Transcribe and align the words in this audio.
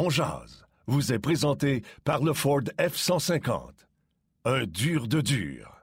On 0.00 0.10
jase 0.10 0.64
vous 0.86 1.12
est 1.12 1.18
présenté 1.18 1.82
par 2.04 2.22
le 2.22 2.32
Ford 2.32 2.62
F-150. 2.78 3.70
Un 4.44 4.64
dur 4.64 5.08
de 5.08 5.20
dur. 5.20 5.74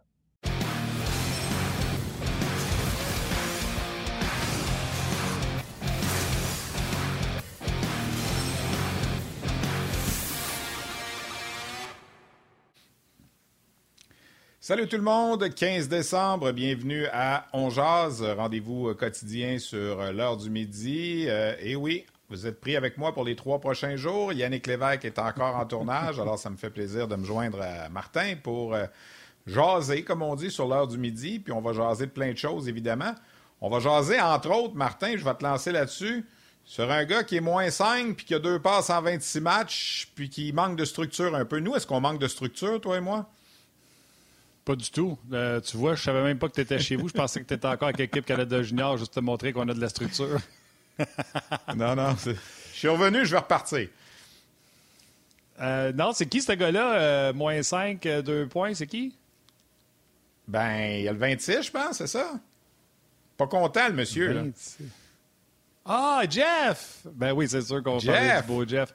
Salut 14.62 14.88
tout 14.88 14.96
le 14.96 15.04
monde, 15.04 15.54
15 15.54 15.90
décembre, 15.90 16.54
bienvenue 16.54 17.06
à 17.12 17.48
On 17.52 17.70
Jazz, 17.70 18.24
rendez-vous 18.24 18.96
quotidien 18.96 19.60
sur 19.60 20.14
l'heure 20.14 20.38
du 20.38 20.50
midi. 20.50 21.26
Euh, 21.28 21.54
et 21.60 21.76
oui, 21.76 22.06
vous 22.30 22.48
êtes 22.48 22.60
pris 22.60 22.76
avec 22.76 22.98
moi 22.98 23.14
pour 23.14 23.24
les 23.24 23.36
trois 23.36 23.60
prochains 23.60 23.96
jours. 23.96 24.34
Yannick 24.34 24.66
Lévesque 24.66 25.06
est 25.06 25.20
encore 25.20 25.56
en 25.56 25.66
tournage, 25.66 26.20
alors 26.20 26.40
ça 26.40 26.50
me 26.50 26.58
fait 26.58 26.72
plaisir 26.72 27.08
de 27.08 27.16
me 27.16 27.26
joindre 27.26 27.62
à 27.62 27.88
Martin 27.90 28.34
pour 28.42 28.74
euh, 28.74 28.86
jaser, 29.46 30.04
comme 30.04 30.24
on 30.24 30.36
dit, 30.36 30.50
sur 30.50 30.68
l'heure 30.68 30.88
du 30.88 30.98
midi. 30.98 31.40
Puis 31.40 31.54
on 31.54 31.62
va 31.62 31.74
jaser 31.74 32.08
de 32.08 32.12
plein 32.12 32.32
de 32.32 32.38
choses, 32.38 32.68
évidemment. 32.68 33.14
On 33.62 33.70
va 33.70 33.80
jaser, 33.80 34.20
entre 34.20 34.50
autres, 34.52 34.76
Martin, 34.76 35.16
je 35.18 35.24
vais 35.24 35.36
te 35.36 35.44
lancer 35.44 35.72
là-dessus, 35.72 36.26
sur 36.66 36.92
un 36.92 37.06
gars 37.06 37.24
qui 37.24 37.38
est 37.38 37.42
moins 37.42 37.70
5, 37.70 38.16
puis 38.16 38.26
qui 38.26 38.34
a 38.34 38.40
deux 38.40 38.60
passes 38.60 38.90
en 38.90 39.02
26 39.04 39.42
matchs, 39.42 40.12
puis 40.16 40.30
qui 40.30 40.52
manque 40.52 40.78
de 40.78 40.86
structure 40.86 41.36
un 41.36 41.46
peu. 41.46 41.60
Nous, 41.60 41.76
est-ce 41.76 41.86
qu'on 41.86 42.02
manque 42.02 42.20
de 42.20 42.28
structure, 42.28 42.82
toi 42.82 42.98
et 42.98 43.02
moi? 43.02 43.30
Pas 44.66 44.76
du 44.76 44.90
tout. 44.90 45.16
Euh, 45.32 45.62
tu 45.62 45.78
vois, 45.78 45.94
je 45.94 46.02
savais 46.02 46.24
même 46.24 46.40
pas 46.40 46.50
que 46.50 46.56
tu 46.56 46.62
étais 46.62 46.80
chez 46.80 46.96
vous. 46.96 47.08
Je 47.08 47.14
pensais 47.14 47.40
que 47.40 47.46
tu 47.46 47.54
étais 47.54 47.68
encore 47.68 47.90
avec 47.90 48.00
l'équipe 48.00 48.26
Canada 48.26 48.64
Junior, 48.64 48.98
juste 48.98 49.14
te 49.14 49.20
montrer 49.20 49.54
qu'on 49.54 49.70
a 49.70 49.76
de 49.76 49.80
la 49.80 49.90
structure. 49.90 50.40
non, 51.76 51.96
non. 51.96 52.16
Je 52.26 52.34
suis 52.74 52.88
revenu, 52.88 53.26
je 53.26 53.32
vais 53.32 53.38
repartir. 53.38 53.88
Euh, 55.62 55.92
non, 55.94 56.12
c'est 56.14 56.26
qui 56.26 56.42
ce 56.42 56.52
gars-là? 56.52 56.94
Euh, 56.96 57.34
moins 57.34 57.62
5, 57.64 58.02
2 58.02 58.48
points, 58.48 58.74
c'est 58.74 58.88
qui? 58.88 59.16
Ben, 60.48 60.98
il 60.98 61.04
y 61.04 61.08
a 61.08 61.14
le 61.14 61.18
26, 61.18 61.64
je 61.64 61.72
pense, 61.72 61.98
c'est 61.98 62.08
ça? 62.08 62.34
Pas 63.38 63.48
content, 63.48 63.88
le 63.88 63.94
monsieur. 63.94 64.34
Là. 64.34 64.44
Ah, 65.86 66.24
Jeff! 66.30 67.02
Ben 67.14 67.32
oui, 67.32 67.48
c'est 67.48 67.62
sûr 67.62 67.84
qu'on 67.84 68.00
parle 68.00 68.42
du 68.42 68.48
beau 68.48 68.66
Jeff. 68.68 68.92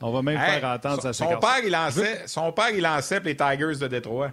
On 0.00 0.12
va 0.12 0.22
même 0.22 0.38
faire 0.38 0.64
entendre 0.64 1.02
sa 1.02 1.12
séquence. 1.12 1.34
Son 1.34 1.40
père, 1.40 1.58
il 1.64 1.70
lançait, 1.70 2.26
son 2.26 2.52
père, 2.52 2.70
il 2.70 2.82
lançait 2.82 3.20
les 3.20 3.36
Tigers 3.36 3.76
de 3.80 3.86
Détroit. 3.88 4.30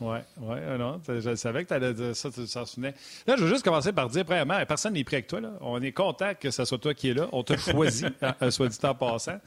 Oui, 0.00 0.18
oui, 0.40 0.56
euh, 0.60 0.78
non. 0.78 1.00
Je 1.08 1.34
savais 1.34 1.64
que 1.64 1.68
tu 1.68 1.74
allais 1.74 1.92
dire 1.92 2.14
ça, 2.14 2.30
tu 2.30 2.46
t'en 2.46 2.64
souvenais. 2.64 2.94
Là, 3.26 3.34
je 3.36 3.42
veux 3.42 3.48
juste 3.48 3.64
commencer 3.64 3.92
par 3.92 4.08
dire, 4.08 4.24
premièrement, 4.24 4.64
personne 4.64 4.94
n'est 4.94 5.02
prêt 5.02 5.16
avec 5.16 5.26
toi. 5.26 5.40
Là. 5.40 5.52
On 5.60 5.82
est 5.82 5.90
content 5.90 6.32
que 6.38 6.52
ce 6.52 6.64
soit 6.64 6.78
toi 6.78 6.94
qui 6.94 7.10
es 7.10 7.14
là. 7.14 7.28
On 7.32 7.42
t'a 7.42 7.56
choisi, 7.58 8.04
hein, 8.22 8.34
euh, 8.42 8.50
soit 8.52 8.68
dit 8.68 8.78
en 8.84 8.94
passant. 8.94 9.40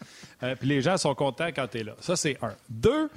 Euh, 0.44 0.56
puis 0.56 0.68
les 0.68 0.82
gens 0.82 0.98
sont 0.98 1.16
contents 1.16 1.48
quand 1.48 1.68
tu 1.68 1.80
es 1.80 1.84
là. 1.84 1.96
Ça, 2.02 2.18
c'est 2.18 2.38
un. 2.42 2.54
Deux, 2.70 3.10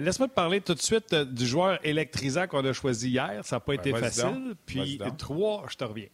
laisse-moi 0.00 0.28
te 0.28 0.34
parler 0.34 0.60
tout 0.60 0.74
de 0.74 0.82
suite 0.82 1.14
du 1.14 1.46
joueur 1.46 1.78
électrisant 1.84 2.48
qu'on 2.48 2.64
a 2.64 2.72
choisi 2.72 3.10
hier. 3.10 3.40
Ça 3.44 3.56
n'a 3.56 3.60
pas 3.60 3.74
été 3.74 3.92
facile. 3.92 4.54
Puis 4.66 5.00
trois, 5.16 5.64
je 5.70 5.76
te 5.76 5.84
reviens. 5.84 6.08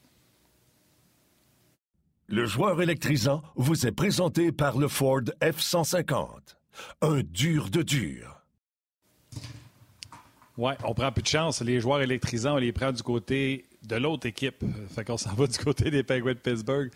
Le 2.28 2.46
joueur 2.46 2.80
électrisant 2.80 3.42
vous 3.56 3.86
est 3.86 3.92
présenté 3.92 4.52
par 4.52 4.78
le 4.78 4.86
Ford 4.86 5.22
F-150. 5.42 6.28
Un 7.02 7.22
dur 7.22 7.70
de 7.70 7.82
dur. 7.82 8.39
Oui, 10.60 10.72
on 10.84 10.92
prend 10.92 11.10
plus 11.10 11.22
de 11.22 11.26
chance. 11.26 11.62
Les 11.62 11.80
joueurs 11.80 12.02
électrisants, 12.02 12.56
on 12.56 12.58
les 12.58 12.70
prend 12.70 12.92
du 12.92 13.02
côté 13.02 13.64
de 13.82 13.96
l'autre 13.96 14.26
équipe. 14.26 14.62
Fait 14.94 15.06
qu'on 15.06 15.16
s'en 15.16 15.32
va 15.32 15.46
du 15.46 15.56
côté 15.56 15.90
des 15.90 16.02
Penguins 16.02 16.34
de 16.34 16.38
Pittsburgh. 16.38 16.90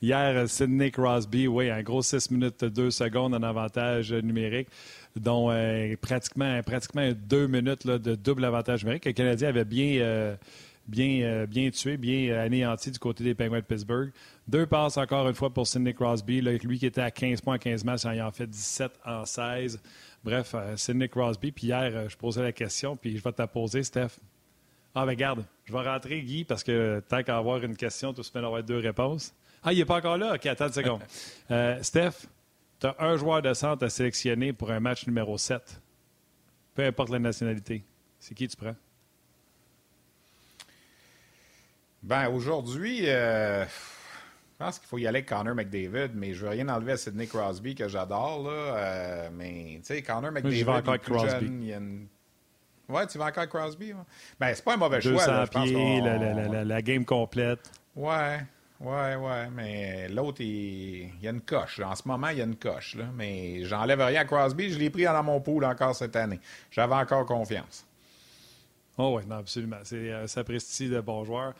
Hier, 0.00 0.48
Sidney 0.48 0.92
Crosby, 0.92 1.48
oui, 1.48 1.68
un 1.68 1.82
gros 1.82 2.00
6 2.00 2.30
minutes 2.30 2.62
2 2.62 2.92
secondes 2.92 3.34
en 3.34 3.42
avantage 3.42 4.12
numérique, 4.12 4.68
dont 5.16 5.50
euh, 5.50 5.96
pratiquement, 6.00 6.62
pratiquement 6.62 7.10
2 7.12 7.48
minutes 7.48 7.88
de 7.88 8.14
double 8.14 8.44
avantage 8.44 8.84
numérique. 8.84 9.06
Le 9.06 9.10
Canadien 9.10 9.48
avait 9.48 9.64
bien, 9.64 9.98
euh, 10.00 10.36
bien, 10.86 11.22
euh, 11.22 11.46
bien 11.46 11.70
tué, 11.70 11.96
bien 11.96 12.38
anéanti 12.38 12.92
du 12.92 13.00
côté 13.00 13.24
des 13.24 13.34
Penguins 13.34 13.58
de 13.58 13.64
Pittsburgh. 13.64 14.12
Deux 14.46 14.66
passes 14.66 14.96
encore 14.96 15.28
une 15.28 15.34
fois 15.34 15.50
pour 15.50 15.66
Sidney 15.66 15.92
Crosby. 15.92 16.40
lui 16.40 16.78
qui 16.78 16.86
était 16.86 17.00
à 17.00 17.10
15 17.10 17.40
points 17.40 17.58
15 17.58 17.82
matchs, 17.82 18.02
il 18.14 18.22
en 18.22 18.30
fait 18.30 18.46
17 18.46 18.92
en 19.04 19.24
16. 19.24 19.80
Bref, 20.24 20.52
euh, 20.54 20.74
c'est 20.76 20.94
Nick 20.94 21.12
Crosby. 21.12 21.52
Puis 21.52 21.68
hier, 21.68 21.90
euh, 21.94 22.08
je 22.08 22.16
posais 22.16 22.42
la 22.42 22.52
question, 22.52 22.96
puis 22.96 23.16
je 23.16 23.22
vais 23.22 23.32
te 23.32 23.40
la 23.40 23.46
poser, 23.46 23.82
Steph. 23.82 24.18
Ah, 24.94 25.06
ben 25.06 25.14
garde, 25.14 25.44
je 25.64 25.72
vais 25.72 25.80
rentrer, 25.82 26.22
Guy, 26.22 26.44
parce 26.44 26.64
que 26.64 27.02
tant 27.08 27.22
qu'à 27.22 27.36
avoir 27.36 27.62
une 27.62 27.76
question, 27.76 28.12
tout 28.12 28.22
se 28.22 28.36
met 28.36 28.44
avoir 28.44 28.62
deux 28.62 28.78
réponses. 28.78 29.34
Ah, 29.62 29.72
il 29.72 29.78
n'est 29.78 29.84
pas 29.84 29.96
encore 29.96 30.16
là? 30.16 30.34
OK, 30.34 30.46
attends 30.46 30.66
une 30.66 30.72
seconde. 30.72 31.02
Euh, 31.50 31.82
Steph, 31.82 32.26
tu 32.78 32.86
as 32.86 32.96
un 32.98 33.16
joueur 33.16 33.40
de 33.40 33.54
centre 33.54 33.82
à 33.82 33.88
sélectionner 33.88 34.52
pour 34.52 34.70
un 34.70 34.80
match 34.80 35.06
numéro 35.06 35.38
7. 35.38 35.80
Peu 36.74 36.84
importe 36.84 37.08
la 37.08 37.18
nationalité. 37.18 37.82
C'est 38.18 38.34
qui 38.34 38.46
tu 38.46 38.56
prends? 38.56 38.76
Ben, 42.02 42.28
aujourd'hui, 42.28 43.06
je 44.58 44.64
pense 44.64 44.78
qu'il 44.80 44.88
faut 44.88 44.98
y 44.98 45.06
aller 45.06 45.18
avec 45.18 45.28
Connor 45.28 45.54
McDavid, 45.54 46.10
mais 46.14 46.34
je 46.34 46.44
veux 46.44 46.48
rien 46.50 46.68
enlever 46.68 46.92
à 46.92 46.96
Sidney 46.96 47.28
Crosby 47.28 47.76
que 47.76 47.86
j'adore. 47.86 48.42
là. 48.42 48.50
Euh, 48.50 49.28
mais 49.32 49.74
tu 49.76 49.94
sais, 49.94 50.02
Connor 50.02 50.32
McDavid, 50.32 50.64
vais 50.64 50.72
encore 50.72 50.94
est 50.94 50.98
plus 50.98 51.12
Crosby. 51.12 51.30
jeune. 51.30 51.62
Il 51.62 51.68
y 51.68 51.72
a 51.72 51.76
une... 51.76 52.08
Ouais, 52.88 53.06
tu 53.06 53.18
vas 53.18 53.26
encore 53.26 53.38
avec 53.38 53.50
Crosby. 53.50 53.92
Ouais. 53.92 54.00
Ben, 54.40 54.52
c'est 54.52 54.64
pas 54.64 54.74
un 54.74 54.78
mauvais 54.78 55.00
choix. 55.00 55.24
Là, 55.24 55.44
je 55.44 55.60
pieds, 55.60 56.00
la, 56.00 56.18
la, 56.18 56.48
la, 56.48 56.64
la, 56.64 56.82
game 56.82 57.04
complète. 57.04 57.70
Ouais, 57.94 58.40
ouais, 58.80 59.14
ouais. 59.14 59.48
Mais 59.54 60.08
l'autre, 60.08 60.40
il... 60.40 61.04
il, 61.04 61.22
y 61.22 61.28
a 61.28 61.30
une 61.30 61.42
coche. 61.42 61.78
En 61.78 61.94
ce 61.94 62.08
moment, 62.08 62.28
il 62.30 62.38
y 62.38 62.40
a 62.40 62.44
une 62.44 62.56
coche. 62.56 62.96
Là. 62.96 63.04
Mais 63.14 63.64
j'enlève 63.64 64.00
rien 64.00 64.22
à 64.22 64.24
Crosby. 64.24 64.72
Je 64.72 64.78
l'ai 64.80 64.90
pris 64.90 65.04
dans 65.04 65.22
mon 65.22 65.40
pool 65.40 65.64
encore 65.66 65.94
cette 65.94 66.16
année. 66.16 66.40
J'avais 66.72 66.96
encore 66.96 67.26
confiance. 67.26 67.86
Oh 68.96 69.14
oui, 69.16 69.22
non, 69.28 69.36
absolument. 69.36 69.78
C'est 69.84 70.10
euh, 70.10 70.26
sapristi 70.26 70.88
de 70.88 71.00
bon 71.00 71.22
joueur. 71.22 71.54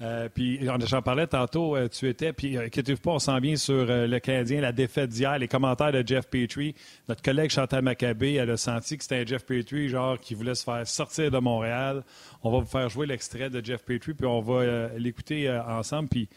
Euh, 0.00 0.28
puis 0.28 0.60
j'en 0.86 1.02
parlais 1.02 1.26
tantôt, 1.26 1.76
euh, 1.76 1.88
tu 1.88 2.08
étais, 2.08 2.32
puis 2.32 2.56
euh, 2.56 2.66
inquiétez-vous 2.66 3.00
pas, 3.00 3.12
on 3.12 3.18
s'en 3.20 3.38
vient 3.38 3.54
sur 3.54 3.86
le 3.86 4.18
Canadien, 4.18 4.60
la 4.60 4.72
défaite 4.72 5.10
d'hier, 5.10 5.38
les 5.38 5.46
commentaires 5.46 5.92
de 5.92 6.02
Jeff 6.04 6.26
Petrie. 6.26 6.74
Notre 7.08 7.22
collègue 7.22 7.50
Chantal 7.50 7.82
Maccabé, 7.82 8.34
elle 8.34 8.50
a 8.50 8.56
senti 8.56 8.98
que 8.98 9.04
c'était 9.04 9.20
un 9.20 9.26
Jeff 9.26 9.44
Petrie, 9.44 9.88
genre, 9.88 10.18
qui 10.18 10.34
voulait 10.34 10.56
se 10.56 10.64
faire 10.64 10.86
sortir 10.86 11.30
de 11.30 11.38
Montréal. 11.38 12.02
On 12.42 12.50
va 12.50 12.58
vous 12.58 12.66
faire 12.66 12.88
jouer 12.88 13.06
l'extrait 13.06 13.50
de 13.50 13.64
Jeff 13.64 13.84
Petrie, 13.84 14.14
puis 14.14 14.26
on 14.26 14.40
va 14.40 14.88
l'écouter 14.98 15.48
ensemble. 15.50 16.08
Puis 16.08 16.28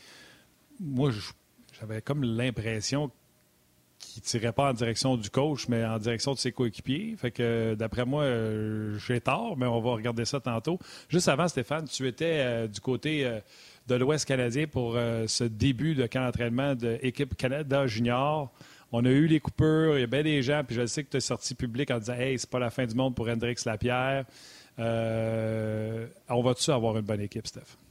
moi, 0.80 1.10
j'avais 1.80 2.02
comme 2.02 2.24
l'impression 2.24 3.12
qui 4.18 4.22
tirait 4.22 4.52
pas 4.52 4.72
en 4.72 4.74
direction 4.74 5.16
du 5.16 5.30
coach, 5.30 5.68
mais 5.68 5.86
en 5.86 6.00
direction 6.00 6.34
de 6.34 6.40
ses 6.40 6.52
coéquipiers. 6.52 7.16
Fait 7.18 7.30
que 7.30 7.76
d'après 7.76 8.04
moi, 8.04 8.24
euh, 8.24 8.98
j'ai 8.98 9.22
tort, 9.22 9.56
mais 9.58 9.68
on 9.68 9.80
va 9.80 9.92
regarder 9.92 10.26
ça 10.26 10.40
tantôt. 10.40 10.80
Juste 11.08 11.28
avant, 11.28 11.48
Stéphane, 11.48 11.86
tu 11.86 12.08
étais 12.08 12.40
euh, 12.40 12.68
du 12.68 12.80
côté 12.80 13.26
euh, 13.26 13.40
de 13.88 13.94
l'Ouest 13.94 14.26
canadien 14.26 14.66
pour 14.66 14.94
ce 15.28 15.44
début 15.44 15.96
de 15.96 16.08
camp 16.08 16.26
d'entraînement 16.26 16.76
de 16.76 17.00
l'équipe 17.02 17.38
Canada 17.38 17.86
Junior. 17.88 18.52
On 18.92 19.06
a 19.06 19.10
eu 19.10 19.28
les 19.28 19.40
coupures, 19.40 19.98
il 19.98 20.02
y 20.02 20.04
a 20.04 20.08
bien 20.08 20.24
des 20.24 20.42
gens, 20.42 20.64
puis 20.66 20.76
je 20.76 20.86
sais 20.88 21.04
que 21.04 21.10
tu 21.10 21.18
es 21.18 21.22
sorti 21.22 21.56
public 21.56 21.92
en 21.92 22.00
disant 22.00 22.16
Hey, 22.16 22.38
c'est 22.38 22.50
pas 22.50 22.60
la 22.60 22.70
fin 22.70 22.86
du 22.86 22.96
monde 22.96 23.16
pour 23.16 23.30
Hendrix 23.30 23.56
Lapierre. 23.66 24.26
on 24.78 26.42
va-tu 26.42 26.72
avoir 26.72 26.98
une 26.98 27.06
bonne 27.06 27.22
équipe, 27.22 27.48
Steph? 27.48 27.87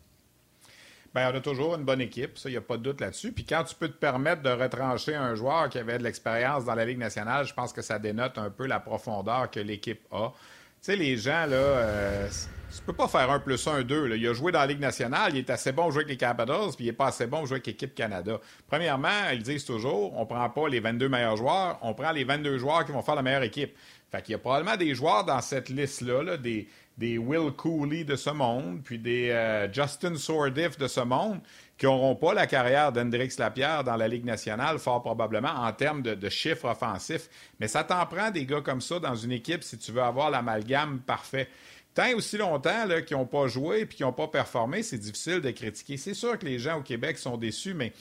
Bien, 1.17 1.33
on 1.33 1.37
a 1.39 1.41
toujours 1.41 1.77
une 1.77 1.85
bonne 1.85 2.03
équipe, 2.03 2.37
ça, 2.37 2.51
il 2.51 2.53
n'y 2.53 2.59
a 2.59 2.61
pas 2.61 2.77
de 2.77 2.83
doute 2.83 3.01
là-dessus. 3.01 3.33
Puis 3.33 3.47
quand 3.47 3.65
tu 3.65 3.75
peux 3.75 3.89
te 3.89 3.97
permettre 3.97 4.43
de 4.43 4.51
retrancher 4.51 5.15
un 5.15 5.35
joueur 5.35 5.71
qui 5.71 5.79
avait 5.79 5.97
de 5.97 6.03
l'expérience 6.03 6.67
dans 6.67 6.75
la 6.75 6.85
Ligue 6.85 6.99
nationale, 6.99 7.47
je 7.47 7.55
pense 7.55 7.73
que 7.73 7.81
ça 7.81 7.99
dénote 7.99 8.37
un 8.37 8.51
peu 8.51 8.67
la 8.67 8.81
profondeur 8.81 9.51
que 9.51 9.59
l'équipe 9.59 10.03
a. 10.13 10.35
Tu 10.83 10.93
sais, 10.93 10.97
les 10.97 11.17
gens, 11.17 11.47
là, 11.47 11.57
euh, 11.57 12.29
tu 12.71 12.83
peux 12.83 12.93
pas 12.93 13.09
faire 13.09 13.31
un 13.31 13.41
plus 13.41 13.67
un, 13.67 13.81
deux. 13.81 14.15
Il 14.15 14.29
a 14.29 14.35
joué 14.35 14.53
dans 14.53 14.59
la 14.59 14.67
Ligue 14.67 14.81
nationale, 14.81 15.31
il 15.33 15.39
est 15.39 15.49
assez 15.49 15.73
bon 15.73 15.85
pour 15.85 15.93
jouer 15.93 16.03
avec 16.03 16.11
les 16.11 16.19
Capitals, 16.19 16.77
puis 16.77 16.85
il 16.85 16.89
est 16.89 16.93
pas 16.93 17.07
assez 17.07 17.27
bon 17.27 17.39
pour 17.39 17.47
jouer 17.47 17.57
avec 17.57 17.67
l'équipe 17.67 17.95
Canada. 17.95 18.39
Premièrement, 18.69 19.31
ils 19.33 19.43
disent 19.43 19.65
toujours, 19.65 20.15
on 20.19 20.27
prend 20.27 20.51
pas 20.51 20.69
les 20.69 20.81
22 20.81 21.09
meilleurs 21.09 21.39
joueurs, 21.39 21.79
on 21.81 21.95
prend 21.95 22.13
les 22.13 22.25
22 22.25 22.59
joueurs 22.59 22.85
qui 22.85 22.93
vont 22.93 23.01
faire 23.01 23.15
la 23.15 23.23
meilleure 23.23 23.43
équipe. 23.43 23.75
Fait 24.13 24.21
qu'il 24.21 24.33
y 24.33 24.35
a 24.35 24.39
probablement 24.39 24.77
des 24.77 24.95
joueurs 24.95 25.25
dans 25.25 25.41
cette 25.41 25.71
liste-là, 25.71 26.23
là, 26.23 26.37
des, 26.37 26.69
des 26.97 27.19
Will 27.19 27.53
Cooley 27.53 28.05
de 28.05 28.17
ce 28.17 28.31
monde, 28.31 28.81
puis 28.83 28.99
des 28.99 29.31
euh, 29.31 29.71
Justin 29.73 30.17
Sordiff 30.17 30.79
de 30.79 30.89
ce 30.89 31.01
monde, 31.01 31.41
qui 31.77 31.85
n'auront 31.85 32.17
pas 32.17 32.33
la 32.33 32.47
carrière 32.47 32.91
d'Hendrix 32.91 33.35
Lapierre 33.39 33.85
dans 33.85 33.97
la 33.97 34.09
Ligue 34.09 34.25
nationale, 34.25 34.79
fort 34.79 35.03
probablement, 35.03 35.51
en 35.51 35.73
termes 35.73 36.03
de, 36.03 36.29
chiffres 36.31 36.69
offensifs. 36.69 37.29
Mais 37.61 37.69
ça 37.69 37.85
t'en 37.85 38.05
prend 38.07 38.31
des 38.31 38.47
gars 38.47 38.63
comme 38.63 38.81
ça 38.81 38.99
dans 38.99 39.15
une 39.15 39.33
équipe 39.33 39.63
si 39.63 39.77
tu 39.77 39.93
veux 39.93 40.03
avoir 40.03 40.31
l'amalgame 40.31 41.01
parfait 41.01 41.49
tant 41.97 42.15
aussi 42.15 42.37
longtemps 42.37 42.87
qui 43.07 43.15
n'ont 43.15 43.25
pas 43.25 43.49
joué 43.49 43.81
et 43.81 43.87
qui 43.89 44.03
n'ont 44.03 44.13
pas 44.13 44.29
performé, 44.29 44.83
c'est 44.83 44.99
difficile 44.99 45.41
de 45.41 45.51
critiquer. 45.51 45.97
C'est 45.97 46.13
sûr 46.13 46.39
que 46.39 46.45
les 46.45 46.59
gens 46.59 46.79
au 46.79 46.83
Québec 46.83 47.17
sont 47.17 47.39
déçus, 47.39 47.73
mais 47.73 47.95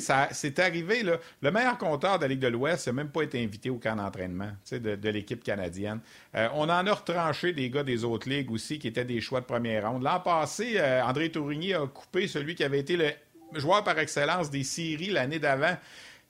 c'est 0.00 0.58
arrivé. 0.58 1.02
Le 1.02 1.50
meilleur 1.50 1.78
compteur 1.78 2.18
de 2.18 2.24
la 2.24 2.28
Ligue 2.28 2.40
de 2.40 2.48
l'Ouest 2.48 2.86
n'a 2.86 2.92
même 2.92 3.10
pas 3.10 3.22
été 3.22 3.42
invité 3.42 3.70
au 3.70 3.78
camp 3.78 3.96
d'entraînement 3.96 4.50
de, 4.70 4.96
de 4.96 5.08
l'équipe 5.08 5.42
canadienne. 5.42 6.00
Euh, 6.34 6.48
on 6.54 6.64
en 6.64 6.86
a 6.86 6.92
retranché 6.92 7.52
des 7.52 7.70
gars 7.70 7.82
des 7.82 8.04
autres 8.04 8.28
ligues 8.28 8.50
aussi 8.50 8.78
qui 8.78 8.88
étaient 8.88 9.04
des 9.04 9.20
choix 9.20 9.40
de 9.40 9.46
première 9.46 9.90
ronde. 9.90 10.02
L'an 10.02 10.20
passé, 10.20 10.74
euh, 10.76 11.02
André 11.02 11.30
Tourigny 11.30 11.74
a 11.74 11.86
coupé 11.86 12.28
celui 12.28 12.54
qui 12.54 12.64
avait 12.64 12.80
été 12.80 12.96
le 12.96 13.12
joueur 13.54 13.82
par 13.84 13.98
excellence 13.98 14.50
des 14.50 14.64
séries 14.64 15.10
l'année 15.10 15.38
d'avant. 15.38 15.76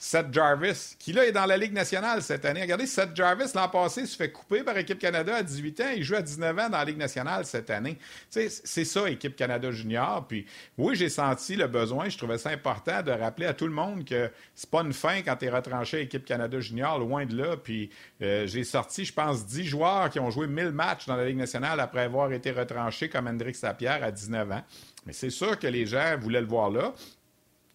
Seth 0.01 0.33
Jarvis, 0.33 0.95
qui 0.97 1.13
là 1.13 1.27
est 1.27 1.33
dans 1.33 1.45
la 1.45 1.57
Ligue 1.57 1.73
nationale 1.73 2.23
cette 2.23 2.45
année. 2.45 2.63
Regardez, 2.63 2.87
Seth 2.87 3.17
Jarvis, 3.17 3.51
l'an 3.57 3.69
passé, 3.69 4.07
se 4.07 4.17
fait 4.17 4.31
couper 4.31 4.63
par 4.63 4.79
Équipe 4.79 5.01
Canada 5.01 5.35
à 5.35 5.43
18 5.43 5.81
ans. 5.81 5.91
Il 5.97 6.05
joue 6.05 6.15
à 6.15 6.23
19 6.23 6.57
ans 6.57 6.69
dans 6.71 6.79
la 6.79 6.85
Ligue 6.85 6.99
nationale 6.99 7.45
cette 7.45 7.69
année. 7.69 7.99
C'est 8.31 8.85
ça, 8.85 9.11
Équipe 9.11 9.35
Canada 9.35 9.73
Junior. 9.73 10.25
Puis 10.29 10.47
oui, 10.77 10.95
j'ai 10.95 11.09
senti 11.09 11.57
le 11.57 11.67
besoin, 11.67 12.09
je 12.09 12.17
trouvais 12.17 12.39
ça 12.39 12.51
important 12.51 13.03
de 13.03 13.11
rappeler 13.11 13.47
à 13.47 13.55
tout 13.55 13.67
le 13.67 13.73
monde 13.73 14.05
que 14.05 14.31
c'est 14.55 14.71
pas 14.71 14.83
une 14.83 14.93
fin 14.93 15.23
quand 15.23 15.35
tu 15.35 15.47
es 15.47 15.51
retranché 15.51 15.97
à 15.97 16.01
Équipe 16.01 16.25
Canada 16.25 16.61
Junior, 16.61 17.01
loin 17.01 17.27
de 17.27 17.37
là. 17.37 17.57
Puis 17.57 17.91
euh, 18.23 18.47
j'ai 18.47 18.63
sorti, 18.63 19.05
je 19.05 19.13
pense, 19.13 19.47
10 19.47 19.65
joueurs 19.65 20.11
qui 20.11 20.21
ont 20.21 20.31
joué 20.31 20.47
1000 20.47 20.71
matchs 20.71 21.07
dans 21.07 21.17
la 21.17 21.27
Ligue 21.27 21.39
nationale 21.39 21.81
après 21.81 22.03
avoir 22.03 22.31
été 22.33 22.53
retranchés 22.53 23.09
comme 23.09 23.27
Hendrix 23.27 23.55
Sapierre 23.55 24.05
à 24.05 24.13
19 24.13 24.53
ans. 24.53 24.63
Mais 25.07 25.13
c'est 25.13 25.31
sûr 25.31 25.59
que 25.59 25.67
les 25.67 25.87
gens 25.87 26.17
voulaient 26.21 26.41
le 26.41 26.47
voir 26.47 26.71
là. 26.71 26.93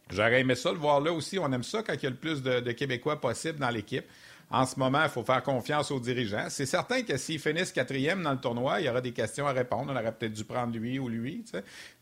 J'aurais 0.09 0.41
aimé 0.41 0.55
ça 0.55 0.71
le 0.71 0.77
voir 0.77 0.99
là 0.99 1.11
aussi. 1.11 1.39
On 1.39 1.51
aime 1.51 1.63
ça 1.63 1.81
quand 1.81 1.93
il 1.93 2.03
y 2.03 2.07
a 2.07 2.09
le 2.09 2.15
plus 2.15 2.41
de, 2.41 2.71
Québécois 2.71 3.19
possible 3.19 3.59
dans 3.59 3.69
l'équipe. 3.69 4.05
En 4.51 4.67
ce 4.67 4.77
moment, 4.77 5.01
il 5.01 5.09
faut 5.09 5.23
faire 5.23 5.41
confiance 5.41 5.89
aux 5.89 5.99
dirigeants. 5.99 6.45
C'est 6.49 6.67
certain 6.67 7.01
que 7.01 7.17
s'ils 7.17 7.39
finissent 7.39 7.71
quatrième 7.71 8.21
dans 8.21 8.33
le 8.33 8.37
tournoi, 8.37 8.81
il 8.81 8.85
y 8.85 8.89
aura 8.89 9.01
des 9.01 9.11
questions 9.11 9.47
à 9.47 9.51
répondre. 9.51 9.91
On 9.91 9.95
aurait 9.95 10.11
peut-être 10.11 10.33
dû 10.33 10.43
prendre 10.43 10.77
lui 10.77 10.99
ou 10.99 11.09
lui. 11.09 11.43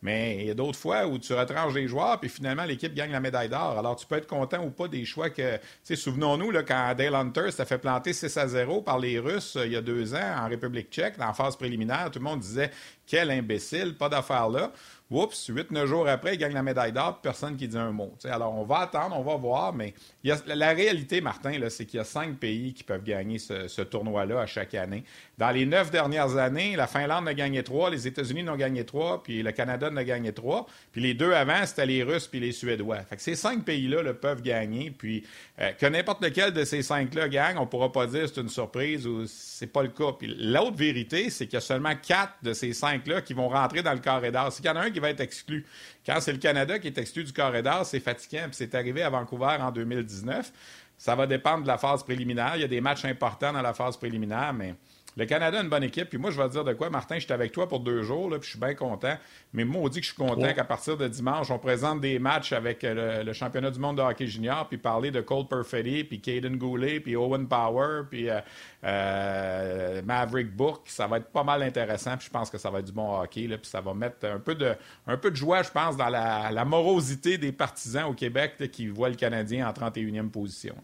Mais 0.01 0.39
il 0.41 0.47
y 0.47 0.49
a 0.49 0.53
d'autres 0.53 0.77
fois 0.77 1.07
où 1.07 1.17
tu 1.17 1.33
retranches 1.33 1.73
des 1.73 1.87
joueurs, 1.87 2.19
puis 2.19 2.29
finalement, 2.29 2.65
l'équipe 2.65 2.93
gagne 2.93 3.11
la 3.11 3.21
médaille 3.21 3.47
d'or. 3.47 3.77
Alors, 3.79 3.95
tu 3.95 4.05
peux 4.05 4.15
être 4.15 4.27
content 4.27 4.61
ou 4.65 4.69
pas 4.69 4.89
des 4.89 5.05
choix 5.05 5.29
que. 5.29 5.59
Souvenons-nous, 5.93 6.51
quand 6.67 6.93
Dale 6.97 7.15
Hunter 7.15 7.51
s'est 7.51 7.63
fait 7.63 7.77
planter 7.77 8.11
6 8.11 8.35
à 8.35 8.47
0 8.47 8.81
par 8.81 8.99
les 8.99 9.19
Russes 9.19 9.55
euh, 9.55 9.65
il 9.65 9.71
y 9.71 9.77
a 9.77 9.81
deux 9.81 10.13
ans 10.13 10.35
en 10.39 10.49
République 10.49 10.89
tchèque, 10.91 11.17
dans 11.17 11.27
la 11.27 11.33
phase 11.33 11.55
préliminaire, 11.55 12.09
tout 12.11 12.19
le 12.19 12.25
monde 12.25 12.39
disait 12.39 12.71
quel 13.05 13.31
imbécile, 13.31 13.95
pas 13.95 14.09
d'affaire 14.09 14.49
là. 14.49 14.73
Oups, 15.11 15.47
huit, 15.49 15.69
neuf 15.71 15.89
jours 15.89 16.07
après, 16.07 16.35
il 16.35 16.37
gagne 16.37 16.53
la 16.53 16.63
médaille 16.63 16.93
d'or, 16.93 17.19
personne 17.21 17.57
qui 17.57 17.67
dit 17.67 17.77
un 17.77 17.91
mot. 17.91 18.13
alors, 18.23 18.53
on 18.53 18.63
va 18.63 18.79
attendre, 18.79 19.13
on 19.19 19.23
va 19.23 19.35
voir, 19.35 19.73
mais 19.73 19.93
la 20.23 20.69
réalité, 20.69 21.19
Martin, 21.19 21.51
c'est 21.67 21.85
qu'il 21.85 21.97
y 21.97 21.99
a 21.99 22.05
cinq 22.05 22.37
pays 22.37 22.73
qui 22.73 22.85
peuvent 22.85 23.03
gagner 23.03 23.37
ce, 23.37 23.81
tournoi-là 23.81 24.39
à 24.39 24.45
chaque 24.45 24.73
année. 24.73 25.03
Dans 25.37 25.51
les 25.51 25.65
neuf 25.65 25.91
dernières 25.91 26.37
années, 26.37 26.77
la 26.77 26.87
Finlande 26.87 27.27
a 27.27 27.33
gagné 27.33 27.61
trois, 27.61 27.89
les 27.89 28.07
États-Unis 28.07 28.43
n'ont 28.43 28.55
gagné 28.55 28.85
trois, 28.85 29.21
puis 29.21 29.43
le 29.43 29.51
Canada 29.51 29.89
n'a 29.89 30.05
gagné 30.05 30.31
trois. 30.31 30.65
Puis 30.93 31.01
les 31.01 31.13
deux 31.13 31.33
avant, 31.33 31.65
c'était 31.65 31.85
les 31.85 32.03
Russes 32.03 32.27
puis 32.27 32.39
les 32.39 32.53
Suédois. 32.53 33.01
Fait 33.01 33.17
que 33.17 33.21
ces 33.21 33.35
cinq 33.35 33.65
pays-là 33.65 34.13
peuvent 34.13 34.41
gagner. 34.41 34.91
Puis 34.91 35.25
euh, 35.59 35.71
que 35.73 35.87
n'importe 35.87 36.23
lequel 36.23 36.53
de 36.53 36.63
ces 36.63 36.83
cinq-là 36.83 37.27
gagne, 37.27 37.57
on 37.57 37.61
ne 37.61 37.65
pourra 37.65 37.91
pas 37.91 38.07
dire 38.07 38.29
c'est 38.29 38.39
une 38.39 38.49
surprise 38.49 39.05
ou 39.05 39.25
c'est 39.27 39.67
pas 39.67 39.83
le 39.83 39.89
cas. 39.89 40.15
L'autre 40.21 40.77
vérité, 40.77 41.29
c'est 41.29 41.47
qu'il 41.47 41.55
y 41.55 41.57
a 41.57 41.61
seulement 41.61 41.95
quatre 41.95 42.35
de 42.43 42.53
ces 42.53 42.71
cinq-là 42.71 43.21
qui 43.21 43.33
vont 43.33 43.49
rentrer 43.49 43.83
dans 43.83 43.93
le 43.93 43.99
carré 43.99 44.31
d'or. 44.31 44.53
S'il 44.53 44.65
y 44.65 44.69
en 44.69 44.77
a 44.77 44.81
un 44.81 44.91
qui 44.91 45.00
va 45.01 45.09
être 45.09 45.19
exclu. 45.19 45.65
Quand 46.05 46.19
c'est 46.21 46.31
le 46.31 46.37
Canada 46.37 46.79
qui 46.79 46.87
est 46.87 46.97
exclu 46.97 47.23
du 47.23 47.33
corridor, 47.33 47.85
c'est 47.85 47.99
fatigant. 47.99 48.43
Puis 48.43 48.53
c'est 48.55 48.75
arrivé 48.75 49.03
à 49.03 49.09
Vancouver 49.09 49.57
en 49.59 49.71
2019. 49.71 50.51
Ça 50.97 51.15
va 51.15 51.27
dépendre 51.27 51.63
de 51.63 51.67
la 51.67 51.77
phase 51.77 52.03
préliminaire. 52.03 52.53
Il 52.55 52.61
y 52.61 52.65
a 52.65 52.67
des 52.67 52.81
matchs 52.81 53.05
importants 53.05 53.51
dans 53.51 53.61
la 53.61 53.73
phase 53.73 53.97
préliminaire, 53.97 54.53
mais 54.53 54.75
le 55.17 55.25
Canada 55.25 55.59
a 55.59 55.61
une 55.61 55.69
bonne 55.69 55.83
équipe. 55.83 56.09
Puis 56.09 56.17
moi, 56.17 56.31
je 56.31 56.41
vais 56.41 56.47
te 56.47 56.53
dire 56.53 56.63
de 56.63 56.73
quoi, 56.73 56.89
Martin, 56.89 57.15
je 57.15 57.25
suis 57.25 57.33
avec 57.33 57.51
toi 57.51 57.67
pour 57.67 57.81
deux 57.81 58.01
jours, 58.03 58.29
là, 58.29 58.39
puis 58.39 58.45
je 58.45 58.51
suis 58.51 58.59
bien 58.59 58.73
content. 58.75 59.17
Mais 59.53 59.65
moi, 59.65 59.81
on 59.83 59.89
dit 59.89 59.99
que 59.99 60.05
je 60.05 60.13
suis 60.13 60.17
content 60.17 60.53
qu'à 60.53 60.63
partir 60.63 60.97
de 60.97 61.07
dimanche, 61.07 61.51
on 61.51 61.59
présente 61.59 61.99
des 61.99 62.19
matchs 62.19 62.53
avec 62.53 62.83
euh, 62.83 63.23
le, 63.23 63.33
championnat 63.33 63.71
du 63.71 63.79
monde 63.79 63.97
de 63.97 64.01
hockey 64.01 64.27
junior, 64.27 64.67
puis 64.67 64.77
parler 64.77 65.11
de 65.11 65.21
Cole 65.21 65.47
Perfetti, 65.47 66.03
puis 66.05 66.21
Caden 66.21 66.57
Goulet, 66.57 66.99
puis 66.99 67.15
Owen 67.15 67.47
Power, 67.47 68.03
puis 68.09 68.29
euh, 68.29 68.39
euh, 68.83 70.01
Maverick 70.03 70.55
Book. 70.55 70.81
Ça 70.85 71.07
va 71.07 71.17
être 71.17 71.27
pas 71.27 71.43
mal 71.43 71.61
intéressant, 71.63 72.15
puis 72.15 72.27
je 72.27 72.31
pense 72.31 72.49
que 72.49 72.57
ça 72.57 72.69
va 72.69 72.79
être 72.79 72.85
du 72.85 72.93
bon 72.93 73.19
hockey, 73.19 73.47
là, 73.47 73.57
puis 73.57 73.69
ça 73.69 73.81
va 73.81 73.93
mettre 73.93 74.25
un 74.25 74.39
peu 74.39 74.55
de, 74.55 74.73
un 75.07 75.17
peu 75.17 75.31
de 75.31 75.35
joie, 75.35 75.61
je 75.63 75.71
pense, 75.71 75.97
dans 75.97 76.09
la, 76.09 76.65
morosité 76.65 77.37
des 77.37 77.51
partisans 77.51 78.05
au 78.05 78.13
Québec 78.13 78.53
qui 78.71 78.87
voient 78.87 79.09
le 79.09 79.15
Canadien 79.15 79.67
en 79.67 79.73
31e 79.73 80.29
position. 80.29 80.75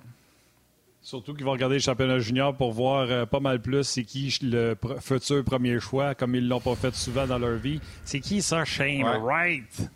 Surtout 1.08 1.34
qu'ils 1.34 1.46
vont 1.46 1.54
regarder 1.54 1.76
le 1.76 1.82
championnat 1.82 2.20
junior 2.20 2.54
pour 2.54 2.74
voir 2.74 3.10
euh, 3.10 3.26
pas 3.26 3.40
mal 3.40 3.62
plus 3.62 3.86
c'est 3.86 4.04
qui 4.04 4.38
le 4.42 4.76
futur 5.00 5.42
premier 5.46 5.80
choix, 5.80 6.14
comme 6.16 6.36
ils 6.36 6.46
l'ont 6.46 6.60
pas 6.60 6.76
fait 6.76 6.94
souvent 6.94 7.26
dans 7.26 7.38
leur 7.38 7.56
vie. 7.56 7.80
C'est 8.04 8.20
qui 8.20 8.42
ça, 8.42 8.66
Shane 8.66 9.04
Wright? 9.04 9.90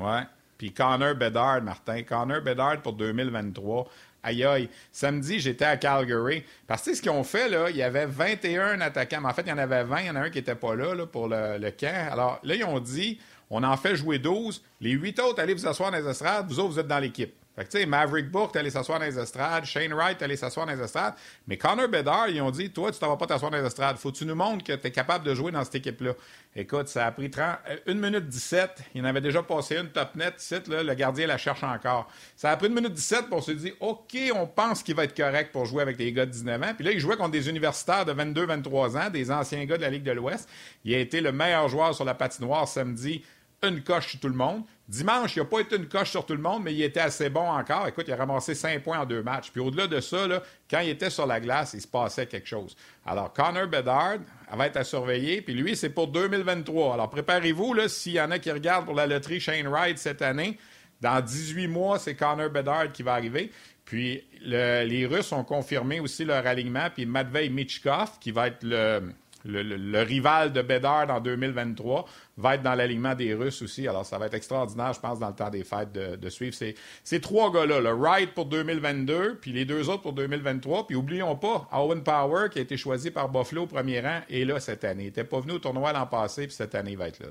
Ouais. 0.00 0.22
Puis 0.56 0.72
Connor 0.72 1.16
Bedard, 1.16 1.60
Martin. 1.60 2.02
Connor 2.02 2.40
Bedard 2.40 2.80
pour 2.80 2.94
2023. 2.94 3.90
Aïe 4.22 4.42
aïe. 4.42 4.70
Samedi, 4.90 5.38
j'étais 5.38 5.66
à 5.66 5.76
Calgary. 5.76 6.44
Parce 6.66 6.82
que 6.82 6.94
ce 6.94 7.02
qu'ils 7.02 7.10
ont 7.10 7.22
fait, 7.22 7.50
là, 7.50 7.68
il 7.68 7.76
y 7.76 7.82
avait 7.82 8.06
21 8.06 8.80
attaquants. 8.80 9.20
Mais 9.20 9.28
en 9.28 9.34
fait, 9.34 9.42
il 9.42 9.50
y 9.50 9.52
en 9.52 9.58
avait 9.58 9.84
20. 9.84 10.00
Il 10.00 10.06
y 10.06 10.10
en 10.10 10.16
a 10.16 10.20
un 10.20 10.30
qui 10.30 10.38
n'était 10.38 10.54
pas 10.54 10.74
là, 10.74 10.94
là, 10.94 11.04
pour 11.04 11.28
le, 11.28 11.58
le, 11.58 11.70
camp. 11.72 12.08
Alors 12.10 12.40
là, 12.42 12.54
ils 12.54 12.64
ont 12.64 12.80
dit 12.80 13.18
on 13.50 13.62
en 13.62 13.76
fait 13.76 13.96
jouer 13.96 14.18
12. 14.18 14.62
Les 14.80 14.92
8 14.92 15.20
autres, 15.20 15.42
allez 15.42 15.52
vous 15.52 15.66
asseoir 15.66 15.90
dans 15.90 15.98
les 15.98 16.08
estrades. 16.08 16.46
Vous 16.48 16.58
autres, 16.58 16.70
vous 16.70 16.80
êtes 16.80 16.88
dans 16.88 17.00
l'équipe. 17.00 17.34
Fait 17.56 17.64
que, 17.64 17.70
tu 17.70 17.78
sais, 17.78 17.86
Maverick 17.86 18.30
Book, 18.30 18.52
t'es 18.52 18.58
allé 18.58 18.68
s'asseoir 18.68 18.98
dans 18.98 19.06
les 19.06 19.18
estrades. 19.18 19.64
Shane 19.64 19.94
Wright, 19.94 20.18
t'es 20.18 20.26
allé 20.26 20.36
s'asseoir 20.36 20.66
dans 20.66 20.74
les 20.74 20.82
estrades. 20.82 21.14
Mais 21.46 21.56
Connor 21.56 21.88
Bedard, 21.88 22.28
ils 22.28 22.42
ont 22.42 22.50
dit, 22.50 22.70
toi, 22.70 22.92
tu 22.92 22.98
t'en 22.98 23.08
vas 23.08 23.16
pas 23.16 23.26
t'asseoir 23.26 23.50
dans 23.50 23.56
les 23.56 23.64
estrades. 23.64 23.96
Faut 23.96 24.12
que 24.12 24.18
tu 24.18 24.26
nous 24.26 24.34
montres 24.34 24.62
que 24.62 24.74
tu 24.74 24.86
es 24.86 24.90
capable 24.90 25.24
de 25.24 25.34
jouer 25.34 25.52
dans 25.52 25.64
cette 25.64 25.76
équipe-là. 25.76 26.12
Écoute, 26.54 26.88
ça 26.88 27.06
a 27.06 27.12
pris 27.12 27.30
30, 27.30 27.56
1 27.86 27.90
euh, 27.90 27.94
minute 27.94 28.28
17. 28.28 28.82
Il 28.94 29.00
en 29.00 29.06
avait 29.06 29.22
déjà 29.22 29.42
passé 29.42 29.78
une 29.78 29.88
top 29.88 30.16
net. 30.16 30.34
Ici, 30.38 30.56
là, 30.68 30.82
le 30.82 30.94
gardien 30.94 31.26
la 31.26 31.38
cherche 31.38 31.62
encore. 31.62 32.10
Ça 32.36 32.50
a 32.50 32.56
pris 32.58 32.66
une 32.66 32.74
minute 32.74 32.92
17 32.92 33.30
pour 33.30 33.42
se 33.42 33.52
dire, 33.52 33.72
OK, 33.80 34.14
on 34.34 34.46
pense 34.46 34.82
qu'il 34.82 34.94
va 34.94 35.04
être 35.04 35.16
correct 35.16 35.50
pour 35.50 35.64
jouer 35.64 35.80
avec 35.80 35.96
les 35.98 36.12
gars 36.12 36.26
de 36.26 36.32
19 36.32 36.62
ans. 36.62 36.74
Puis 36.76 36.84
là, 36.84 36.92
il 36.92 37.00
jouait 37.00 37.16
contre 37.16 37.30
des 37.30 37.48
universitaires 37.48 38.04
de 38.04 38.12
22, 38.12 38.44
23 38.44 38.98
ans, 38.98 39.08
des 39.08 39.30
anciens 39.30 39.64
gars 39.64 39.78
de 39.78 39.82
la 39.82 39.90
Ligue 39.90 40.04
de 40.04 40.12
l'Ouest. 40.12 40.46
Il 40.84 40.94
a 40.94 40.98
été 40.98 41.22
le 41.22 41.32
meilleur 41.32 41.68
joueur 41.68 41.94
sur 41.94 42.04
la 42.04 42.12
patinoire 42.12 42.68
samedi 42.68 43.24
une 43.62 43.82
coche 43.82 44.10
sur 44.10 44.20
tout 44.20 44.28
le 44.28 44.34
monde. 44.34 44.62
Dimanche, 44.88 45.34
il 45.34 45.40
n'a 45.40 45.44
pas 45.46 45.60
été 45.60 45.76
une 45.76 45.88
coche 45.88 46.10
sur 46.10 46.24
tout 46.24 46.34
le 46.34 46.40
monde, 46.40 46.62
mais 46.62 46.72
il 46.72 46.80
était 46.80 47.00
assez 47.00 47.28
bon 47.28 47.48
encore. 47.48 47.88
Écoute, 47.88 48.04
il 48.06 48.12
a 48.12 48.16
ramassé 48.16 48.54
5 48.54 48.84
points 48.84 49.00
en 49.00 49.04
deux 49.04 49.22
matchs. 49.22 49.50
Puis 49.50 49.60
au-delà 49.60 49.88
de 49.88 50.00
ça, 50.00 50.28
quand 50.70 50.78
il 50.78 50.90
était 50.90 51.10
sur 51.10 51.26
la 51.26 51.40
glace, 51.40 51.74
il 51.74 51.80
se 51.80 51.88
passait 51.88 52.26
quelque 52.26 52.46
chose. 52.46 52.76
Alors, 53.04 53.32
Connor 53.32 53.66
Bedard 53.66 54.18
va 54.52 54.66
être 54.66 54.76
à 54.76 54.84
surveiller. 54.84 55.42
Puis 55.42 55.54
lui, 55.54 55.74
c'est 55.74 55.90
pour 55.90 56.06
2023. 56.06 56.94
Alors, 56.94 57.10
préparez-vous, 57.10 57.88
s'il 57.88 58.12
y 58.12 58.20
en 58.20 58.30
a 58.30 58.38
qui 58.38 58.52
regardent 58.52 58.86
pour 58.86 58.94
la 58.94 59.08
loterie 59.08 59.40
Shane 59.40 59.66
Wright 59.66 59.98
cette 59.98 60.22
année. 60.22 60.56
Dans 61.00 61.20
18 61.20 61.66
mois, 61.66 61.98
c'est 61.98 62.14
Connor 62.14 62.50
Bedard 62.50 62.92
qui 62.92 63.02
va 63.02 63.14
arriver. 63.14 63.50
Puis 63.84 64.22
les 64.40 65.06
Russes 65.06 65.32
ont 65.32 65.44
confirmé 65.44 65.98
aussi 65.98 66.24
leur 66.24 66.46
alignement. 66.46 66.88
Puis 66.94 67.06
Matvei 67.06 67.48
Michkov, 67.48 68.18
qui 68.20 68.30
va 68.30 68.48
être 68.48 68.62
le, 68.62 69.12
le, 69.46 70.02
rival 70.02 70.52
de 70.52 70.62
Bedard 70.62 71.10
en 71.10 71.20
2023 71.20 72.06
va 72.36 72.54
être 72.56 72.62
dans 72.62 72.74
l'alignement 72.74 73.14
des 73.14 73.34
Russes 73.34 73.62
aussi. 73.62 73.88
Alors, 73.88 74.04
ça 74.04 74.18
va 74.18 74.26
être 74.26 74.34
extraordinaire, 74.34 74.92
je 74.92 75.00
pense, 75.00 75.18
dans 75.18 75.28
le 75.28 75.34
temps 75.34 75.50
des 75.50 75.64
fêtes 75.64 75.92
de, 75.92 76.28
suivre 76.28 76.54
ces, 76.54 77.20
trois 77.20 77.52
gars-là. 77.52 77.80
Le 77.80 77.92
Wright 77.92 78.34
pour 78.34 78.46
2022, 78.46 79.38
puis 79.40 79.52
les 79.52 79.64
deux 79.64 79.88
autres 79.88 80.02
pour 80.02 80.12
2023. 80.12 80.86
Puis, 80.86 80.96
oublions 80.96 81.36
pas, 81.36 81.68
Owen 81.72 82.02
Power, 82.02 82.48
qui 82.50 82.58
a 82.58 82.62
été 82.62 82.76
choisi 82.76 83.10
par 83.10 83.28
Buffalo 83.28 83.62
au 83.62 83.66
premier 83.66 84.00
rang, 84.00 84.20
est 84.28 84.44
là 84.44 84.60
cette 84.60 84.84
année. 84.84 85.04
Il 85.04 85.06
n'était 85.06 85.24
pas 85.24 85.40
venu 85.40 85.52
au 85.52 85.58
tournoi 85.58 85.92
l'an 85.92 86.06
passé, 86.06 86.46
puis 86.46 86.54
cette 86.54 86.74
année, 86.74 86.92
il 86.92 86.98
va 86.98 87.08
être 87.08 87.20
là. 87.20 87.28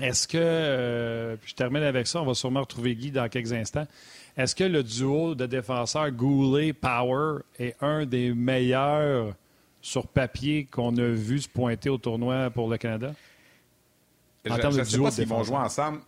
Est-ce 0.00 0.26
que, 0.26 0.38
euh, 0.38 1.36
je 1.44 1.54
termine 1.54 1.82
avec 1.82 2.08
ça, 2.08 2.20
on 2.20 2.26
va 2.26 2.34
sûrement 2.34 2.60
retrouver 2.60 2.96
Guy 2.96 3.12
dans 3.12 3.28
quelques 3.28 3.52
instants. 3.52 3.86
Est-ce 4.36 4.56
que 4.56 4.64
le 4.64 4.82
duo 4.82 5.36
de 5.36 5.46
défenseurs 5.46 6.10
Goulet-Power 6.10 7.42
est 7.60 7.76
un 7.80 8.04
des 8.04 8.34
meilleurs 8.34 9.34
sur 9.84 10.06
papier 10.06 10.64
qu'on 10.64 10.96
a 10.96 11.08
vu 11.08 11.38
se 11.40 11.48
pointer 11.48 11.90
au 11.90 11.98
tournoi 11.98 12.48
pour 12.48 12.70
le 12.70 12.78
Canada? 12.78 13.14
En 14.48 14.56
je 14.56 14.78
ne 14.78 14.84
sais 14.84 14.98
pas 14.98 15.10
s'ils 15.10 15.28
vont 15.28 15.44
jouer 15.44 15.58
ensemble. 15.58 16.00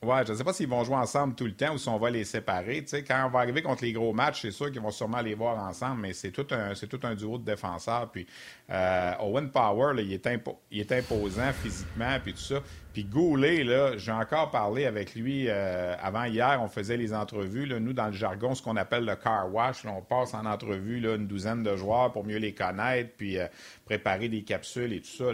Ouais, 0.00 0.24
je 0.24 0.30
ne 0.30 0.36
sais 0.36 0.44
pas 0.44 0.52
s'ils 0.52 0.68
vont 0.68 0.84
jouer 0.84 0.94
ensemble 0.94 1.34
tout 1.34 1.44
le 1.44 1.54
temps 1.54 1.74
ou 1.74 1.78
si 1.78 1.88
on 1.88 1.98
va 1.98 2.10
les 2.10 2.22
séparer. 2.22 2.84
quand 3.08 3.24
on 3.26 3.30
va 3.30 3.40
arriver 3.40 3.62
contre 3.62 3.82
les 3.82 3.92
gros 3.92 4.12
matchs, 4.12 4.42
c'est 4.42 4.52
sûr 4.52 4.70
qu'ils 4.70 4.80
vont 4.80 4.92
sûrement 4.92 5.20
les 5.20 5.34
voir 5.34 5.58
ensemble, 5.58 6.02
mais 6.02 6.12
c'est 6.12 6.30
tout 6.30 6.46
un, 6.52 6.76
c'est 6.76 6.86
tout 6.86 7.00
un 7.02 7.16
duo 7.16 7.38
de 7.38 7.44
défenseurs. 7.44 8.08
Puis 8.12 8.24
euh, 8.70 9.12
Owen 9.20 9.50
Power, 9.50 10.00
il, 10.00 10.12
est 10.12 10.28
il 10.70 10.80
est 10.80 10.92
imposant 10.92 11.52
physiquement, 11.52 12.16
puis 12.22 12.34
tout 12.34 12.38
ça. 12.38 12.62
Puis 12.98 13.04
Goulet, 13.04 13.62
là, 13.62 13.96
j'ai 13.96 14.10
encore 14.10 14.50
parlé 14.50 14.84
avec 14.84 15.14
lui 15.14 15.44
euh, 15.46 15.94
avant 16.02 16.24
hier, 16.24 16.58
on 16.60 16.66
faisait 16.66 16.96
les 16.96 17.14
entrevues. 17.14 17.64
Là, 17.64 17.78
nous, 17.78 17.92
dans 17.92 18.08
le 18.08 18.12
jargon, 18.12 18.56
ce 18.56 18.60
qu'on 18.60 18.74
appelle 18.74 19.04
le 19.04 19.14
car 19.14 19.54
wash, 19.54 19.84
on 19.84 20.02
passe 20.02 20.34
en 20.34 20.44
entrevue 20.44 20.98
une 20.98 21.28
douzaine 21.28 21.62
de 21.62 21.76
joueurs 21.76 22.10
pour 22.10 22.24
mieux 22.24 22.38
les 22.38 22.54
connaître, 22.54 23.10
puis 23.16 23.38
euh, 23.38 23.46
préparer 23.84 24.28
des 24.28 24.42
capsules 24.42 24.92
et 24.92 25.00
tout 25.00 25.16
ça. 25.16 25.26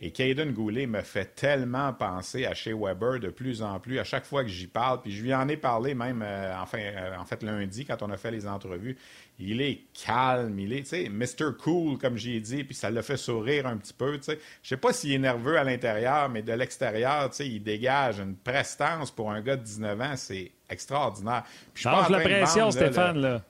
Et 0.00 0.12
Caden 0.12 0.52
Goulet 0.52 0.86
me 0.86 1.02
fait 1.02 1.34
tellement 1.34 1.92
penser 1.92 2.46
à 2.46 2.54
chez 2.54 2.72
Weber 2.72 3.20
de 3.20 3.28
plus 3.28 3.60
en 3.60 3.78
plus 3.80 3.98
à 3.98 4.04
chaque 4.04 4.24
fois 4.24 4.42
que 4.42 4.48
j'y 4.48 4.66
parle. 4.66 5.02
Puis 5.02 5.12
je 5.12 5.22
lui 5.22 5.34
en 5.34 5.46
ai 5.46 5.58
parlé 5.58 5.94
même 5.94 6.22
euh, 6.24 6.56
en 6.58 6.64
fait 6.64 7.42
lundi 7.42 7.84
quand 7.84 8.02
on 8.02 8.08
a 8.08 8.16
fait 8.16 8.30
les 8.30 8.46
entrevues. 8.46 8.96
Il 9.42 9.62
est 9.62 9.84
calme, 9.94 10.58
il 10.58 10.72
est, 10.74 10.82
tu 10.82 10.90
sais, 10.90 11.08
Mr. 11.08 11.56
Cool, 11.58 11.96
comme 11.98 12.16
j'ai 12.16 12.38
dit, 12.40 12.62
puis 12.62 12.74
ça 12.74 12.90
le 12.90 13.00
fait 13.00 13.16
sourire 13.16 13.66
un 13.66 13.78
petit 13.78 13.94
peu, 13.94 14.18
tu 14.18 14.24
sais. 14.24 14.38
Je 14.62 14.68
sais 14.68 14.76
pas 14.76 14.92
s'il 14.92 15.12
est 15.12 15.18
nerveux 15.18 15.58
à 15.58 15.64
l'intérieur, 15.64 16.28
mais 16.28 16.42
de 16.42 16.52
l'extérieur, 16.52 17.30
tu 17.30 17.36
sais, 17.36 17.48
il 17.48 17.62
dégage 17.62 18.18
une 18.18 18.36
prestance 18.36 19.10
pour 19.10 19.30
un 19.30 19.40
gars 19.40 19.56
de 19.56 19.62
19 19.64 20.00
ans, 20.00 20.14
c'est 20.16 20.52
extraordinaire. 20.68 21.44
Puis 21.72 21.84
je 21.84 22.12
la 22.12 22.20
pression, 22.20 22.70
Stéphane, 22.70 23.18
là. 23.18 23.42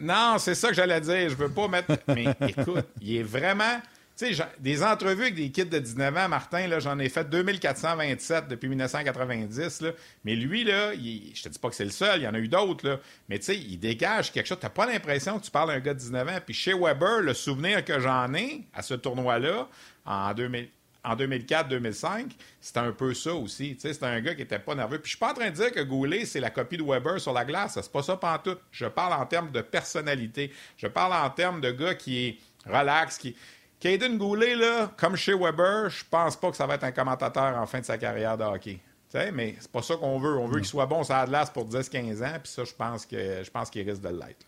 Non, 0.00 0.36
c'est 0.38 0.54
ça 0.54 0.68
que 0.68 0.74
j'allais 0.74 1.00
dire. 1.00 1.30
Je 1.30 1.34
veux 1.34 1.48
pas 1.48 1.68
mettre. 1.68 1.96
Mais 2.08 2.26
écoute, 2.48 2.86
il 3.00 3.16
est 3.16 3.22
vraiment 3.22 3.80
tu 4.18 4.34
sais, 4.34 4.44
des 4.58 4.82
entrevues 4.82 5.22
avec 5.22 5.36
des 5.36 5.50
kids 5.50 5.66
de 5.66 5.78
19 5.78 6.16
ans, 6.16 6.28
Martin, 6.28 6.66
là, 6.66 6.80
j'en 6.80 6.98
ai 6.98 7.08
fait 7.08 7.28
2427 7.28 8.48
depuis 8.48 8.68
1990, 8.68 9.82
là. 9.82 9.92
Mais 10.24 10.34
lui, 10.34 10.64
là, 10.64 10.92
il, 10.94 11.30
je 11.36 11.44
te 11.44 11.48
dis 11.48 11.58
pas 11.58 11.68
que 11.68 11.76
c'est 11.76 11.84
le 11.84 11.90
seul, 11.90 12.20
il 12.20 12.24
y 12.24 12.28
en 12.28 12.34
a 12.34 12.38
eu 12.38 12.48
d'autres, 12.48 12.88
là. 12.88 12.98
Mais 13.28 13.38
tu 13.38 13.44
sais, 13.44 13.56
il 13.56 13.78
dégage 13.78 14.32
quelque 14.32 14.46
chose. 14.46 14.58
T'as 14.60 14.70
pas 14.70 14.86
l'impression 14.86 15.38
que 15.38 15.44
tu 15.44 15.52
parles 15.52 15.70
à 15.70 15.74
un 15.74 15.80
gars 15.80 15.94
de 15.94 16.00
19 16.00 16.28
ans. 16.28 16.38
Puis 16.44 16.52
chez 16.52 16.74
Weber, 16.74 17.20
le 17.20 17.32
souvenir 17.32 17.84
que 17.84 18.00
j'en 18.00 18.34
ai 18.34 18.64
à 18.74 18.82
ce 18.82 18.94
tournoi-là, 18.94 19.68
en 20.04 20.34
2000, 20.34 20.68
en 21.04 21.14
2004-2005, 21.14 22.32
c'était 22.60 22.80
un 22.80 22.90
peu 22.90 23.14
ça 23.14 23.32
aussi. 23.34 23.76
C'était 23.78 24.04
un 24.04 24.20
gars 24.20 24.34
qui 24.34 24.42
était 24.42 24.58
pas 24.58 24.74
nerveux. 24.74 24.98
Puis 24.98 25.10
je 25.12 25.16
suis 25.16 25.18
pas 25.18 25.30
en 25.30 25.34
train 25.34 25.50
de 25.50 25.54
dire 25.54 25.70
que 25.70 25.80
Goulet, 25.80 26.24
c'est 26.24 26.40
la 26.40 26.50
copie 26.50 26.76
de 26.76 26.82
Weber 26.82 27.20
sur 27.20 27.32
la 27.32 27.44
glace. 27.44 27.78
C'est 27.80 27.92
pas 27.92 28.02
ça 28.02 28.16
pantoute. 28.16 28.60
Je 28.72 28.86
parle 28.86 29.12
en 29.12 29.26
termes 29.26 29.52
de 29.52 29.60
personnalité. 29.60 30.52
Je 30.76 30.88
parle 30.88 31.12
en 31.12 31.30
termes 31.30 31.60
de 31.60 31.70
gars 31.70 31.94
qui 31.94 32.26
est 32.26 32.38
relax, 32.66 33.16
qui, 33.16 33.36
Caden 33.80 34.18
Goulet, 34.18 34.56
là, 34.56 34.90
comme 34.96 35.16
chez 35.16 35.34
Weber, 35.34 35.88
je 35.90 36.04
pense 36.10 36.36
pas 36.36 36.50
que 36.50 36.56
ça 36.56 36.66
va 36.66 36.74
être 36.74 36.84
un 36.84 36.92
commentateur 36.92 37.56
en 37.56 37.66
fin 37.66 37.80
de 37.80 37.84
sa 37.84 37.96
carrière 37.96 38.36
de 38.36 38.44
hockey. 38.44 38.80
sais, 39.08 39.30
mais 39.30 39.54
c'est 39.60 39.70
pas 39.70 39.82
ça 39.82 39.96
qu'on 39.96 40.18
veut. 40.18 40.36
On 40.36 40.46
veut 40.46 40.58
qu'il 40.58 40.68
soit 40.68 40.86
bon 40.86 41.04
sur 41.04 41.14
Atlas 41.14 41.50
pour 41.50 41.68
10-15 41.68 42.24
ans, 42.24 42.38
puis 42.42 42.52
ça, 42.52 42.64
je 42.64 42.72
pense 42.72 43.06
que 43.06 43.42
je 43.44 43.50
pense 43.50 43.70
qu'il 43.70 43.88
risque 43.88 44.02
de 44.02 44.08
l'être. 44.08 44.46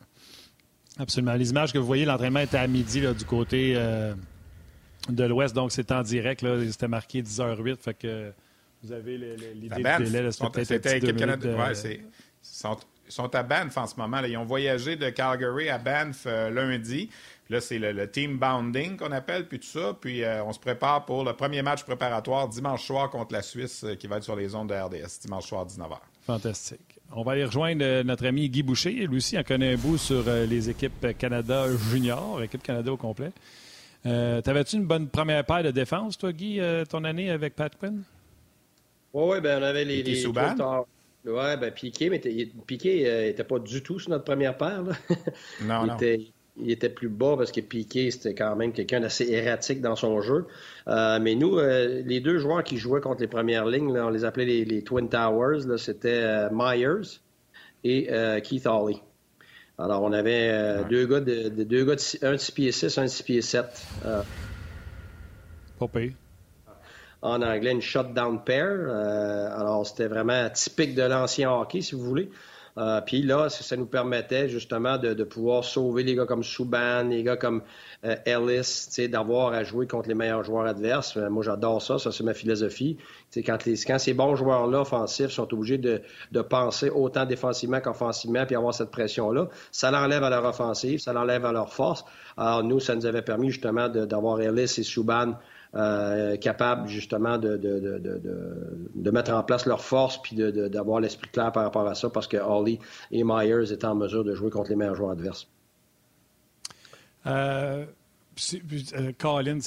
Absolument. 0.99 1.35
Les 1.35 1.51
images 1.51 1.73
que 1.73 1.79
vous 1.79 1.87
voyez, 1.87 2.05
l'entraînement 2.05 2.41
était 2.41 2.59
à 2.59 2.67
midi 2.67 3.01
là, 3.01 3.15
du 3.15 3.25
côté 3.25 3.75
euh, 3.77 4.15
de 5.09 5.25
l'Ouest, 5.25 5.55
donc 5.55 5.71
c'est 5.73 5.93
en 5.93 6.03
direct. 6.03 6.45
C'était 6.71 6.89
marqué 6.89 7.23
10h08, 7.23 7.77
fait 7.77 7.95
que 7.95 8.33
vous 8.83 8.93
avez 8.93 9.19
l'idée 9.19 9.69
du 9.99 10.11
délai. 10.11 10.33
C'était 10.33 10.99
équipe 10.99 11.17
Canada. 11.17 11.49
De... 11.49 11.55
Ouais, 11.55 11.73
ils 11.73 13.13
sont, 13.13 13.35
à 13.35 13.43
Banff 13.43 13.77
en 13.77 13.87
ce 13.87 13.97
moment. 13.97 14.21
Là. 14.21 14.29
Ils 14.29 14.37
ont 14.37 14.45
voyagé 14.45 14.97
de 14.97 15.11
Calgary 15.11 15.69
à 15.69 15.79
Banff 15.79 16.25
euh, 16.27 16.51
lundi. 16.51 17.11
Là, 17.51 17.61
c'est 17.61 17.81
le, 17.81 18.09
team 18.09 18.39
bounding 18.39 18.97
qu'on 18.97 19.11
appelle, 19.11 19.49
puis 19.49 19.59
tout 19.59 19.67
ça. 19.67 19.97
Puis 20.01 20.23
euh, 20.23 20.45
on 20.45 20.53
se 20.53 20.61
prépare 20.61 21.05
pour 21.05 21.25
le 21.25 21.33
premier 21.33 21.63
match 21.63 21.83
préparatoire 21.83 22.49
dimanche 22.49 22.87
soir 22.87 23.11
contre 23.11 23.33
la 23.33 23.43
Suisse 23.43 23.83
euh, 23.83 23.97
qui 23.97 24.07
va 24.07 24.19
être 24.19 24.23
sur 24.23 24.37
les 24.37 24.55
ondes 24.55 24.69
de 24.69 24.75
RDS, 24.75 25.21
dimanche 25.23 25.49
soir 25.49 25.67
19h. 25.67 25.99
Fantastique. 26.25 27.01
On 27.13 27.25
va 27.25 27.33
aller 27.33 27.45
rejoindre 27.45 27.85
euh, 27.85 28.05
notre 28.05 28.25
ami 28.25 28.49
Guy 28.49 28.63
Boucher. 28.63 28.93
Lui 28.93 29.17
aussi 29.17 29.37
en 29.37 29.43
connaît 29.43 29.73
un 29.75 29.77
bout 29.77 29.99
sur 29.99 30.23
les 30.27 30.71
équipes 30.71 31.19
Canada 31.19 31.67
junior, 31.91 32.41
équipe 32.41 32.63
Canada 32.63 32.93
au 32.93 32.97
complet. 32.97 33.33
T'avais-tu 34.05 34.77
une 34.77 34.87
bonne 34.87 35.09
première 35.09 35.45
paire 35.45 35.65
de 35.65 35.73
défense, 35.73 36.17
toi, 36.17 36.33
Guy, 36.33 36.61
ton 36.89 37.03
année 37.03 37.31
avec 37.31 37.57
Pat 37.57 37.77
Quinn? 37.77 38.03
Oui, 39.13 39.25
oui, 39.33 39.41
ben 39.41 39.61
on 39.61 39.65
avait 39.65 39.85
les. 39.85 40.05
les 40.05 40.25
Oui, 40.27 40.33
ben 41.25 41.71
Piqué, 41.73 42.09
mais 42.09 42.21
Piqué 42.67 43.27
n'était 43.27 43.45
pas 43.45 43.59
du 43.59 43.83
tout 43.83 43.99
sur 43.99 44.11
notre 44.11 44.25
première 44.25 44.57
paire. 44.57 44.85
Non, 45.63 45.87
non 45.87 45.97
il 46.63 46.71
était 46.71 46.89
plus 46.89 47.09
bas 47.09 47.37
parce 47.37 47.53
que 47.53 47.61
Piqué, 47.61 48.11
c'était 48.11 48.35
quand 48.35 48.57
même 48.57 48.73
quelqu'un 48.73 49.01
d'assez 49.01 49.31
erratique 49.31 49.81
dans 49.81 49.97
son 49.97 50.21
jeu. 50.21 50.47
Euh, 50.89 51.19
mais 51.21 51.35
nous, 51.35 51.59
euh, 51.59 52.03
les 52.05 52.21
deux 52.21 52.39
joueurs 52.39 52.65
qui 52.65 52.77
jouaient 52.77 53.01
contre 53.01 53.21
les 53.21 53.27
premières 53.27 53.67
lignes, 53.67 53.91
on 53.99 54.11
les 54.11 54.25
appelait 54.25 54.65
les, 54.65 54.83
Twin 54.83 55.09
Towers, 55.09 55.77
c'était 55.79 56.23
euh, 56.23 56.49
Myers 56.53 57.21
et 57.85 58.09
Keith 58.43 58.67
Hawley. 58.67 58.97
Alors, 59.79 60.03
on 60.03 60.13
avait 60.13 60.85
deux 60.91 61.07
gars, 61.07 61.21
de, 61.21 61.49
deux 61.49 61.85
gars 61.87 61.97
de, 61.97 62.27
un 62.27 62.33
de 62.33 62.37
6 62.37 62.53
pieds 62.53 62.73
6, 62.73 62.99
un 62.99 63.05
de 63.05 63.09
6 63.09 63.23
pieds 63.23 63.43
7. 63.43 63.65
Pas 64.03 65.87
En 67.23 67.41
anglais, 67.41 67.73
une 67.73 67.81
shutdown 67.81 68.45
pair. 68.45 68.67
alors, 68.67 69.87
c'était 69.87 70.09
vraiment 70.09 70.51
typique 70.51 70.95
de 70.95 71.03
l'ancien 71.03 71.51
hockey, 71.51 71.81
si 71.81 71.95
vous 71.95 72.05
voulez. 72.05 72.31
Euh, 72.79 73.01
puis 73.01 73.23
là, 73.23 73.49
ça 73.49 73.77
nous 73.77 73.87
permettait 73.87 74.49
justement 74.49 74.99
de, 74.99 75.25
pouvoir 75.25 75.65
sauver 75.65 76.03
les 76.03 76.15
gars 76.15 76.27
comme 76.27 76.43
Souban, 76.43 77.03
les 77.05 77.23
gars 77.23 77.37
comme 77.37 77.63
euh, 78.05 78.17
Ellis, 78.25 79.09
d'avoir 79.09 79.53
à 79.53 79.65
jouer 79.65 79.87
contre 79.87 80.09
les 80.09 80.15
meilleurs 80.15 80.45
joueurs 80.45 80.67
adverses. 80.67 81.17
Euh, 81.17 81.29
moi, 81.29 81.43
j'adore 81.43 81.83
ça, 81.83 81.99
ça 81.99 82.13
c'est 82.13 82.25
ma 82.25 82.35
philosophie. 82.35 82.97
quand, 83.45 83.65
les, 83.65 83.75
quand 83.77 83.99
ces 83.99 84.15
bons 84.15 84.37
joueurs-là 84.37 84.81
offensifs 84.81 85.31
sont 85.31 85.53
obligés 85.53 85.79
de, 85.79 86.03
penser 86.43 86.91
autant 86.91 87.27
défensivement 87.27 87.81
qu'offensivement, 87.81 88.47
puis 88.47 88.57
avoir 88.57 88.75
cette 88.75 88.91
pression-là, 88.91 89.49
ça 89.73 89.91
l'enlève 89.91 90.25
à 90.25 90.31
leur 90.31 90.45
offensive, 90.45 91.01
ça 91.01 91.13
l'enlève 91.13 91.45
à 91.45 91.53
leur 91.53 91.73
force. 91.73 92.05
Alors 92.37 92.65
nous, 92.65 92.81
ça 92.81 92.95
nous 92.95 93.07
avait 93.07 93.23
permis 93.23 93.51
justement 93.51 93.89
d'avoir 93.89 94.41
Ellis 94.41 94.75
et 94.79 94.83
Souban 94.83 95.35
euh, 95.77 96.37
capables 96.37 96.89
justement 96.89 97.39
de, 97.39 97.57
de, 97.57 97.79
de, 97.79 98.11
de, 98.93 99.11
mettre 99.13 99.33
en 99.33 99.45
place 99.45 99.67
leur 99.67 99.85
force 99.85 100.21
puis 100.21 100.35
d'avoir 100.35 100.99
l'esprit 100.99 101.29
clair 101.31 101.53
par 101.53 101.63
rapport 101.63 101.87
à 101.87 101.95
ça 101.95 102.11
parce 102.11 102.27
que 102.27 102.37
Holly 102.39 102.81
et 103.13 103.23
Myers 103.23 103.73
étaient 103.73 103.87
en 103.87 103.95
mesure 103.95 104.25
de 104.25 104.35
jouer 104.35 104.51
contre 104.51 104.71
les 104.71 104.77
meilleurs 104.77 104.97
joueurs 104.97 105.13
adverses. 105.13 105.49
Euh, 107.27 107.87
euh 108.95 109.13
Colin, 109.17 109.59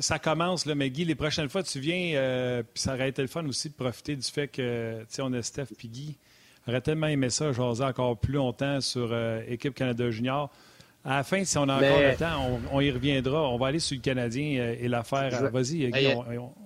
ça 0.00 0.20
commence, 0.20 0.64
là, 0.64 0.76
mais 0.76 0.90
Guy, 0.90 1.04
les 1.04 1.16
prochaines 1.16 1.48
fois, 1.48 1.64
tu 1.64 1.80
viens, 1.80 2.14
euh, 2.14 2.62
ça 2.76 2.94
aurait 2.94 3.08
été 3.08 3.22
le 3.22 3.28
fun 3.28 3.44
aussi 3.46 3.68
de 3.68 3.74
profiter 3.74 4.14
du 4.14 4.28
fait 4.28 4.46
que, 4.46 5.00
tu 5.00 5.06
sais, 5.08 5.22
on 5.22 5.32
a 5.32 5.42
Steph 5.42 5.74
puis 5.76 5.88
Guy. 5.88 6.18
J'aurais 6.66 6.82
tellement 6.82 7.08
aimé 7.08 7.30
ça, 7.30 7.50
jaser 7.50 7.82
encore 7.82 8.16
plus 8.16 8.34
longtemps 8.34 8.80
sur 8.80 9.12
Équipe 9.48 9.74
Canada 9.74 10.08
Junior. 10.10 10.52
À 11.08 11.16
la 11.16 11.22
fin, 11.24 11.42
si 11.42 11.56
on 11.56 11.66
a 11.70 11.76
encore 11.76 12.02
le 12.02 12.16
temps, 12.16 12.60
on, 12.70 12.80
y 12.82 12.90
reviendra. 12.90 13.48
On 13.48 13.56
va 13.56 13.68
aller 13.68 13.78
sur 13.78 13.96
le 13.96 14.02
Canadien 14.02 14.60
euh, 14.60 14.76
et 14.78 14.88
l'affaire. 14.88 15.50
Vas-y, 15.50 15.90
Guy, 15.90 16.08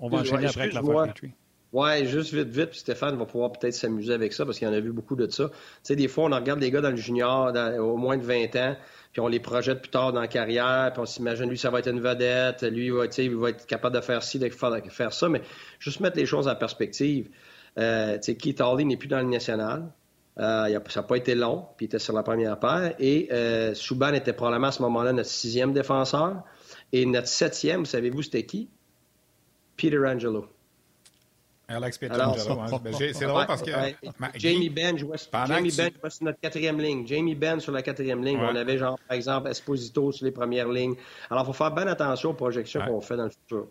on, 0.00 0.08
va 0.08 0.18
enchaîner 0.18 0.46
après 0.46 0.62
avec 0.62 0.74
l'affaire 0.74 1.14
Petrie. 1.14 1.32
Oui, 1.72 2.06
juste 2.06 2.34
vite, 2.34 2.48
vite, 2.48 2.70
puis 2.70 2.80
Stéphane 2.80 3.16
va 3.16 3.24
pouvoir 3.24 3.52
peut-être 3.52 3.72
s'amuser 3.72 4.12
avec 4.12 4.32
ça 4.32 4.44
parce 4.44 4.58
qu'il 4.58 4.66
en 4.66 4.72
a 4.72 4.80
vu 4.80 4.90
beaucoup 4.90 5.14
de 5.14 5.30
ça. 5.30 5.48
Tu 5.48 5.54
sais, 5.84 5.96
des 5.96 6.08
fois, 6.08 6.24
on 6.24 6.34
regarde 6.34 6.60
les 6.60 6.72
gars 6.72 6.80
dans 6.80 6.90
le 6.90 6.96
junior, 6.96 7.54
au 7.78 7.96
moins 7.96 8.16
de 8.16 8.24
20 8.24 8.56
ans, 8.56 8.76
puis 9.12 9.20
on 9.20 9.28
les 9.28 9.38
projette 9.38 9.80
plus 9.80 9.90
tard 9.90 10.12
dans 10.12 10.20
la 10.20 10.26
carrière, 10.26 10.90
puis 10.92 11.00
on 11.00 11.06
s'imagine, 11.06 11.48
lui, 11.48 11.56
ça 11.56 11.70
va 11.70 11.78
être 11.78 11.88
une 11.88 12.00
vedette, 12.00 12.64
lui, 12.64 12.86
il 12.86 12.92
va, 12.92 13.04
il 13.16 13.36
va 13.36 13.50
être 13.50 13.64
capable 13.64 13.94
de 13.94 14.00
faire 14.00 14.24
ci, 14.24 14.40
de 14.40 14.48
faire, 14.48 15.12
ça, 15.12 15.28
mais 15.28 15.40
juste 15.78 16.00
mettre 16.00 16.16
les 16.16 16.26
choses 16.26 16.48
en 16.48 16.56
perspective. 16.56 17.30
Euh, 17.78 18.16
tu 18.16 18.22
sais, 18.24 18.34
Keith 18.34 18.60
Hawley 18.60 18.84
n'est 18.84 18.98
plus 18.98 19.08
dans 19.08 19.20
le 19.20 19.28
national. 19.28 19.84
Euh, 20.38 20.80
ça 20.88 21.00
n'a 21.00 21.06
pas 21.06 21.16
été 21.16 21.34
long, 21.34 21.66
puis 21.76 21.86
il 21.86 21.88
était 21.88 21.98
sur 21.98 22.14
la 22.14 22.22
première 22.22 22.58
paire. 22.58 22.94
Et 22.98 23.28
euh, 23.32 23.74
Souban 23.74 24.12
était 24.14 24.32
probablement 24.32 24.68
à 24.68 24.72
ce 24.72 24.82
moment-là 24.82 25.12
notre 25.12 25.28
sixième 25.28 25.72
défenseur. 25.72 26.42
Et 26.92 27.04
notre 27.06 27.28
septième, 27.28 27.80
vous 27.80 27.86
savez-vous, 27.86 28.22
c'était 28.22 28.44
qui? 28.44 28.70
Peter 29.76 29.98
Angelo. 29.98 30.46
Alex 31.68 31.98
Pietrangelo. 31.98 32.60
Hein. 32.60 32.80
Ben, 32.82 32.92
c'est 32.92 33.26
drôle 33.26 33.46
parce 33.46 33.62
que. 33.62 33.70
Jamie 34.34 34.68
Benn 34.68 34.98
jouait, 34.98 35.16
Jamie 35.46 35.72
ben 35.76 35.90
jouait 36.00 36.10
sur 36.10 36.24
notre 36.24 36.40
quatrième 36.40 36.78
ligne. 36.80 37.06
Jamie 37.06 37.34
Benn 37.34 37.60
sur 37.60 37.72
la 37.72 37.82
quatrième 37.82 38.24
ligne. 38.24 38.38
On 38.38 38.54
avait, 38.54 38.78
genre, 38.78 38.98
par 39.08 39.16
exemple, 39.16 39.48
Esposito 39.48 40.12
sur 40.12 40.24
les 40.24 40.32
premières 40.32 40.68
lignes. 40.68 40.94
Alors, 41.30 41.44
il 41.44 41.46
faut 41.46 41.52
faire 41.52 41.70
bien 41.70 41.86
attention 41.86 42.30
aux 42.30 42.34
projections 42.34 42.82
qu'on 42.86 43.00
fait 43.00 43.16
dans 43.16 43.24
le 43.24 43.30
futur. 43.30 43.68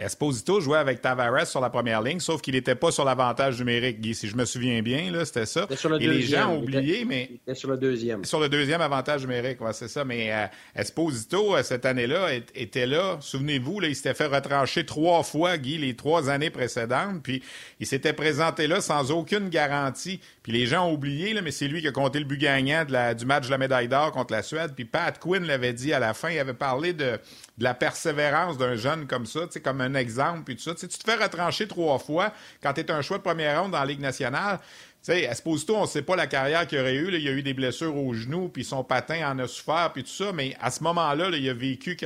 Esposito 0.00 0.60
jouait 0.60 0.78
avec 0.78 1.02
Tavares 1.02 1.46
sur 1.46 1.60
la 1.60 1.68
première 1.68 2.00
ligne, 2.00 2.20
sauf 2.20 2.40
qu'il 2.40 2.54
n'était 2.54 2.74
pas 2.74 2.90
sur 2.90 3.04
l'avantage 3.04 3.58
numérique, 3.58 4.00
Guy. 4.00 4.14
Si 4.14 4.28
je 4.28 4.36
me 4.36 4.46
souviens 4.46 4.80
bien, 4.80 5.12
c'était 5.24 5.44
ça. 5.44 5.66
Et 6.00 6.06
les 6.06 6.22
gens 6.22 6.52
ont 6.52 6.62
oublié, 6.62 7.04
mais. 7.04 7.28
Il 7.30 7.36
était 7.36 7.54
sur 7.54 7.70
le 7.70 7.76
deuxième. 7.76 8.24
Sur 8.24 8.40
le 8.40 8.48
deuxième 8.48 8.80
avantage 8.80 9.22
numérique, 9.22 9.58
c'est 9.72 9.88
ça. 9.88 10.04
Mais 10.04 10.32
euh, 10.32 10.46
Esposito, 10.74 11.54
euh, 11.54 11.62
cette 11.62 11.84
année-là, 11.84 12.32
était 12.54 12.86
là. 12.86 13.18
Souvenez-vous, 13.20 13.82
il 13.82 13.94
s'était 13.94 14.14
fait 14.14 14.26
retrancher 14.26 14.86
trois 14.86 15.22
fois, 15.22 15.58
Guy, 15.58 15.76
les 15.76 15.94
trois 15.94 16.30
années 16.30 16.50
précédentes. 16.50 17.22
Puis 17.22 17.42
il 17.78 17.86
s'était 17.86 18.14
présenté 18.14 18.66
là 18.66 18.80
sans 18.80 19.10
aucune 19.10 19.50
garantie. 19.50 20.20
Puis 20.42 20.52
les 20.52 20.66
gens 20.66 20.88
ont 20.88 20.94
oublié, 20.94 21.34
là, 21.34 21.42
mais 21.42 21.50
c'est 21.50 21.68
lui 21.68 21.82
qui 21.82 21.88
a 21.88 21.92
compté 21.92 22.18
le 22.18 22.24
but 22.24 22.38
gagnant 22.38 22.84
du 23.14 23.26
match 23.26 23.46
de 23.46 23.50
la 23.50 23.58
médaille 23.58 23.88
d'or 23.88 24.12
contre 24.12 24.32
la 24.32 24.42
Suède. 24.42 24.72
Puis 24.74 24.86
Pat 24.86 25.18
Quinn 25.18 25.44
l'avait 25.44 25.74
dit 25.74 25.92
à 25.92 25.98
la 25.98 26.14
fin. 26.14 26.30
Il 26.30 26.38
avait 26.38 26.54
parlé 26.54 26.94
de, 26.94 27.18
de 27.60 27.64
la 27.64 27.74
persévérance 27.74 28.56
d'un 28.56 28.74
jeune 28.74 29.06
comme 29.06 29.26
ça, 29.26 29.40
comme 29.62 29.82
un 29.82 29.94
exemple, 29.94 30.44
puis 30.44 30.56
tout 30.56 30.62
ça. 30.62 30.74
Tu, 30.74 30.88
te 30.88 31.04
fais 31.04 31.22
retrancher 31.22 31.68
trois 31.68 31.98
fois 31.98 32.32
quand 32.62 32.72
tu 32.72 32.80
es 32.80 32.90
un 32.90 33.02
choix 33.02 33.18
de 33.18 33.22
première 33.22 33.60
ronde 33.60 33.72
dans 33.72 33.80
la 33.80 33.84
Ligue 33.84 34.00
nationale. 34.00 34.58
Tu 35.02 35.12
sais, 35.12 35.20
Esposito, 35.24 35.76
on 35.76 35.82
ne 35.82 35.86
sait 35.86 36.00
pas 36.00 36.16
la 36.16 36.26
carrière 36.26 36.66
qu'il 36.66 36.78
aurait 36.78 36.94
eue. 36.94 37.14
Il 37.14 37.28
a 37.28 37.32
eu 37.32 37.42
des 37.42 37.52
blessures 37.52 37.94
au 37.94 38.14
genou, 38.14 38.48
puis 38.48 38.64
son 38.64 38.82
patin 38.82 39.30
en 39.30 39.38
a 39.38 39.46
souffert, 39.46 39.90
puis 39.92 40.02
tout 40.04 40.10
ça. 40.10 40.32
Mais 40.32 40.56
à 40.58 40.70
ce 40.70 40.82
moment-là, 40.84 41.28
il 41.34 41.48
a 41.50 41.54
vécu 41.54 41.98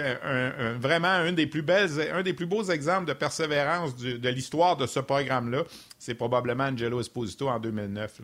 vraiment 0.81 1.09
un 1.09 1.33
des, 1.33 1.47
plus 1.47 1.63
belles, 1.63 1.91
un 2.13 2.23
des 2.23 2.35
plus 2.35 2.47
beaux 2.47 2.65
exemples 2.65 3.07
de 3.07 3.13
persévérance 3.13 3.95
de 3.97 4.29
l'histoire 4.29 4.77
de 4.77 4.87
ce 4.87 4.99
programme-là. 4.99 5.63
C'est 6.01 6.15
probablement 6.15 6.65
Angelo 6.65 7.01
Esposito 7.01 7.49
en 7.49 7.61
2009. 7.61 8.23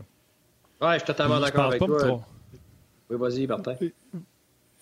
Oui, 0.80 0.88
je 0.94 0.98
suis 0.98 1.06
totalement 1.06 1.38
d'accord 1.38 1.66
avec 1.66 1.78
toi. 1.78 2.24
Oui, 3.08 3.16
vas-y, 3.18 3.46
Martin. 3.46 3.76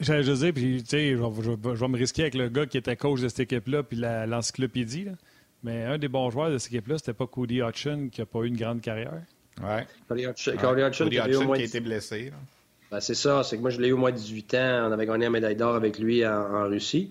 J'allais 0.00 0.23
juste 0.23 0.43
dire, 0.43 0.52
puis 0.55 0.83
tu 0.83 0.90
sais, 0.90 1.11
je, 1.17 1.17
vais 1.17 1.88
me 1.88 1.97
risquer 1.97 2.23
avec 2.23 2.35
le 2.35 2.49
gars 2.49 2.67
qui 2.67 2.78
était 2.78 2.97
coach 2.97 3.21
de 3.21 3.28
cette 3.28 3.40
équipe-là, 3.40 3.83
puis 3.83 3.99
l'encyclopédie. 3.99 5.09
Mais 5.64 5.85
un 5.85 5.99
des 5.99 6.09
bons 6.09 6.31
joueurs 6.31 6.50
de 6.50 6.59
cette 6.59 6.73
équipe-là, 6.73 6.99
c'était 6.99 7.14
pas 7.14 7.26
Cody 7.26 7.61
Hutchin, 7.61 8.09
qui 8.11 8.21
n'a 8.21 8.26
pas 8.26 8.40
eu 8.40 8.47
une 8.47 8.57
grande 8.57 8.81
carrière. 8.81 9.21
Ouais. 9.61 9.87
Cody 10.09 10.25
Hutchin, 10.25 11.09
qui, 11.09 11.19
a 11.19 11.57
été 11.59 11.81
blessé. 11.81 12.33
Ben, 12.90 13.00
c'est 13.00 13.14
ça, 13.14 13.43
c'est 13.43 13.57
que 13.57 13.61
moi 13.61 13.71
je 13.71 13.81
l'ai 13.81 13.88
eu 13.88 13.93
au 13.93 13.99
moins 13.99 14.12
18 14.12 14.55
ans, 14.55 14.88
on 14.88 14.93
avait 14.93 15.05
gagné 15.05 15.25
la 15.25 15.31
médaille 15.31 15.57
d'or 15.57 15.75
avec 15.75 15.99
lui 15.99 16.26
en, 16.26 16.64
Russie, 16.69 17.11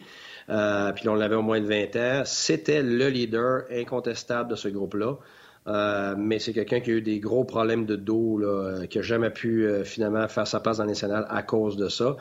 euh, 0.49 0.91
puis 0.91 1.07
on 1.07 1.13
l'avait 1.13 1.35
au 1.35 1.43
moins 1.43 1.59
de 1.59 1.67
20 1.67 1.95
ans. 1.97 2.23
C'était 2.25 2.81
le 2.81 3.09
leader 3.09 3.63
incontestable 3.71 4.49
de 4.49 4.55
ce 4.55 4.69
groupe-là. 4.69 5.17
Euh, 5.67 6.15
mais 6.17 6.39
c'est 6.39 6.53
quelqu'un 6.53 6.79
qui 6.79 6.91
a 6.91 6.93
eu 6.93 7.01
des 7.01 7.19
gros 7.19 7.43
problèmes 7.43 7.85
de 7.85 7.97
dos, 7.97 8.37
là, 8.37 8.47
euh, 8.47 8.85
qui 8.85 8.97
n'a 8.97 9.03
jamais 9.03 9.29
pu 9.29 9.67
finalement 9.83 10.27
faire 10.29 10.47
sa 10.47 10.61
place 10.61 10.77
dans 10.77 10.85
les 10.85 10.91
nationales 10.91 11.27
à 11.29 11.43
cause 11.43 11.75
de 11.75 11.89
ça. 11.89 12.15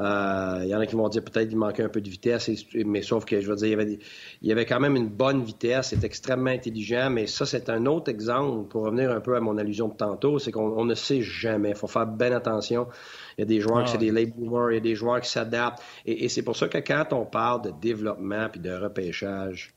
Il 0.00 0.04
euh, 0.04 0.64
y 0.66 0.74
en 0.76 0.80
a 0.80 0.86
qui 0.86 0.94
vont 0.94 1.08
dire 1.08 1.24
peut-être 1.24 1.48
qu'il 1.48 1.58
manquait 1.58 1.82
un 1.82 1.88
peu 1.88 2.00
de 2.00 2.08
vitesse, 2.08 2.48
mais 2.86 3.02
sauf 3.02 3.24
que 3.24 3.40
je 3.40 3.48
veux 3.48 3.56
dire, 3.56 3.66
il 3.66 3.70
y, 3.70 3.74
avait, 3.74 3.98
il 4.42 4.48
y 4.48 4.52
avait 4.52 4.64
quand 4.64 4.78
même 4.78 4.94
une 4.94 5.08
bonne 5.08 5.42
vitesse, 5.42 5.88
c'est 5.88 6.04
extrêmement 6.04 6.50
intelligent, 6.50 7.10
mais 7.10 7.26
ça, 7.26 7.46
c'est 7.46 7.68
un 7.68 7.84
autre 7.86 8.08
exemple, 8.08 8.68
pour 8.68 8.84
revenir 8.84 9.10
un 9.10 9.20
peu 9.20 9.34
à 9.34 9.40
mon 9.40 9.58
allusion 9.58 9.88
de 9.88 9.94
tantôt, 9.94 10.38
c'est 10.38 10.52
qu'on 10.52 10.84
ne 10.84 10.94
sait 10.94 11.22
jamais. 11.22 11.70
Il 11.70 11.74
faut 11.74 11.88
faire 11.88 12.06
bien 12.06 12.30
attention. 12.30 12.86
Il 13.36 13.40
y 13.40 13.42
a 13.42 13.46
des 13.46 13.60
joueurs 13.60 13.84
qui 13.84 13.90
sont 13.90 13.96
ah. 13.96 14.00
des 14.00 14.12
late 14.12 14.36
boomers, 14.36 14.70
il 14.70 14.74
y 14.74 14.78
a 14.78 14.80
des 14.80 14.94
joueurs 14.94 15.20
qui 15.20 15.30
s'adaptent. 15.30 15.82
Et, 16.06 16.24
et 16.24 16.28
c'est 16.28 16.42
pour 16.42 16.56
ça 16.56 16.68
que 16.68 16.78
quand 16.78 17.12
on 17.12 17.24
parle 17.24 17.62
de 17.62 17.72
développement 17.80 18.48
puis 18.52 18.60
de 18.60 18.70
repêchage, 18.70 19.74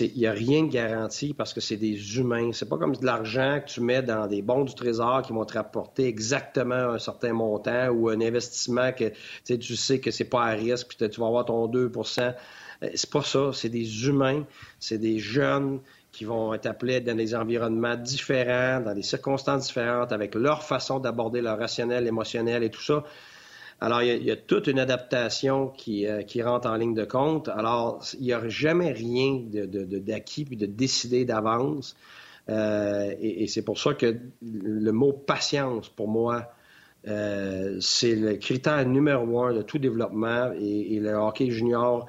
il 0.00 0.18
n'y 0.18 0.26
a 0.26 0.32
rien 0.32 0.64
de 0.64 0.70
garanti 0.70 1.34
parce 1.34 1.54
que 1.54 1.60
c'est 1.60 1.76
des 1.76 2.18
humains. 2.18 2.52
C'est 2.52 2.68
pas 2.68 2.78
comme 2.78 2.96
de 2.96 3.04
l'argent 3.04 3.60
que 3.64 3.70
tu 3.70 3.80
mets 3.80 4.02
dans 4.02 4.26
des 4.26 4.42
bons 4.42 4.64
du 4.64 4.74
trésor 4.74 5.22
qui 5.22 5.32
vont 5.32 5.44
te 5.44 5.54
rapporter 5.54 6.06
exactement 6.06 6.74
un 6.74 6.98
certain 6.98 7.32
montant 7.32 7.88
ou 7.88 8.08
un 8.08 8.20
investissement 8.20 8.92
que 8.92 9.12
tu 9.44 9.76
sais 9.76 10.00
que 10.00 10.10
c'est 10.10 10.24
pas 10.24 10.44
à 10.44 10.50
risque 10.50 10.88
puis 10.88 11.08
tu 11.08 11.20
vas 11.20 11.26
avoir 11.26 11.44
ton 11.44 11.66
2 11.66 11.90
euh, 11.96 12.32
C'est 12.94 13.10
pas 13.10 13.22
ça. 13.22 13.50
C'est 13.52 13.68
des 13.68 14.06
humains. 14.06 14.44
C'est 14.78 14.98
des 14.98 15.18
jeunes 15.18 15.80
qui 16.12 16.24
vont 16.24 16.54
être 16.54 16.66
appelés 16.66 17.00
dans 17.00 17.16
des 17.16 17.34
environnements 17.34 17.96
différents, 17.96 18.80
dans 18.80 18.94
des 18.94 19.02
circonstances 19.02 19.66
différentes, 19.66 20.12
avec 20.12 20.34
leur 20.34 20.64
façon 20.64 20.98
d'aborder 20.98 21.40
leur 21.40 21.58
rationnel, 21.58 22.06
émotionnel 22.06 22.62
et 22.62 22.70
tout 22.70 22.82
ça. 22.82 23.04
Alors, 23.80 24.02
il 24.02 24.24
y, 24.24 24.30
a, 24.32 24.36
toute 24.36 24.66
une 24.66 24.80
adaptation 24.80 25.68
qui, 25.68 26.06
euh, 26.06 26.22
qui, 26.22 26.42
rentre 26.42 26.68
en 26.68 26.74
ligne 26.74 26.94
de 26.94 27.04
compte. 27.04 27.48
Alors, 27.48 28.02
il 28.18 28.26
n'y 28.26 28.32
a 28.32 28.48
jamais 28.48 28.90
rien 28.90 29.40
d'acquis 29.44 30.42
de, 30.42 30.48
puis 30.48 30.56
de 30.56 30.66
décider 30.66 31.24
d'avance. 31.24 31.96
Euh, 32.48 33.14
et, 33.20 33.46
c'est 33.46 33.62
pour 33.62 33.78
ça 33.78 33.94
que 33.94 34.16
le 34.42 34.90
mot 34.90 35.12
patience, 35.12 35.88
pour 35.90 36.08
moi, 36.08 36.50
euh, 37.06 37.78
c'est 37.80 38.16
le 38.16 38.34
critère 38.34 38.84
numéro 38.84 39.44
un 39.44 39.54
de 39.54 39.62
tout 39.62 39.78
développement. 39.78 40.50
Et, 40.58 40.98
le 40.98 41.14
hockey 41.14 41.50
junior, 41.50 42.08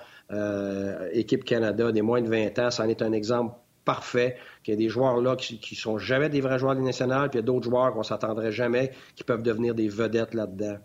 équipe 1.11 1.43
Canada, 1.43 1.91
des 1.91 2.01
moins 2.01 2.21
de 2.21 2.29
20 2.29 2.57
ans, 2.59 2.71
c'en 2.71 2.87
est 2.87 3.03
un 3.03 3.11
exemple 3.11 3.53
parfait, 3.85 4.37
qu'il 4.63 4.73
y 4.73 4.77
a 4.77 4.77
des 4.77 4.89
joueurs 4.89 5.19
là 5.21 5.35
qui, 5.35 5.59
qui 5.59 5.75
sont 5.75 5.97
jamais 5.97 6.29
des 6.29 6.41
vrais 6.41 6.59
joueurs 6.59 6.75
des 6.75 6.81
nationales, 6.81 7.29
puis 7.29 7.39
il 7.39 7.41
y 7.41 7.43
a 7.43 7.45
d'autres 7.45 7.69
joueurs 7.69 7.93
qu'on 7.93 8.03
s'attendrait 8.03 8.51
jamais 8.51 8.91
qui 9.15 9.23
peuvent 9.23 9.41
devenir 9.41 9.73
des 9.73 9.87
vedettes 9.87 10.33
là-dedans. 10.33 10.77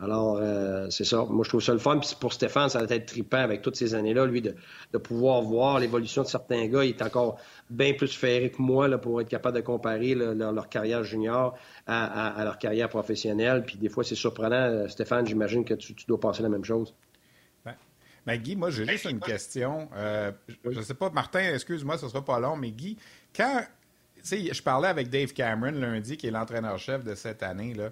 Alors, 0.00 0.38
euh, 0.40 0.88
c'est 0.90 1.04
ça. 1.04 1.24
Moi, 1.28 1.42
je 1.42 1.48
trouve 1.48 1.62
ça 1.62 1.72
le 1.72 1.80
fun. 1.80 1.98
Puis 1.98 2.16
pour 2.20 2.32
Stéphane, 2.32 2.68
ça 2.68 2.84
va 2.84 2.94
être 2.94 3.06
trippant 3.06 3.38
avec 3.38 3.62
toutes 3.62 3.74
ces 3.74 3.94
années-là, 3.94 4.26
lui, 4.26 4.40
de, 4.40 4.54
pouvoir 4.98 5.42
voir 5.42 5.80
l'évolution 5.80 6.22
de 6.22 6.28
certains 6.28 6.66
gars. 6.68 6.84
Il 6.84 6.90
est 6.90 7.02
encore 7.02 7.40
bien 7.68 7.94
plus 7.94 8.14
ferré 8.14 8.50
que 8.50 8.62
moi 8.62 8.86
là, 8.86 8.98
pour 8.98 9.20
être 9.20 9.28
capable 9.28 9.56
de 9.56 9.60
comparer 9.60 10.14
leur, 10.14 10.68
carrière 10.68 11.02
junior 11.02 11.58
à, 11.88 12.42
leur 12.44 12.58
carrière 12.58 12.88
professionnelle. 12.88 13.64
Puis 13.64 13.76
des 13.76 13.88
fois, 13.88 14.04
c'est 14.04 14.14
surprenant. 14.14 14.56
Euh, 14.56 14.88
Stéphane, 14.88 15.26
j'imagine 15.26 15.64
que 15.64 15.74
tu, 15.74 15.94
dois 16.06 16.20
penser 16.20 16.42
la 16.42 16.48
même 16.48 16.64
chose. 16.64 16.94
Ben, 18.24 18.36
Guy, 18.36 18.56
moi, 18.56 18.70
j'ai 18.70 18.84
juste 18.86 19.06
une 19.06 19.20
question. 19.20 19.88
Euh, 19.96 20.30
je 20.64 20.78
ne 20.78 20.82
sais 20.82 20.94
pas, 20.94 21.08
Martin, 21.08 21.54
excuse-moi, 21.54 21.96
ce 21.96 22.08
sera 22.08 22.22
pas 22.22 22.38
long, 22.38 22.56
mais 22.56 22.70
Guy, 22.70 22.96
quand. 23.34 23.62
Tu 24.16 24.24
sais, 24.24 24.52
je 24.52 24.62
parlais 24.62 24.88
avec 24.88 25.08
Dave 25.08 25.32
Cameron 25.32 25.70
lundi, 25.70 26.16
qui 26.16 26.26
est 26.26 26.30
l'entraîneur-chef 26.30 27.04
de 27.04 27.14
cette 27.14 27.42
année. 27.42 27.72
Là 27.72 27.90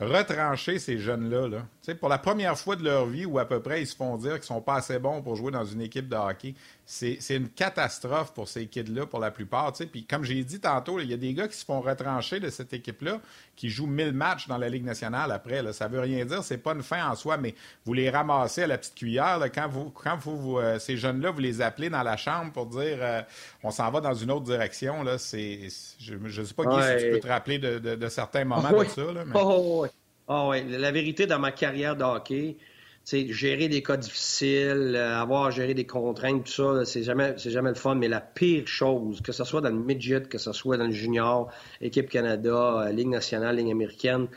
retrancher 0.00 0.78
ces 0.78 0.98
jeunes-là. 0.98 1.48
Là. 1.48 1.94
Pour 1.94 2.08
la 2.08 2.18
première 2.18 2.58
fois 2.58 2.76
de 2.76 2.84
leur 2.84 3.06
vie, 3.06 3.26
ou 3.26 3.38
à 3.38 3.44
peu 3.44 3.60
près, 3.60 3.82
ils 3.82 3.86
se 3.86 3.94
font 3.94 4.16
dire 4.16 4.34
qu'ils 4.34 4.44
sont 4.44 4.60
pas 4.60 4.76
assez 4.76 4.98
bons 4.98 5.22
pour 5.22 5.36
jouer 5.36 5.50
dans 5.50 5.64
une 5.64 5.80
équipe 5.82 6.08
de 6.08 6.16
hockey. 6.16 6.54
C'est 6.86 7.18
une 7.30 7.48
catastrophe 7.48 8.32
pour 8.32 8.48
ces 8.48 8.66
kids-là, 8.66 9.06
pour 9.06 9.20
la 9.20 9.30
plupart. 9.30 9.72
Puis 9.72 10.04
comme 10.04 10.24
j'ai 10.24 10.42
dit 10.42 10.58
tantôt, 10.58 10.98
il 10.98 11.08
y 11.08 11.14
a 11.14 11.16
des 11.16 11.34
gars 11.34 11.46
qui 11.46 11.56
se 11.56 11.64
font 11.64 11.80
retrancher 11.80 12.40
de 12.40 12.50
cette 12.50 12.72
équipe-là, 12.72 13.20
qui 13.54 13.68
jouent 13.68 13.86
1000 13.86 14.12
matchs 14.12 14.48
dans 14.48 14.58
la 14.58 14.68
Ligue 14.68 14.84
nationale 14.84 15.30
après. 15.30 15.62
Là. 15.62 15.72
Ça 15.72 15.86
veut 15.86 16.00
rien 16.00 16.24
dire, 16.24 16.42
c'est 16.42 16.58
pas 16.58 16.72
une 16.72 16.82
fin 16.82 17.08
en 17.08 17.14
soi, 17.14 17.36
mais 17.36 17.54
vous 17.84 17.92
les 17.92 18.10
ramassez 18.10 18.64
à 18.64 18.66
la 18.66 18.78
petite 18.78 18.94
cuillère. 18.94 19.38
quand 19.54 19.68
vous, 19.68 19.90
quand 19.90 20.16
vous, 20.16 20.58
euh, 20.58 20.78
ces 20.78 20.96
jeunes-là, 20.96 21.30
vous 21.30 21.40
les 21.40 21.60
appelez 21.60 21.90
dans 21.90 22.02
la 22.02 22.16
chambre 22.16 22.52
pour 22.52 22.66
dire 22.66 22.98
euh, 23.00 23.22
on 23.62 23.70
s'en 23.70 23.90
va 23.90 24.00
dans 24.00 24.14
une 24.14 24.30
autre 24.30 24.44
direction. 24.46 25.02
Là, 25.02 25.18
c'est, 25.18 25.68
je 25.98 26.14
ne 26.14 26.44
sais 26.44 26.54
pas 26.54 26.64
qui 26.64 26.98
si 26.98 27.04
tu 27.04 27.12
peux 27.12 27.20
te 27.20 27.28
rappeler 27.28 27.58
de, 27.58 28.08
certains 28.08 28.44
moments 28.46 28.72
de 28.72 28.84
ça. 28.84 29.12
Là, 29.12 29.24
oh, 29.34 29.86
oh, 30.30 30.54
La 30.68 30.90
vérité, 30.90 31.26
dans 31.26 31.38
ma 31.38 31.52
carrière 31.52 31.96
de 31.96 32.04
hockey, 32.04 32.56
gérer 33.04 33.68
des 33.68 33.82
cas 33.82 33.96
difficiles, 33.96 34.94
euh, 34.96 35.18
avoir 35.18 35.46
à 35.46 35.50
gérer 35.50 35.74
des 35.74 35.86
contraintes, 35.86 36.44
tout 36.44 36.52
ça, 36.52 36.84
c'est 36.84 37.02
jamais, 37.02 37.34
c'est 37.38 37.50
jamais 37.50 37.70
le 37.70 37.74
fun. 37.74 37.94
Mais 37.94 38.08
la 38.08 38.20
pire 38.20 38.66
chose, 38.66 39.20
que 39.20 39.32
ce 39.32 39.44
soit 39.44 39.60
dans 39.60 39.70
le 39.70 39.82
midget, 39.82 40.28
que 40.28 40.38
ce 40.38 40.52
soit 40.52 40.76
dans 40.76 40.86
le 40.86 40.92
junior, 40.92 41.50
équipe 41.80 42.08
Canada, 42.08 42.86
euh, 42.86 42.92
Ligue 42.92 43.08
nationale, 43.08 43.56
Ligue 43.56 43.70
américaine, 43.70 44.28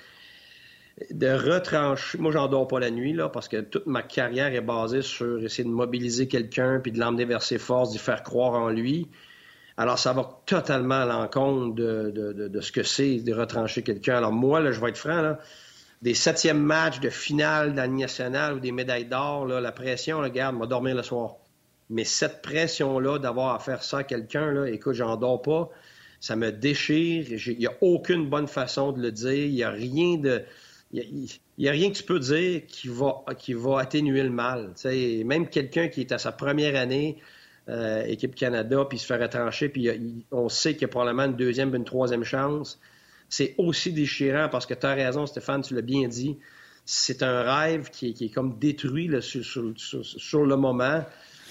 de 1.11 1.27
retrancher. 1.27 2.17
Moi, 2.17 2.31
j'en 2.31 2.47
dors 2.47 2.67
pas 2.67 2.79
la 2.79 2.91
nuit, 2.91 3.13
là, 3.13 3.29
parce 3.29 3.47
que 3.47 3.61
toute 3.61 3.87
ma 3.87 4.01
carrière 4.01 4.53
est 4.53 4.61
basée 4.61 5.01
sur 5.01 5.43
essayer 5.43 5.63
de 5.63 5.73
mobiliser 5.73 6.27
quelqu'un, 6.27 6.79
puis 6.79 6.91
de 6.91 6.99
l'emmener 6.99 7.25
vers 7.25 7.43
ses 7.43 7.57
forces, 7.57 7.91
d'y 7.91 7.99
faire 7.99 8.23
croire 8.23 8.53
en 8.53 8.69
lui. 8.69 9.07
Alors, 9.75 9.97
ça 9.97 10.13
va 10.13 10.39
totalement 10.45 11.01
à 11.01 11.05
l'encontre 11.05 11.73
de, 11.73 12.11
de, 12.11 12.61
ce 12.61 12.71
que 12.71 12.83
c'est 12.83 13.17
de 13.17 13.33
retrancher 13.33 13.81
quelqu'un. 13.81 14.17
Alors, 14.17 14.31
moi, 14.31 14.59
là, 14.59 14.71
je 14.71 14.79
vais 14.79 14.89
être 14.89 14.97
franc, 14.97 15.21
là, 15.21 15.39
des 16.03 16.13
septièmes 16.13 16.61
matchs 16.61 16.99
de 16.99 17.09
finale 17.09 17.73
dans 17.73 17.89
le 17.89 17.97
national 17.97 18.55
ou 18.55 18.59
des 18.59 18.73
médailles 18.73 19.05
d'or, 19.05 19.45
la 19.45 19.71
pression, 19.71 20.19
regarde, 20.19 20.57
m'a 20.57 20.67
dormir 20.67 20.95
le 20.95 21.01
soir. 21.01 21.37
Mais 21.89 22.03
cette 22.03 22.41
pression-là, 22.41 23.19
d'avoir 23.19 23.55
à 23.55 23.59
faire 23.59 23.83
ça 23.83 23.99
à 23.99 24.03
quelqu'un, 24.03 24.65
écoute, 24.65 24.95
j'en 24.95 25.15
dors 25.15 25.41
pas. 25.41 25.69
Ça 26.19 26.35
me 26.35 26.51
déchire. 26.51 27.25
Il 27.47 27.57
n'y 27.57 27.67
a 27.67 27.73
aucune 27.79 28.29
bonne 28.29 28.49
façon 28.49 28.91
de 28.91 29.01
le 29.01 29.13
dire. 29.13 29.45
Il 29.45 29.53
n'y 29.53 29.63
a 29.63 29.69
rien 29.69 30.17
de. 30.17 30.43
Il 30.91 31.29
y, 31.57 31.69
a, 31.69 31.71
rien 31.71 31.89
que 31.89 31.95
tu 31.95 32.03
peux 32.03 32.19
dire 32.19 32.63
qui 32.67 32.89
va, 32.89 33.23
qui 33.39 33.53
va 33.53 33.79
atténuer 33.79 34.23
le 34.23 34.29
mal. 34.29 34.73
même 35.25 35.47
quelqu'un 35.47 35.87
qui 35.87 36.01
est 36.01 36.11
à 36.11 36.17
sa 36.17 36.33
première 36.33 36.79
année, 36.79 37.17
euh, 37.69 38.03
équipe 38.03 38.35
Canada, 38.35 38.85
puis 38.87 38.99
se 38.99 39.05
fait 39.05 39.15
retrancher, 39.15 39.69
puis 39.69 39.89
on 40.31 40.49
sait 40.49 40.73
qu'il 40.73 40.83
y 40.83 40.85
a 40.85 40.89
probablement 40.89 41.23
une 41.23 41.35
deuxième, 41.35 41.73
une 41.73 41.85
troisième 41.85 42.23
chance 42.23 42.79
c'est 43.35 43.55
aussi 43.57 43.91
déchirant 43.91 44.47
parce 44.47 44.67
que 44.67 44.75
tu 44.75 44.85
as 44.85 44.93
raison, 44.93 45.25
Stéphane, 45.25 45.63
tu 45.63 45.73
l'as 45.73 45.81
bien 45.81 46.07
dit. 46.07 46.37
C'est 46.85 47.23
un 47.23 47.41
rêve 47.41 47.89
qui 47.89 48.09
est, 48.09 48.29
comme 48.31 48.59
détruit 48.59 49.09
sur, 49.21 49.63
le 49.63 50.55
moment. 50.55 51.03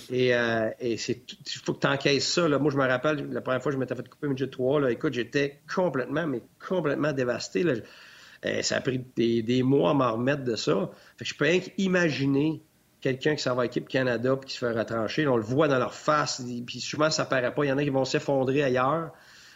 Et, 0.09 0.33
euh, 0.33 0.71
il 0.81 0.97
faut 0.97 1.75
que 1.75 1.81
tu 1.81 1.87
encaisses 1.89 2.35
ça. 2.35 2.47
Moi, 2.47 2.71
je 2.71 2.77
me 2.77 2.87
rappelle, 2.87 3.29
la 3.33 3.41
première 3.41 3.61
fois 3.61 3.73
que 3.73 3.75
je 3.75 3.81
m'étais 3.81 3.97
fait 3.97 4.09
couper 4.09 4.29
une 4.29 4.35
de 4.37 4.47
3, 4.47 4.93
écoute, 4.93 5.15
j'étais 5.15 5.61
complètement, 5.75 6.25
mais 6.29 6.43
complètement 6.69 7.13
dévasté. 7.13 7.65
Euh, 7.65 8.63
ça 8.63 8.77
a 8.77 8.81
pris 8.81 9.01
des, 9.17 9.63
mois 9.65 9.91
à 9.91 9.95
m'en 9.95 10.13
remettre 10.13 10.45
de 10.45 10.55
ça. 10.55 10.89
je 11.21 11.35
peux 11.35 11.49
imaginer 11.79 12.63
quelqu'un 13.01 13.35
qui 13.35 13.43
s'en 13.43 13.57
va 13.57 13.63
à 13.63 13.67
équipe 13.67 13.89
Canada 13.89 14.37
puis 14.37 14.51
qui 14.51 14.55
se 14.55 14.61
fait 14.61 14.71
retrancher. 14.71 15.27
On 15.27 15.37
le 15.37 15.43
voit 15.43 15.67
dans 15.67 15.81
leur 15.81 15.95
face, 15.95 16.45
puis 16.65 16.79
souvent 16.79 17.11
ça 17.11 17.25
paraît 17.25 17.53
pas. 17.53 17.65
Il 17.65 17.71
y 17.71 17.73
en 17.73 17.79
a 17.79 17.83
qui 17.83 17.91
vont 17.91 18.05
s'effondrer 18.05 18.63
ailleurs. 18.63 19.11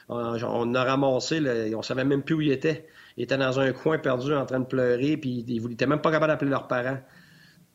On, 0.08 0.74
a 0.74 0.84
ramassé, 0.84 1.74
on 1.74 1.82
savait 1.82 2.04
même 2.04 2.22
plus 2.22 2.34
où 2.34 2.40
il 2.40 2.52
était. 2.52 2.86
Il 3.16 3.24
était 3.24 3.38
dans 3.38 3.58
un 3.58 3.72
coin 3.72 3.98
perdu 3.98 4.32
en 4.34 4.46
train 4.46 4.60
de 4.60 4.66
pleurer, 4.66 5.16
puis 5.16 5.44
il 5.46 5.68
n'était 5.68 5.86
même 5.86 6.00
pas 6.00 6.10
capable 6.12 6.32
d'appeler 6.32 6.50
leurs 6.50 6.68
parents. 6.68 6.98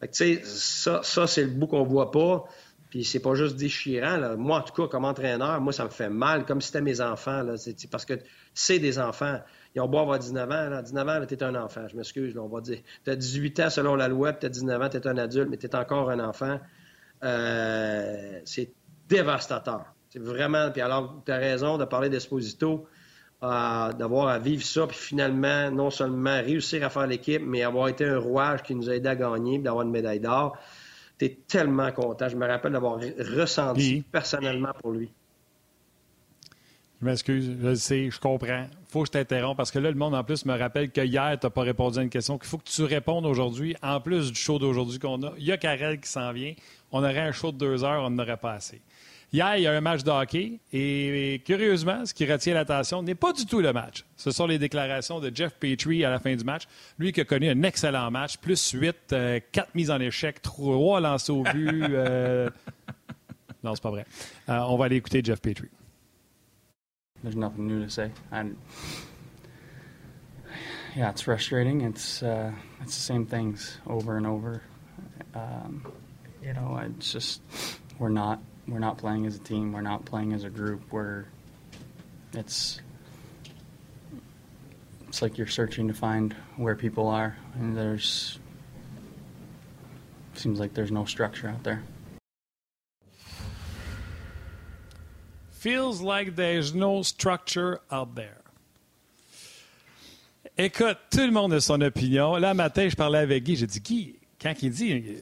tu 0.02 0.08
sais, 0.12 0.42
ça, 0.44 1.28
c'est 1.28 1.44
le 1.44 1.50
bout 1.50 1.68
qu'on 1.68 1.84
voit 1.84 2.12
pas. 2.12 2.46
Puis 2.90 3.06
c'est 3.06 3.22
pas 3.22 3.36
juste 3.36 3.56
déchirant. 3.56 4.36
Moi, 4.38 4.60
en 4.60 4.62
tout 4.62 4.74
cas, 4.74 4.90
comme 4.90 5.06
entraîneur, 5.06 5.62
moi, 5.62 5.72
ça 5.72 5.86
me 5.86 5.90
fait 5.90 6.10
mal, 6.10 6.46
comme 6.46 6.60
si 6.60 6.68
c'était 6.68 6.82
mes 6.82 7.00
enfants. 7.00 7.42
Là. 7.42 7.54
parce 7.90 8.06
que 8.06 8.16
c'est 8.54 8.80
des 8.80 9.00
enfants. 9.00 9.40
Ils 9.74 9.82
ont 9.82 9.88
beau 9.88 10.00
avoir 10.00 10.20
19 10.20 10.52
ans. 10.52 10.70
Là. 10.70 10.82
19 10.82 11.08
ans, 11.08 11.26
t'es 11.26 11.42
un 11.42 11.56
enfant. 11.56 11.88
Je 11.88 11.96
m'excuse, 11.96 12.38
on 12.38 12.50
va 12.50 12.60
dire. 12.60 12.80
T'as 13.06 13.16
18 13.16 13.60
ans 13.62 13.70
selon 13.70 13.96
la 13.96 14.10
loi, 14.10 14.34
puis 14.34 14.42
t'as 14.42 14.50
19 14.50 14.82
ans, 14.82 14.90
t'es 14.90 15.08
un 15.08 15.18
adulte, 15.18 15.50
mais 15.50 15.56
t'es 15.56 15.74
encore 15.74 16.10
un 16.10 16.20
enfant. 16.20 16.60
Euh, 17.24 18.42
c'est 18.44 18.74
dévastateur. 19.08 19.94
C'est 20.12 20.20
vraiment. 20.20 20.70
Puis 20.72 20.82
alors, 20.82 21.22
tu 21.26 21.32
as 21.32 21.38
raison 21.38 21.78
de 21.78 21.86
parler 21.86 22.10
d'Esposito. 22.10 22.86
d'avoir 23.42 24.28
à 24.28 24.38
vivre 24.40 24.64
ça, 24.64 24.86
puis 24.86 24.98
finalement, 24.98 25.72
non 25.72 25.90
seulement 25.90 26.42
réussir 26.42 26.86
à 26.86 26.90
faire 26.90 27.08
l'équipe, 27.08 27.42
mais 27.44 27.64
avoir 27.64 27.88
été 27.88 28.06
un 28.06 28.20
rouage 28.20 28.62
qui 28.62 28.76
nous 28.76 28.90
a 28.90 28.96
aidé 28.96 29.10
à 29.10 29.16
gagner, 29.16 29.58
d'avoir 29.58 29.84
une 29.84 29.92
médaille 29.92 30.20
d'or. 30.20 30.58
Tu 31.18 31.26
es 31.26 31.38
tellement 31.48 31.92
content. 31.92 32.30
Je 32.30 32.36
me 32.36 32.46
rappelle 32.46 32.74
d'avoir 32.74 33.00
ressenti 33.00 34.04
personnellement 34.12 34.74
pour 34.80 34.92
lui. 34.92 35.10
Je 37.02 37.06
m'excuse, 37.08 37.58
je 37.60 37.68
le 37.68 37.76
sais, 37.76 38.12
je 38.12 38.20
comprends. 38.20 38.68
faut 38.90 39.02
que 39.02 39.08
je 39.08 39.12
t'interrompe 39.14 39.58
parce 39.58 39.72
que 39.72 39.80
là, 39.80 39.90
le 39.90 39.98
monde 39.98 40.14
en 40.14 40.24
plus 40.24 40.46
me 40.46 40.56
rappelle 40.56 40.92
que 40.92 41.02
hier, 41.02 41.36
tu 41.40 41.48
n'as 41.48 41.50
pas 41.50 41.64
répondu 41.64 41.98
à 41.98 42.04
une 42.04 42.12
question, 42.12 42.38
qu'il 42.38 42.48
faut 42.48 42.60
que 42.60 42.70
tu 42.70 42.84
répondes 42.84 43.26
aujourd'hui. 43.26 43.76
En 43.82 44.00
plus 44.00 44.32
du 44.32 44.40
show 44.40 44.60
d'aujourd'hui 44.60 45.00
qu'on 45.00 45.24
a, 45.24 45.34
il 45.40 45.46
y 45.46 45.52
a 45.52 45.58
Karel 45.58 46.00
qui 46.00 46.08
s'en 46.08 46.32
vient. 46.32 46.54
On 46.92 47.00
aurait 47.00 47.22
un 47.22 47.32
show 47.32 47.52
de 47.52 47.58
deux 47.58 47.84
heures, 47.84 48.04
on 48.04 48.12
n'aurait 48.12 48.38
pas 48.38 48.54
assez. 48.54 48.82
Hier, 49.34 49.58
il 49.58 49.64
y 49.64 49.68
a 49.68 49.72
un 49.72 49.82
match 49.82 50.04
de 50.04 50.12
hockey 50.12 50.60
et 50.74 51.42
curieusement, 51.46 52.06
ce 52.06 52.14
qui 52.14 52.30
retient 52.30 52.54
l'attention 52.54 53.02
n'est 53.02 53.16
pas 53.16 53.32
du 53.32 53.46
tout 53.46 53.62
le 53.62 53.72
match. 53.72 54.04
Ce 54.18 54.30
sont 54.32 54.46
les 54.46 54.60
déclarations 54.60 55.22
de 55.22 55.32
Jeff 55.34 55.54
Petrie 55.54 56.04
à 56.04 56.10
la 56.10 56.20
fin 56.20 56.36
du 56.36 56.44
match. 56.44 56.64
Lui 57.00 57.14
qui 57.14 57.22
a 57.22 57.26
connu 57.26 57.50
un 57.50 57.64
excellent 57.64 58.12
match, 58.12 58.38
plus 58.38 58.72
8, 58.72 58.96
euh, 59.14 59.40
4 59.54 59.74
mises 59.74 59.90
en 59.90 60.02
échec, 60.02 60.42
3 60.42 61.00
lancés 61.00 61.32
au 61.32 61.44
but. 61.44 61.82
Euh... 61.92 62.50
Non, 63.64 63.76
c'est 63.76 63.84
pas 63.84 63.92
vrai. 63.92 64.06
Euh, 64.50 64.58
on 64.68 64.76
va 64.76 64.86
aller 64.86 64.96
écouter 64.96 65.22
Jeff 65.24 65.40
Petrie. 65.40 65.70
there's 67.24 67.36
nothing 67.36 67.68
new 67.68 67.84
to 67.84 67.90
say. 67.90 68.12
And 68.32 68.58
yeah, 70.96 71.10
it's 71.10 71.22
frustrating. 71.22 71.82
It's 71.82 72.24
uh, 72.24 72.52
it's 72.82 72.96
the 72.96 73.02
same 73.02 73.26
things 73.26 73.78
over 73.88 74.18
and 74.18 74.26
over. 74.26 74.62
Um, 75.36 75.92
you 76.44 76.54
know, 76.54 76.80
it's 76.84 77.12
just 77.12 77.42
we're 78.00 78.10
not 78.10 78.42
we're 78.72 78.80
not 78.80 78.98
playing 78.98 79.26
as 79.26 79.36
a 79.36 79.40
team. 79.40 79.74
We're 79.74 79.82
not 79.82 80.06
playing 80.06 80.34
as 80.34 80.44
a 80.44 80.50
group. 80.50 80.82
We're 80.92 81.26
it's 82.34 82.80
it's 85.08 85.22
like 85.22 85.38
you're 85.38 85.48
searching 85.48 85.88
to 85.90 85.94
find 85.94 86.34
where 86.56 86.76
people 86.76 87.08
are, 87.08 87.36
and 87.56 87.76
there's 87.76 88.40
seems 90.36 90.60
like 90.60 90.74
there's 90.74 90.92
no 90.92 91.06
structure 91.06 91.50
out 91.50 91.64
there. 91.64 91.84
Feels 95.52 96.02
like 96.02 96.36
there's 96.36 96.74
no 96.74 97.04
structure 97.04 97.82
out 97.92 98.16
there. 98.16 98.38
Écoute, 100.58 100.98
tout 101.12 101.26
le 101.26 101.32
monde 101.32 101.54
a 101.54 101.62
son 101.62 101.82
opinion. 101.82 102.40
Là, 102.40 102.56
matin, 102.56 102.90
je 102.90 102.96
parlais 102.96 103.20
avec 103.20 103.44
Guy. 103.44 103.56
J'ai 103.56 103.68
dit, 103.68 103.80
Guy, 103.80 104.16
quand 104.40 104.54
il 104.64 104.72
dit 104.72 105.18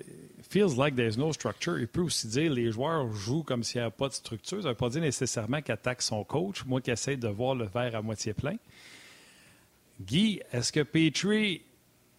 feels 0.49 0.77
like 0.77 0.95
there's 0.95 1.17
no 1.17 1.31
structure, 1.31 1.79
il 1.79 1.87
peut 1.87 2.01
aussi 2.01 2.27
dire 2.27 2.51
les 2.51 2.71
joueurs 2.71 3.11
jouent 3.13 3.43
comme 3.43 3.63
s'il 3.63 3.79
n'y 3.79 3.85
avait 3.85 3.95
pas 3.95 4.09
de 4.09 4.13
structure. 4.13 4.57
Ça 4.61 4.69
ne 4.69 4.69
veut 4.69 4.75
pas 4.75 4.89
dire 4.89 5.01
nécessairement 5.01 5.61
qu'il 5.61 5.73
attaque 5.73 6.01
son 6.01 6.23
coach. 6.23 6.65
Moi 6.65 6.81
qui 6.81 6.91
essaie 6.91 7.17
de 7.17 7.27
voir 7.27 7.55
le 7.55 7.65
verre 7.65 7.95
à 7.95 8.01
moitié 8.01 8.33
plein. 8.33 8.55
Guy, 10.01 10.41
est-ce 10.51 10.71
que 10.71 10.81
Petrie 10.81 11.61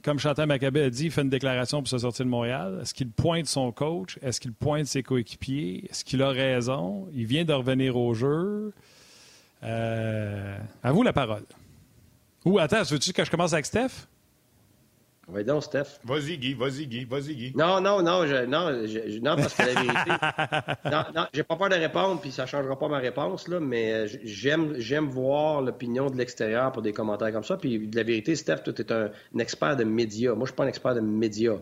comme 0.03 0.19
Chantal 0.19 0.47
Maccabé 0.47 0.85
a 0.85 0.90
dit, 0.90 1.11
fait 1.11 1.21
une 1.23 1.29
déclaration 1.29 1.81
pour 1.81 1.88
se 1.88 1.99
sortir 1.99 2.25
de 2.25 2.31
Montréal? 2.31 2.79
Est-ce 2.81 2.95
qu'il 2.95 3.11
pointe 3.11 3.47
son 3.47 3.71
coach? 3.71 4.19
Est-ce 4.23 4.40
qu'il 4.40 4.53
pointe 4.55 4.87
ses 4.87 5.03
coéquipiers? 5.03 5.87
Est-ce 5.90 6.05
qu'il 6.05 6.23
a 6.23 6.31
raison? 6.31 7.09
Il 7.12 7.27
vient 7.27 7.45
de 7.45 7.53
revenir 7.53 7.97
au 7.97 8.14
jeu. 8.14 8.73
Euh, 9.62 10.59
à 10.83 10.93
vous 10.93 11.03
la 11.03 11.12
parole. 11.12 11.45
Ou 12.47 12.59
attends, 12.59 12.83
veux-tu 12.83 13.12
que 13.12 13.25
je 13.25 13.31
commence 13.31 13.53
avec 13.53 13.66
Steph? 13.66 14.07
Oui, 15.33 15.45
donc, 15.45 15.62
Steph. 15.62 16.01
Vas-y, 16.05 16.38
Guy, 16.38 16.55
vas-y, 16.55 16.87
Guy, 16.87 17.05
vas-y, 17.05 17.35
Guy. 17.35 17.53
Non, 17.55 17.81
non, 17.81 18.03
non, 18.03 18.27
je, 18.27 18.45
non, 18.47 18.87
je, 18.87 19.19
non, 19.21 19.37
parce 19.37 19.55
que 19.55 19.62
la 19.62 19.81
vérité. 19.81 20.11
non, 20.90 21.05
non, 21.14 21.27
j'ai 21.33 21.43
pas 21.43 21.57
peur 21.57 21.69
de 21.69 21.77
répondre, 21.77 22.21
puis 22.21 22.33
ça 22.33 22.47
changera 22.47 22.79
pas 22.79 22.88
ma 22.88 22.99
réponse, 22.99 23.47
là, 23.49 23.61
mais 23.61 23.93
euh, 23.93 24.09
j'aime, 24.25 24.75
j'aime 24.79 25.09
voir 25.09 25.61
l'opinion 25.61 26.11
de 26.11 26.16
l'extérieur 26.16 26.73
pour 26.73 26.83
des 26.83 26.93
commentaires 26.93 27.33
comme 27.33 27.45
ça. 27.45 27.57
Puis 27.57 27.90
la 27.95 28.03
vérité, 28.03 28.35
Steph, 28.35 28.59
toi, 28.64 28.73
tu 28.73 28.83
es 28.83 28.93
un, 28.93 29.11
expert 29.38 29.77
de 29.77 29.85
médias. 29.85 30.35
Moi, 30.35 30.47
je 30.47 30.51
suis 30.51 30.57
pas 30.57 30.64
un 30.64 30.69
expert 30.69 30.95
de 30.95 31.01
médias. 31.01 31.59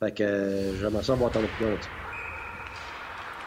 Fait 0.00 0.12
que 0.12 0.22
euh, 0.22 0.80
j'aimerais 0.80 1.04
ça 1.04 1.14
voir 1.14 1.30
ton 1.30 1.44
opinion. 1.44 1.76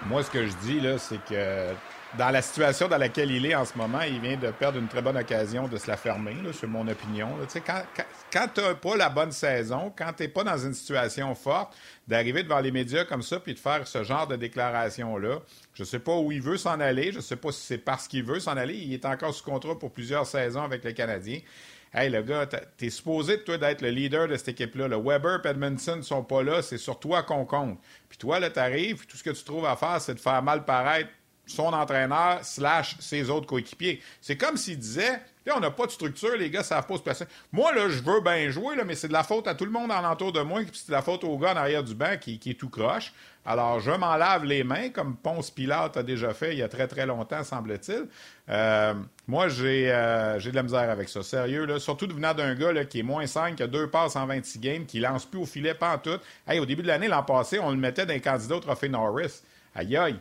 Moi, 0.08 0.24
ce 0.24 0.32
que 0.32 0.46
je 0.46 0.56
dis, 0.64 0.80
là, 0.80 0.98
c'est 0.98 1.24
que 1.26 1.74
dans 2.18 2.30
la 2.30 2.42
situation 2.42 2.88
dans 2.88 2.98
laquelle 2.98 3.32
il 3.32 3.46
est 3.46 3.56
en 3.56 3.66
ce 3.66 3.78
moment, 3.78 4.02
il 4.02 4.20
vient 4.20 4.38
de 4.38 4.52
perdre 4.52 4.80
une 4.80 4.88
très 4.88 5.02
bonne 5.02 5.18
occasion 5.18 5.68
de 5.68 5.78
se 5.78 5.88
la 5.88 5.98
fermer, 5.98 6.36
c'est 6.54 6.68
mon 6.68 6.88
opinion. 6.88 7.30
Quand, 7.66 7.84
quand, 8.32 8.48
tu 8.54 8.62
n'as 8.62 8.76
pas 8.76 8.96
la 8.96 9.10
bonne 9.10 9.32
saison, 9.32 9.94
quand 9.96 10.14
tu 10.14 10.24
n'es 10.24 10.30
pas 10.30 10.44
dans 10.44 10.58
une 10.58 10.74
situation 10.74 11.34
forte, 11.36 11.76
d'arriver 12.08 12.44
devant 12.44 12.60
les 12.60 12.72
médias 12.72 13.06
comme 13.06 13.22
ça 13.22 13.40
puis 13.40 13.54
de 13.54 13.60
faire 13.60 13.88
ce 13.88 14.04
genre 14.04 14.28
de 14.28 14.36
déclaration-là, 14.36 15.40
je 15.74 15.84
ne 15.84 15.86
sais 15.86 16.00
pas 16.00 16.16
où 16.16 16.32
il 16.32 16.42
veut 16.42 16.58
s'en 16.58 16.80
aller, 16.80 17.12
je 17.12 17.18
ne 17.18 17.22
sais 17.22 17.36
pas 17.36 17.52
si 17.52 17.62
c'est 17.62 17.78
parce 17.78 18.08
qu'il 18.08 18.24
veut 18.24 18.40
s'en 18.40 18.56
aller. 18.56 18.76
Il 18.76 18.94
est 18.94 19.06
encore 19.06 19.34
sous 19.34 19.44
contrat 19.44 19.78
pour 19.78 19.92
plusieurs 19.92 20.26
saisons 20.26 20.64
avec 20.64 20.84
les 20.84 20.94
Canadiens. 20.94 21.40
Hey, 21.94 22.10
le 22.10 22.22
gars, 22.24 22.46
t'es 22.46 22.90
supposé, 22.90 23.42
toi, 23.44 23.58
d'être 23.58 23.82
le 23.82 23.90
leader 23.90 24.28
de 24.28 24.36
cette 24.36 24.50
équipe-là. 24.50 24.90
Le 24.90 24.98
Weber 24.98 25.40
et 25.46 25.54
ne 25.54 26.02
sont 26.02 26.24
pas 26.24 26.44
là, 26.44 26.62
c'est 26.62 26.78
sur 26.78 27.00
toi 27.00 27.24
qu'on 27.24 27.46
compte. 27.46 27.80
Puis 28.10 28.18
toi, 28.18 28.40
là, 28.40 28.50
t'arrives, 28.50 29.06
tout 29.06 29.16
ce 29.16 29.24
que 29.24 29.30
tu 29.30 29.44
trouves 29.46 29.66
à 29.66 29.78
faire, 29.78 30.02
c'est 30.02 30.14
de 30.14 30.20
faire 30.20 30.44
mal 30.44 30.66
paraître 30.66 31.10
son 31.48 31.74
entraîneur 31.74 32.40
slash 32.44 32.96
ses 33.00 33.30
autres 33.30 33.48
coéquipiers. 33.48 34.02
C'est 34.22 34.38
comme 34.38 34.58
s'il 34.58 34.80
disait 34.80 35.22
on 35.54 35.60
n'a 35.60 35.72
pas 35.72 35.86
de 35.86 35.92
structure, 35.92 36.36
les 36.38 36.50
gars 36.50 36.64
savent 36.64 36.88
pas 36.88 37.14
se. 37.14 37.24
Moi, 37.52 37.72
je 37.76 38.02
veux 38.02 38.22
bien 38.22 38.50
jouer, 38.50 38.76
mais 38.86 38.96
c'est 38.96 39.08
de 39.08 39.14
la 39.14 39.24
faute 39.24 39.48
à 39.48 39.54
tout 39.54 39.66
le 39.66 39.72
monde 39.72 39.92
en 39.92 40.04
entour 40.04 40.32
de 40.32 40.42
moi, 40.42 40.62
puis 40.62 40.72
c'est 40.74 40.88
de 40.88 40.94
la 40.94 41.02
faute 41.02 41.24
au 41.24 41.38
gars 41.38 41.54
en 41.54 41.58
arrière 41.58 41.84
du 41.84 41.94
banc 41.94 42.18
qui, 42.20 42.40
est 42.46 42.60
tout 42.60 42.70
croche. 42.70 43.14
Alors, 43.46 43.80
je 43.80 43.92
m'en 43.92 44.16
lave 44.16 44.44
les 44.44 44.64
mains, 44.64 44.90
comme 44.90 45.16
Ponce 45.16 45.52
Pilate 45.52 45.98
a 45.98 46.04
déjà 46.04 46.34
fait 46.34 46.54
il 46.54 46.58
y 46.58 46.64
a 46.64 46.68
très, 46.68 46.88
très 46.88 47.06
longtemps, 47.06 47.44
semble-t-il. 47.44 48.08
Euh, 48.50 48.96
moi, 49.28 49.48
euh, 49.62 50.40
j'ai 50.40 50.50
de 50.50 50.56
la 50.56 50.64
misère 50.64 50.90
avec 50.90 51.10
ça. 51.10 51.22
Sérieux, 51.22 51.66
là. 51.66 51.80
Surtout 51.80 52.08
de 52.08 52.14
venir 52.14 52.34
d'un 52.34 52.56
gars 52.56 52.86
qui 52.86 53.00
est 53.00 53.04
moins 53.04 53.28
5, 53.28 53.56
qui 53.56 53.64
a 53.64 53.68
deux 53.68 53.88
passes 53.88 54.16
en 54.16 54.26
26 54.26 54.60
games, 54.60 54.86
qui 54.88 55.00
lance 55.00 55.26
plus 55.26 55.40
au 55.40 55.46
filet, 55.46 55.76
pas 55.76 55.94
en 55.94 56.00
tout. 56.00 56.18
Hey, 56.48 56.60
au 56.60 56.66
début 56.66 56.82
de 56.82 56.88
l'année, 56.88 57.08
l'an 57.08 57.22
passé, 57.22 57.60
on 57.60 57.70
le 57.70 57.78
mettait 57.78 58.08
d'un 58.08 58.20
candidat 58.20 58.56
au 58.56 58.60
trophée 58.62 58.90
Norris. 58.90 59.42
Aïe 59.76 59.96
aïe 59.96 60.20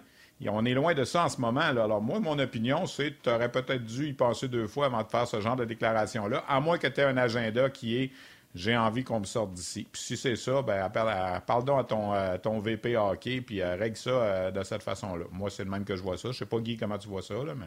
on 0.49 0.65
est 0.65 0.75
loin 0.75 0.95
de 0.95 1.05
ça 1.05 1.25
en 1.25 1.29
ce 1.29 1.41
moment. 1.41 1.61
Alors, 1.61 2.03
moi, 2.03 2.21
mon 2.21 2.39
opinion, 2.39 2.87
c'est 2.87 3.13
que 3.13 3.23
tu 3.23 3.31
aurais 3.31 3.51
peut-être 3.51 3.85
dû 3.85 4.09
y 4.09 4.13
penser 4.13 4.49
deux 4.49 4.67
fois 4.67 4.87
avant 4.87 5.03
de 5.03 5.09
faire 5.09 5.27
ce 5.27 5.41
genre 5.41 5.57
de 5.57 5.65
déclaration-là, 5.65 6.45
à 6.49 6.61
moins 6.61 6.79
que 6.79 6.87
tu 6.87 7.01
aies 7.01 7.05
un 7.05 7.17
agenda 7.17 7.71
qui 7.71 7.97
est 7.97 8.11
j'ai 8.55 8.77
envie 8.77 9.03
qu'on 9.03 9.21
me 9.21 9.25
sorte 9.25 9.53
d'ici. 9.53 9.87
Puis 9.91 10.01
si 10.01 10.17
c'est 10.17 10.37
ça, 10.37 10.63
ben 10.63 10.89
parle 10.89 11.65
donc 11.65 11.81
à 11.81 11.85
ton, 11.85 12.15
euh, 12.15 12.39
ton 12.39 12.61
VP 12.61 12.97
hockey, 12.97 13.41
puis 13.41 13.61
euh, 13.61 13.75
règle 13.75 13.97
ça 13.97 14.11
euh, 14.11 14.51
de 14.51 14.63
cette 14.63 14.83
façon-là. 14.83 15.25
Moi, 15.33 15.51
c'est 15.51 15.65
le 15.65 15.71
même 15.71 15.85
que 15.85 15.97
je 15.97 16.03
vois 16.03 16.17
ça. 16.17 16.31
Je 16.31 16.39
sais 16.39 16.47
pas, 16.47 16.59
Guy, 16.61 16.77
comment 16.77 16.99
tu 16.99 17.09
vois 17.09 17.23
ça, 17.23 17.35
là, 17.35 17.55
mais. 17.55 17.67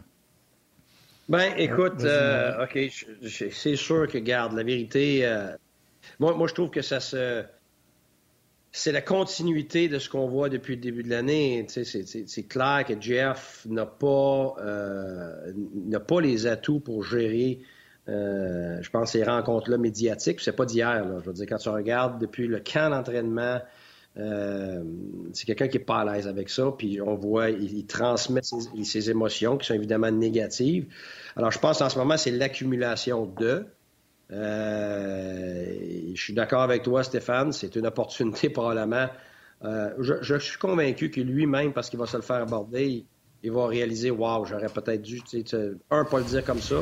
Ben, 1.27 1.53
écoute, 1.58 2.06
OK, 2.62 2.80
c'est 3.27 3.75
sûr 3.75 4.08
que, 4.08 4.17
garde, 4.17 4.53
la 4.53 4.63
vérité, 4.63 5.30
moi, 6.19 6.34
moi, 6.34 6.47
je 6.47 6.53
trouve 6.53 6.69
que 6.69 6.82
ça 6.82 7.01
se 7.01 7.43
c'est 8.77 8.91
la 8.91 9.01
continuité 9.01 9.89
de 9.89 9.97
ce 9.97 10.07
qu'on 10.07 10.27
voit 10.27 10.49
depuis 10.49 10.75
le 10.75 10.81
début 10.81 11.01
de 11.01 11.09
l'année. 11.09 11.65
C'est 11.67 12.43
clair 12.43 12.85
que 12.87 12.93
Jeff 13.01 13.65
n'a 13.67 13.87
pas, 13.87 14.55
euh, 14.59 15.51
n'a 15.73 15.99
pas 15.99 16.21
les 16.21 16.45
atouts 16.45 16.79
pour 16.79 17.03
gérer, 17.03 17.59
euh, 18.07 18.77
je 18.79 18.89
pense, 18.91 19.13
ces 19.13 19.23
rencontres-là 19.23 19.79
médiatiques. 19.79 20.41
C'est 20.41 20.55
pas 20.55 20.65
d'hier. 20.65 21.03
Je 21.21 21.25
veux 21.25 21.33
dire, 21.33 21.47
quand 21.49 21.57
tu 21.57 21.69
regardes 21.69 22.21
depuis 22.21 22.45
le 22.45 22.59
camp 22.59 22.91
d'entraînement, 22.91 23.59
euh, 24.17 24.83
c'est 25.33 25.45
quelqu'un 25.45 25.69
qui 25.69 25.77
est 25.77 25.85
pas 25.85 26.01
à 26.01 26.13
l'aise 26.13 26.27
avec 26.27 26.47
ça. 26.49 26.71
Puis 26.77 27.01
on 27.01 27.15
voit, 27.15 27.49
il, 27.49 27.87
transmet 27.87 28.41
ses, 28.43 28.83
ses, 28.83 29.09
émotions 29.09 29.57
qui 29.57 29.65
sont 29.65 29.73
évidemment 29.73 30.11
négatives. 30.11 30.85
Alors 31.35 31.51
je 31.51 31.57
pense 31.57 31.81
en 31.81 31.89
ce 31.89 31.97
moment, 31.97 32.15
c'est 32.15 32.31
l'accumulation 32.31 33.25
de. 33.25 33.65
Euh, 34.31 35.65
je 36.13 36.21
suis 36.21 36.33
d'accord 36.33 36.61
avec 36.61 36.83
toi, 36.83 37.03
Stéphane. 37.03 37.51
C'est 37.51 37.75
une 37.75 37.87
opportunité 37.87 38.49
probablement. 38.51 39.07
Euh, 39.63 39.89
je, 39.99 40.37
suis 40.37 40.57
convaincu 40.57 41.09
que 41.09 41.21
lui-même, 41.21 41.73
parce 41.73 41.89
qu'il 41.89 41.97
va 41.97 42.05
se 42.05 42.15
le 42.15 42.23
faire 42.23 42.37
aborder, 42.37 43.05
il, 43.43 43.51
va 43.51 43.67
réaliser 43.67 44.11
Waouh, 44.11 44.45
j'aurais 44.45 44.69
peut-être 44.69 45.01
dû, 45.01 45.21
un, 45.89 46.05
pas 46.05 46.19
le 46.19 46.25
dire 46.25 46.43
comme 46.45 46.61
ça. 46.61 46.75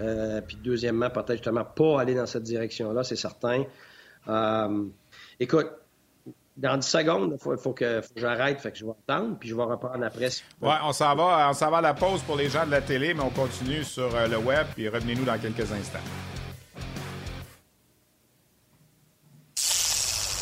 Euh, 0.00 0.40
puis 0.40 0.56
deuxièmement, 0.62 1.10
peut-être 1.10 1.32
justement 1.32 1.64
pas 1.64 2.00
aller 2.00 2.14
dans 2.14 2.26
cette 2.26 2.44
direction-là, 2.44 3.04
c'est 3.04 3.16
certain. 3.16 3.64
écoute, 5.38 5.70
dans 6.56 6.78
10 6.78 6.86
secondes, 6.86 7.38
il 7.38 7.58
faut, 7.58 7.74
que, 7.74 8.00
j'arrête, 8.14 8.62
fait 8.62 8.72
que 8.72 8.78
je 8.78 8.86
vais 8.86 8.92
attendre, 9.06 9.36
puis 9.38 9.50
je 9.50 9.54
vais 9.54 9.62
reprendre 9.62 10.02
après. 10.02 10.28
Oui, 10.62 10.72
on 10.84 10.92
s'en 10.92 11.14
va, 11.14 11.50
on 11.50 11.52
s'en 11.52 11.70
va 11.70 11.78
à 11.78 11.82
la 11.82 11.92
pause 11.92 12.22
pour 12.22 12.36
les 12.36 12.48
gens 12.48 12.64
de 12.64 12.70
la 12.70 12.80
télé, 12.80 13.12
mais 13.12 13.22
on 13.22 13.28
continue 13.28 13.84
sur 13.84 14.08
le 14.08 14.38
web, 14.38 14.66
puis 14.74 14.88
revenez-nous 14.88 15.24
dans 15.24 15.38
quelques 15.38 15.70
instants. 15.70 16.35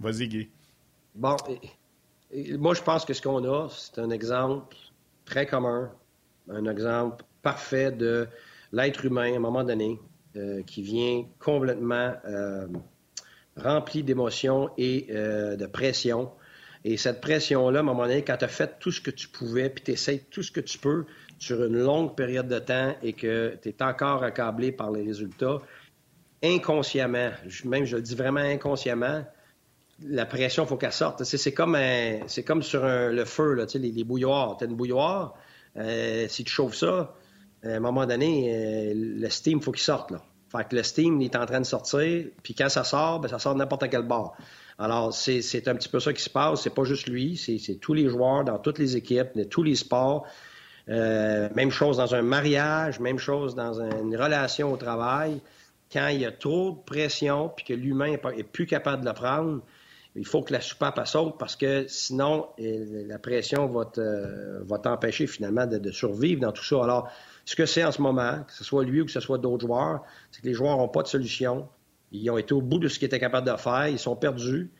Vas-y, 0.00 0.28
Guy. 0.28 0.48
Bon, 1.14 1.36
moi, 2.58 2.74
je 2.74 2.82
pense 2.82 3.04
que 3.04 3.14
ce 3.14 3.22
qu'on 3.22 3.44
a, 3.44 3.68
c'est 3.70 3.98
un 3.98 4.10
exemple 4.10 4.76
très 5.24 5.46
commun, 5.46 5.90
un 6.50 6.66
exemple 6.66 7.24
parfait 7.42 7.90
de 7.90 8.28
l'être 8.72 9.04
humain 9.04 9.32
à 9.32 9.36
un 9.36 9.40
moment 9.40 9.64
donné 9.64 9.98
euh, 10.36 10.62
qui 10.62 10.82
vient 10.82 11.24
complètement 11.38 12.12
euh, 12.26 12.66
rempli 13.56 14.02
d'émotions 14.02 14.70
et 14.76 15.06
euh, 15.10 15.56
de 15.56 15.66
pression. 15.66 16.30
Et 16.84 16.96
cette 16.96 17.20
pression-là, 17.20 17.78
à 17.78 17.82
un 17.82 17.84
moment 17.84 18.02
donné, 18.06 18.22
quand 18.22 18.36
tu 18.36 18.44
as 18.44 18.48
fait 18.48 18.78
tout 18.78 18.92
ce 18.92 19.00
que 19.00 19.10
tu 19.10 19.28
pouvais, 19.28 19.70
puis 19.70 19.82
tu 19.82 19.92
essaies 19.92 20.24
tout 20.30 20.42
ce 20.42 20.52
que 20.52 20.60
tu 20.60 20.78
peux 20.78 21.06
sur 21.38 21.64
une 21.64 21.78
longue 21.78 22.14
période 22.14 22.48
de 22.48 22.58
temps 22.58 22.94
et 23.02 23.12
que 23.12 23.56
tu 23.62 23.70
es 23.70 23.82
encore 23.82 24.22
accablé 24.22 24.72
par 24.72 24.90
les 24.90 25.02
résultats, 25.02 25.60
inconsciemment, 26.42 27.30
même 27.64 27.84
je 27.84 27.96
le 27.96 28.02
dis 28.02 28.14
vraiment 28.14 28.40
inconsciemment, 28.40 29.24
la 30.02 30.26
pression, 30.26 30.64
il 30.64 30.66
faut 30.66 30.76
qu'elle 30.76 30.92
sorte. 30.92 31.24
C'est 31.24 31.52
comme, 31.52 31.74
sur 32.62 32.84
le 32.84 33.24
feu, 33.24 33.66
les, 33.74 33.92
les 33.92 34.04
bouilloires. 34.04 34.56
Une 34.62 34.74
bouilloire, 34.74 35.34
euh, 35.76 36.26
si 36.28 36.44
tu 36.44 36.52
chauffes 36.52 36.76
ça, 36.76 37.14
à 37.64 37.68
un 37.68 37.80
moment 37.80 38.06
donné, 38.06 38.54
euh, 38.54 38.92
le 38.94 39.28
steam, 39.30 39.58
il 39.58 39.64
faut 39.64 39.72
qu'il 39.72 39.82
sorte. 39.82 40.10
Là. 40.10 40.22
Fait 40.50 40.68
que 40.68 40.76
le 40.76 40.82
steam, 40.82 41.20
il 41.20 41.26
est 41.26 41.36
en 41.36 41.46
train 41.46 41.60
de 41.60 41.66
sortir, 41.66 42.26
puis 42.42 42.54
quand 42.54 42.68
ça 42.68 42.84
sort, 42.84 43.20
ben, 43.20 43.28
ça 43.28 43.38
sort 43.38 43.54
de 43.54 43.58
n'importe 43.58 43.88
quel 43.90 44.02
bord. 44.02 44.36
Alors, 44.78 45.14
c'est 45.14 45.68
un 45.68 45.74
petit 45.74 45.88
peu 45.88 46.00
ça 46.00 46.12
qui 46.12 46.22
se 46.22 46.30
passe. 46.30 46.62
C'est 46.62 46.74
pas 46.74 46.84
juste 46.84 47.08
lui, 47.08 47.36
c'est 47.36 47.76
tous 47.76 47.94
les 47.94 48.08
joueurs 48.08 48.44
dans 48.44 48.58
toutes 48.58 48.78
les 48.78 48.96
équipes, 48.96 49.34
de 49.34 49.44
tous 49.44 49.62
les 49.62 49.74
sports. 49.74 50.26
Euh, 50.88 51.48
même 51.54 51.70
chose 51.70 51.96
dans 51.96 52.14
un 52.14 52.22
mariage, 52.22 53.00
même 53.00 53.18
chose 53.18 53.54
dans 53.54 53.80
une 53.80 54.14
relation 54.16 54.72
au 54.72 54.76
travail. 54.76 55.40
Quand 55.90 56.08
il 56.08 56.20
y 56.20 56.26
a 56.26 56.32
trop 56.32 56.72
de 56.72 56.84
pression, 56.84 57.48
puis 57.48 57.64
que 57.64 57.72
l'humain 57.72 58.16
est, 58.36 58.42
plus 58.42 58.66
capable 58.66 59.02
de 59.02 59.08
le 59.08 59.14
prendre, 59.14 59.62
il 60.16 60.26
faut 60.26 60.42
que 60.42 60.52
la 60.52 60.60
soupape 60.60 61.00
saute 61.06 61.36
parce 61.38 61.56
que 61.56 61.86
sinon, 61.88 62.46
la 62.58 63.18
pression 63.18 63.66
va 63.68 64.78
t'empêcher 64.78 65.26
finalement 65.26 65.66
de, 65.66 65.90
survivre 65.90 66.40
dans 66.40 66.52
tout 66.52 66.64
ça. 66.64 66.82
Alors, 66.82 67.08
ce 67.44 67.54
que 67.54 67.66
c'est 67.66 67.84
en 67.84 67.92
ce 67.92 68.02
moment, 68.02 68.42
que 68.46 68.52
ce 68.52 68.64
soit 68.64 68.84
lui 68.84 69.02
ou 69.02 69.04
que 69.04 69.12
ce 69.12 69.20
soit 69.20 69.38
d'autres 69.38 69.66
joueurs, 69.66 70.02
c'est 70.30 70.42
que 70.42 70.46
les 70.46 70.54
joueurs 70.54 70.78
n'ont 70.78 70.88
pas 70.88 71.02
de 71.02 71.08
solution. 71.08 71.68
Ils 72.12 72.30
ont 72.30 72.38
été 72.38 72.54
au 72.54 72.62
bout 72.62 72.78
de 72.78 72.88
ce 72.88 72.98
qu'ils 72.98 73.06
étaient 73.06 73.20
capables 73.20 73.50
de 73.50 73.56
faire. 73.56 73.88
Ils 73.88 73.98
sont 73.98 74.16
perdus. 74.16 74.70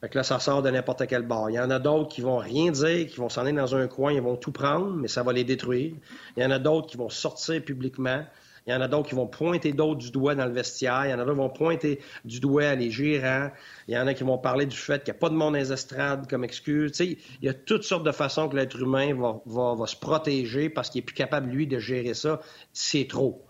Fait 0.00 0.08
que 0.08 0.16
là, 0.16 0.24
ça 0.24 0.38
sort 0.38 0.62
de 0.62 0.70
n'importe 0.70 1.06
quel 1.06 1.22
bord. 1.22 1.50
Il 1.50 1.54
y 1.54 1.60
en 1.60 1.70
a 1.70 1.78
d'autres 1.78 2.08
qui 2.08 2.22
vont 2.22 2.38
rien 2.38 2.72
dire, 2.72 3.06
qui 3.06 3.16
vont 3.18 3.28
s'en 3.28 3.42
aller 3.42 3.52
dans 3.52 3.76
un 3.76 3.86
coin, 3.86 4.12
ils 4.12 4.22
vont 4.22 4.36
tout 4.36 4.52
prendre, 4.52 4.94
mais 4.94 5.08
ça 5.08 5.22
va 5.22 5.32
les 5.32 5.44
détruire. 5.44 5.92
Il 6.36 6.42
y 6.42 6.46
en 6.46 6.50
a 6.50 6.58
d'autres 6.58 6.86
qui 6.86 6.96
vont 6.96 7.10
sortir 7.10 7.62
publiquement. 7.62 8.24
Il 8.66 8.72
y 8.72 8.76
en 8.76 8.80
a 8.80 8.88
d'autres 8.88 9.08
qui 9.08 9.14
vont 9.14 9.26
pointer 9.26 9.72
d'autres 9.72 10.00
du 10.00 10.10
doigt 10.10 10.34
dans 10.34 10.46
le 10.46 10.52
vestiaire. 10.52 11.06
Il 11.06 11.10
y 11.10 11.14
en 11.14 11.18
a 11.18 11.24
d'autres 11.24 11.32
qui 11.32 11.38
vont 11.38 11.48
pointer 11.50 12.00
du 12.24 12.40
doigt 12.40 12.64
à 12.64 12.74
les 12.74 12.90
gérants. 12.90 13.50
Il 13.88 13.94
y 13.94 13.98
en 13.98 14.06
a 14.06 14.14
qui 14.14 14.24
vont 14.24 14.38
parler 14.38 14.66
du 14.66 14.76
fait 14.76 15.02
qu'il 15.02 15.12
n'y 15.12 15.18
a 15.18 15.20
pas 15.20 15.28
de 15.28 15.34
monde 15.34 15.54
dans 15.54 15.58
les 15.58 15.72
estrades 15.72 16.28
comme 16.28 16.44
excuse. 16.44 16.98
il 17.00 17.18
y 17.42 17.48
a 17.48 17.54
toutes 17.54 17.84
sortes 17.84 18.04
de 18.04 18.12
façons 18.12 18.48
que 18.48 18.56
l'être 18.56 18.80
humain 18.80 19.14
va, 19.46 19.86
se 19.86 19.96
protéger 19.96 20.68
parce 20.68 20.90
qu'il 20.90 21.00
est 21.00 21.04
plus 21.04 21.14
capable, 21.14 21.50
lui, 21.50 21.66
de 21.66 21.78
gérer 21.78 22.14
ça. 22.14 22.40
C'est 22.72 23.08
trop. 23.08 23.46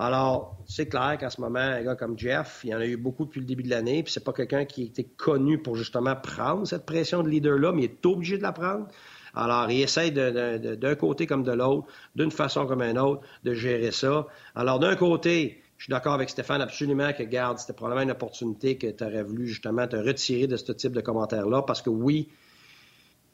Alors, 0.00 0.56
c'est 0.68 0.86
clair 0.86 1.16
qu'à 1.18 1.28
ce 1.28 1.40
moment, 1.40 1.58
un 1.58 1.82
gars 1.82 1.96
comme 1.96 2.16
Jeff, 2.16 2.60
il 2.62 2.70
y 2.70 2.74
en 2.74 2.78
a 2.78 2.86
eu 2.86 2.96
beaucoup 2.96 3.24
depuis 3.24 3.40
le 3.40 3.46
début 3.46 3.64
de 3.64 3.70
l'année, 3.70 4.04
puis 4.04 4.12
c'est 4.12 4.22
pas 4.22 4.32
quelqu'un 4.32 4.64
qui 4.64 4.84
était 4.84 5.02
connu 5.02 5.58
pour 5.58 5.74
justement 5.74 6.14
prendre 6.14 6.68
cette 6.68 6.86
pression 6.86 7.24
de 7.24 7.28
leader-là, 7.28 7.72
mais 7.72 7.82
il 7.82 7.84
est 7.86 8.06
obligé 8.06 8.38
de 8.38 8.42
la 8.42 8.52
prendre. 8.52 8.86
Alors, 9.34 9.70
il 9.70 9.82
essaye 9.82 10.12
d'un 10.12 10.94
côté 10.94 11.26
comme 11.26 11.42
de 11.42 11.52
l'autre, 11.52 11.86
d'une 12.16 12.30
façon 12.30 12.66
comme 12.66 12.82
une 12.82 12.98
autre, 12.98 13.22
de 13.44 13.54
gérer 13.54 13.90
ça. 13.90 14.26
Alors, 14.54 14.78
d'un 14.78 14.96
côté, 14.96 15.62
je 15.78 15.84
suis 15.84 15.90
d'accord 15.90 16.14
avec 16.14 16.28
Stéphane 16.28 16.60
absolument 16.60 17.12
que, 17.12 17.22
garde, 17.22 17.58
c'était 17.58 17.72
probablement 17.72 18.02
une 18.02 18.10
opportunité 18.10 18.76
que 18.76 18.88
tu 18.88 19.04
aurais 19.04 19.22
voulu 19.22 19.46
justement 19.46 19.86
te 19.86 19.96
retirer 19.96 20.46
de 20.46 20.56
ce 20.56 20.72
type 20.72 20.92
de 20.92 21.00
commentaires-là, 21.00 21.62
parce 21.62 21.82
que 21.82 21.90
oui, 21.90 22.28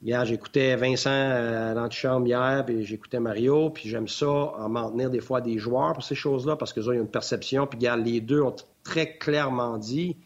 hier, 0.02 0.24
j'écoutais 0.26 0.76
Vincent 0.76 1.10
euh, 1.10 1.72
à 1.72 1.74
l'antichambre 1.74 2.26
hier, 2.26 2.64
puis 2.66 2.84
j'écoutais 2.84 3.18
Mario, 3.18 3.70
puis 3.70 3.88
j'aime 3.88 4.08
ça, 4.08 4.28
en 4.28 4.68
maintenir 4.68 5.08
des 5.08 5.20
fois 5.20 5.40
des 5.40 5.58
joueurs 5.58 5.94
pour 5.94 6.04
ces 6.04 6.14
choses-là, 6.14 6.56
parce 6.56 6.74
que 6.74 6.82
ça, 6.82 6.92
il 6.92 6.96
y 6.96 6.98
a 6.98 7.02
une 7.02 7.08
perception, 7.08 7.66
puis 7.66 7.78
regarde, 7.78 8.04
les 8.04 8.20
deux 8.20 8.42
ont 8.42 8.54
très 8.82 9.16
clairement 9.16 9.78
dit 9.78 10.16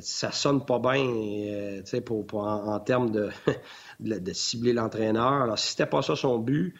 ça 0.00 0.32
sonne 0.32 0.64
pas 0.64 0.78
bien, 0.78 1.04
euh, 1.06 1.82
sais, 1.84 2.00
pour, 2.00 2.24
en, 2.34 2.80
termes 2.80 3.10
de, 4.00 4.18
de, 4.18 4.32
cibler 4.32 4.72
l'entraîneur. 4.72 5.42
Alors, 5.42 5.58
si 5.58 5.68
c'était 5.68 5.86
pas 5.86 6.02
ça 6.02 6.16
son 6.16 6.38
but, 6.38 6.74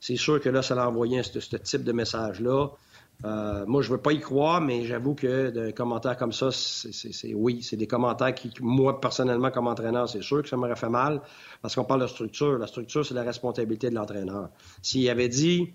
c'est 0.00 0.16
sûr 0.16 0.40
que 0.40 0.48
là, 0.48 0.62
ça 0.62 0.74
l'a 0.74 0.88
envoyé 0.88 1.22
ce, 1.22 1.56
type 1.56 1.84
de 1.84 1.92
message-là. 1.92 2.68
Euh, 3.24 3.64
moi, 3.66 3.80
je 3.80 3.90
veux 3.90 3.98
pas 3.98 4.12
y 4.12 4.20
croire, 4.20 4.60
mais 4.60 4.84
j'avoue 4.84 5.14
que 5.14 5.50
des 5.50 5.72
commentaires 5.72 6.16
comme 6.16 6.32
ça, 6.32 6.50
c'est 6.50 7.32
oui, 7.34 7.62
c'est 7.62 7.76
des 7.76 7.86
commentaires 7.86 8.34
qui, 8.34 8.52
moi, 8.60 9.00
personnellement, 9.00 9.50
comme 9.50 9.68
entraîneur, 9.68 10.08
c'est 10.08 10.22
sûr 10.22 10.42
que 10.42 10.48
ça 10.48 10.56
m'aurait 10.56 10.76
fait 10.76 10.90
mal, 10.90 11.22
parce 11.62 11.74
qu'on 11.74 11.84
parle 11.84 12.02
de 12.02 12.06
structure. 12.06 12.58
La 12.58 12.66
structure, 12.66 13.06
c'est 13.06 13.14
la 13.14 13.22
responsabilité 13.22 13.88
de 13.88 13.94
l'entraîneur. 13.94 14.50
S'il 14.82 15.08
avait 15.08 15.28
dit, 15.28 15.72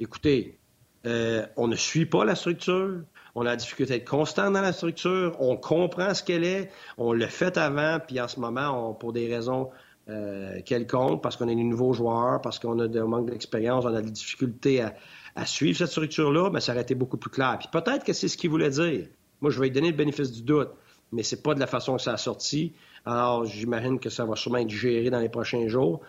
écoutez, 0.00 0.58
euh, 1.06 1.46
on 1.56 1.68
ne 1.68 1.76
suit 1.76 2.06
pas 2.06 2.24
la 2.24 2.34
structure, 2.34 3.02
on 3.34 3.42
a 3.42 3.44
la 3.44 3.56
difficulté 3.56 3.94
d'être 3.94 4.08
constant 4.08 4.50
dans 4.50 4.60
la 4.60 4.72
structure, 4.72 5.36
on 5.40 5.56
comprend 5.56 6.14
ce 6.14 6.22
qu'elle 6.22 6.44
est, 6.44 6.70
on 6.98 7.12
l'a 7.12 7.28
fait 7.28 7.56
avant, 7.58 7.98
puis 8.04 8.20
en 8.20 8.28
ce 8.28 8.38
moment, 8.38 8.94
pour 8.94 9.12
des 9.12 9.32
raisons 9.32 9.70
euh, 10.08 10.60
quelconques, 10.64 11.22
parce 11.22 11.36
qu'on 11.36 11.48
est 11.48 11.54
des 11.56 11.64
nouveaux 11.64 11.92
joueurs, 11.92 12.40
parce 12.40 12.58
qu'on 12.58 12.78
a 12.78 12.84
un 12.84 13.06
manque 13.06 13.30
d'expérience, 13.30 13.84
on 13.84 13.94
a 13.94 14.02
des 14.02 14.10
difficultés 14.10 14.82
à, 14.82 15.46
suivre 15.46 15.78
cette 15.78 15.88
structure-là, 15.88 16.50
mais 16.52 16.60
ça 16.60 16.72
aurait 16.72 16.82
été 16.82 16.94
beaucoup 16.94 17.16
plus 17.16 17.30
clair. 17.30 17.56
Puis 17.58 17.68
peut-être 17.72 18.04
que 18.04 18.12
c'est 18.12 18.28
ce 18.28 18.36
qu'il 18.36 18.50
voulait 18.50 18.70
dire. 18.70 19.08
Moi, 19.40 19.50
je 19.50 19.58
vais 19.58 19.66
lui 19.66 19.72
donner 19.72 19.90
le 19.90 19.96
bénéfice 19.96 20.30
du 20.30 20.42
doute, 20.42 20.70
mais 21.10 21.24
c'est 21.24 21.42
pas 21.42 21.54
de 21.54 21.60
la 21.60 21.66
façon 21.66 21.96
que 21.96 22.02
ça 22.02 22.12
a 22.12 22.16
sorti. 22.16 22.72
Alors, 23.04 23.44
j'imagine 23.44 23.98
que 23.98 24.10
ça 24.10 24.24
va 24.24 24.36
sûrement 24.36 24.58
être 24.58 24.70
géré 24.70 25.10
dans 25.10 25.18
les 25.18 25.28
prochains 25.28 25.66
jours. 25.66 26.02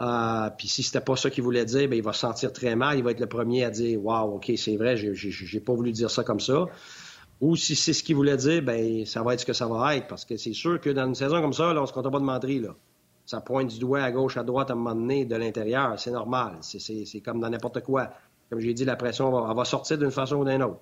Euh, 0.00 0.48
puis 0.56 0.66
si 0.66 0.82
c'était 0.82 1.00
pas 1.00 1.16
ça 1.16 1.28
qu'il 1.28 1.44
voulait 1.44 1.64
dire, 1.64 1.88
ben 1.88 1.96
il 1.96 2.02
va 2.02 2.12
se 2.12 2.20
sentir 2.20 2.52
très 2.52 2.74
mal. 2.74 2.96
Il 2.96 3.04
va 3.04 3.10
être 3.10 3.20
le 3.20 3.26
premier 3.26 3.64
à 3.64 3.70
dire 3.70 4.02
Waouh, 4.02 4.36
OK, 4.36 4.50
c'est 4.56 4.76
vrai, 4.76 4.96
j'ai 4.96 5.60
pas 5.60 5.74
voulu 5.74 5.92
dire 5.92 6.10
ça 6.10 6.24
comme 6.24 6.40
ça. 6.40 6.66
Ou 7.40 7.56
si 7.56 7.74
c'est 7.74 7.92
ce 7.92 8.02
qu'il 8.02 8.16
voulait 8.16 8.36
dire, 8.36 8.62
ben 8.62 9.04
ça 9.06 9.22
va 9.22 9.34
être 9.34 9.40
ce 9.40 9.46
que 9.46 9.52
ça 9.52 9.66
va 9.66 9.96
être. 9.96 10.06
Parce 10.06 10.24
que 10.24 10.36
c'est 10.36 10.52
sûr 10.52 10.80
que 10.80 10.90
dans 10.90 11.06
une 11.06 11.14
saison 11.14 11.40
comme 11.40 11.52
ça, 11.52 11.72
là, 11.72 11.82
on 11.82 11.86
se 11.86 11.92
compte 11.92 12.10
pas 12.10 12.18
de 12.18 12.24
mentir. 12.24 12.62
Là. 12.62 12.74
Ça 13.26 13.40
pointe 13.40 13.68
du 13.68 13.78
doigt 13.78 14.02
à 14.02 14.10
gauche, 14.10 14.36
à 14.36 14.42
droite 14.42 14.70
à 14.70 14.72
un 14.72 14.76
moment 14.76 14.94
donné 14.94 15.24
de 15.24 15.36
l'intérieur. 15.36 15.98
C'est 15.98 16.10
normal. 16.10 16.58
C'est 16.62 17.20
comme 17.20 17.40
dans 17.40 17.50
n'importe 17.50 17.80
quoi. 17.82 18.10
Comme 18.48 18.60
j'ai 18.60 18.74
dit, 18.74 18.84
la 18.84 18.96
pression 18.96 19.30
va 19.30 19.64
sortir 19.64 19.98
d'une 19.98 20.10
façon 20.10 20.36
ou 20.36 20.44
d'une 20.44 20.62
autre. 20.62 20.80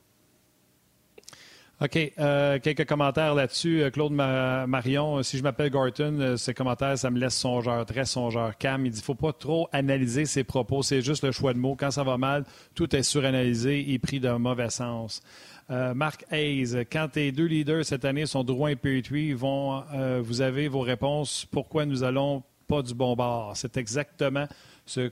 OK. 1.81 1.97
Euh, 2.19 2.59
quelques 2.59 2.87
commentaires 2.87 3.37
là-dessus. 3.37 3.83
Euh, 3.83 3.91
Claude 3.91 4.12
Marion, 4.12 5.19
euh, 5.19 5.23
si 5.23 5.38
je 5.38 5.45
m'appelle 5.45 5.71
Gorton, 5.71 6.35
ces 6.37 6.53
commentaires, 6.53 6.99
ça 6.99 7.09
me 7.09 7.21
laisse 7.21 7.37
songeur, 7.37 7.87
très 7.87 8.05
songeur. 8.05 8.59
Cam, 8.59 8.85
il 8.85 8.91
dit 8.91 9.01
faut 9.01 9.14
pas 9.14 9.33
trop 9.33 9.69
analyser 9.71 10.25
ses 10.25 10.43
propos, 10.43 10.83
c'est 10.83 11.03
juste 11.03 11.23
le 11.23 11.31
choix 11.31 11.53
de 11.53 11.59
mots. 11.59 11.77
Quand 11.79 11.93
ça 11.93 12.03
va 12.03 12.19
mal, 12.19 12.45
tout 12.75 12.97
est 12.97 13.05
suranalysé 13.05 13.93
et 13.93 13.99
pris 14.01 14.19
d'un 14.19 14.38
mauvais 14.38 14.71
sens. 14.71 15.23
Marc 15.71 16.25
Hayes, 16.31 16.87
quand 16.91 17.09
tes 17.12 17.31
deux 17.31 17.45
leaders 17.45 17.85
cette 17.85 18.07
année 18.07 18.25
sont 18.25 18.43
Drouin 18.43 18.71
et 18.71 18.77
Petrie, 18.77 19.35
vont, 19.35 19.85
vous 20.23 20.41
avez 20.41 20.67
vos 20.67 20.81
réponses. 20.81 21.47
Pourquoi 21.51 21.85
nous 21.85 22.05
allons 22.05 22.43
pas 22.67 22.81
du 22.81 22.95
bon 22.95 23.14
bord? 23.14 23.53
C'est 23.55 23.77
exactement 23.77 24.49
ce 24.87 25.09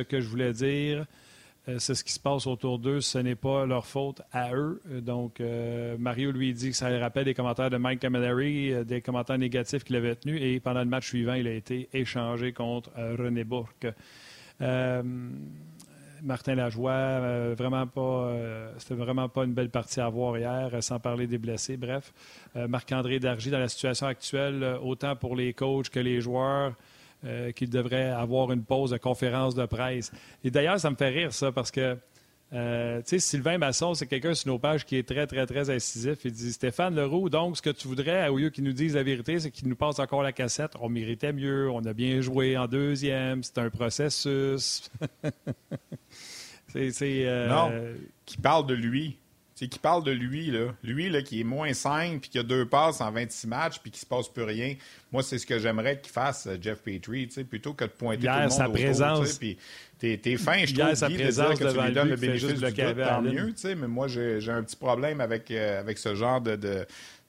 que 0.00 0.20
je 0.20 0.28
voulais 0.28 0.52
dire. 0.52 1.06
Euh, 1.68 1.78
c'est 1.78 1.94
ce 1.94 2.04
qui 2.04 2.12
se 2.12 2.20
passe 2.20 2.46
autour 2.46 2.78
d'eux. 2.78 3.00
Ce 3.00 3.18
n'est 3.18 3.34
pas 3.34 3.66
leur 3.66 3.86
faute 3.86 4.22
à 4.32 4.54
eux. 4.54 4.80
Euh, 4.90 5.00
donc, 5.00 5.40
euh, 5.40 5.96
Mario 5.98 6.30
lui 6.30 6.52
dit 6.54 6.70
que 6.70 6.76
ça 6.76 6.90
lui 6.90 6.98
rappelle 6.98 7.24
des 7.24 7.34
commentaires 7.34 7.70
de 7.70 7.76
Mike 7.76 8.00
Camilleri, 8.00 8.84
des 8.84 9.00
commentaires 9.00 9.38
négatifs 9.38 9.84
qu'il 9.84 9.96
avait 9.96 10.14
tenus. 10.14 10.40
Et 10.42 10.60
pendant 10.60 10.80
le 10.80 10.86
match 10.86 11.08
suivant, 11.08 11.34
il 11.34 11.46
a 11.46 11.52
été 11.52 11.88
échangé 11.92 12.52
contre 12.52 12.90
René 12.96 13.44
Bourque. 13.44 13.86
Martin 16.22 16.54
Lajoie, 16.54 17.54
vraiment 17.54 17.86
pas, 17.86 18.34
c'était 18.78 18.94
vraiment 18.94 19.28
pas 19.28 19.44
une 19.44 19.52
belle 19.52 19.68
partie 19.68 20.00
à 20.00 20.08
voir 20.08 20.38
hier, 20.38 20.70
sans 20.80 20.98
parler 20.98 21.26
des 21.26 21.36
blessés. 21.36 21.76
Bref, 21.76 22.12
Marc-André 22.54 23.20
Dargy, 23.20 23.50
dans 23.50 23.58
la 23.58 23.68
situation 23.68 24.06
actuelle, 24.06 24.78
autant 24.82 25.14
pour 25.14 25.36
les 25.36 25.52
coachs 25.52 25.90
que 25.90 26.00
les 26.00 26.22
joueurs, 26.22 26.72
euh, 27.26 27.52
qu'il 27.52 27.70
devrait 27.70 28.10
avoir 28.10 28.52
une 28.52 28.64
pause 28.64 28.90
de 28.90 28.98
conférence 28.98 29.54
de 29.54 29.66
presse. 29.66 30.12
Et 30.44 30.50
d'ailleurs, 30.50 30.80
ça 30.80 30.90
me 30.90 30.96
fait 30.96 31.08
rire, 31.08 31.32
ça, 31.32 31.52
parce 31.52 31.70
que 31.70 31.96
euh, 32.52 32.98
tu 32.98 33.08
sais, 33.08 33.18
Sylvain 33.18 33.58
Masson, 33.58 33.94
c'est 33.94 34.06
quelqu'un 34.06 34.34
sur 34.34 34.52
nos 34.52 34.58
pages 34.58 34.84
qui 34.84 34.96
est 34.96 35.06
très, 35.06 35.26
très, 35.26 35.46
très 35.46 35.68
incisif. 35.68 36.18
Il 36.24 36.32
dit 36.32 36.52
Stéphane 36.52 36.94
Leroux, 36.94 37.28
donc, 37.28 37.56
ce 37.56 37.62
que 37.62 37.70
tu 37.70 37.88
voudrais, 37.88 38.28
au 38.28 38.38
lieu 38.38 38.50
qu'il 38.50 38.64
nous 38.64 38.72
dise 38.72 38.94
la 38.94 39.02
vérité, 39.02 39.40
c'est 39.40 39.50
qu'il 39.50 39.68
nous 39.68 39.76
passe 39.76 39.98
encore 39.98 40.22
la 40.22 40.32
cassette. 40.32 40.72
On 40.80 40.88
méritait 40.88 41.32
mieux, 41.32 41.68
on 41.70 41.84
a 41.84 41.92
bien 41.92 42.20
joué 42.20 42.56
en 42.56 42.68
deuxième, 42.68 43.42
c'est 43.42 43.58
un 43.58 43.70
processus. 43.70 44.88
c'est, 46.68 46.92
euh, 47.02 47.48
Non, 47.48 47.72
qui 48.24 48.36
parle 48.36 48.66
de 48.66 48.74
lui. 48.74 49.18
C'est 49.58 49.68
qui 49.68 49.78
parle 49.78 50.04
de 50.04 50.10
lui, 50.10 50.50
là. 50.50 50.74
Lui, 50.84 51.08
là, 51.08 51.22
qui 51.22 51.40
est 51.40 51.44
moins 51.44 51.72
5, 51.72 52.20
puis 52.20 52.28
qui 52.28 52.38
a 52.38 52.42
deux 52.42 52.66
passes 52.66 53.00
en 53.00 53.10
26 53.10 53.46
matchs, 53.46 53.78
puis 53.78 53.90
qui 53.90 53.98
se 53.98 54.04
passe 54.04 54.28
plus 54.28 54.42
rien. 54.42 54.74
Moi, 55.10 55.22
c'est 55.22 55.38
ce 55.38 55.46
que 55.46 55.58
j'aimerais 55.58 55.98
qu'il 55.98 56.12
fasse, 56.12 56.46
euh, 56.46 56.58
Jeff 56.60 56.82
Petrie, 56.82 57.26
plutôt 57.48 57.72
que 57.72 57.84
de 57.84 57.90
pointer 57.90 58.26
tout 58.26 58.34
le 58.34 58.40
monde 58.40 58.50
sa 58.50 58.68
présence. 58.68 59.38
Puis 59.38 59.56
t'es, 59.98 60.18
fin, 60.36 60.66
je 60.66 60.74
trouve, 60.74 60.94
sa 60.94 61.08
présence 61.08 61.58
de 61.58 61.64
dire 61.64 61.68
que 61.68 61.74
tu 61.74 61.86
lui 61.86 61.94
donnes 61.94 62.08
le 62.10 62.16
bénéfice 62.16 62.48
du 62.48 62.54
doute, 62.54 62.74
tant 62.76 63.22
mieux, 63.22 63.54
mais 63.64 63.88
moi, 63.88 64.08
j'ai, 64.08 64.50
un 64.50 64.62
petit 64.62 64.76
problème 64.76 65.22
avec, 65.22 65.50
euh, 65.50 65.80
avec 65.80 65.96
ce 65.96 66.14
genre 66.14 66.42
de, 66.42 66.56
de 66.56 66.86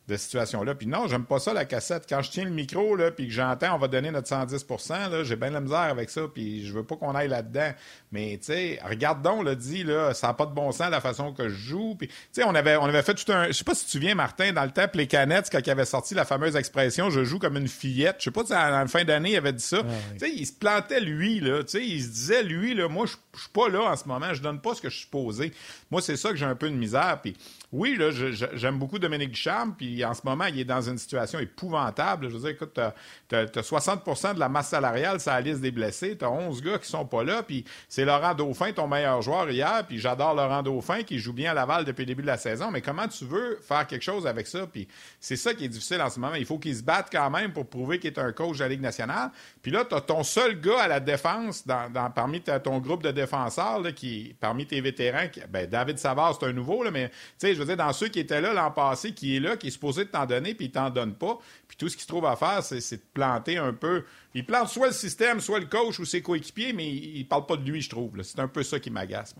de 0.07 0.15
situation-là. 0.15 0.75
Puis 0.75 0.87
non, 0.87 1.07
j'aime 1.07 1.25
pas 1.25 1.39
ça, 1.39 1.53
la 1.53 1.65
cassette. 1.65 2.05
Quand 2.07 2.21
je 2.21 2.31
tiens 2.31 2.45
le 2.45 2.51
micro, 2.51 2.95
là, 2.95 3.11
puis 3.11 3.27
que 3.27 3.33
j'entends, 3.33 3.75
on 3.75 3.77
va 3.77 3.87
donner 3.87 4.09
notre 4.11 4.29
110% 4.29 5.09
là, 5.09 5.23
j'ai 5.23 5.35
bien 5.35 5.49
la 5.49 5.59
misère 5.59 5.79
avec 5.79 6.09
ça, 6.09 6.21
puis 6.33 6.65
je 6.65 6.73
veux 6.73 6.83
pas 6.83 6.95
qu'on 6.95 7.13
aille 7.13 7.27
là-dedans. 7.27 7.71
Mais, 8.11 8.37
tu 8.37 8.53
sais, 8.53 8.79
regarde 8.85 9.21
donc, 9.21 9.43
là, 9.43 9.55
dit, 9.55 9.83
là, 9.83 10.13
ça 10.13 10.27
n'a 10.27 10.33
pas 10.33 10.45
de 10.45 10.53
bon 10.53 10.71
sens 10.71 10.89
la 10.89 11.01
façon 11.01 11.33
que 11.33 11.49
je 11.49 11.55
joue. 11.55 11.95
Puis, 11.95 12.07
tu 12.07 12.15
sais, 12.31 12.43
on 12.45 12.55
avait, 12.55 12.77
on 12.77 12.85
avait 12.85 13.03
fait 13.03 13.15
tout 13.15 13.31
un... 13.31 13.47
Je 13.47 13.51
sais 13.51 13.65
pas 13.65 13.75
si 13.75 13.85
tu 13.85 13.99
viens, 13.99 14.15
Martin, 14.15 14.53
dans 14.53 14.63
le 14.63 14.71
temps, 14.71 14.85
les 14.93 15.07
canettes, 15.07 15.49
quand 15.51 15.59
il 15.59 15.69
avait 15.69 15.85
sorti 15.85 16.13
la 16.13 16.25
fameuse 16.25 16.55
expression 16.55 17.09
«je 17.11 17.23
joue 17.23 17.37
comme 17.37 17.57
une 17.57 17.67
fillette». 17.67 18.15
Je 18.19 18.25
sais 18.25 18.31
pas 18.31 18.45
si 18.45 18.53
à 18.53 18.69
la 18.69 18.87
fin 18.87 19.03
d'année, 19.03 19.31
il 19.31 19.37
avait 19.37 19.53
dit 19.53 19.63
ça. 19.63 19.81
Ah 19.83 19.91
tu 20.13 20.19
sais, 20.19 20.31
il 20.33 20.45
se 20.45 20.53
plantait, 20.53 21.01
lui, 21.01 21.39
là. 21.39 21.63
Tu 21.63 21.71
sais, 21.71 21.85
il 21.85 22.01
se 22.01 22.09
disait, 22.09 22.43
lui, 22.43 22.73
là, 22.73 22.87
moi, 22.87 23.05
je 23.05 23.39
suis 23.39 23.49
pas 23.49 23.69
là 23.69 23.91
en 23.91 23.95
ce 23.95 24.07
moment, 24.07 24.33
je 24.33 24.41
donne 24.41 24.61
pas 24.61 24.73
ce 24.73 24.81
que 24.81 24.89
je 24.89 24.97
suis 24.97 25.07
posé. 25.07 25.51
Moi, 25.91 26.01
c'est 26.01 26.17
ça 26.17 26.29
que 26.29 26.35
j'ai 26.37 26.45
un 26.45 26.55
peu 26.55 26.69
de 26.69 26.75
misère. 26.75 27.19
Puis, 27.21 27.35
oui, 27.73 27.97
là, 27.97 28.11
j'aime 28.53 28.79
beaucoup 28.79 28.97
Dominique 28.97 29.31
Ducharme, 29.31 29.75
puis 29.77 30.05
en 30.05 30.13
ce 30.13 30.21
moment, 30.23 30.45
il 30.45 30.57
est 30.57 30.65
dans 30.65 30.81
une 30.81 30.97
situation 30.97 31.37
épouvantable. 31.39 32.29
Je 32.29 32.33
veux 32.33 32.39
dire, 32.39 32.49
écoute, 32.51 32.79
tu 33.27 33.35
as, 33.35 33.45
60% 33.45 34.35
de 34.35 34.39
la 34.39 34.47
masse 34.47 34.69
salariale 34.69 35.19
sur 35.19 35.31
la 35.31 35.41
liste 35.41 35.59
des 35.59 35.71
blessés, 35.71 36.17
tu 36.17 36.23
as 36.23 36.31
11 36.31 36.61
gars 36.61 36.77
qui 36.77 36.87
sont 36.87 37.05
pas 37.05 37.25
là, 37.25 37.43
puis 37.43 37.65
c'est 37.89 38.05
Laurent 38.05 38.33
Dauphin, 38.33 38.71
ton 38.71 38.87
meilleur 38.87 39.21
joueur 39.21 39.49
hier, 39.49 39.83
puis 39.85 39.99
j'adore 39.99 40.33
Laurent 40.33 40.63
Dauphin 40.63 41.03
qui 41.03 41.19
joue 41.19 41.33
bien 41.33 41.51
à 41.51 41.53
Laval 41.53 41.83
depuis 41.83 42.03
le 42.03 42.07
début 42.07 42.21
de 42.21 42.27
la 42.27 42.37
saison, 42.37 42.71
mais 42.71 42.81
comment 42.81 43.07
tu 43.09 43.25
veux 43.25 43.59
faire 43.61 43.85
quelque 43.85 44.03
chose 44.03 44.25
avec 44.25 44.47
ça? 44.47 44.65
Puis 44.65 44.87
c'est 45.19 45.35
ça 45.35 45.53
qui 45.53 45.65
est 45.65 45.69
difficile 45.69 46.01
en 46.01 46.09
ce 46.09 46.21
moment. 46.21 46.35
Il 46.35 46.45
faut 46.45 46.59
qu'il 46.59 46.75
se 46.75 46.83
batte 46.83 47.09
quand 47.11 47.29
même 47.29 47.51
pour 47.51 47.67
prouver 47.67 47.99
qu'il 47.99 48.13
est 48.13 48.19
un 48.19 48.31
coach 48.31 48.59
de 48.59 48.63
la 48.63 48.69
Ligue 48.69 48.81
nationale. 48.81 49.31
Puis 49.61 49.71
là, 49.71 49.83
tu 49.83 49.93
as 49.93 49.99
ton 49.99 50.23
seul 50.23 50.61
gars 50.61 50.83
à 50.83 50.87
la 50.87 51.01
défense 51.01 51.67
dans, 51.67 51.91
parmi 52.15 52.41
ton 52.41 52.79
groupe 52.79 53.03
de 53.03 53.11
défenseurs, 53.11 53.81
qui, 53.93 54.35
parmi 54.39 54.65
tes 54.65 54.79
vétérans, 54.79 55.27
qui, 55.27 55.41
ben, 55.49 55.67
David 55.67 55.99
Savard, 55.99 56.37
c'est 56.39 56.45
un 56.45 56.53
nouveau, 56.53 56.83
là, 56.83 56.91
mais 56.91 57.09
tu 57.09 57.15
sais, 57.39 57.56
je 57.57 57.63
veux 57.63 57.67
dire, 57.67 57.77
dans 57.77 57.91
ceux 57.93 58.07
qui 58.07 58.19
étaient 58.19 58.39
là 58.39 58.53
l'an 58.53 58.71
passé, 58.71 59.13
qui 59.13 59.35
est 59.35 59.39
là, 59.39 59.57
qui 59.57 59.67
est 59.67 59.71
supposé 59.71 60.05
t'en 60.05 60.25
donner, 60.25 60.53
puis 60.53 60.67
il 60.67 60.71
t'en 60.71 60.89
donne 60.89 61.15
pas. 61.15 61.39
Puis 61.67 61.75
tout 61.75 61.89
ce 61.89 61.95
qu'il 61.95 62.03
se 62.03 62.07
trouve 62.07 62.25
à 62.25 62.35
faire, 62.35 62.63
c'est 62.63 62.95
de 62.95 63.01
planter 63.13 63.57
un 63.57 63.73
peu. 63.73 64.03
Il 64.33 64.45
plante 64.45 64.69
soit 64.69 64.87
le 64.87 64.93
système, 64.93 65.39
soit 65.39 65.59
le 65.59 65.65
coach 65.65 65.99
ou 65.99 66.05
ses 66.05 66.21
coéquipiers, 66.21 66.71
mais 66.73 66.87
il, 66.87 67.19
ne 67.19 67.25
parle 67.25 67.45
pas 67.45 67.57
de 67.57 67.69
lui, 67.69 67.81
je 67.81 67.89
trouve. 67.89 68.11
C'est 68.21 68.39
un 68.39 68.47
peu 68.47 68.63
ça 68.63 68.79
qui 68.79 68.91
m'agace. 68.91 69.35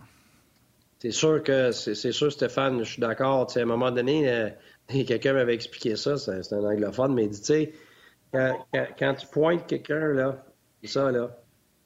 C'est 0.98 1.12
sûr 1.12 1.42
que 1.44 1.70
c'est 1.70 2.12
sûr, 2.12 2.32
Stéphane, 2.32 2.80
je 2.82 2.90
suis 2.92 3.00
d'accord. 3.00 3.48
À 3.54 3.60
un 3.60 3.64
moment 3.64 3.92
donné, 3.92 4.28
euh, 4.28 4.50
quelqu'un 4.88 5.32
m'avait 5.32 5.54
expliqué 5.54 5.94
ça, 5.94 6.18
c'est 6.18 6.52
un 6.52 6.64
anglophone, 6.64 7.14
mais 7.14 7.24
il 7.24 7.30
dit, 7.30 7.40
tu 7.40 7.46
sais, 7.46 7.72
quand, 8.98 9.14
tu 9.14 9.26
pointes 9.28 9.66
quelqu'un, 9.66 10.08
là, 10.08 10.44
ça, 10.84 11.10
là, 11.12 11.36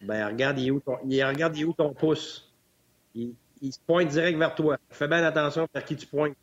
ben 0.01 0.27
regarde, 0.27 0.59
il, 0.59 0.73
où 0.73 0.81
ton, 0.81 0.97
il 1.07 1.23
regarde 1.25 1.57
où 1.59 1.73
ton 1.73 1.93
pouce? 1.93 2.53
Il, 3.15 3.35
il, 3.63 3.73
se 3.73 3.79
pointe 3.87 4.09
direct 4.09 4.39
vers 4.39 4.55
toi. 4.55 4.77
Fais 4.91 5.09
bien 5.09 5.25
attention 5.25 5.67
vers 5.73 5.85
qui 5.85 5.97
tu 5.97 6.07
pointes. 6.07 6.37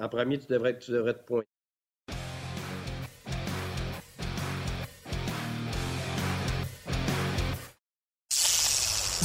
En 0.00 0.08
premier, 0.08 0.38
tu 0.38 0.46
devrais, 0.48 0.78
tu 0.78 0.90
devrais 0.90 1.14
te 1.14 1.24
pointer. 1.24 1.48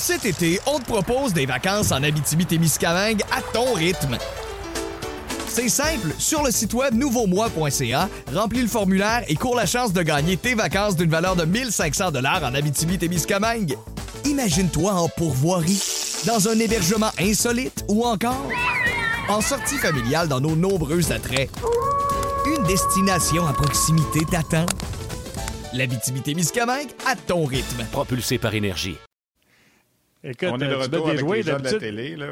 Cet 0.10 0.26
été, 0.26 0.60
on 0.66 0.80
te 0.80 0.86
propose 0.86 1.34
des 1.34 1.46
vacances 1.46 1.92
en 1.92 2.02
Abitibi-Témiscamingue 2.02 3.22
à 3.32 3.42
ton 3.54 3.74
rythme. 3.74 4.18
C'est 5.48 5.70
simple, 5.70 6.14
sur 6.18 6.44
le 6.44 6.52
site 6.52 6.74
web 6.74 6.96
nouveaumois.ca, 6.96 8.10
remplis 8.34 8.62
le 8.62 8.68
formulaire 8.68 9.24
et 9.28 9.36
cours 9.36 9.56
la 9.56 9.66
chance 9.66 9.94
de 9.94 10.02
gagner 10.02 10.38
tes 10.38 10.56
vacances 10.56 10.96
d'une 10.96 11.10
valeur 11.10 11.36
de 11.36 11.46
1500 11.46 12.12
dollars 12.12 12.44
en 12.44 12.56
Abitibi-Témiscamingue. 12.56 13.76
Imagine-toi 14.26 14.94
en 14.94 15.10
pourvoirie, 15.10 15.80
dans 16.26 16.50
un 16.50 16.60
hébergement 16.60 17.12
insolite 17.20 17.86
ou 17.88 18.04
encore 18.04 18.50
en 19.30 19.42
sortie 19.42 19.78
familiale 19.78 20.28
dans 20.28 20.42
nos 20.42 20.56
nombreux 20.56 21.12
attraits. 21.12 21.50
Une 22.46 22.64
destination 22.64 23.46
à 23.46 23.54
proximité 23.54 24.26
t'attend. 24.26 24.66
L'Abitibi-Témiscamingue 25.74 26.90
à 27.08 27.16
ton 27.16 27.46
rythme. 27.46 27.86
Propulsé 27.92 28.38
par 28.38 28.54
énergie. 28.56 28.98
Écoute, 30.24 30.50
on 30.52 30.60
est 30.60 30.68
de 30.68 30.74
euh, 30.74 30.78
retour 30.80 31.10
avec 31.10 31.22
les 31.22 31.44
gens 31.44 31.60
de 31.60 31.64
la 31.64 31.74
télé. 31.74 32.16
Là. 32.16 32.26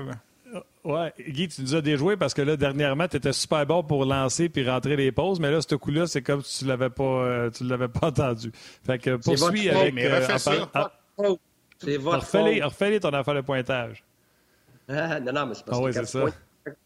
Euh, 0.54 0.60
ouais, 0.84 1.14
Guy, 1.30 1.48
tu 1.48 1.62
nous 1.62 1.76
as 1.76 1.82
déjoué 1.82 2.18
parce 2.18 2.34
que 2.34 2.42
là, 2.42 2.58
dernièrement, 2.58 3.08
tu 3.08 3.18
étais 3.18 3.32
super 3.32 3.66
bon 3.66 3.84
pour 3.84 4.06
lancer 4.06 4.50
puis 4.50 4.68
rentrer 4.70 4.96
les 4.98 5.12
pauses, 5.12 5.40
mais 5.40 5.52
là, 5.52 5.60
ce 5.62 5.76
coup-là, 5.76 6.08
c'est 6.08 6.22
comme 6.22 6.42
si 6.42 6.60
tu 6.60 6.66
l'avais 6.66 6.90
pas, 6.90 7.04
euh, 7.04 7.50
tu 7.52 7.64
l'avais 7.64 7.88
pas 7.88 8.08
entendu. 8.08 8.52
Fait 8.86 8.98
que 9.00 9.16
poursuis 9.16 9.70
avec. 9.70 9.94
Mais 9.94 10.14
refais 10.14 10.40
ça. 10.40 10.70
Ah, 10.74 10.92
c'est 11.80 11.98
votre 11.98 12.26
refais-les, 12.26 13.00
ton 13.00 13.10
affaire 13.10 13.36
de 13.36 13.42
pointage. 13.42 14.04
Ah, 14.88 15.20
non, 15.20 15.34
non, 15.34 15.46
mais 15.48 15.54
c'est 15.54 15.66
parce 15.66 15.78
ah, 15.78 15.82
que 15.82 15.98
ouais, 15.98 16.06
ça. 16.06 16.26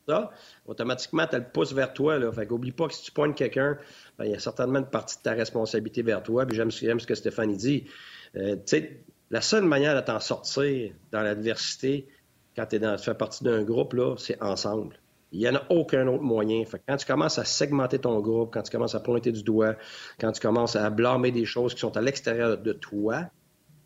ça, 0.07 0.31
automatiquement, 0.65 1.27
tu 1.27 1.35
le 1.37 1.43
pouces 1.43 1.73
vers 1.73 1.93
toi. 1.93 2.17
Là. 2.17 2.31
Fait 2.31 2.45
qu'oublie 2.45 2.71
pas 2.71 2.87
que 2.87 2.93
si 2.93 3.03
tu 3.03 3.11
pointes 3.11 3.35
quelqu'un, 3.35 3.77
ben, 4.17 4.25
il 4.25 4.31
y 4.31 4.35
a 4.35 4.39
certainement 4.39 4.79
une 4.79 4.85
partie 4.85 5.17
de 5.17 5.21
ta 5.21 5.33
responsabilité 5.33 6.01
vers 6.01 6.23
toi. 6.23 6.45
Puis 6.45 6.55
j'aime, 6.55 6.71
ce 6.71 7.05
que 7.05 7.15
Stéphanie 7.15 7.57
dit. 7.57 7.85
tu 8.33 8.57
sais, 8.65 9.03
la 9.31 9.41
seule 9.41 9.63
manière 9.63 9.95
de 9.95 10.01
t'en 10.01 10.19
sortir 10.19 10.91
dans 11.11 11.21
l'adversité, 11.21 12.07
quand 12.55 12.65
tu 12.65 12.79
fais 12.97 13.13
partie 13.13 13.43
d'un 13.43 13.63
groupe, 13.63 13.93
là, 13.93 14.15
c'est 14.17 14.41
ensemble. 14.41 14.99
Il 15.31 15.39
n'y 15.39 15.47
en 15.47 15.55
a 15.55 15.63
aucun 15.69 16.05
autre 16.07 16.23
moyen. 16.23 16.65
Fait 16.65 16.81
quand 16.85 16.97
tu 16.97 17.05
commences 17.05 17.39
à 17.39 17.45
segmenter 17.45 17.99
ton 17.99 18.19
groupe, 18.19 18.53
quand 18.53 18.63
tu 18.63 18.71
commences 18.71 18.95
à 18.95 18.99
pointer 18.99 19.31
du 19.31 19.43
doigt, 19.43 19.75
quand 20.19 20.33
tu 20.33 20.41
commences 20.41 20.75
à 20.75 20.89
blâmer 20.89 21.31
des 21.31 21.45
choses 21.45 21.73
qui 21.73 21.79
sont 21.79 21.95
à 21.95 22.01
l'extérieur 22.01 22.57
de 22.57 22.73
toi, 22.73 23.27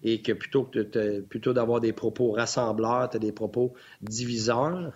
et 0.04 0.22
que 0.22 0.32
plutôt 0.32 0.64
que 0.64 1.22
plutôt 1.22 1.54
d'avoir 1.54 1.80
des 1.82 1.94
propos 1.94 2.32
rassembleurs, 2.32 3.10
tu 3.10 3.18
as 3.18 3.20
des 3.20 3.32
propos 3.32 3.74
diviseurs, 4.02 4.94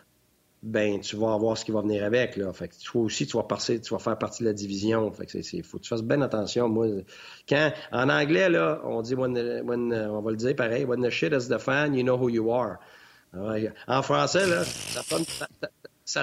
ben 0.61 0.99
tu 0.99 1.15
vas 1.15 1.33
avoir 1.33 1.57
ce 1.57 1.63
qui 1.63 1.71
va 1.71 1.81
venir 1.81 2.03
avec. 2.03 2.35
Là. 2.35 2.51
Fait 2.53 2.67
que 2.67 2.75
toi 2.83 3.03
aussi, 3.03 3.25
tu 3.25 3.37
vas, 3.37 3.43
passer, 3.43 3.79
tu 3.79 3.93
vas 3.93 3.99
faire 3.99 4.17
partie 4.17 4.43
de 4.43 4.49
la 4.49 4.53
division. 4.53 5.11
Fait 5.11 5.25
que 5.25 5.41
c'est, 5.41 5.61
faut 5.61 5.79
tu 5.79 5.87
fasses 5.87 6.03
bien 6.03 6.21
attention. 6.21 6.67
Moi, 6.67 6.87
quand 7.47 7.71
en 7.91 8.09
anglais, 8.09 8.49
là, 8.49 8.81
on 8.83 9.01
dit 9.01 9.15
on 9.15 10.21
va 10.21 10.31
le 10.31 10.37
dire 10.37 10.55
pareil, 10.55 10.85
when 10.85 11.01
the 11.01 11.09
shit 11.09 11.33
is 11.33 11.47
the 11.47 11.57
fan, 11.57 11.93
you 11.93 12.03
know 12.03 12.17
who 12.17 12.29
you 12.29 12.51
are. 12.51 12.77
En 13.87 14.01
français, 14.01 14.47
là, 14.47 14.63
ça 14.63 15.03
sonne, 15.03 15.25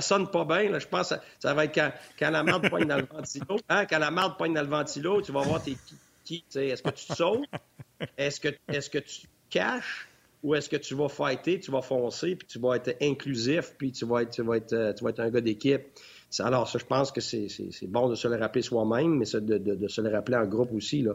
sonne 0.02 0.30
pas 0.30 0.44
bien. 0.44 0.78
Je 0.78 0.86
pense 0.86 1.10
que 1.10 1.14
ça, 1.38 1.54
va 1.54 1.64
être 1.64 1.74
quand, 1.74 1.92
quand 2.18 2.30
la 2.30 2.42
merde 2.42 2.68
poigne 2.68 2.86
dans 2.86 2.96
le 2.96 3.06
ventilo. 3.06 3.56
Hein? 3.68 3.86
Quand 3.86 3.98
la 3.98 4.10
merde 4.10 4.36
poigne 4.36 4.54
dans 4.54 4.62
le 4.62 4.68
ventilo, 4.68 5.22
tu 5.22 5.32
vas 5.32 5.42
voir 5.42 5.62
tes 5.62 5.76
qui. 6.24 6.44
Est-ce 6.54 6.82
que 6.82 6.90
tu 6.90 7.14
sautes? 7.14 7.46
Est-ce 8.18 8.40
que, 8.40 8.48
est-ce 8.68 8.90
que 8.90 8.98
tu 8.98 9.26
caches? 9.50 10.08
ou 10.46 10.54
est-ce 10.54 10.68
que 10.68 10.76
tu 10.76 10.94
vas 10.94 11.08
fighter, 11.08 11.58
tu 11.58 11.72
vas 11.72 11.82
foncer, 11.82 12.36
puis 12.36 12.46
tu 12.46 12.60
vas 12.60 12.76
être 12.76 12.96
inclusif, 13.02 13.74
puis 13.76 13.90
tu 13.90 14.04
vas 14.04 14.22
être, 14.22 14.30
tu 14.30 14.42
vas 14.42 14.56
être, 14.56 14.72
euh, 14.72 14.92
tu 14.92 15.02
vas 15.02 15.10
être 15.10 15.18
un 15.18 15.28
gars 15.28 15.40
d'équipe? 15.40 15.82
Alors, 16.38 16.68
ça, 16.68 16.78
je 16.78 16.84
pense 16.84 17.10
que 17.10 17.20
c'est 17.20 17.48
bon 17.88 18.08
de 18.08 18.14
se 18.14 18.28
le 18.28 18.36
rappeler 18.36 18.62
soi-même, 18.62 19.16
mais 19.16 19.24
de, 19.24 19.58
de, 19.58 19.74
de, 19.74 19.88
se 19.88 20.00
le 20.00 20.10
rappeler 20.10 20.36
en 20.36 20.46
groupe 20.46 20.72
aussi. 20.72 21.02
Là. 21.02 21.14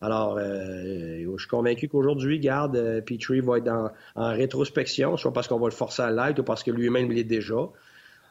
Alors, 0.00 0.38
euh, 0.38 1.22
je 1.22 1.38
suis 1.38 1.48
convaincu 1.48 1.88
qu'aujourd'hui, 1.88 2.38
garde, 2.38 2.76
euh, 2.76 3.02
Petrie 3.02 3.40
va 3.40 3.58
être 3.58 3.70
en 4.14 4.32
rétrospection, 4.32 5.18
soit 5.18 5.34
parce 5.34 5.48
qu'on 5.48 5.58
va 5.58 5.66
le 5.66 5.74
forcer 5.74 6.02
à 6.02 6.10
l'aide 6.10 6.38
ou 6.38 6.42
parce 6.42 6.62
que 6.62 6.70
lui-même 6.70 7.10
l'est 7.12 7.24
déjà. 7.24 7.68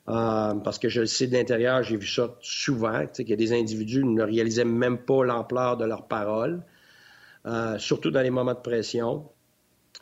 parce 0.06 0.80
que 0.80 0.90
je 0.90 1.02
le 1.02 1.08
sais 1.08 1.28
de 1.28 1.34
l'intérieur, 1.34 1.84
j'ai 1.84 1.98
vu 1.98 2.08
ça 2.08 2.36
souvent, 2.42 3.06
qu'il 3.06 3.30
y 3.30 3.38
des 3.38 3.54
individus 3.54 4.04
ne 4.04 4.24
réalisaient 4.24 4.66
même 4.66 4.98
pas 4.98 5.24
l'ampleur 5.24 5.78
de 5.78 5.86
leurs 5.86 6.08
paroles, 6.08 6.64
surtout 7.78 8.12
dans 8.12 8.22
les 8.22 8.30
moments 8.30 8.54
de 8.54 8.60
pression. 8.60 9.30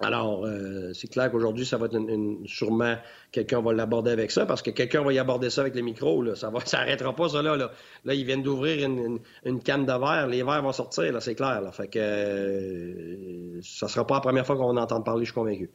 Alors, 0.01 0.45
euh, 0.45 0.93
c'est 0.93 1.09
clair 1.09 1.29
qu'aujourd'hui, 1.29 1.65
ça 1.65 1.77
va 1.77 1.87
être 1.87 1.95
une, 1.95 2.47
sûrement 2.47 2.95
quelqu'un 3.31 3.61
va 3.61 3.73
l'aborder 3.73 4.11
avec 4.11 4.31
ça, 4.31 4.45
parce 4.45 4.61
que 4.61 4.71
quelqu'un 4.71 5.03
va 5.03 5.11
y 5.11 5.19
aborder 5.19 5.49
ça 5.49 5.61
avec 5.61 5.75
les 5.75 5.81
micros. 5.81 6.21
Là. 6.21 6.35
Ça 6.35 6.51
ne 6.51 6.59
ça 6.65 6.79
arrêtera 6.79 7.13
pas, 7.13 7.29
ça 7.29 7.41
là. 7.41 7.57
Là, 7.57 7.71
là 8.05 8.13
ils 8.13 8.25
viennent 8.25 8.43
d'ouvrir 8.43 8.85
une, 8.85 9.19
une, 9.43 9.61
canne 9.61 9.85
de 9.85 9.91
verre, 9.91 10.27
les 10.27 10.43
verres 10.43 10.61
vont 10.61 10.71
sortir, 10.71 11.11
là, 11.11 11.19
c'est 11.19 11.35
clair. 11.35 11.61
Là. 11.61 11.71
Fait 11.71 11.87
que 11.87 11.99
euh, 11.99 13.59
ça 13.61 13.87
sera 13.87 14.07
pas 14.07 14.15
la 14.15 14.21
première 14.21 14.45
fois 14.45 14.55
qu'on 14.55 14.73
va 14.73 14.79
en 14.79 14.83
entendre 14.83 15.03
parler, 15.03 15.25
je 15.25 15.31
suis 15.31 15.35
convaincu. 15.35 15.69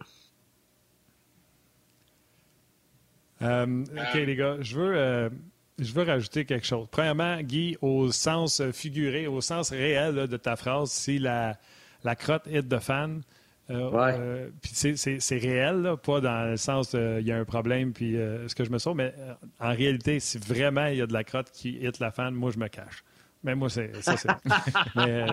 Euh, 3.42 3.82
OK, 3.82 4.14
les 4.14 4.36
gars, 4.36 4.56
je 4.60 4.78
veux, 4.78 5.30
je 5.78 5.92
veux 5.92 6.04
rajouter 6.04 6.44
quelque 6.44 6.66
chose. 6.66 6.86
Premièrement, 6.90 7.40
Guy, 7.40 7.76
au 7.82 8.12
sens 8.12 8.62
figuré, 8.72 9.26
au 9.26 9.40
sens 9.40 9.70
réel 9.70 10.14
de 10.14 10.36
ta 10.36 10.56
phrase, 10.56 10.90
si 10.90 11.18
la, 11.18 11.56
la 12.04 12.14
crotte 12.14 12.46
hit 12.46 12.68
de 12.68 12.78
fan, 12.78 13.22
euh, 13.70 13.90
euh, 13.94 14.50
c'est 14.62 15.38
réel, 15.38 15.94
pas 16.02 16.20
dans 16.20 16.50
le 16.50 16.56
sens 16.58 16.92
il 16.92 17.26
y 17.26 17.32
a 17.32 17.38
un 17.38 17.46
problème, 17.46 17.92
puis 17.92 18.16
euh, 18.16 18.46
ce 18.46 18.54
que 18.54 18.62
je 18.62 18.70
me 18.70 18.78
sens, 18.78 18.94
mais 18.94 19.14
en 19.58 19.72
réalité, 19.72 20.20
si 20.20 20.36
vraiment 20.38 20.86
il 20.86 20.98
y 20.98 21.00
a 21.00 21.06
de 21.06 21.14
la 21.14 21.24
crotte 21.24 21.50
qui 21.50 21.78
hit 21.80 21.98
la 21.98 22.10
fan, 22.10 22.34
moi 22.34 22.50
je 22.50 22.58
me 22.58 22.68
cache. 22.68 23.02
Mais 23.42 23.54
moi, 23.54 23.68
c'est 23.68 23.92
ça, 24.02 24.16
mais 24.96 25.26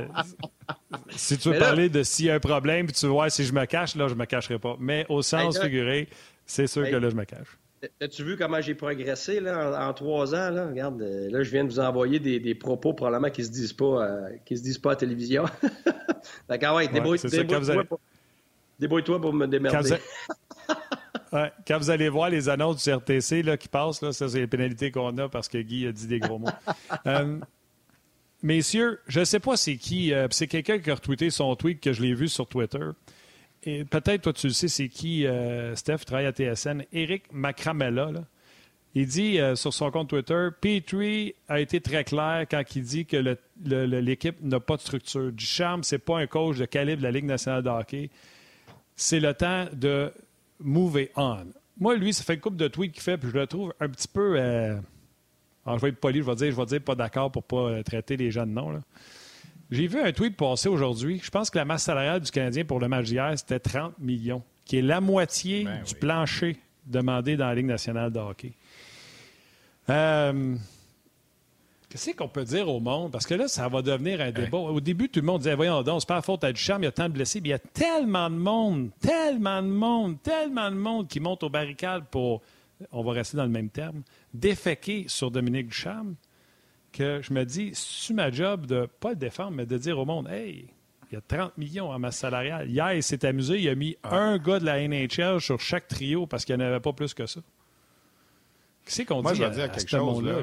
si 1.12 1.38
tu 1.38 1.50
veux 1.50 1.60
parler 1.60 1.88
de 1.88 2.04
s'il 2.04 2.26
y 2.26 2.30
a 2.30 2.36
un 2.36 2.40
problème, 2.40 2.86
puis 2.86 2.96
tu 2.96 3.06
veux 3.06 3.12
voir 3.12 3.32
si 3.32 3.46
je 3.46 3.54
me 3.54 3.64
cache, 3.66 3.96
là, 3.96 4.10
je 4.10 4.16
me 4.16 4.26
cacherai 4.26 4.60
pas. 4.60 4.76
Mais 4.80 5.06
au 5.08 5.22
sens 5.22 5.58
figuré, 5.58 6.10
c'est 6.46 6.68
sûr 6.68 6.90
que 6.90 6.96
là, 6.96 7.10
je 7.10 7.16
me 7.16 7.24
cache. 7.24 7.58
As-tu 8.00 8.24
vu 8.24 8.38
comment 8.38 8.62
j'ai 8.62 8.76
progressé 8.76 9.40
là, 9.40 9.88
en, 9.88 9.94
trois 9.94 10.36
ans? 10.36 10.52
Là? 10.52 10.68
Regarde, 10.68 11.02
euh, 11.02 11.32
là, 11.32 11.42
je 11.42 11.50
viens 11.50 11.64
de 11.64 11.70
vous 11.70 11.80
envoyer 11.80 12.20
des, 12.20 12.56
propos 12.56 12.94
probablement 12.94 13.32
qui 13.32 13.44
se 13.44 13.50
disent 13.50 13.74
pas 13.74 14.06
euh, 14.06 14.30
qui 14.46 14.56
se 14.56 14.62
disent 14.62 14.78
pas 14.78 14.92
à 14.92 14.94
la 14.94 14.98
télévision. 14.98 15.46
D'accord, 16.50 16.76
ouais, 16.76 16.88
débrouille-toi 16.88 19.20
pour, 19.20 19.34
me 19.34 19.48
démerder. 19.48 19.96
Quand, 21.32 21.78
vous 21.80 21.90
allez 21.90 22.10
voir 22.10 22.30
les 22.30 22.50
annonces 22.50 22.84
du 22.84 22.94
RTC 22.94 23.42
là, 23.42 23.58
qui 23.58 23.68
passent, 23.68 24.04
là, 24.04 24.14
ça, 24.14 24.30
c'est 24.30 24.40
les 24.40 24.48
pénalités 24.48 24.92
qu'on 24.92 25.18
a 25.18 25.28
parce 25.28 25.48
que 25.48 25.58
Guy 25.58 25.88
a 25.88 25.92
dit 25.92 26.08
des 26.08 26.20
gros 26.20 26.38
mots. 26.38 26.50
Euh, 27.08 27.40
messieurs, 28.44 29.00
je 29.08 29.22
ne 29.22 29.26
sais 29.26 29.40
pas 29.40 29.58
c'est 29.58 29.78
qui. 29.78 30.14
c'est 30.30 30.48
quelqu'un 30.48 30.78
qui 30.78 30.92
a 30.92 30.96
retweeté 30.96 31.32
son 31.32 31.56
tweet 31.56 31.80
que 31.80 31.94
je 31.94 32.04
l'ai 32.04 32.14
vu 32.14 32.28
sur 32.28 32.48
Twitter 32.48 32.86
peut-être 33.62 34.24
toi 34.24 34.34
tu 34.34 34.48
le 34.48 34.54
sais, 34.54 34.68
c'est 34.68 34.90
qui, 34.90 35.26
euh, 35.26 35.76
Steph, 35.76 36.00
travaille 36.00 36.26
à 36.26 36.32
TSN, 36.32 36.84
Eric 36.94 37.32
Macramella. 37.32 38.12
Il 38.94 39.08
dit 39.08 39.40
euh, 39.40 39.56
sur 39.56 39.74
son 39.74 39.90
compte 39.90 40.10
Twitter, 40.10 40.50
Petrie 40.60 41.34
a 41.48 41.60
été 41.60 41.80
très 41.80 42.04
clair 42.04 42.46
quand 42.50 42.64
il 42.76 42.84
dit 42.84 43.06
que 43.06 43.38
l'équipe 43.64 44.42
n'a 44.42 44.60
pas 44.60 44.76
de 44.76 44.82
structure. 44.82 45.32
Ducharme, 45.32 45.84
ce 45.84 45.96
n'est 45.96 46.00
pas 46.00 46.18
un 46.18 46.28
coach 46.28 46.58
de 46.58 46.66
calibre 46.66 46.98
de 46.98 47.04
la 47.04 47.12
Ligue 47.12 47.26
nationale 47.26 47.64
de 47.64 47.70
hockey. 47.70 48.10
C'est 48.96 49.20
le 49.20 49.34
temps 49.34 49.68
de 49.72 50.12
move 50.60 51.08
on. 51.16 51.46
Moi, 51.80 51.96
lui, 51.96 52.14
ça 52.14 52.24
fait 52.24 52.34
une 52.34 52.42
couple 52.42 52.58
de 52.58 52.68
tweets 52.68 52.92
qu'il 52.92 53.02
fait, 53.02 53.18
puis 53.18 53.30
je 53.30 53.38
le 53.38 53.48
trouve 53.48 53.74
un 53.80 53.88
petit 53.88 54.10
peu. 54.10 54.36
Euh... 54.38 54.78
Alors, 55.66 55.80
je 55.80 55.84
vais 55.84 55.90
être 55.90 56.00
poli, 56.00 56.20
je 56.20 56.26
vais 56.26 56.36
dire, 56.36 56.52
je 56.52 56.58
vais 56.58 56.66
dire 56.66 56.82
pas 56.82 56.96
d'accord 56.96 57.32
pour 57.32 57.44
pas 57.44 57.82
traiter 57.84 58.18
les 58.18 58.30
gens 58.30 58.46
de 58.46 58.52
nom. 58.52 58.72
Là. 58.72 58.82
J'ai 59.72 59.88
vu 59.88 60.02
un 60.02 60.12
tweet 60.12 60.36
passer 60.36 60.68
aujourd'hui. 60.68 61.22
Je 61.24 61.30
pense 61.30 61.50
que 61.50 61.58
la 61.58 61.64
masse 61.64 61.84
salariale 61.84 62.20
du 62.20 62.30
Canadien 62.30 62.66
pour 62.66 62.80
le 62.80 62.90
match 62.90 63.06
d'hier, 63.06 63.32
c'était 63.38 63.60
30 63.60 63.98
millions, 64.00 64.44
qui 64.66 64.78
est 64.78 64.82
la 64.82 65.00
moitié 65.00 65.64
ben 65.64 65.82
du 65.84 65.96
plancher 65.96 66.58
demandé 66.86 67.38
dans 67.38 67.48
la 67.48 67.56
Ligue 67.56 67.68
nationale 67.68 68.12
de 68.12 68.20
hockey. 68.20 68.52
Euh, 69.90 70.56
qu'est-ce 71.90 72.12
qu'on 72.12 72.28
peut 72.28 72.44
dire 72.44 72.68
au 72.68 72.82
monde? 72.82 73.14
Parce 73.14 73.26
que 73.26 73.34
là, 73.34 73.48
ça 73.48 73.70
va 73.70 73.82
devenir 73.82 74.20
un 74.20 74.32
débat. 74.32 74.58
Au 74.58 74.82
début, 74.82 75.08
tout 75.08 75.22
le 75.22 75.26
monde 75.26 75.40
disait 75.40 75.56
Voyons 75.56 75.84
donc, 75.84 76.02
c'est 76.02 76.08
pas 76.08 76.16
la 76.16 76.22
faute 76.22 76.44
à 76.44 76.52
Duchamp, 76.52 76.80
il 76.80 76.84
y 76.84 76.88
a 76.88 76.92
tant 76.92 77.08
de 77.08 77.14
blessés. 77.14 77.40
Mais 77.40 77.50
il 77.50 77.52
y 77.52 77.54
a 77.54 77.60
tellement 77.60 78.30
de 78.30 78.36
monde, 78.36 78.90
tellement 79.00 79.62
de 79.62 79.70
monde, 79.70 80.18
tellement 80.22 80.70
de 80.70 80.76
monde 80.76 81.08
qui 81.08 81.22
monte 81.22 81.44
aux 81.44 81.50
barricades 81.50 82.04
pour, 82.12 82.42
on 82.92 83.04
va 83.04 83.14
rester 83.14 83.38
dans 83.38 83.46
le 83.46 83.50
même 83.50 83.70
terme, 83.70 84.02
déféquer 84.34 85.06
sur 85.08 85.32
Dominique 85.32 85.68
Duchamp 85.68 86.08
que 86.92 87.22
je 87.22 87.34
me 87.34 87.46
dis, 87.46 87.72
c'est 87.74 88.14
ma 88.14 88.32
job 88.32 88.66
de 88.66 88.88
pas 89.00 89.12
le 89.12 89.16
défendre, 89.16 89.52
mais 89.52 89.66
de 89.66 89.78
dire 89.78 89.98
au 89.98 90.06
monde, 90.06 90.28
hey, 90.30 90.68
il 91.12 91.16
y 91.16 91.18
a 91.18 91.22
30 91.22 91.58
millions 91.58 91.90
en 91.90 92.00
masse 92.00 92.18
salariale. 92.18 92.70
Hier, 92.70 92.94
il 92.94 93.04
s'est 93.04 93.26
amusé, 93.26 93.60
il 93.60 93.68
a 93.70 93.76
mis 93.76 93.98
ah. 94.04 94.16
un 94.16 94.38
gars 94.38 94.60
de 94.60 94.66
la 94.66 94.88
NHL 94.88 95.42
sur 95.42 95.60
chaque 95.60 95.88
trio 95.88 96.26
parce 96.26 96.46
qu'il 96.46 96.56
n'y 96.56 96.64
en 96.64 96.68
avait 96.68 96.80
pas 96.80 96.94
plus 96.94 97.14
que 97.14 97.26
ça. 97.26 97.42
Qu'est-ce 98.86 99.04
qu'on 99.04 99.22
dit 99.22 99.36
je 99.36 99.44
vais 99.44 99.52
dire 99.52 99.72
quelque 99.72 99.90
chose. 99.90 100.24
Là. 100.24 100.42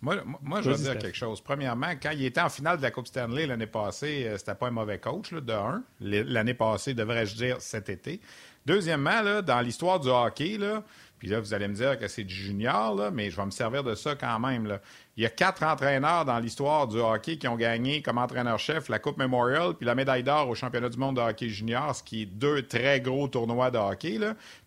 Moi, 0.00 0.16
moi 0.42 0.62
je 0.62 0.70
vais 0.70 0.76
dire 0.76 0.98
quelque 0.98 1.16
chose. 1.16 1.40
Premièrement, 1.40 1.92
quand 2.00 2.10
il 2.12 2.24
était 2.24 2.40
en 2.40 2.48
finale 2.48 2.76
de 2.76 2.82
la 2.82 2.90
Coupe 2.90 3.06
Stanley 3.06 3.46
l'année 3.46 3.66
passée, 3.66 4.26
euh, 4.26 4.38
c'était 4.38 4.54
pas 4.54 4.68
un 4.68 4.70
mauvais 4.70 4.98
coach, 4.98 5.32
de 5.32 5.52
un. 5.52 5.82
L'année 6.00 6.54
passée, 6.54 6.94
devrais-je 6.94 7.34
dire, 7.36 7.56
cet 7.60 7.88
été. 7.88 8.20
Deuxièmement, 8.66 9.22
là, 9.22 9.42
dans 9.42 9.60
l'histoire 9.60 10.00
du 10.00 10.08
hockey, 10.08 10.58
là, 10.58 10.82
puis 11.18 11.28
là, 11.28 11.40
vous 11.40 11.54
allez 11.54 11.68
me 11.68 11.74
dire 11.74 11.98
que 11.98 12.08
c'est 12.08 12.24
du 12.24 12.34
junior, 12.34 13.10
mais 13.12 13.30
je 13.30 13.36
vais 13.36 13.46
me 13.46 13.50
servir 13.50 13.82
de 13.82 13.94
ça 13.94 14.14
quand 14.14 14.38
même. 14.40 14.78
Il 15.16 15.22
y 15.22 15.26
a 15.26 15.30
quatre 15.30 15.62
entraîneurs 15.62 16.24
dans 16.24 16.38
l'histoire 16.38 16.88
du 16.88 16.98
hockey 16.98 17.38
qui 17.38 17.48
ont 17.48 17.56
gagné 17.56 18.02
comme 18.02 18.18
entraîneur-chef 18.18 18.88
la 18.88 18.98
Coupe 18.98 19.16
Memorial 19.16 19.74
puis 19.74 19.86
la 19.86 19.94
médaille 19.94 20.24
d'or 20.24 20.48
au 20.48 20.54
championnat 20.54 20.88
du 20.88 20.98
monde 20.98 21.16
de 21.16 21.20
hockey 21.20 21.48
junior, 21.48 21.94
ce 21.94 22.02
qui 22.02 22.22
est 22.22 22.26
deux 22.26 22.62
très 22.62 23.00
gros 23.00 23.28
tournois 23.28 23.70
de 23.70 23.78
hockey. 23.78 24.18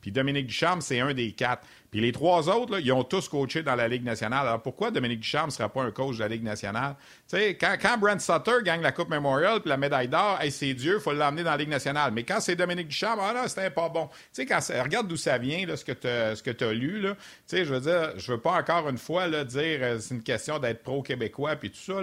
Puis 0.02 0.12
Dominique 0.12 0.48
Ducharme, 0.48 0.82
c'est 0.82 1.00
un 1.00 1.14
des 1.14 1.34
quatre. 1.34 1.64
Puis 1.92 2.02
les 2.02 2.12
trois 2.12 2.50
autres, 2.50 2.80
ils 2.80 2.92
ont 2.92 3.04
tous 3.04 3.30
coaché 3.30 3.64
dans 3.64 3.76
la 3.76 3.88
Ligue 3.88 4.04
nationale. 4.04 4.48
Alors 4.48 4.62
pourquoi 4.62 4.92
Dominique 4.92 5.22
Ducharme 5.22 5.48
ne 5.48 5.52
sera 5.52 5.70
pas 5.70 5.84
un 5.84 5.92
coach 5.92 6.18
de 6.18 6.22
la 6.22 6.28
Ligue 6.28 6.44
nationale? 6.44 6.96
Tu 7.30 7.38
sais, 7.38 7.56
quand, 7.56 7.76
quand 7.82 7.98
Brent 7.98 8.20
Sutter 8.20 8.64
gagne 8.64 8.82
la 8.82 8.92
Coupe 8.92 9.10
Memorial 9.10 9.62
puis 9.62 9.70
la 9.70 9.78
médaille 9.78 10.08
d'or, 10.08 10.40
hey, 10.42 10.52
c'est 10.52 10.74
Dieu, 10.74 10.96
il 10.96 11.02
faut 11.02 11.14
l'emmener 11.14 11.44
dans 11.44 11.52
la 11.52 11.58
Ligue 11.58 11.70
nationale. 11.70 12.12
Mais 12.12 12.24
quand 12.24 12.40
c'est 12.40 12.56
Dominique 12.56 12.90
Ducharme, 12.90 13.22
ah 13.24 13.48
c'était 13.48 13.70
pas 13.70 13.90
bon. 13.90 14.10
Quand 14.38 14.60
regarde 14.84 15.08
d'où 15.08 15.18
ça 15.18 15.38
vient, 15.38 15.66
ce 15.76 15.84
que 15.84 16.52
tu 16.52 16.64
as 16.64 16.74
lu. 16.74 17.02
Là. 17.02 17.16
Tu 17.16 17.58
sais, 17.58 17.66
je 17.66 17.74
veux 17.74 17.80
dire, 17.80 18.14
je 18.18 18.32
veux 18.32 18.40
pas 18.40 18.54
encore 18.54 18.90
une 18.90 18.98
fois 18.98 19.28
là, 19.28 19.44
dire 19.44 19.80
euh, 19.82 20.00
c'est 20.00 20.16
une 20.16 20.24
question 20.24 20.60
d'être 20.60 20.84
pro-québécois 20.84 21.56
puis 21.56 21.72
tout 21.72 21.78
ça. 21.78 21.94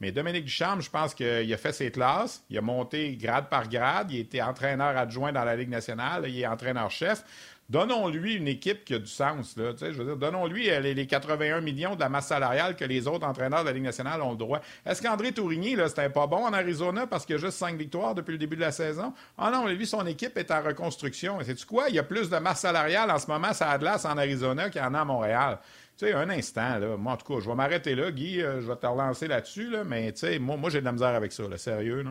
Mais 0.00 0.12
Dominique 0.12 0.44
Ducharme, 0.44 0.80
je 0.80 0.90
pense 0.90 1.14
qu'il 1.14 1.52
a 1.52 1.56
fait 1.56 1.72
ses 1.72 1.90
classes. 1.90 2.42
Il 2.48 2.58
a 2.58 2.60
monté 2.60 3.16
grade 3.16 3.48
par 3.48 3.68
grade. 3.68 4.10
Il 4.10 4.20
été 4.20 4.42
entraîneur 4.42 4.96
adjoint 4.96 5.32
dans 5.32 5.44
la 5.44 5.56
Ligue 5.56 5.68
nationale. 5.68 6.24
Il 6.28 6.40
est 6.40 6.46
entraîneur-chef. 6.46 7.24
Donnons-lui 7.72 8.34
une 8.34 8.48
équipe 8.48 8.84
qui 8.84 8.92
a 8.92 8.98
du 8.98 9.06
sens. 9.06 9.56
Là, 9.56 9.72
je 9.80 9.92
veux 9.92 10.04
dire, 10.04 10.16
donnons-lui 10.18 10.68
euh, 10.68 10.80
les, 10.80 11.06
81 11.06 11.62
millions 11.62 11.94
de 11.94 12.00
la 12.00 12.10
masse 12.10 12.26
salariale 12.26 12.76
que 12.76 12.84
les 12.84 13.08
autres 13.08 13.26
entraîneurs 13.26 13.62
de 13.62 13.68
la 13.68 13.72
Ligue 13.72 13.84
nationale 13.84 14.20
ont 14.20 14.32
le 14.32 14.36
droit. 14.36 14.60
Est-ce 14.84 15.00
qu'André 15.00 15.32
Tourigny, 15.32 15.74
c'était 15.88 16.10
pas 16.10 16.26
bon 16.26 16.44
en 16.44 16.52
Arizona 16.52 17.06
parce 17.06 17.24
qu'il 17.24 17.36
a 17.36 17.38
juste 17.38 17.56
cinq 17.56 17.78
victoires 17.78 18.14
depuis 18.14 18.32
le 18.32 18.38
début 18.38 18.56
de 18.56 18.60
la 18.60 18.72
saison? 18.72 19.14
Ah 19.38 19.50
non, 19.50 19.66
lui, 19.68 19.86
son 19.86 20.06
équipe 20.06 20.36
est 20.36 20.50
en 20.50 20.62
reconstruction. 20.62 21.40
Et 21.40 21.44
sais-tu 21.44 21.64
quoi? 21.64 21.88
Il 21.88 21.94
y 21.94 21.98
a 21.98 22.02
plus 22.02 22.28
de 22.28 22.36
masse 22.36 22.60
salariale 22.60 23.10
en 23.10 23.18
ce 23.18 23.26
moment 23.26 23.48
à 23.58 23.70
Atlas 23.70 24.04
en 24.04 24.18
Arizona 24.18 24.68
qu'il 24.68 24.82
y 24.82 24.84
en 24.84 24.92
a 24.92 25.00
à 25.00 25.04
Montréal. 25.06 25.58
Tu 25.96 26.04
sais, 26.04 26.12
un 26.12 26.28
instant, 26.28 26.78
là, 26.78 26.98
moi, 26.98 27.14
en 27.14 27.16
tout 27.16 27.32
cas, 27.32 27.40
je 27.40 27.48
vais 27.48 27.56
m'arrêter 27.56 27.94
là, 27.94 28.10
Guy, 28.10 28.42
euh, 28.42 28.60
je 28.60 28.68
vais 28.68 28.76
te 28.76 28.86
relancer 28.86 29.28
là-dessus, 29.28 29.70
là, 29.70 29.82
mais 29.82 30.12
tu 30.12 30.18
sais, 30.18 30.38
moi, 30.38 30.58
moi 30.58 30.68
j'ai 30.68 30.80
de 30.80 30.84
la 30.84 30.92
misère 30.92 31.14
avec 31.14 31.32
ça, 31.32 31.48
là, 31.48 31.56
sérieux. 31.56 32.02
Là. 32.02 32.10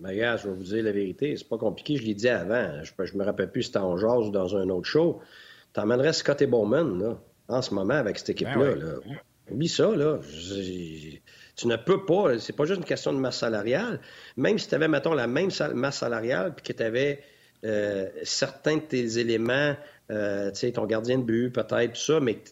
Ben, 0.00 0.16
gars, 0.16 0.36
je 0.36 0.48
vais 0.48 0.54
vous 0.54 0.62
dire 0.62 0.82
la 0.82 0.92
vérité. 0.92 1.36
C'est 1.36 1.48
pas 1.48 1.58
compliqué, 1.58 1.96
je 1.96 2.02
l'ai 2.02 2.14
dit 2.14 2.28
avant. 2.28 2.82
Je, 2.82 2.92
je 3.04 3.16
me 3.16 3.24
rappelle 3.24 3.50
plus 3.50 3.62
si 3.62 3.66
c'était 3.68 3.80
en 3.80 3.96
jazz 3.96 4.26
ou 4.26 4.30
dans 4.30 4.56
un 4.56 4.68
autre 4.70 4.86
show. 4.86 5.20
T'emmènerais 5.72 6.14
Scott 6.14 6.40
et 6.42 6.46
Bowman, 6.46 6.98
là, 6.98 7.18
en 7.48 7.62
ce 7.62 7.74
moment, 7.74 7.94
avec 7.94 8.18
cette 8.18 8.28
ben 8.28 8.32
équipe-là. 8.32 8.74
Là. 8.76 8.94
Oublie 9.50 9.68
ça, 9.68 9.94
là. 9.94 10.18
tu 11.56 11.66
ne 11.66 11.76
peux 11.76 12.04
pas. 12.06 12.38
C'est 12.38 12.54
pas 12.54 12.64
juste 12.64 12.78
une 12.78 12.86
question 12.86 13.12
de 13.12 13.18
masse 13.18 13.38
salariale. 13.38 14.00
Même 14.36 14.58
si 14.58 14.68
tu 14.68 14.74
avais, 14.74 14.88
mettons, 14.88 15.12
la 15.12 15.26
même 15.26 15.50
masse 15.74 15.98
salariale, 15.98 16.54
puis 16.54 16.64
que 16.64 16.72
tu 16.72 16.82
avais 16.82 17.20
euh, 17.64 18.08
certains 18.22 18.76
de 18.76 18.82
tes 18.82 19.18
éléments, 19.18 19.76
euh, 20.10 20.50
tu 20.50 20.60
sais, 20.60 20.72
ton 20.72 20.86
gardien 20.86 21.18
de 21.18 21.24
but, 21.24 21.50
peut-être, 21.50 21.92
tout 21.92 22.00
ça, 22.00 22.20
mais 22.20 22.42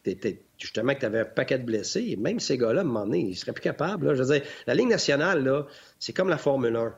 justement 0.59 0.95
que 0.95 1.01
tu 1.01 1.07
avais 1.07 1.21
un 1.21 1.25
paquet 1.25 1.59
de 1.59 1.65
blessés, 1.65 2.17
même 2.17 2.41
ces 2.41 2.59
gars-là, 2.59 2.81
à 2.81 2.85
un 2.85 2.87
moment 2.87 3.07
donné, 3.07 3.21
ils 3.21 3.37
seraient 3.37 3.53
plus 3.53 3.63
capables. 3.63 4.07
Là. 4.07 4.15
Je 4.15 4.23
veux 4.23 4.35
dire, 4.35 4.43
la 4.67 4.75
Ligue 4.75 4.89
nationale, 4.89 5.43
là, 5.45 5.67
c'est 5.99 6.13
comme 6.13 6.29
la 6.29 6.39
Formule 6.39 6.77
1. 6.77 6.95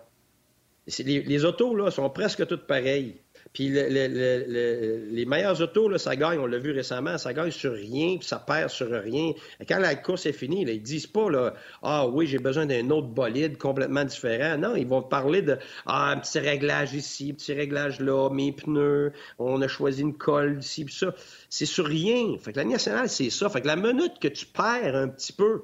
Les, 0.87 1.45
autos, 1.45 1.91
sont 1.91 2.11
presque 2.11 2.47
toutes 2.47 2.67
pareilles. 2.67 3.21
Puis 3.53 3.69
les 3.69 5.25
meilleures 5.27 5.61
autos, 5.61 5.89
là, 5.89 5.99
ça 5.99 6.15
gagne, 6.15 6.39
on 6.39 6.47
l'a 6.47 6.59
vu 6.59 6.71
récemment, 6.71 7.19
ça 7.19 7.33
gagne 7.33 7.51
sur 7.51 7.73
rien, 7.73 8.17
puis 8.19 8.27
ça 8.27 8.39
perd 8.39 8.71
sur 8.71 8.89
rien. 8.91 9.33
Quand 9.69 9.79
la 9.79 9.97
course 9.97 10.27
est 10.27 10.33
finie, 10.33 10.65
là, 10.65 10.73
ils 10.73 10.83
disent 10.83 11.09
pas 11.09 11.29
là, 11.31 11.55
Ah 11.83 12.07
oui, 12.07 12.27
j'ai 12.27 12.39
besoin 12.39 12.67
d'un 12.67 12.91
autre 12.91 13.09
bolide 13.09 13.59
complètement 13.59 14.05
différent. 14.05 14.57
Non, 14.57 14.77
ils 14.77 14.87
vont 14.87 15.03
parler 15.03 15.43
de 15.43 15.59
Ah, 15.87 16.11
un 16.11 16.19
petit 16.19 16.39
réglage 16.39 16.95
ici, 16.95 17.31
un 17.33 17.35
petit 17.35 17.53
réglage 17.53 17.99
là, 18.01 18.31
mes 18.31 18.53
pneus, 18.53 19.13
on 19.39 19.61
a 19.63 19.69
choisi 19.69 20.03
une 20.03 20.17
colle 20.17 20.59
ici, 20.61 20.85
puis 20.85 20.95
ça. 20.95 21.15
C'est 21.49 21.67
sur 21.67 21.87
rien. 21.87 22.37
Fait 22.39 22.53
que 22.53 22.59
la 22.59 22.65
nationale, 22.65 23.09
c'est 23.09 23.31
ça. 23.31 23.49
Fait 23.49 23.61
que 23.61 23.67
la 23.67 23.77
minute 23.77 24.21
que 24.21 24.29
tu 24.29 24.47
perds 24.47 24.95
un 24.95 25.09
petit 25.09 25.33
peu, 25.33 25.63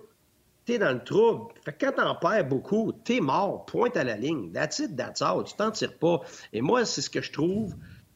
t'es 0.66 0.78
dans 0.78 0.92
le 0.92 1.02
trouble. 1.02 1.54
Fait 1.64 1.72
que 1.72 1.86
quand 1.86 1.92
t'en 1.92 2.14
perds 2.16 2.44
beaucoup, 2.46 2.92
t'es 3.04 3.20
mort, 3.20 3.64
pointe 3.64 3.96
à 3.96 4.04
la 4.04 4.16
ligne. 4.16 4.52
That's 4.52 4.80
it, 4.80 4.96
that's 4.96 5.22
all. 5.22 5.44
Tu 5.44 5.54
t'en 5.54 5.70
tires 5.70 5.96
pas. 5.96 6.20
Et 6.52 6.60
moi, 6.60 6.84
c'est 6.84 7.00
ce 7.00 7.08
que 7.08 7.22
je 7.22 7.32
trouve 7.32 7.74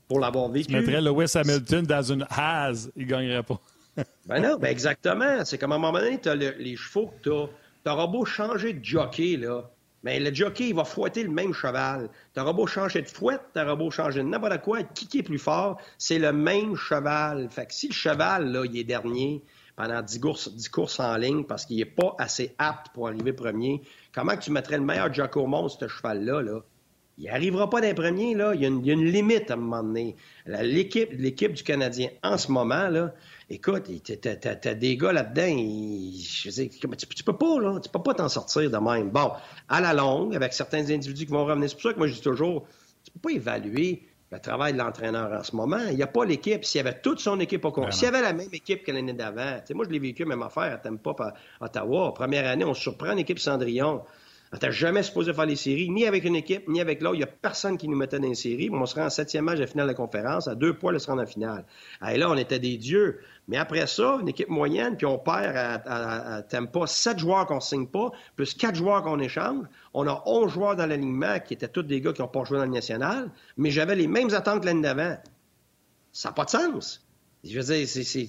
pour 0.08 0.20
l'avoir 0.20 0.50
vécu. 0.50 0.66
Tu 0.66 0.74
mettrais 0.74 1.00
Lewis 1.00 1.32
Hamilton 1.34 1.86
dans 1.86 2.02
une 2.02 2.26
hase, 2.28 2.92
il 2.96 3.06
gagnerait 3.06 3.44
pas. 3.44 3.60
ben 4.26 4.42
non, 4.42 4.58
ben 4.58 4.68
exactement. 4.68 5.44
C'est 5.44 5.56
comme 5.56 5.72
à 5.72 5.76
un 5.76 5.78
moment 5.78 5.98
donné, 5.98 6.18
t'as 6.18 6.34
les 6.34 6.76
chevaux 6.76 7.12
que 7.22 7.30
t'as. 7.30 7.52
T'auras 7.82 8.08
beau 8.08 8.26
changer 8.26 8.74
de 8.74 8.84
jockey, 8.84 9.38
là. 9.38 9.70
Mais 10.02 10.18
le 10.18 10.34
jockey, 10.34 10.68
il 10.68 10.74
va 10.74 10.84
fouetter 10.84 11.22
le 11.22 11.30
même 11.30 11.52
cheval. 11.52 12.08
T'auras 12.34 12.52
beau 12.52 12.66
changer 12.66 13.02
de 13.02 13.08
fouette, 13.08 13.42
t'auras 13.54 13.74
beau 13.74 13.90
changer 13.90 14.20
de 14.20 14.28
n'importe 14.28 14.60
quoi, 14.62 14.82
qui, 14.82 15.06
qui 15.06 15.18
est 15.18 15.22
plus 15.22 15.38
fort, 15.38 15.78
c'est 15.98 16.18
le 16.18 16.32
même 16.32 16.74
cheval. 16.74 17.48
Fait 17.50 17.66
que 17.66 17.74
si 17.74 17.88
le 17.88 17.94
cheval, 17.94 18.50
là, 18.50 18.64
il 18.64 18.78
est 18.78 18.84
dernier, 18.84 19.42
pendant 19.76 20.02
10 20.02 20.20
courses, 20.70 21.00
en 21.00 21.16
ligne 21.16 21.44
parce 21.44 21.66
qu'il 21.66 21.76
n'est 21.76 21.84
pas 21.84 22.14
assez 22.18 22.54
apte 22.58 22.88
pour 22.92 23.08
arriver 23.08 23.32
premier. 23.32 23.82
Comment 24.12 24.36
tu 24.36 24.50
mettrais 24.50 24.78
le 24.78 24.84
meilleur 24.84 25.12
jockey 25.12 25.40
au 25.40 25.46
monde, 25.46 25.70
ce 25.70 25.88
cheval-là? 25.88 26.42
Là? 26.42 26.60
Il 27.20 27.26
n'arrivera 27.26 27.68
pas 27.68 27.82
d'un 27.82 27.92
premier, 27.92 28.34
là. 28.34 28.54
Il 28.54 28.62
y, 28.62 28.64
a 28.64 28.68
une, 28.68 29.04
limite 29.04 29.50
à 29.50 29.54
un 29.54 29.58
moment 29.58 29.82
donné. 29.82 30.16
L'équipe, 30.46 31.52
du 31.52 31.62
Canadien, 31.62 32.08
en 32.22 32.38
ce 32.38 32.50
moment, 32.50 32.88
là, 32.88 33.12
écoute, 33.50 33.90
t'as, 34.22 34.74
des 34.74 34.96
gars 34.96 35.12
là-dedans, 35.12 35.54
tu, 36.96 37.24
peux 37.24 37.36
pas, 37.36 37.60
là, 37.60 37.78
tu 37.78 37.90
peux 37.90 38.02
pas 38.02 38.14
t'en 38.14 38.30
sortir 38.30 38.70
de 38.70 38.76
même. 38.78 39.10
Bon, 39.10 39.32
à 39.68 39.82
la 39.82 39.92
longue, 39.92 40.34
avec 40.34 40.54
certains 40.54 40.88
individus 40.90 41.26
qui 41.26 41.32
vont 41.32 41.44
revenir, 41.44 41.68
c'est 41.68 41.74
pour 41.74 41.82
ça 41.82 41.92
que 41.92 41.98
moi 41.98 42.06
je 42.06 42.14
dis 42.14 42.22
toujours, 42.22 42.66
tu 43.04 43.10
peux 43.10 43.20
pas 43.20 43.32
évaluer 43.32 44.02
le 44.32 44.38
travail 44.38 44.72
de 44.74 44.78
l'entraîneur 44.78 45.32
en 45.32 45.42
ce 45.42 45.56
moment. 45.56 45.80
Il 45.90 45.96
n'y 45.96 46.02
a 46.02 46.06
pas 46.06 46.24
l'équipe. 46.24 46.64
S'il 46.64 46.78
y 46.78 46.86
avait 46.86 47.00
toute 47.00 47.20
son 47.20 47.40
équipe 47.40 47.64
au 47.64 47.72
compte, 47.72 47.92
s'il 47.92 48.04
y 48.04 48.08
avait 48.08 48.22
la 48.22 48.32
même 48.32 48.48
équipe 48.52 48.84
que 48.84 48.92
l'année 48.92 49.12
d'avant, 49.12 49.56
moi 49.74 49.84
je 49.86 49.90
l'ai 49.90 49.98
vécu, 49.98 50.24
même 50.24 50.42
affaire 50.42 50.74
à 50.74 50.78
Tampa, 50.78 51.34
à 51.60 51.64
Ottawa. 51.64 52.14
Première 52.14 52.48
année, 52.48 52.64
on 52.64 52.74
surprend 52.74 53.14
l'équipe 53.14 53.38
Cendrillon. 53.38 54.02
On 54.52 54.56
n'était 54.56 54.72
jamais 54.72 55.04
supposé 55.04 55.32
faire 55.32 55.46
les 55.46 55.54
séries, 55.54 55.88
ni 55.90 56.06
avec 56.06 56.24
une 56.24 56.34
équipe, 56.34 56.66
ni 56.66 56.80
avec 56.80 57.02
l'autre. 57.02 57.14
Il 57.14 57.18
n'y 57.18 57.24
a 57.24 57.28
personne 57.28 57.78
qui 57.78 57.86
nous 57.86 57.96
mettait 57.96 58.18
dans 58.18 58.28
les 58.28 58.34
séries. 58.34 58.68
On 58.72 58.84
se 58.84 58.96
rend 58.96 59.06
en 59.06 59.10
septième 59.10 59.44
match 59.44 59.60
de 59.60 59.66
finale 59.66 59.86
de 59.86 59.92
la 59.92 59.94
conférence, 59.94 60.48
à 60.48 60.56
deux 60.56 60.76
points 60.76 60.92
de 60.92 60.98
se 60.98 61.06
rendre 61.06 61.22
en 61.22 61.26
finale. 61.26 61.64
Et 62.08 62.18
là, 62.18 62.28
on 62.28 62.36
était 62.36 62.58
des 62.58 62.76
dieux. 62.76 63.20
Mais 63.46 63.58
après 63.58 63.86
ça, 63.86 64.18
une 64.20 64.28
équipe 64.28 64.48
moyenne, 64.48 64.96
puis 64.96 65.06
on 65.06 65.18
perd 65.18 65.56
à, 65.56 66.34
à, 66.36 66.42
Tampa 66.42 66.88
sept 66.88 67.20
joueurs 67.20 67.46
qu'on 67.46 67.56
ne 67.56 67.60
signe 67.60 67.86
pas, 67.86 68.10
plus 68.34 68.54
quatre 68.54 68.74
joueurs 68.74 69.04
qu'on 69.04 69.20
échange. 69.20 69.66
On 69.94 70.08
a 70.08 70.20
onze 70.26 70.50
joueurs 70.52 70.74
dans 70.74 70.86
l'alignement 70.86 71.38
qui 71.38 71.54
étaient 71.54 71.68
tous 71.68 71.84
des 71.84 72.00
gars 72.00 72.12
qui 72.12 72.20
n'ont 72.20 72.28
pas 72.28 72.42
joué 72.42 72.58
dans 72.58 72.64
le 72.64 72.72
national, 72.72 73.30
mais 73.56 73.70
j'avais 73.70 73.94
les 73.94 74.08
mêmes 74.08 74.34
attentes 74.34 74.62
que 74.62 74.66
l'année 74.66 74.82
d'avant. 74.82 75.16
Ça 76.10 76.30
n'a 76.30 76.32
pas 76.32 76.44
de 76.44 76.50
sens. 76.50 77.06
Je 77.44 77.58
veux 77.58 77.74
dire, 77.74 77.88
c'est, 77.88 78.26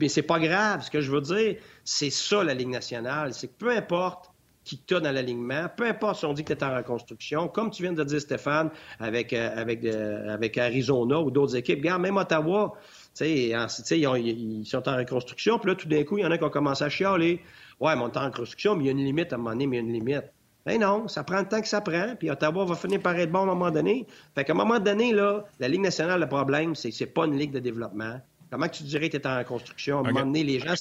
mais 0.00 0.08
c'est 0.08 0.22
pas 0.22 0.40
grave. 0.40 0.82
Ce 0.82 0.90
que 0.90 1.02
je 1.02 1.12
veux 1.12 1.20
dire, 1.20 1.56
c'est 1.84 2.10
ça 2.10 2.42
la 2.42 2.54
Ligue 2.54 2.70
nationale. 2.70 3.34
C'est 3.34 3.48
que 3.48 3.58
peu 3.58 3.70
importe 3.70 4.31
qui 4.64 4.78
t'a 4.78 5.00
dans 5.00 5.12
l'alignement, 5.12 5.66
peu 5.76 5.86
importe 5.86 6.20
si 6.20 6.24
on 6.24 6.32
dit 6.32 6.44
que 6.44 6.52
tu 6.52 6.60
es 6.60 6.64
en 6.64 6.76
reconstruction, 6.76 7.48
comme 7.48 7.70
tu 7.70 7.82
viens 7.82 7.92
de 7.92 8.04
dire, 8.04 8.20
Stéphane, 8.20 8.70
avec, 9.00 9.32
euh, 9.32 9.50
avec, 9.56 9.84
euh, 9.84 10.32
avec 10.32 10.56
Arizona 10.58 11.20
ou 11.20 11.30
d'autres 11.30 11.56
équipes. 11.56 11.80
Regarde, 11.80 12.02
même 12.02 12.16
Ottawa, 12.16 12.74
ils, 13.20 13.50
ils, 13.50 14.66
sont 14.66 14.88
en 14.88 14.96
reconstruction, 14.96 15.58
puis 15.58 15.70
là, 15.70 15.74
tout 15.74 15.88
d'un 15.88 16.04
coup, 16.04 16.18
il 16.18 16.22
y 16.22 16.26
en 16.26 16.30
a 16.30 16.38
qui 16.38 16.44
ont 16.44 16.50
commencé 16.50 16.84
à 16.84 16.88
chialer. 16.88 17.40
Ouais, 17.80 17.96
mais 17.96 18.02
on 18.02 18.08
est 18.08 18.16
en 18.16 18.26
reconstruction, 18.26 18.76
mais 18.76 18.84
il 18.84 18.86
y 18.86 18.90
a 18.90 18.92
une 18.92 19.04
limite 19.04 19.32
à 19.32 19.36
un 19.36 19.38
moment 19.38 19.50
donné, 19.50 19.66
mais 19.66 19.76
il 19.78 19.80
y 19.80 19.82
a 19.82 19.86
une 19.86 19.92
limite. 19.92 20.24
Ben 20.64 20.80
non, 20.80 21.08
ça 21.08 21.24
prend 21.24 21.40
le 21.40 21.48
temps 21.48 21.60
que 21.60 21.66
ça 21.66 21.80
prend, 21.80 22.14
puis 22.16 22.30
Ottawa 22.30 22.64
va 22.64 22.76
finir 22.76 23.00
par 23.00 23.16
être 23.16 23.32
bon 23.32 23.40
à 23.40 23.42
un 23.42 23.46
moment 23.46 23.72
donné. 23.72 24.06
Fait 24.36 24.44
qu'à 24.44 24.52
un 24.52 24.56
moment 24.56 24.78
donné, 24.78 25.12
là, 25.12 25.44
la 25.58 25.66
Ligue 25.66 25.80
nationale, 25.80 26.20
le 26.20 26.28
problème, 26.28 26.76
c'est 26.76 26.90
que 26.90 26.94
c'est 26.96 27.06
pas 27.06 27.26
une 27.26 27.36
ligue 27.36 27.50
de 27.50 27.58
développement. 27.58 28.20
Comment 28.48 28.68
tu 28.68 28.84
dirais 28.84 29.08
que 29.08 29.16
tu 29.16 29.22
es 29.22 29.26
en 29.26 29.38
reconstruction? 29.38 29.98
À 29.98 30.00
un 30.08 30.12
moment 30.12 30.26
donné, 30.26 30.44
les 30.44 30.60
gens. 30.60 30.70
Les 30.70 30.76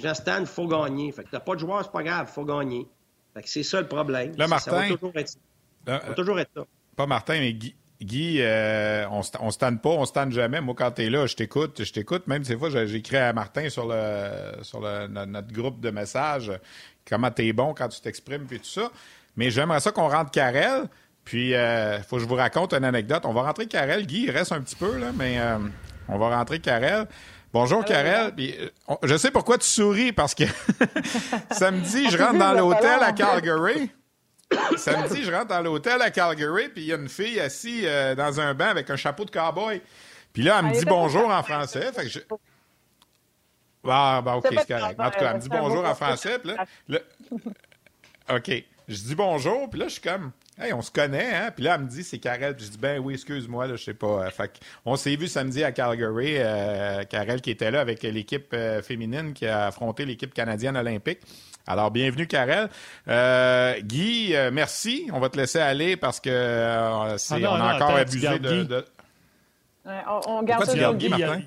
gens 0.00 0.14
stand, 0.14 0.40
il 0.40 0.46
faut 0.46 0.66
gagner. 0.66 1.12
Fait 1.12 1.24
que 1.24 1.30
t'as 1.30 1.40
pas 1.40 1.54
de 1.54 1.60
joueur, 1.60 1.82
c'est 1.84 1.92
pas 1.92 2.02
grave, 2.02 2.26
il 2.30 2.32
faut 2.32 2.44
gagner. 2.44 2.86
Fait 3.34 3.42
que 3.42 3.48
c'est 3.48 3.62
ça 3.62 3.80
le 3.80 3.88
problème. 3.88 4.34
Là, 4.36 4.46
Martin. 4.46 4.70
Ça 4.70 4.80
va 4.80 4.88
toujours 4.88 5.12
être, 5.14 5.28
ça. 5.28 5.98
va 5.98 6.14
toujours 6.14 6.40
être 6.40 6.50
ça. 6.54 6.64
Pas 6.96 7.06
Martin, 7.06 7.38
mais 7.40 7.52
Guy. 7.52 7.74
Guy, 8.00 8.38
euh, 8.40 9.06
on 9.08 9.46
ne 9.46 9.50
stanne 9.52 9.78
pas, 9.78 9.90
on 9.90 10.04
stanne 10.04 10.32
jamais. 10.32 10.60
Moi, 10.60 10.74
quand 10.76 10.90
tu 10.90 11.02
es 11.02 11.10
là, 11.10 11.26
je 11.26 11.36
t'écoute, 11.36 11.84
je 11.84 11.92
t'écoute. 11.92 12.26
Même 12.26 12.42
ces 12.42 12.56
fois, 12.56 12.68
j'écris 12.68 13.16
à 13.16 13.32
Martin 13.32 13.68
sur 13.68 13.86
le 13.86 14.60
sur 14.62 14.80
le, 14.80 15.06
notre 15.06 15.52
groupe 15.52 15.78
de 15.78 15.90
messages 15.90 16.50
comment 17.08 17.30
tu 17.30 17.46
es 17.46 17.52
bon 17.52 17.74
quand 17.74 17.88
tu 17.88 18.00
t'exprimes 18.00 18.46
et 18.50 18.58
tout 18.58 18.64
ça. 18.64 18.90
Mais 19.36 19.50
j'aimerais 19.50 19.80
ça 19.80 19.92
qu'on 19.92 20.08
rentre 20.08 20.30
Carrel. 20.30 20.88
Puis, 21.24 21.50
il 21.50 21.54
euh, 21.54 22.02
faut 22.02 22.16
que 22.16 22.22
je 22.22 22.28
vous 22.28 22.34
raconte 22.34 22.74
une 22.74 22.84
anecdote. 22.84 23.22
On 23.24 23.32
va 23.32 23.42
rentrer 23.42 23.66
Carrel. 23.66 24.06
Guy, 24.06 24.24
il 24.24 24.30
reste 24.30 24.52
un 24.52 24.60
petit 24.60 24.76
peu, 24.76 24.98
là, 24.98 25.12
mais 25.14 25.38
euh, 25.38 25.58
on 26.08 26.18
va 26.18 26.36
rentrer 26.36 26.58
Carrel. 26.58 27.06
Bonjour, 27.52 27.84
Karel. 27.84 28.32
Euh, 28.38 28.96
je 29.02 29.16
sais 29.16 29.30
pourquoi 29.30 29.58
tu 29.58 29.66
souris, 29.66 30.12
parce 30.12 30.34
que 30.34 30.44
samedi, 31.50 32.08
je 32.10 32.16
rentre 32.16 32.38
dans 32.38 32.54
l'hôtel 32.54 33.02
à 33.02 33.12
Calgary. 33.12 33.90
samedi, 34.78 35.22
je 35.22 35.30
rentre 35.30 35.48
dans 35.48 35.60
l'hôtel 35.60 36.00
à 36.00 36.10
Calgary, 36.10 36.70
puis 36.70 36.82
il 36.82 36.86
y 36.86 36.92
a 36.94 36.96
une 36.96 37.10
fille 37.10 37.38
assise 37.38 37.84
euh, 37.84 38.14
dans 38.14 38.40
un 38.40 38.54
banc 38.54 38.68
avec 38.68 38.88
un 38.88 38.96
chapeau 38.96 39.26
de 39.26 39.30
cowboy. 39.30 39.82
Puis 40.32 40.42
là, 40.42 40.60
elle 40.60 40.70
me 40.70 40.72
dit 40.72 40.86
bonjour 40.86 41.28
en 41.28 41.42
français. 41.42 41.92
Fait 41.92 42.04
que 42.04 42.08
je... 42.08 42.20
Ah, 43.86 44.22
ben, 44.24 44.34
OK, 44.34 44.46
c'est 44.50 44.66
correct. 44.66 44.98
En 44.98 45.10
tout 45.10 45.18
cas, 45.18 45.30
elle 45.30 45.36
me 45.36 45.40
dit 45.40 45.48
bonjour 45.50 45.84
en 45.84 45.94
français. 45.94 46.38
Puis 46.38 46.54
là, 46.88 47.00
OK. 48.34 48.50
Je 48.88 48.96
dis 48.96 49.14
bonjour, 49.14 49.68
puis 49.68 49.78
là, 49.78 49.88
je 49.88 49.92
suis 49.92 50.02
comme, 50.02 50.32
hey, 50.58 50.72
on 50.72 50.82
se 50.82 50.90
connaît, 50.90 51.34
hein? 51.34 51.50
Puis 51.54 51.64
là, 51.64 51.74
elle 51.76 51.82
me 51.82 51.88
dit, 51.88 52.04
c'est 52.04 52.18
Karel. 52.18 52.56
Puis 52.56 52.66
je 52.66 52.70
dis, 52.70 52.78
ben 52.78 52.98
oui, 52.98 53.14
excuse-moi, 53.14 53.66
là, 53.66 53.76
je 53.76 53.84
sais 53.84 53.94
pas. 53.94 54.30
Fait 54.30 54.60
on 54.84 54.96
s'est 54.96 55.16
vu 55.16 55.28
samedi 55.28 55.64
à 55.64 55.72
Calgary, 55.72 56.36
euh, 56.38 57.04
Karel 57.04 57.40
qui 57.40 57.50
était 57.50 57.70
là 57.70 57.80
avec 57.80 58.02
l'équipe 58.02 58.52
euh, 58.52 58.82
féminine 58.82 59.32
qui 59.32 59.46
a 59.46 59.66
affronté 59.66 60.04
l'équipe 60.04 60.34
canadienne 60.34 60.76
olympique. 60.76 61.20
Alors, 61.66 61.90
bienvenue, 61.90 62.26
Karel. 62.26 62.68
Euh, 63.08 63.80
Guy, 63.80 64.34
euh, 64.34 64.50
merci. 64.52 65.08
On 65.12 65.20
va 65.20 65.28
te 65.28 65.36
laisser 65.36 65.60
aller 65.60 65.96
parce 65.96 66.18
que 66.18 66.30
euh, 66.30 67.16
ah 67.16 67.16
on 67.30 67.44
a 67.44 67.74
encore 67.76 67.96
abusé 67.96 68.38
de. 68.38 68.64
de... 68.64 68.84
Ouais, 69.84 70.00
on, 70.08 70.38
on, 70.38 70.42
garde 70.42 70.64
ça 70.64 70.74
de 70.74 70.96
Guy, 70.96 71.08
Martin? 71.08 71.42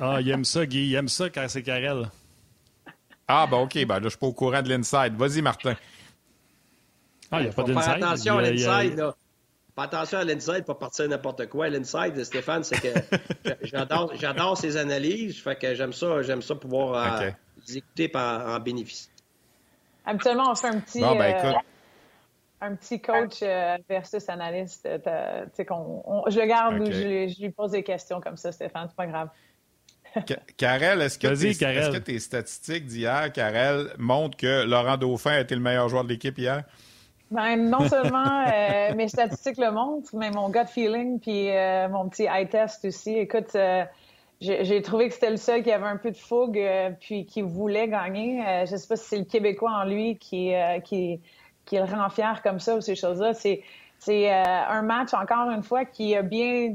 ah, 0.00 0.18
il 0.20 0.30
aime 0.30 0.44
ça, 0.44 0.64
Guy. 0.64 0.86
Il 0.86 0.94
aime 0.94 1.08
ça 1.08 1.28
quand 1.28 1.44
c'est 1.48 1.62
Karel. 1.62 2.08
Ah, 3.28 3.46
ben 3.50 3.58
OK. 3.58 3.84
Ben 3.84 3.96
là, 3.96 4.00
je 4.04 4.08
suis 4.10 4.18
pas 4.18 4.26
au 4.26 4.32
courant 4.32 4.62
de 4.62 4.68
l'inside. 4.68 5.14
Vas-y, 5.16 5.42
Martin. 5.42 5.74
Ah, 7.32 7.40
il 7.40 7.44
n'y 7.44 7.48
a 7.48 7.52
pas 7.52 7.62
d'inside. 7.62 7.82
Faire 7.82 7.94
attention 7.94 8.38
à 8.38 8.42
l'inside, 8.42 8.96
là. 8.98 9.14
Pas 9.74 9.84
attention 9.84 10.18
à 10.18 10.24
l'inside, 10.24 10.64
pas 10.66 10.74
partir 10.74 11.08
n'importe 11.08 11.48
quoi. 11.48 11.70
L'inside, 11.70 12.22
Stéphane, 12.24 12.62
c'est 12.62 12.78
que 12.78 13.16
j'adore, 13.62 14.12
j'adore 14.14 14.58
ses 14.58 14.76
analyses. 14.76 15.40
Fait 15.40 15.56
que 15.56 15.74
j'aime 15.74 15.94
ça, 15.94 16.20
j'aime 16.20 16.42
ça 16.42 16.54
pouvoir 16.54 17.22
euh, 17.22 17.30
les 17.66 17.78
écouter 17.78 18.12
et 18.12 18.16
en, 18.16 18.60
bénéficier. 18.60 19.10
Habituellement, 20.04 20.50
on 20.50 20.54
fait 20.54 20.68
un 20.68 20.80
petit, 20.80 21.00
bon, 21.00 21.16
ben, 21.16 21.34
euh, 21.42 21.52
un 22.60 22.74
petit 22.74 23.00
coach 23.00 23.38
euh, 23.42 23.78
versus 23.88 24.28
analyste. 24.28 24.86
qu'on, 25.66 26.24
je 26.28 26.38
le 26.38 26.46
garde 26.46 26.80
ou 26.80 26.92
je, 26.92 27.40
lui 27.40 27.50
pose 27.50 27.70
des 27.70 27.82
questions 27.82 28.20
comme 28.20 28.36
ça, 28.36 28.52
Stéphane. 28.52 28.88
C'est 28.90 28.96
pas 28.96 29.06
grave. 29.06 29.28
Karel, 30.58 31.00
est-ce 31.00 31.18
que, 31.18 31.28
tes, 31.28 31.48
est-ce 31.48 31.90
que 31.90 31.96
tes 31.96 32.18
statistiques 32.18 32.84
d'hier, 32.84 33.32
Karel, 33.32 33.94
montrent 33.96 34.36
que 34.36 34.66
Laurent 34.66 34.98
Dauphin 34.98 35.30
a 35.30 35.40
été 35.40 35.54
le 35.54 35.62
meilleur 35.62 35.88
joueur 35.88 36.04
de 36.04 36.10
l'équipe 36.10 36.36
hier? 36.36 36.64
Ben, 37.32 37.56
non 37.56 37.88
seulement 37.88 38.44
euh, 38.46 38.94
mes 38.96 39.08
statistiques 39.08 39.56
le 39.56 39.70
montrent, 39.70 40.14
mais 40.14 40.30
mon 40.30 40.50
gut 40.50 40.66
feeling 40.66 41.18
puis 41.18 41.50
euh, 41.50 41.88
mon 41.88 42.06
petit 42.10 42.24
eye 42.24 42.46
test 42.46 42.84
aussi. 42.84 43.16
Écoute, 43.16 43.54
euh, 43.54 43.84
j'ai 44.40 44.82
trouvé 44.82 45.08
que 45.08 45.14
c'était 45.14 45.30
le 45.30 45.38
seul 45.38 45.62
qui 45.62 45.72
avait 45.72 45.86
un 45.86 45.96
peu 45.96 46.10
de 46.10 46.16
fougue 46.16 46.60
puis 47.00 47.24
qui 47.24 47.40
voulait 47.40 47.88
gagner. 47.88 48.42
je 48.68 48.76
sais 48.76 48.88
pas 48.88 48.96
si 48.96 49.08
c'est 49.08 49.18
le 49.18 49.24
Québécois 49.24 49.70
en 49.70 49.84
lui 49.84 50.16
qui, 50.18 50.52
qui, 50.84 51.20
qui 51.64 51.76
le 51.76 51.84
rend 51.84 52.10
fier 52.10 52.42
comme 52.42 52.58
ça 52.58 52.76
ou 52.76 52.80
ces 52.80 52.96
choses-là. 52.96 53.34
C'est 53.34 53.62
c'est 54.00 54.32
un 54.32 54.82
match, 54.82 55.14
encore 55.14 55.48
une 55.50 55.62
fois, 55.62 55.84
qui 55.84 56.16
a 56.16 56.22
bien 56.22 56.74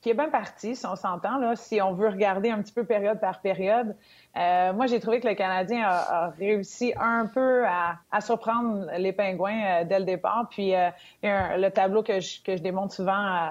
qui 0.00 0.10
est 0.10 0.14
bien 0.14 0.30
parti, 0.30 0.74
si 0.74 0.86
on 0.86 0.96
s'entend, 0.96 1.38
là, 1.38 1.56
si 1.56 1.80
on 1.82 1.92
veut 1.92 2.08
regarder 2.08 2.50
un 2.50 2.62
petit 2.62 2.72
peu 2.72 2.84
période 2.84 3.20
par 3.20 3.40
période. 3.40 3.94
Euh, 4.36 4.72
moi, 4.72 4.86
j'ai 4.86 4.98
trouvé 4.98 5.20
que 5.20 5.28
le 5.28 5.34
Canadien 5.34 5.86
a, 5.86 6.32
réussi 6.38 6.94
un 6.98 7.26
peu 7.26 7.64
à, 7.66 8.20
surprendre 8.20 8.86
les 8.96 9.12
Pingouins 9.12 9.62
euh, 9.64 9.84
dès 9.84 9.98
le 9.98 10.06
départ. 10.06 10.46
Puis 10.50 10.74
euh, 10.74 10.88
le 11.22 11.68
tableau 11.68 12.02
que 12.02 12.20
je, 12.20 12.42
que 12.42 12.56
je 12.56 12.62
démontre 12.62 12.94
souvent 12.94 13.50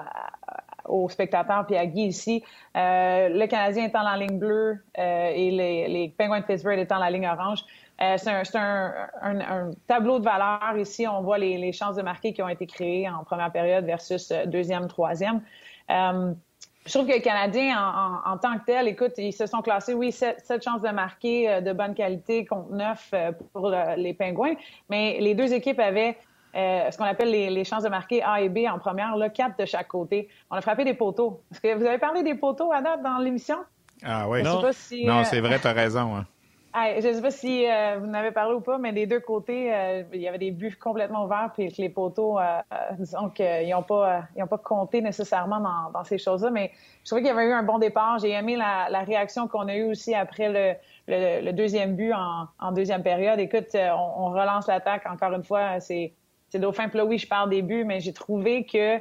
aux 0.86 1.08
spectateurs 1.08 1.66
puis 1.66 1.76
à 1.76 1.86
Guy 1.86 2.06
ici, 2.06 2.42
le 2.74 3.46
Canadien 3.46 3.84
étant 3.84 4.02
la 4.02 4.16
ligne 4.16 4.38
bleue 4.38 4.82
et 4.96 5.50
les, 5.52 5.86
les 5.86 6.08
Penguins 6.18 6.40
de 6.40 6.46
Pittsburgh 6.46 6.78
étant 6.78 6.98
la 6.98 7.10
ligne 7.10 7.28
orange. 7.28 7.64
c'est 7.98 8.28
un, 8.28 8.92
un, 9.22 9.40
un, 9.40 9.70
tableau 9.86 10.18
de 10.18 10.24
valeur 10.24 10.76
ici. 10.76 11.06
On 11.06 11.20
voit 11.20 11.38
les, 11.38 11.58
les, 11.58 11.72
chances 11.72 11.94
de 11.94 12.02
marquer 12.02 12.32
qui 12.32 12.42
ont 12.42 12.48
été 12.48 12.66
créées 12.66 13.08
en 13.08 13.22
première 13.22 13.52
période 13.52 13.84
versus 13.84 14.32
deuxième, 14.46 14.88
troisième. 14.88 15.42
Je 15.88 16.92
trouve 16.92 17.06
que 17.06 17.12
les 17.12 17.20
Canadiens, 17.20 18.20
en, 18.24 18.38
tant 18.38 18.58
que 18.58 18.64
tel, 18.64 18.88
écoute, 18.88 19.12
ils 19.18 19.32
se 19.32 19.46
sont 19.46 19.60
classés, 19.60 19.92
oui, 19.92 20.12
sept, 20.12 20.42
chances 20.64 20.80
de 20.80 20.88
marquer 20.88 21.48
euh, 21.48 21.60
de 21.60 21.72
bonne 21.72 21.94
qualité 21.94 22.46
contre 22.46 22.72
neuf 22.72 23.10
euh, 23.12 23.32
pour 23.52 23.70
les 23.96 24.14
Pingouins, 24.14 24.54
mais 24.88 25.18
les 25.20 25.34
deux 25.34 25.52
équipes 25.52 25.78
avaient 25.78 26.16
euh, 26.56 26.90
ce 26.90 26.96
qu'on 26.96 27.04
appelle 27.04 27.30
les, 27.30 27.64
chances 27.64 27.82
de 27.82 27.90
marquer 27.90 28.22
A 28.22 28.40
et 28.40 28.48
B 28.48 28.60
en 28.66 28.78
première, 28.78 29.14
là, 29.16 29.28
quatre 29.28 29.58
de 29.58 29.66
chaque 29.66 29.88
côté. 29.88 30.28
On 30.50 30.56
a 30.56 30.62
frappé 30.62 30.84
des 30.84 30.94
poteaux. 30.94 31.42
Est-ce 31.52 31.60
que 31.60 31.74
vous 31.74 31.84
avez 31.84 31.98
parlé 31.98 32.22
des 32.22 32.34
poteaux 32.34 32.72
à 32.72 32.80
date 32.80 33.02
dans 33.02 33.18
l'émission? 33.18 33.58
Ah 34.02 34.28
oui. 34.28 34.42
Non, 34.42 34.62
non 34.62 35.24
c'est 35.24 35.40
vrai, 35.40 35.60
tu 35.60 35.66
as 35.66 35.72
raison. 35.72 36.16
Hein 36.16 36.26
je 36.74 37.08
ne 37.08 37.12
sais 37.14 37.22
pas 37.22 37.30
si 37.30 37.66
euh, 37.66 37.98
vous 37.98 38.08
en 38.08 38.14
avez 38.14 38.30
parlé 38.30 38.54
ou 38.54 38.60
pas, 38.60 38.78
mais 38.78 38.92
des 38.92 39.06
deux 39.06 39.20
côtés, 39.20 39.74
euh, 39.74 40.04
il 40.12 40.20
y 40.20 40.28
avait 40.28 40.38
des 40.38 40.52
buts 40.52 40.76
complètement 40.80 41.24
ouverts, 41.24 41.50
puis 41.52 41.68
les 41.78 41.88
poteaux, 41.88 42.38
euh, 42.38 42.60
disons 42.98 43.28
qu'ils 43.30 43.68
n'ont 43.70 43.82
pas, 43.82 44.22
ils 44.36 44.42
ont 44.42 44.46
pas 44.46 44.58
compté 44.58 45.00
nécessairement 45.00 45.60
dans, 45.92 46.04
ces 46.04 46.18
choses-là. 46.18 46.50
Mais 46.50 46.70
je 47.02 47.06
trouvais 47.06 47.22
qu'il 47.22 47.28
y 47.28 47.32
avait 47.32 47.46
eu 47.46 47.52
un 47.52 47.64
bon 47.64 47.78
départ. 47.78 48.18
J'ai 48.20 48.30
aimé 48.30 48.56
la, 48.56 49.00
réaction 49.00 49.48
qu'on 49.48 49.66
a 49.66 49.74
eue 49.74 49.90
aussi 49.90 50.14
après 50.14 50.78
le, 51.08 51.52
deuxième 51.52 51.96
but 51.96 52.12
en, 52.12 52.72
deuxième 52.72 53.02
période. 53.02 53.40
Écoute, 53.40 53.74
on, 53.74 54.30
relance 54.30 54.68
l'attaque 54.68 55.06
encore 55.06 55.32
une 55.32 55.44
fois. 55.44 55.80
C'est, 55.80 56.12
Dauphin. 56.54 56.88
Puis 56.88 56.98
là, 56.98 57.04
oui, 57.04 57.18
je 57.18 57.28
parle 57.28 57.50
des 57.50 57.62
buts, 57.62 57.84
mais 57.84 58.00
j'ai 58.00 58.12
trouvé 58.12 58.64
que 58.64 58.98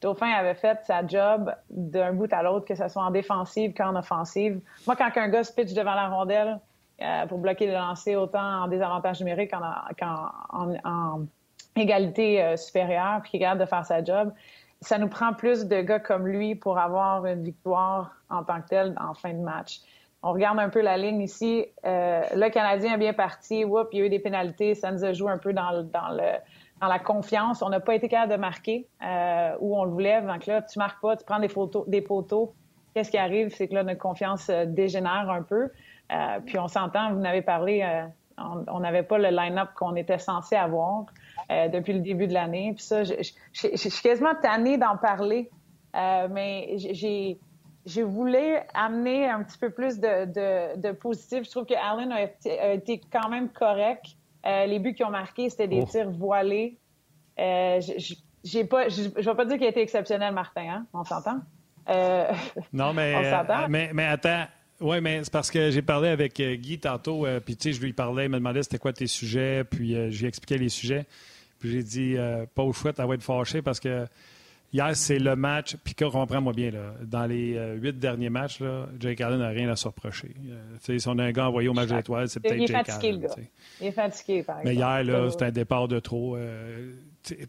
Dauphin 0.00 0.30
avait 0.30 0.54
fait 0.54 0.78
sa 0.84 1.06
job 1.06 1.54
d'un 1.70 2.12
bout 2.12 2.32
à 2.32 2.42
l'autre, 2.42 2.66
que 2.66 2.74
ce 2.74 2.88
soit 2.88 3.02
en 3.02 3.10
défensive 3.10 3.74
qu'en 3.74 3.96
offensive. 3.96 4.60
Moi, 4.86 4.96
quand 4.96 5.10
un 5.16 5.28
gars 5.28 5.44
se 5.44 5.52
pitch 5.52 5.72
devant 5.74 5.94
la 5.94 6.08
rondelle, 6.08 6.58
euh, 7.02 7.26
pour 7.26 7.38
bloquer 7.38 7.66
le 7.66 7.72
lancer 7.72 8.14
autant 8.14 8.64
en 8.64 8.68
désavantage 8.68 9.20
numérique 9.20 9.52
qu'en 9.98 10.30
en, 10.50 11.20
égalité 11.74 12.42
euh, 12.42 12.56
supérieure, 12.56 13.20
puis 13.22 13.30
qui 13.30 13.36
est 13.38 13.40
capable 13.40 13.60
de 13.60 13.66
faire 13.66 13.86
sa 13.86 14.04
job. 14.04 14.32
Ça 14.82 14.98
nous 14.98 15.08
prend 15.08 15.32
plus 15.32 15.66
de 15.66 15.80
gars 15.80 16.00
comme 16.00 16.26
lui 16.26 16.54
pour 16.54 16.78
avoir 16.78 17.24
une 17.24 17.42
victoire 17.42 18.10
en 18.28 18.44
tant 18.44 18.60
que 18.60 18.68
telle 18.68 18.94
en 19.00 19.14
fin 19.14 19.32
de 19.32 19.38
match. 19.38 19.80
On 20.22 20.32
regarde 20.32 20.58
un 20.58 20.68
peu 20.68 20.82
la 20.82 20.98
ligne 20.98 21.22
ici. 21.22 21.64
Euh, 21.86 22.22
le 22.34 22.50
Canadien 22.50 22.94
est 22.94 22.98
bien 22.98 23.14
parti. 23.14 23.64
Oups, 23.64 23.88
il 23.92 23.98
y 23.98 24.02
a 24.02 24.06
eu 24.06 24.10
des 24.10 24.18
pénalités. 24.18 24.74
Ça 24.74 24.90
nous 24.90 25.02
a 25.02 25.14
joué 25.14 25.30
un 25.30 25.38
peu 25.38 25.54
dans, 25.54 25.70
la 26.82 26.98
confiance. 26.98 27.62
On 27.62 27.70
n'a 27.70 27.80
pas 27.80 27.94
été 27.94 28.08
capable 28.08 28.32
de 28.32 28.36
marquer 28.38 28.86
où 29.60 29.78
on 29.78 29.84
le 29.84 29.90
voulait. 29.90 30.20
Donc 30.20 30.44
là, 30.44 30.60
tu 30.60 30.78
marques 30.78 31.00
pas, 31.00 31.16
tu 31.16 31.24
prends 31.24 31.38
des 31.38 31.48
des 31.86 32.02
poteaux. 32.02 32.52
Qu'est-ce 32.92 33.10
qui 33.10 33.18
arrive? 33.18 33.54
C'est 33.54 33.68
que 33.68 33.74
là, 33.74 33.84
notre 33.84 34.00
confiance 34.00 34.50
dégénère 34.50 35.30
un 35.30 35.42
peu. 35.42 35.70
Euh, 36.12 36.40
puis 36.44 36.58
on 36.58 36.68
s'entend, 36.68 37.12
vous 37.12 37.20
n'avez 37.20 37.42
parlé 37.42 37.82
euh, 37.82 38.06
On 38.68 38.80
n'avait 38.80 39.02
pas 39.02 39.18
le 39.18 39.28
line-up 39.28 39.70
qu'on 39.76 39.94
était 39.94 40.18
censé 40.18 40.56
avoir 40.56 41.06
euh, 41.50 41.68
depuis 41.68 41.92
le 41.92 42.00
début 42.00 42.26
de 42.26 42.34
l'année. 42.34 42.72
Puis 42.74 42.84
ça, 42.84 43.04
je, 43.04 43.14
suis 43.52 44.02
quasiment 44.02 44.34
tannée 44.42 44.76
d'en 44.76 44.96
parler, 44.96 45.50
mais 45.94 46.74
j'ai 46.76 47.38
je 47.86 48.02
voulais 48.02 48.66
amener 48.74 49.26
un 49.26 49.42
petit 49.42 49.56
peu 49.56 49.70
plus 49.70 49.98
de, 49.98 50.76
de, 50.76 50.92
positif. 50.92 51.44
Je 51.44 51.50
trouve 51.50 51.64
que 51.64 51.74
Allen 51.74 52.12
a 52.12 52.74
été, 52.74 53.00
quand 53.10 53.30
même 53.30 53.48
correct. 53.48 54.04
Euh, 54.46 54.66
les 54.66 54.78
buts 54.78 54.94
qu'ils 54.94 55.06
ont 55.06 55.10
marqués, 55.10 55.48
c'était 55.48 55.66
des 55.66 55.80
oh. 55.82 55.86
tirs 55.90 56.10
voilés. 56.10 56.78
j'ai 57.38 58.64
pas, 58.64 58.88
je 58.90 59.04
ne 59.04 59.22
vais 59.22 59.34
pas 59.34 59.44
dire 59.46 59.56
qu'il 59.56 59.66
a 59.66 59.70
été 59.70 59.80
exceptionnel, 59.80 60.34
Martin. 60.34 60.68
Hein? 60.68 60.86
On 60.92 61.04
s'entend? 61.04 61.40
non, 62.72 62.92
mais, 62.92 63.14
mais, 63.68 63.90
mais 63.94 64.06
attends, 64.06 64.44
oui, 64.80 65.00
mais 65.00 65.22
c'est 65.24 65.32
parce 65.32 65.50
que 65.50 65.70
j'ai 65.70 65.82
parlé 65.82 66.08
avec 66.08 66.40
euh, 66.40 66.54
Guy 66.54 66.78
tantôt, 66.78 67.26
euh, 67.26 67.40
puis 67.40 67.56
tu 67.56 67.64
sais, 67.64 67.72
je 67.78 67.84
lui 67.84 67.92
parlais, 67.92 68.24
il 68.24 68.30
me 68.30 68.38
demandait 68.38 68.62
c'était 68.62 68.78
quoi 68.78 68.92
tes 68.92 69.06
sujets, 69.06 69.64
puis 69.64 69.94
euh, 69.94 70.10
je 70.10 70.20
lui 70.20 70.26
expliquais 70.26 70.58
les 70.58 70.70
sujets. 70.70 71.06
Puis 71.58 71.70
j'ai 71.70 71.82
dit, 71.82 72.16
pas 72.54 72.62
au 72.62 72.72
chouette, 72.72 72.96
elle 72.98 73.06
va 73.06 73.14
être 73.14 73.22
fâchée 73.22 73.60
parce 73.60 73.78
que 73.78 74.06
hier, 74.72 74.96
c'est 74.96 75.18
le 75.18 75.36
match, 75.36 75.76
puis 75.84 75.92
comprends-moi 75.94 76.54
bien, 76.54 76.70
là, 76.70 76.94
dans 77.02 77.26
les 77.26 77.60
huit 77.76 77.98
derniers 77.98 78.30
matchs, 78.30 78.60
là, 78.60 78.86
Jake 78.98 79.20
Allen 79.20 79.40
n'a 79.40 79.50
rien 79.50 79.68
à 79.68 79.76
se 79.76 79.86
reprocher. 79.86 80.30
si 80.78 81.06
on 81.06 81.18
a 81.18 81.24
un 81.24 81.32
gars 81.32 81.48
envoyé 81.48 81.68
au 81.68 81.74
match 81.74 81.90
d'étoiles, 81.90 82.30
c'est 82.30 82.40
peut-être 82.40 82.66
Jake 82.66 82.86
fatigué, 82.86 83.08
Allen. 83.08 83.20
Le 83.20 83.28
gars. 83.28 83.34
Il 83.82 83.86
est 83.88 83.92
fatigué, 83.92 84.42
par 84.42 84.60
exemple. 84.60 84.74
Mais 84.74 84.74
hier, 84.74 85.04
là, 85.04 85.30
c'était 85.30 85.44
un 85.44 85.50
départ 85.50 85.86
de 85.86 86.00
trop. 86.00 86.38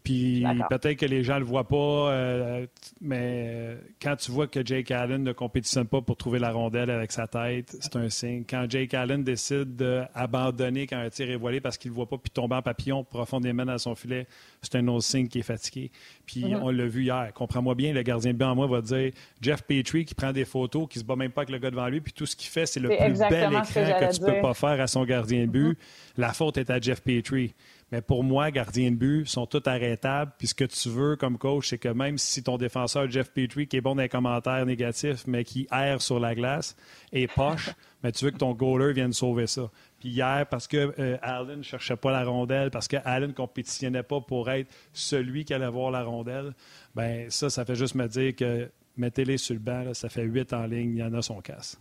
Puis 0.04 0.44
peut-être 0.68 0.98
que 0.98 1.06
les 1.06 1.24
gens 1.24 1.34
ne 1.34 1.40
le 1.40 1.44
voient 1.46 1.66
pas, 1.66 2.10
euh, 2.12 2.66
mais 3.00 3.46
euh, 3.46 3.76
quand 4.00 4.16
tu 4.16 4.30
vois 4.30 4.46
que 4.46 4.64
Jake 4.64 4.90
Allen 4.90 5.22
ne 5.22 5.32
compétitionne 5.32 5.86
pas 5.86 6.02
pour 6.02 6.16
trouver 6.16 6.38
la 6.38 6.52
rondelle 6.52 6.90
avec 6.90 7.10
sa 7.10 7.26
tête, 7.26 7.74
c'est 7.80 7.96
un 7.96 8.08
signe. 8.10 8.44
Quand 8.48 8.66
Jake 8.68 8.92
Allen 8.92 9.24
décide 9.24 9.76
d'abandonner 9.76 10.86
quand 10.86 10.98
un 10.98 11.08
tir 11.08 11.30
est 11.30 11.36
voilé 11.36 11.60
parce 11.60 11.78
qu'il 11.78 11.90
ne 11.90 11.96
voit 11.96 12.08
pas 12.08 12.18
puis 12.18 12.30
tomber 12.30 12.56
en 12.56 12.62
papillon 12.62 13.02
profondément 13.02 13.64
dans 13.64 13.78
son 13.78 13.94
filet, 13.94 14.26
c'est 14.60 14.76
un 14.76 14.86
autre 14.88 15.04
signe 15.04 15.28
qu'il 15.28 15.40
est 15.40 15.44
fatigué. 15.44 15.90
Puis 16.26 16.42
mm-hmm. 16.42 16.60
on 16.62 16.70
l'a 16.70 16.86
vu 16.86 17.04
hier. 17.04 17.30
Comprends-moi 17.34 17.74
bien, 17.74 17.92
le 17.92 18.02
gardien 18.02 18.32
de 18.32 18.38
but 18.38 18.44
en 18.44 18.54
moi 18.54 18.66
va 18.66 18.82
dire 18.82 19.10
Jeff 19.40 19.62
Petrie 19.62 20.04
qui 20.04 20.14
prend 20.14 20.32
des 20.32 20.44
photos, 20.44 20.86
qui 20.88 20.98
se 20.98 21.04
bat 21.04 21.16
même 21.16 21.32
pas 21.32 21.42
avec 21.42 21.50
le 21.50 21.58
gars 21.58 21.70
devant 21.70 21.88
lui, 21.88 22.00
puis 22.00 22.12
tout 22.12 22.26
ce 22.26 22.36
qu'il 22.36 22.50
fait, 22.50 22.66
c'est 22.66 22.80
le 22.80 22.90
plus 22.90 23.18
bel 23.18 23.52
écran 23.52 23.62
que, 23.62 24.14
tu 24.14 24.20
ne 24.20 24.26
peux 24.26 24.40
pas 24.40 24.54
faire 24.54 24.80
à 24.80 24.86
son 24.86 25.04
gardien 25.04 25.46
de 25.46 25.50
but. 25.50 25.72
Mm-hmm. 25.72 25.76
La 26.18 26.32
faute 26.34 26.58
est 26.58 26.70
à 26.70 26.78
Jeff 26.78 27.00
Petrie. 27.00 27.54
Mais 27.92 28.00
pour 28.00 28.24
moi, 28.24 28.50
gardiens 28.50 28.90
de 28.90 28.96
but 28.96 29.26
sont 29.26 29.46
tous 29.46 29.62
arrêtables. 29.66 30.32
Puis 30.38 30.48
ce 30.48 30.54
que 30.54 30.64
tu 30.64 30.88
veux 30.88 31.14
comme 31.16 31.36
coach, 31.36 31.68
c'est 31.68 31.78
que 31.78 31.90
même 31.90 32.16
si 32.16 32.42
ton 32.42 32.56
défenseur 32.56 33.08
Jeff 33.10 33.30
Petrie, 33.30 33.68
qui 33.68 33.76
est 33.76 33.80
bon 33.82 33.94
dans 33.94 34.00
les 34.00 34.08
commentaires 34.08 34.64
négatifs, 34.64 35.26
mais 35.26 35.44
qui 35.44 35.68
erre 35.70 36.00
sur 36.00 36.18
la 36.18 36.34
glace, 36.34 36.74
est 37.12 37.30
poche, 37.30 37.68
mais 38.02 38.10
tu 38.10 38.24
veux 38.24 38.30
que 38.30 38.38
ton 38.38 38.54
goaler 38.54 38.94
vienne 38.94 39.12
sauver 39.12 39.46
ça. 39.46 39.70
Puis 40.00 40.08
hier, 40.08 40.46
parce 40.50 40.66
que 40.66 40.94
euh, 40.98 41.18
Allen 41.20 41.58
ne 41.58 41.62
cherchait 41.62 41.96
pas 41.96 42.10
la 42.10 42.24
rondelle, 42.24 42.70
parce 42.70 42.88
que 42.88 42.96
Allen 43.04 43.28
ne 43.28 43.34
compétitionnait 43.34 44.02
pas 44.02 44.22
pour 44.22 44.48
être 44.50 44.70
celui 44.94 45.44
qui 45.44 45.52
allait 45.52 45.66
avoir 45.66 45.90
la 45.90 46.02
rondelle, 46.02 46.54
ben 46.94 47.30
ça, 47.30 47.50
ça 47.50 47.66
fait 47.66 47.76
juste 47.76 47.94
me 47.94 48.08
dire 48.08 48.34
que 48.34 48.70
mettez-les 48.96 49.36
sur 49.36 49.54
le 49.54 49.60
banc, 49.60 49.92
ça 49.92 50.08
fait 50.08 50.24
huit 50.24 50.50
en 50.54 50.64
ligne, 50.64 50.92
il 50.96 50.98
y 50.98 51.02
en 51.02 51.12
a 51.12 51.20
son 51.20 51.42
casse. 51.42 51.78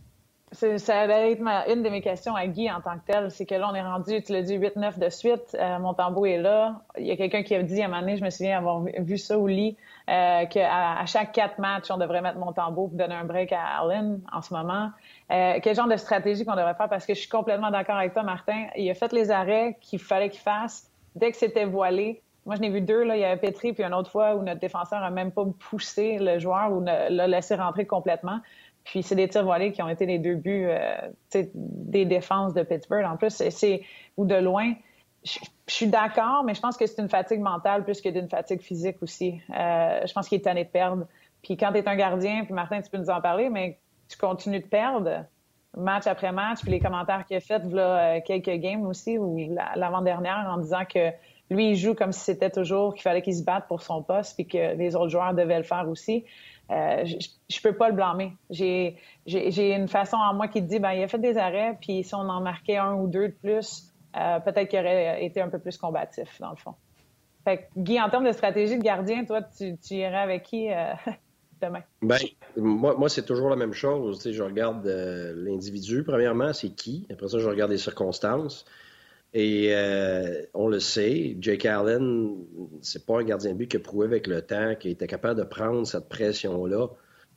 Ça 0.54 1.00
allait 1.00 1.32
être 1.32 1.42
une 1.70 1.82
de 1.82 1.90
mes 1.90 2.02
questions 2.02 2.36
à 2.36 2.46
Guy 2.46 2.70
en 2.70 2.82
tant 2.82 2.96
que 2.96 3.06
tel. 3.06 3.32
C'est 3.32 3.46
que 3.46 3.56
là, 3.56 3.70
on 3.72 3.76
est 3.76 3.82
rendu, 3.82 4.22
tu 4.22 4.34
l'as 4.34 4.42
dit, 4.42 4.58
8-9 4.58 5.00
de 5.00 5.10
suite. 5.10 5.56
Euh, 5.58 5.80
mon 5.80 5.94
tambour 5.94 6.28
est 6.28 6.40
là. 6.40 6.82
Il 6.98 7.06
y 7.06 7.12
a 7.12 7.16
quelqu'un 7.16 7.42
qui 7.42 7.56
a 7.56 7.64
dit 7.64 7.82
à 7.82 7.86
un 7.86 7.88
moment 7.88 8.16
je 8.18 8.24
me 8.24 8.30
souviens 8.30 8.58
avoir 8.58 8.82
vu 8.82 9.18
ça 9.18 9.40
au 9.40 9.48
lit, 9.48 9.78
euh, 10.10 10.46
qu'à 10.48 11.00
à 11.00 11.06
chaque 11.06 11.32
quatre 11.32 11.58
matchs, 11.58 11.90
on 11.90 11.98
devrait 11.98 12.22
mettre 12.22 12.38
mon 12.38 12.52
tambour 12.52 12.90
pour 12.90 12.98
donner 12.98 13.16
un 13.16 13.24
break 13.24 13.54
à 13.54 13.80
Allen 13.80 14.20
en 14.34 14.42
ce 14.42 14.54
moment. 14.54 14.90
Euh, 15.32 15.60
quel 15.64 15.74
genre 15.74 15.88
de 15.88 15.96
stratégie 15.96 16.44
qu'on 16.44 16.56
devrait 16.56 16.76
faire? 16.76 16.90
Parce 16.90 17.06
que 17.06 17.14
je 17.14 17.20
suis 17.20 17.30
complètement 17.30 17.72
d'accord 17.72 17.96
avec 17.96 18.12
toi, 18.12 18.24
Martin. 18.24 18.68
Il 18.76 18.90
a 18.90 18.94
fait 18.94 19.14
les 19.14 19.32
arrêts 19.32 19.78
qu'il 19.80 20.00
fallait 20.00 20.30
qu'il 20.30 20.42
fasse 20.42 20.92
dès 21.16 21.32
que 21.32 21.38
c'était 21.38 21.66
voilé. 21.66 22.22
Moi, 22.46 22.56
je 22.56 22.62
n'ai 22.62 22.70
vu 22.70 22.82
deux. 22.82 23.04
Là. 23.04 23.16
Il 23.16 23.22
y 23.22 23.24
avait 23.24 23.40
Petri, 23.40 23.72
puis 23.72 23.84
une 23.84 23.94
autre 23.94 24.12
fois 24.12 24.36
où 24.36 24.42
notre 24.42 24.60
défenseur 24.60 25.02
a 25.02 25.12
même 25.12 25.32
pas 25.32 25.46
poussé 25.70 26.18
le 26.20 26.40
joueur 26.40 26.72
ou 26.74 26.82
l'a 26.82 27.28
laissé 27.28 27.56
rentrer 27.56 27.86
complètement. 27.86 28.40
Puis 28.84 29.04
c'est 29.04 29.16
des 29.16 29.28
tirs 29.28 29.44
voilés 29.44 29.72
qui 29.72 29.82
ont 29.82 29.90
été 29.90 30.06
les 30.06 30.20
deux 30.20 30.36
buts 30.36 30.68
euh, 30.68 30.96
des 31.54 32.06
défenses 32.06 32.54
de 32.54 32.64
Pittsburgh. 32.64 33.06
En 33.06 33.18
plus, 33.18 33.44
c'est 33.50 33.84
ou 34.18 34.26
de 34.26 34.36
loin. 34.36 34.74
Je, 35.24 35.38
suis 35.68 35.88
d'accord, 35.88 36.44
mais 36.44 36.54
je 36.54 36.60
pense 36.60 36.76
que 36.78 36.86
c'est 36.86 37.02
une 37.02 37.10
fatigue 37.10 37.40
mentale 37.40 37.84
plus 37.84 38.02
que 38.02 38.10
d'une 38.10 38.28
fatigue 38.28 38.62
physique 38.62 38.98
aussi. 39.02 39.40
Euh, 39.56 40.02
je 40.06 40.12
pense 40.14 40.28
qu'il 40.28 40.40
est 40.40 40.42
tanné 40.42 40.66
de 40.66 40.70
perdre. 40.70 41.06
Puis 41.44 41.58
quand 41.58 41.72
tu 41.72 41.78
es 41.78 41.88
un 41.88 41.96
gardien, 41.96 42.44
puis 42.44 42.54
Martin, 42.54 42.82
tu 42.82 42.90
peux 42.90 42.98
nous 42.98 43.10
en 43.10 43.22
parler, 43.22 43.50
mais 43.50 43.80
tu 44.10 44.18
continues 44.18 44.60
de 44.60 44.66
perdre 44.66 45.26
match 45.78 46.08
après 46.08 46.32
match, 46.32 46.62
puis 46.62 46.72
les 46.72 46.80
commentaires 46.80 47.26
qu'il 47.26 47.38
a 47.38 47.40
fait 47.40 47.62
voilà, 47.64 48.16
euh, 48.16 48.20
quelques 48.26 48.60
games 48.60 48.86
aussi, 48.86 49.18
ou 49.18 49.38
l'avant-dernière, 49.76 50.48
en 50.50 50.58
disant 50.58 50.86
que 50.86 51.12
lui, 51.50 51.72
il 51.72 51.76
joue 51.76 51.94
comme 51.94 52.12
si 52.12 52.22
c'était 52.22 52.50
toujours 52.50 52.94
qu'il 52.94 53.04
fallait 53.04 53.22
qu'il 53.22 53.36
se 53.36 53.44
batte 53.44 53.68
pour 53.68 53.82
son 53.82 54.02
poste, 54.04 54.36
puis 54.36 54.48
que 54.48 54.76
les 54.76 54.96
autres 54.96 55.10
joueurs 55.10 55.34
devaient 55.34 55.58
le 55.58 55.64
faire 55.64 55.88
aussi. 55.90 56.26
Euh, 56.72 57.06
je, 57.50 57.62
peux 57.62 57.74
pas 57.74 57.90
le 57.90 57.96
blâmer. 57.96 58.34
J'ai 58.50 58.96
une 59.76 59.90
façon 59.90 60.16
en 60.18 60.34
moi 60.34 60.48
qui 60.48 60.62
te 60.62 60.68
dit, 60.68 60.80
ben 60.80 60.94
il 60.94 61.04
a 61.04 61.08
fait 61.08 61.20
des 61.20 61.38
arrêts, 61.38 61.78
puis 61.82 62.04
si 62.04 62.16
on 62.16 62.30
en 62.30 62.40
marquait 62.40 62.78
un 62.78 62.94
ou 62.94 63.08
deux 63.08 63.28
de 63.28 63.34
plus, 63.34 63.92
euh, 64.16 64.40
peut-être 64.40 64.70
qu'il 64.70 64.80
aurait 64.80 65.24
été 65.26 65.42
un 65.42 65.50
peu 65.50 65.60
plus 65.60 65.78
combatif, 65.78 66.40
dans 66.40 66.52
le 66.52 66.56
fond. 66.56 66.76
Fait 67.44 67.70
Guy, 67.76 68.00
en 68.00 68.10
termes 68.10 68.26
de 68.26 68.32
stratégie 68.32 68.78
de 68.78 68.84
gardien, 68.84 69.26
toi, 69.26 69.42
tu, 69.42 69.76
irais 69.90 70.16
avec 70.16 70.44
qui 70.44 70.72
euh, 70.72 70.94
demain? 71.62 71.82
Ben, 72.02 72.20
moi, 72.56 72.96
moi 72.98 73.10
c'est 73.10 73.26
toujours 73.26 73.50
la 73.50 73.58
même 73.58 73.74
chose. 73.74 74.22
Je 74.32 74.44
regarde 74.44 74.86
l'individu, 74.86 76.04
premièrement, 76.04 76.54
c'est 76.54 76.70
qui? 76.70 77.06
Après 77.12 77.28
ça, 77.28 77.40
je 77.40 77.50
regarde 77.50 77.72
les 77.72 77.80
circonstances. 77.80 78.66
Et 79.34 79.70
euh, 79.72 80.44
on 80.54 80.68
le 80.68 80.80
sait, 80.80 81.38
Jake 81.40 81.66
Allen, 81.66 82.36
c'est 82.82 83.06
pas 83.06 83.20
un 83.20 83.24
gardien 83.24 83.54
de 83.54 83.58
but 83.58 83.68
qui 83.68 83.78
a 83.78 83.80
prouvé 83.80 84.06
avec 84.06 84.28
le 84.28 84.42
temps 84.42 84.76
qu'il 84.76 84.92
était 84.92 85.08
capable 85.08 85.40
de 85.40 85.46
prendre 85.46 85.88
cette 85.88 86.10
pression-là 86.10 86.88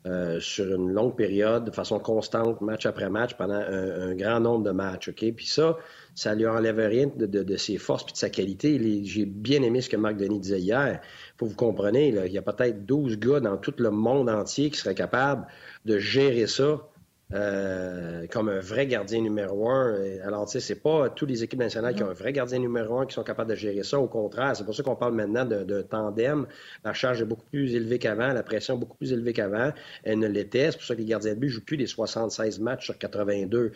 euh, 0.07 0.39
sur 0.41 0.67
une 0.75 0.93
longue 0.93 1.17
période, 1.17 1.65
de 1.65 1.71
façon 1.71 2.01
constante, 2.01 2.61
match 2.61 2.85
après 2.85 3.09
match, 3.09 3.35
pendant 3.35 3.55
un, 3.55 4.15
grand 4.15 4.41
nombre 4.41 4.65
de 4.65 4.73
matchs. 4.73 5.09
OK? 5.09 5.25
Puis 5.35 5.47
ça, 5.47 5.79
ça 6.17 6.35
lui 6.35 6.47
enlève 6.47 6.79
rien 6.79 7.11
de, 7.17 7.57
ses 7.57 7.79
forces 7.79 8.05
puis 8.05 8.13
de 8.13 8.19
sa 8.19 8.29
qualité. 8.29 8.79
J'ai 9.05 9.25
bien 9.25 9.63
aimé 9.63 9.81
ce 9.81 9.89
que 9.89 9.97
Marc 9.97 10.17
Denis 10.17 10.41
disait 10.41 10.61
hier. 10.61 11.01
Faut 11.39 11.47
vous 11.47 11.55
compreniez, 11.55 12.09
il 12.09 12.33
y 12.33 12.39
a 12.39 12.43
peut-être 12.43 12.85
12 12.85 13.19
gars 13.19 13.41
dans 13.41 13.57
tout 13.57 13.75
le 13.79 13.91
monde 13.91 14.29
entier 14.29 14.69
qui 14.71 14.79
seraient 14.79 14.95
capables 14.97 15.47
de 15.85 15.99
gérer 15.99 16.49
ça 16.49 16.87
euh, 17.33 18.27
comme 18.29 18.49
un 18.49 18.61
vrai 18.61 18.87
gardien 18.87 19.21
numéro 19.21 19.69
un. 19.69 19.97
Alors, 20.25 20.47
tu 20.47 20.53
sais, 20.53 20.61
c'est 20.61 20.81
pas 20.81 21.09
tous 21.09 21.27
les 21.27 21.43
équipes 21.43 21.59
nationales 21.59 21.95
qui 21.95 22.03
ont 22.03 22.11
un 22.11 22.15
vrai 22.15 22.33
gardien 22.33 22.59
numéro 22.59 22.99
un 22.99 23.07
qui 23.07 23.15
sont 23.15 23.25
capables 23.25 23.51
de 23.51 23.57
gérer 23.57 23.83
ça. 23.83 23.99
Au 23.99 24.07
contraire, 24.07 24.55
c'est 24.55 24.65
pour 24.65 24.75
ça 24.75 24.83
qu'on 24.83 24.95
parle 24.95 25.15
maintenant 25.15 25.45
de, 25.45 25.83
tandem. 25.83 26.47
La 26.85 26.93
charge 26.93 27.23
est 27.23 27.25
beaucoup 27.25 27.47
plus 27.51 27.75
élevée 27.75 27.99
qu'avant, 27.99 28.33
la 28.33 28.43
pression 28.43 28.77
est 28.77 28.79
beaucoup 28.79 28.97
plus 28.97 29.13
élevée 29.13 29.33
qu'avant. 29.33 29.73
Elle 30.05 30.19
ne 30.19 30.29
l'était. 30.29 30.71
C'est 30.71 30.79
pour 30.79 30.87
ça 30.87 30.95
que 30.95 31.01
les 31.01 31.07
gardiens 31.07 31.35
de 31.35 31.41
but 31.41 31.49
jouent 31.49 31.65
plus 31.65 31.77
les 31.77 31.87
76 31.87 32.61
matchs 32.61 32.85
sur 32.85 32.99
82. 32.99 33.73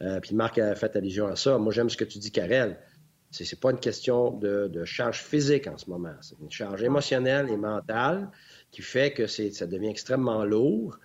Euh, 0.00 0.20
puis 0.20 0.34
Marc 0.34 0.58
a 0.58 0.74
fait 0.74 0.94
allusion 0.96 1.26
à 1.26 1.36
ça. 1.36 1.58
Moi, 1.58 1.72
j'aime 1.72 1.90
ce 1.90 1.96
que 1.96 2.04
tu 2.04 2.18
dis, 2.18 2.30
Karel. 2.30 2.78
C'est, 3.30 3.44
c'est 3.44 3.58
pas 3.58 3.70
une 3.70 3.80
question 3.80 4.30
de, 4.30 4.84
charge 4.84 5.22
physique 5.22 5.66
en 5.66 5.76
ce 5.76 5.90
moment. 5.90 6.14
C'est 6.20 6.36
une 6.40 6.50
charge 6.50 6.82
émotionnelle 6.82 7.48
et 7.50 7.56
mentale 7.56 8.30
qui 8.70 8.82
fait 8.82 9.12
que 9.12 9.26
ça 9.26 9.66
devient 9.66 9.88
extrêmement 9.88 10.44
lourd 10.44 10.98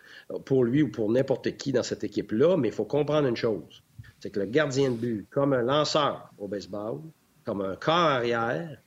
pour 0.45 0.63
lui 0.63 0.83
ou 0.83 0.91
pour 0.91 1.11
n'importe 1.11 1.55
qui 1.57 1.71
dans 1.71 1.83
cette 1.83 2.03
équipe-là, 2.03 2.57
mais 2.57 2.69
il 2.69 2.73
faut 2.73 2.85
comprendre 2.85 3.27
une 3.27 3.35
chose. 3.35 3.83
C'est 4.19 4.31
que 4.31 4.39
le 4.39 4.45
gardien 4.45 4.91
de 4.91 4.95
but, 4.95 5.27
comme 5.29 5.53
un 5.53 5.61
lanceur 5.61 6.29
au 6.37 6.47
baseball, 6.47 7.01
comme 7.45 7.61
un 7.61 7.75
corps 7.75 7.95
arrière, 7.95 8.81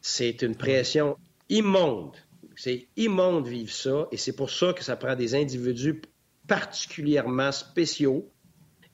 c'est 0.00 0.42
une 0.42 0.54
pression 0.54 1.16
immonde. 1.48 2.16
C'est 2.56 2.88
immonde 2.96 3.48
vivre 3.48 3.72
ça, 3.72 4.06
et 4.12 4.16
c'est 4.16 4.34
pour 4.34 4.50
ça 4.50 4.72
que 4.72 4.84
ça 4.84 4.96
prend 4.96 5.16
des 5.16 5.34
individus 5.34 6.00
particulièrement 6.46 7.52
spéciaux 7.52 8.30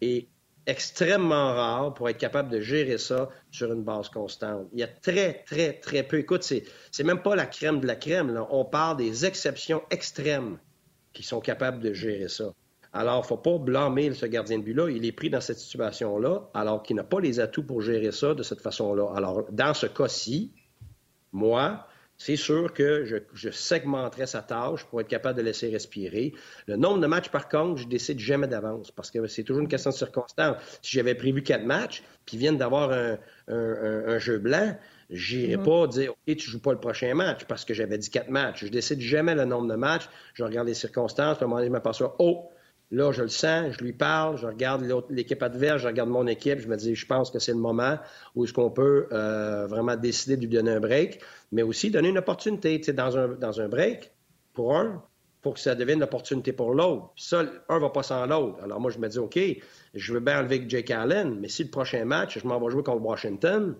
et 0.01 0.29
extrêmement 0.67 1.55
rares 1.55 1.95
pour 1.95 2.09
être 2.09 2.19
capable 2.19 2.49
de 2.51 2.61
gérer 2.61 2.99
ça 2.99 3.29
sur 3.51 3.73
une 3.73 3.83
base 3.83 4.09
constante. 4.09 4.69
Il 4.73 4.81
y 4.81 4.83
a 4.83 4.89
très, 4.89 5.43
très, 5.45 5.75
très 5.75 6.03
peu. 6.03 6.19
Écoute, 6.19 6.43
c'est, 6.43 6.65
même 7.05 7.23
pas 7.23 7.37
la 7.37 7.47
crème 7.47 7.81
de 7.81 7.87
la 7.87 7.97
crème. 7.97 8.33
Là. 8.33 8.47
On 8.51 8.65
parle 8.65 8.97
des 8.97 9.27
exceptions 9.27 9.83
extrêmes 9.91 10.59
qui 11.13 11.23
sont 11.23 11.41
capables 11.41 11.81
de 11.81 11.93
gérer 11.93 12.29
ça. 12.29 12.53
Alors, 12.93 13.17
il 13.17 13.23
ne 13.23 13.27
faut 13.27 13.37
pas 13.39 13.57
blâmer 13.59 14.13
ce 14.13 14.27
gardien 14.27 14.59
de 14.59 14.65
but-là. 14.65 14.91
Il 14.91 15.05
est 15.07 15.13
pris 15.13 15.31
dans 15.31 15.41
cette 15.41 15.59
situation-là, 15.59 16.51
alors 16.53 16.83
qu'il 16.83 16.97
n'a 16.97 17.05
pas 17.05 17.21
les 17.21 17.41
atouts 17.41 17.63
pour 17.63 17.81
gérer 17.81 18.13
ça 18.13 18.35
de 18.35 18.43
cette 18.43 18.61
façon-là. 18.61 19.13
Alors, 19.17 19.47
dans 19.51 19.73
ce 19.73 19.87
cas-ci, 19.87 20.53
moi, 21.33 21.87
c'est 22.19 22.37
sûr 22.37 22.73
que 22.73 23.05
je, 23.05 23.17
je, 23.33 23.51
segmenterais 23.51 24.27
sa 24.27 24.43
tâche 24.43 24.85
pour 24.85 25.01
être 25.01 25.09
capable 25.09 25.39
de 25.39 25.43
laisser 25.43 25.71
respirer. 25.71 26.35
Le 26.67 26.77
nombre 26.77 27.01
de 27.01 27.07
matchs, 27.07 27.31
par 27.31 27.49
contre, 27.49 27.81
je 27.81 27.89
décide 27.89 28.19
jamais 28.19 28.47
d'avance 28.47 28.91
parce 28.91 29.11
que 29.11 29.27
c'est 29.27 29.43
toujours 29.43 29.63
une 29.63 29.69
question 29.69 29.91
de 29.91 29.97
circonstance. 29.97 30.57
Si 30.83 30.97
j'avais 30.97 31.15
prévu 31.15 31.43
quatre 31.43 31.65
matchs, 31.65 32.05
puis 32.27 32.37
viennent 32.37 32.59
d'avoir 32.59 32.93
un, 33.49 34.19
jeu 34.19 34.39
blanc, 34.39 34.77
J'irai 35.13 35.57
mm-hmm. 35.57 35.63
pas 35.63 35.87
dire, 35.87 36.11
OK, 36.11 36.37
tu 36.37 36.51
joues 36.51 36.61
pas 36.61 36.73
le 36.73 36.81
prochain 36.81 37.15
match 37.15 37.45
parce 37.45 37.65
que 37.65 37.75
j'avais 37.75 37.99
dit 37.99 38.11
quatre 38.11 38.31
matchs. 38.31 38.65
Je 38.65 38.69
décide 38.69 39.01
jamais 39.01 39.35
le 39.35 39.45
nombre 39.45 39.69
de 39.69 39.77
matchs. 39.77 40.09
Je 40.35 40.43
regarde 40.43 40.67
les 40.67 40.75
circonstances. 40.75 41.41
À 41.41 41.45
un 41.45 41.47
moment 41.47 41.57
donné, 41.57 41.69
je 41.69 41.73
m'aperçois, 41.73 42.17
oh, 42.19 42.49
Là, 42.93 43.11
je 43.11 43.23
le 43.23 43.29
sens, 43.29 43.73
je 43.73 43.83
lui 43.83 43.95
parle, 43.95 44.37
je 44.37 44.47
regarde 44.47 44.85
l'équipe 45.09 45.43
adverse, 45.43 45.81
je 45.81 45.87
regarde 45.87 46.11
mon 46.11 46.27
équipe, 46.27 46.59
je 46.59 46.69
me 46.69 46.77
dis, 46.77 46.95
je 46.95 47.07
pense 47.07 47.31
que 47.31 47.39
c'est 47.39 47.53
le 47.53 47.59
moment 47.59 47.99
où 48.35 48.45
est-ce 48.45 48.53
qu'on 48.53 48.71
peut 48.71 49.09
euh, 49.13 49.67
vraiment 49.67 49.97
décider 49.97 50.37
de 50.37 50.43
lui 50.43 50.51
donner 50.51 50.73
un 50.73 50.81
break, 50.81 51.19
mais 51.53 51.63
aussi 51.63 51.91
donner 51.91 52.11
une 52.11 52.19
opportunité. 52.19 52.79
Tu 52.79 52.85
sais, 52.85 52.93
dans 52.93 53.17
un, 53.17 53.29
dans 53.29 53.63
un 53.63 53.69
break, 53.69 54.13
pour 54.53 54.77
un, 54.77 55.03
pour 55.41 55.55
que 55.55 55.61
ça 55.61 55.75
devienne 55.75 55.99
une 55.99 56.05
opportunité 56.05 56.53
pour 56.53 56.75
l'autre. 56.75 57.15
ça, 57.17 57.47
un 57.71 57.79
va 57.79 57.89
pas 57.89 58.03
sans 58.03 58.27
l'autre. 58.27 58.63
Alors 58.63 58.79
moi, 58.79 58.91
je 58.91 58.99
me 58.99 59.09
dis, 59.09 59.19
OK, 59.19 59.41
je 59.95 60.13
veux 60.13 60.21
bien 60.21 60.41
enlever 60.41 60.63
Jake 60.69 60.91
Allen, 60.91 61.39
mais 61.41 61.49
si 61.49 61.65
le 61.65 61.71
prochain 61.71 62.05
match, 62.05 62.39
je 62.39 62.47
m'en 62.47 62.61
vais 62.61 62.71
jouer 62.71 62.83
contre 62.83 63.03
Washington, 63.03 63.75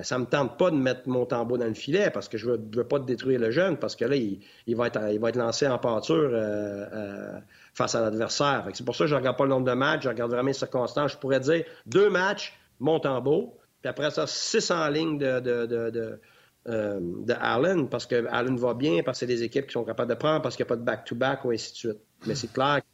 ben, 0.00 0.04
ça 0.04 0.18
me 0.18 0.24
tente 0.24 0.56
pas 0.56 0.70
de 0.70 0.76
mettre 0.76 1.06
mon 1.10 1.26
tambour 1.26 1.58
dans 1.58 1.66
le 1.66 1.74
filet 1.74 2.08
parce 2.08 2.26
que 2.26 2.38
je 2.38 2.46
veux, 2.46 2.60
veux 2.74 2.84
pas 2.84 2.98
détruire 2.98 3.38
le 3.38 3.50
jeune 3.50 3.76
parce 3.76 3.96
que 3.96 4.06
là, 4.06 4.16
il, 4.16 4.40
va, 4.74 4.86
être, 4.86 4.98
il 5.12 5.20
va 5.20 5.28
être 5.28 5.36
lancé 5.36 5.68
en 5.68 5.76
pâture 5.76 6.14
euh, 6.14 6.86
euh, 6.90 7.38
face 7.74 7.94
à 7.94 8.00
l'adversaire. 8.00 8.66
C'est 8.72 8.82
pour 8.82 8.96
ça 8.96 9.04
que 9.04 9.08
je 9.08 9.14
ne 9.14 9.18
regarde 9.18 9.36
pas 9.36 9.44
le 9.44 9.50
nombre 9.50 9.66
de 9.66 9.74
matchs, 9.74 10.04
je 10.04 10.08
regarde 10.08 10.30
vraiment 10.30 10.46
les 10.46 10.54
circonstances. 10.54 11.12
Je 11.12 11.18
pourrais 11.18 11.40
dire 11.40 11.64
deux 11.84 12.08
matchs, 12.08 12.58
mon 12.78 12.98
tambour, 12.98 13.58
puis 13.82 13.90
après 13.90 14.10
ça, 14.10 14.26
six 14.26 14.70
en 14.70 14.88
ligne 14.88 15.18
de, 15.18 15.38
de, 15.38 15.66
de, 15.66 16.18
euh, 16.66 17.00
Allen, 17.38 17.86
parce 17.90 18.06
que 18.06 18.26
Allen 18.30 18.56
va 18.56 18.72
bien, 18.72 19.02
parce 19.02 19.18
que 19.18 19.26
c'est 19.26 19.34
des 19.34 19.42
équipes 19.42 19.66
qui 19.66 19.72
sont 19.72 19.84
capables 19.84 20.08
de 20.08 20.14
prendre, 20.18 20.40
parce 20.40 20.56
qu'il 20.56 20.64
n'y 20.64 20.68
a 20.68 20.70
pas 20.70 20.76
de 20.76 20.84
back-to-back 20.84 21.44
ou 21.44 21.50
ainsi 21.50 21.72
de 21.72 21.76
suite. 21.76 21.98
Mais 22.26 22.34
c'est 22.34 22.50
clair 22.50 22.78
que 22.80 22.86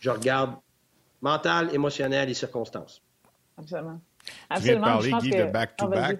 je 0.00 0.10
regarde 0.10 0.56
mental, 1.20 1.72
émotionnel 1.72 2.28
et 2.28 2.34
circonstances. 2.34 3.00
Absolument. 3.56 4.00
Absolument. 4.50 4.98
Tu 4.98 5.08
viens 5.08 5.10
de 5.10 5.12
parler, 5.12 5.30
Guy, 5.30 5.36
de 5.36 5.52
back-to-back. 5.52 6.18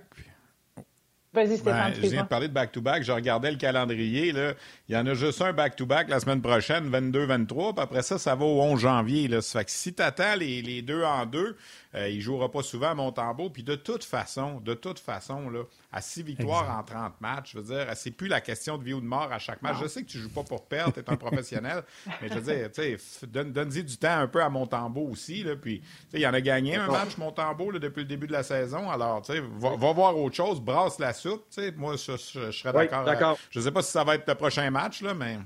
Vas-y, 1.38 1.58
Stéphane. 1.58 1.92
Ben, 1.92 2.02
je 2.02 2.08
viens 2.08 2.22
de 2.24 2.28
parler 2.28 2.48
de 2.48 2.52
back-to-back. 2.52 3.02
Je 3.04 3.12
regardais 3.12 3.50
le 3.50 3.56
calendrier. 3.56 4.32
Là. 4.32 4.54
Il 4.88 4.94
y 4.94 4.98
en 4.98 5.06
a 5.06 5.14
juste 5.14 5.40
un 5.40 5.52
back-to-back 5.52 6.08
la 6.08 6.18
semaine 6.18 6.42
prochaine, 6.42 6.90
22-23. 6.90 7.74
Puis 7.74 7.82
après 7.82 8.02
ça, 8.02 8.18
ça 8.18 8.34
va 8.34 8.44
au 8.44 8.60
11 8.60 8.80
janvier. 8.80 9.28
Là. 9.28 9.40
Ça 9.40 9.60
fait 9.60 9.66
que 9.66 9.70
si 9.70 9.94
tu 9.94 10.02
attends 10.02 10.34
les, 10.34 10.62
les, 10.62 10.82
deux 10.82 11.04
en 11.04 11.26
deux, 11.26 11.56
euh, 11.94 12.08
il 12.08 12.16
ne 12.16 12.20
jouera 12.20 12.50
pas 12.50 12.62
souvent 12.62 12.90
à 12.90 12.94
Montembeau. 12.94 13.50
Puis 13.50 13.62
de 13.62 13.76
toute 13.76 14.04
façon, 14.04 14.60
de 14.60 14.74
toute 14.74 14.98
façon, 14.98 15.48
là, 15.48 15.62
à 15.92 16.02
six 16.02 16.22
victoires 16.22 16.78
en 16.78 16.82
30 16.82 17.20
matchs, 17.20 17.52
je 17.52 17.58
veux 17.58 17.64
dire, 17.64 17.86
c'est 17.94 18.10
plus 18.10 18.28
la 18.28 18.40
question 18.40 18.76
de 18.76 18.84
vie 18.84 18.92
ou 18.92 19.00
de 19.00 19.06
mort 19.06 19.32
à 19.32 19.38
chaque 19.38 19.62
match. 19.62 19.76
Je 19.80 19.88
sais 19.88 20.02
que 20.02 20.08
tu 20.08 20.18
ne 20.18 20.24
joues 20.24 20.32
pas 20.32 20.42
pour 20.42 20.66
perdre, 20.66 20.92
tu 20.92 21.00
es 21.00 21.10
un 21.10 21.16
professionnel, 21.16 21.82
mais 22.20 22.28
je 22.28 22.34
veux 22.34 22.52
dire, 22.52 22.70
tu 22.70 22.98
sais, 22.98 23.26
donne, 23.26 23.72
y 23.74 23.82
du 23.82 23.96
temps 23.96 24.18
un 24.18 24.28
peu 24.28 24.42
à 24.42 24.50
Montembeau 24.50 25.08
aussi. 25.10 25.42
Là, 25.42 25.56
puis, 25.56 25.82
il 26.12 26.20
y 26.20 26.26
en 26.26 26.34
a 26.34 26.40
gagné 26.40 26.76
un 26.76 26.88
match, 26.88 27.16
Montembeau, 27.16 27.70
là, 27.70 27.78
depuis 27.78 28.00
le 28.00 28.06
début 28.06 28.26
de 28.26 28.32
la 28.32 28.42
saison. 28.42 28.90
Alors, 28.90 29.22
tu 29.22 29.32
sais, 29.32 29.40
va, 29.40 29.92
voir 29.92 30.16
autre 30.16 30.36
chose, 30.36 30.60
brasse 30.60 30.98
la 30.98 31.14
soupe. 31.28 31.76
Moi, 31.76 31.94
je, 31.96 32.16
serais 32.16 32.72
d'accord. 32.72 33.38
je 33.50 33.58
ne 33.58 33.64
sais 33.64 33.70
pas 33.70 33.82
si 33.82 33.92
ça 33.92 34.04
va 34.04 34.14
être 34.14 34.26
le 34.26 34.34
prochain 34.34 34.70
match, 34.70 35.02
là, 35.02 35.14
mais. 35.14 35.38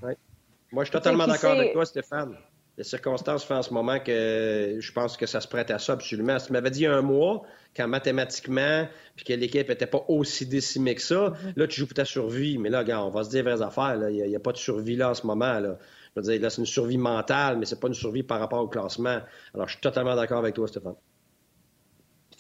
Moi, 0.73 0.85
je 0.85 0.89
suis 0.89 0.93
totalement 0.93 1.27
d'accord 1.27 1.53
avec 1.53 1.73
toi, 1.73 1.85
Stéphane 1.85 2.37
les 2.79 2.85
circonstances 2.85 3.45
font 3.45 3.57
en 3.57 3.63
ce 3.63 3.73
moment 3.73 3.99
que 4.01 4.77
je 4.81 4.93
pense 4.93 5.17
que 5.17 5.27
ça 5.27 5.41
se 5.41 5.49
prête 5.49 5.71
à 5.71 5.79
ça 5.79 5.93
absolument. 5.93 6.39
Si 6.39 6.47
tu 6.47 6.53
m'avais 6.53 6.71
dit 6.71 6.87
un 6.87 7.03
mois, 7.03 7.43
quand 7.77 7.87
mathématiquement, 7.87 8.89
puis 9.15 9.27
que 9.27 9.33
l'équipe 9.35 9.69
n'était 9.69 9.87
pas 9.87 10.05
aussi 10.09 10.47
décimée 10.47 10.95
que 10.95 11.03
ça, 11.03 11.31
mm-hmm. 11.31 11.53
là, 11.57 11.67
tu 11.67 11.81
joues 11.81 11.87
pour 11.87 11.95
ta 11.95 12.07
survie. 12.07 12.57
Mais 12.57 12.71
là, 12.71 12.81
regarde, 12.81 13.07
on 13.07 13.11
va 13.11 13.25
se 13.25 13.31
dire 13.31 13.45
vraies 13.45 13.61
affaires. 13.61 14.09
Il 14.09 14.27
n'y 14.27 14.37
a, 14.37 14.41
pas 14.41 14.53
de 14.53 14.57
survie 14.57 14.97
là 14.97 15.11
en 15.11 15.15
ce 15.15 15.27
moment. 15.27 15.59
Là. 15.61 15.77
Je 16.17 16.21
veux 16.21 16.33
dire, 16.33 16.41
là, 16.41 16.49
c'est 16.49 16.61
une 16.61 16.67
survie 16.67 16.99
mentale, 16.99 17.59
mais 17.59 17.67
c'est 17.67 17.79
pas 17.79 17.89
une 17.89 17.95
survie 17.95 18.23
par 18.23 18.41
rapport 18.41 18.63
au 18.63 18.69
classement. 18.69 19.21
Alors, 19.55 19.69
je 19.69 19.73
suis 19.73 19.81
totalement 19.81 20.17
d'accord 20.17 20.39
avec 20.39 20.55
toi, 20.55 20.67
Stéphane. 20.67 20.95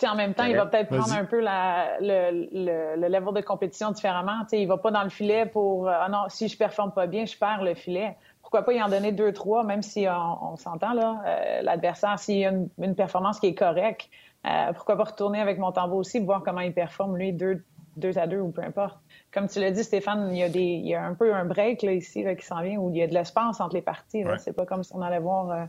Puis 0.02 0.10
en 0.10 0.16
même 0.16 0.34
temps, 0.34 0.44
il 0.44 0.56
va 0.56 0.66
peut-être 0.66 0.88
prendre 0.88 1.14
un 1.14 1.24
peu 1.24 1.40
la, 1.40 2.00
le, 2.00 2.48
le, 2.52 3.00
le, 3.00 3.08
level 3.08 3.34
de 3.34 3.40
compétition 3.40 3.92
différemment. 3.92 4.44
T'sais, 4.46 4.60
il 4.60 4.66
va 4.66 4.76
pas 4.76 4.90
dans 4.90 5.04
le 5.04 5.10
filet 5.10 5.46
pour 5.46 5.88
ah 5.88 6.08
non, 6.08 6.24
si 6.28 6.48
je 6.48 6.58
performe 6.58 6.90
pas 6.92 7.06
bien, 7.06 7.24
je 7.24 7.36
perds 7.36 7.62
le 7.62 7.74
filet 7.74 8.16
pourquoi 8.52 8.66
pas 8.66 8.74
y 8.74 8.82
en 8.82 8.88
donner 8.90 9.12
deux, 9.12 9.32
trois, 9.32 9.64
même 9.64 9.80
si 9.80 10.06
on, 10.08 10.56
s'entend, 10.56 10.92
là, 10.92 11.22
euh, 11.26 11.62
l'adversaire, 11.62 12.18
s'il 12.18 12.38
y 12.38 12.44
a 12.44 12.50
une, 12.50 12.94
performance 12.94 13.40
qui 13.40 13.46
est 13.46 13.54
correcte, 13.54 14.10
euh, 14.44 14.74
pourquoi 14.74 14.98
pas 14.98 15.04
retourner 15.04 15.40
avec 15.40 15.58
mon 15.58 15.72
tambour 15.72 15.96
aussi, 15.96 16.20
voir 16.20 16.42
comment 16.44 16.60
il 16.60 16.74
performe, 16.74 17.16
lui, 17.16 17.32
deux, 17.32 17.64
deux 17.96 18.18
à 18.18 18.26
deux 18.26 18.40
ou 18.40 18.50
peu 18.50 18.62
importe. 18.62 18.98
Comme 19.32 19.48
tu 19.48 19.58
l'as 19.58 19.70
dit, 19.70 19.82
Stéphane, 19.82 20.28
il 20.32 20.36
y 20.36 20.42
a, 20.42 20.50
des, 20.50 20.60
il 20.60 20.86
y 20.86 20.94
a 20.94 21.02
un 21.02 21.14
peu 21.14 21.32
un 21.32 21.46
break 21.46 21.80
là, 21.80 21.92
ici 21.92 22.26
qui 22.38 22.44
s'en 22.44 22.60
vient 22.60 22.76
où 22.76 22.90
il 22.90 22.96
y 22.96 23.02
a 23.02 23.06
de 23.06 23.14
l'espace 23.14 23.58
entre 23.58 23.74
les 23.74 23.80
parties. 23.80 24.22
C'est 24.36 24.54
pas 24.54 24.66
comme 24.66 24.82
si 24.82 24.92
on 24.94 25.00
allait 25.00 25.18
voir 25.18 25.50
euh, 25.50 25.64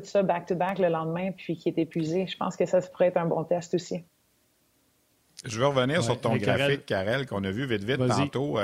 tout 0.00 0.08
ça 0.08 0.22
back-to-back 0.22 0.78
le 0.78 0.88
lendemain 0.88 1.32
puis 1.32 1.56
qui 1.56 1.68
est 1.68 1.78
épuisé. 1.78 2.26
Je 2.26 2.36
pense 2.36 2.56
que 2.56 2.66
ça 2.66 2.80
pourrait 2.80 3.06
être 3.06 3.16
un 3.16 3.26
bon 3.26 3.44
test 3.44 3.74
aussi. 3.74 4.04
Je 5.44 5.58
veux 5.58 5.66
revenir 5.66 6.02
sur 6.02 6.20
ton 6.20 6.36
graphique, 6.36 6.86
Karel, 6.86 7.26
qu'on 7.26 7.44
a 7.44 7.50
vu 7.50 7.66
vite, 7.66 7.84
vite 7.84 8.06
tantôt. 8.06 8.56
tu 8.56 8.62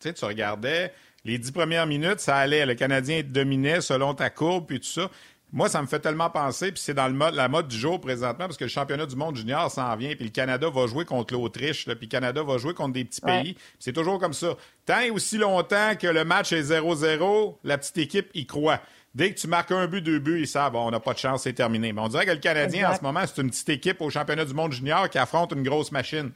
sais, 0.00 0.12
tu 0.12 0.24
regardais 0.24 0.92
les 1.24 1.38
dix 1.38 1.52
premières 1.52 1.86
minutes, 1.86 2.20
ça 2.20 2.36
allait. 2.36 2.66
Le 2.66 2.74
Canadien 2.74 3.22
dominait 3.24 3.80
selon 3.80 4.14
ta 4.14 4.30
courbe, 4.30 4.66
puis 4.66 4.80
tout 4.80 4.86
ça. 4.86 5.10
Moi, 5.50 5.70
ça 5.70 5.80
me 5.80 5.86
fait 5.86 6.00
tellement 6.00 6.28
penser, 6.28 6.72
puis 6.72 6.82
c'est 6.82 6.92
dans 6.92 7.08
le 7.08 7.14
mode, 7.14 7.34
la 7.34 7.48
mode 7.48 7.68
du 7.68 7.76
jour 7.76 7.98
présentement, 7.98 8.44
parce 8.44 8.58
que 8.58 8.64
le 8.64 8.70
championnat 8.70 9.06
du 9.06 9.16
monde 9.16 9.34
junior 9.34 9.70
s'en 9.70 9.96
vient, 9.96 10.14
puis 10.14 10.26
le 10.26 10.30
Canada 10.30 10.68
va 10.68 10.86
jouer 10.86 11.06
contre 11.06 11.32
l'Autriche, 11.32 11.86
puis 11.86 11.96
le 12.02 12.06
Canada 12.06 12.42
va 12.42 12.58
jouer 12.58 12.74
contre 12.74 12.92
des 12.92 13.04
petits 13.04 13.22
pays. 13.22 13.56
C'est 13.78 13.94
toujours 13.94 14.18
comme 14.18 14.34
ça. 14.34 14.56
Tant 14.84 15.00
et 15.00 15.10
aussi 15.10 15.38
longtemps 15.38 15.96
que 15.98 16.06
le 16.06 16.24
match 16.24 16.52
est 16.52 16.70
0-0, 16.70 17.56
la 17.64 17.78
petite 17.78 17.96
équipe 17.96 18.30
y 18.34 18.44
croit. 18.44 18.80
Dès 19.14 19.32
que 19.32 19.40
tu 19.40 19.48
marques 19.48 19.72
un 19.72 19.86
but, 19.86 20.02
deux 20.02 20.18
buts, 20.18 20.40
ils 20.40 20.46
savent, 20.46 20.72
bon, 20.72 20.86
on 20.86 20.90
n'a 20.90 21.00
pas 21.00 21.14
de 21.14 21.18
chance, 21.18 21.42
c'est 21.42 21.54
terminé. 21.54 21.92
Mais 21.92 22.00
on 22.00 22.08
dirait 22.08 22.26
que 22.26 22.30
le 22.30 22.38
Canadien, 22.38 22.90
en 22.90 22.96
ce 22.96 23.02
moment, 23.02 23.20
c'est 23.26 23.40
une 23.40 23.50
petite 23.50 23.68
équipe 23.70 24.00
au 24.00 24.10
championnat 24.10 24.44
du 24.44 24.54
monde 24.54 24.72
junior 24.72 25.08
qui 25.08 25.18
affronte 25.18 25.52
une 25.52 25.62
grosse 25.62 25.92
machine. 25.92 26.30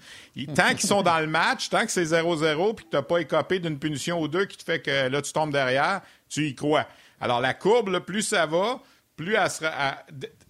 tant 0.54 0.70
qu'ils 0.70 0.88
sont 0.88 1.02
dans 1.02 1.20
le 1.20 1.26
match, 1.26 1.68
tant 1.68 1.84
que 1.84 1.92
c'est 1.92 2.04
0-0 2.04 2.74
puis 2.74 2.84
que 2.86 2.90
tu 2.90 2.96
n'as 2.96 3.02
pas 3.02 3.18
écopé 3.18 3.58
d'une 3.58 3.78
punition 3.78 4.20
ou 4.20 4.26
deux 4.26 4.46
qui 4.46 4.56
te 4.56 4.64
fait 4.64 4.80
que 4.80 5.08
là, 5.08 5.20
tu 5.22 5.32
tombes 5.32 5.52
derrière, 5.52 6.00
tu 6.28 6.46
y 6.48 6.54
crois. 6.54 6.86
Alors, 7.20 7.40
la 7.40 7.54
courbe, 7.54 8.00
plus 8.00 8.22
ça 8.22 8.46
va, 8.46 8.80
plus 9.16 9.34
elle 9.34 9.50
sera. 9.50 9.98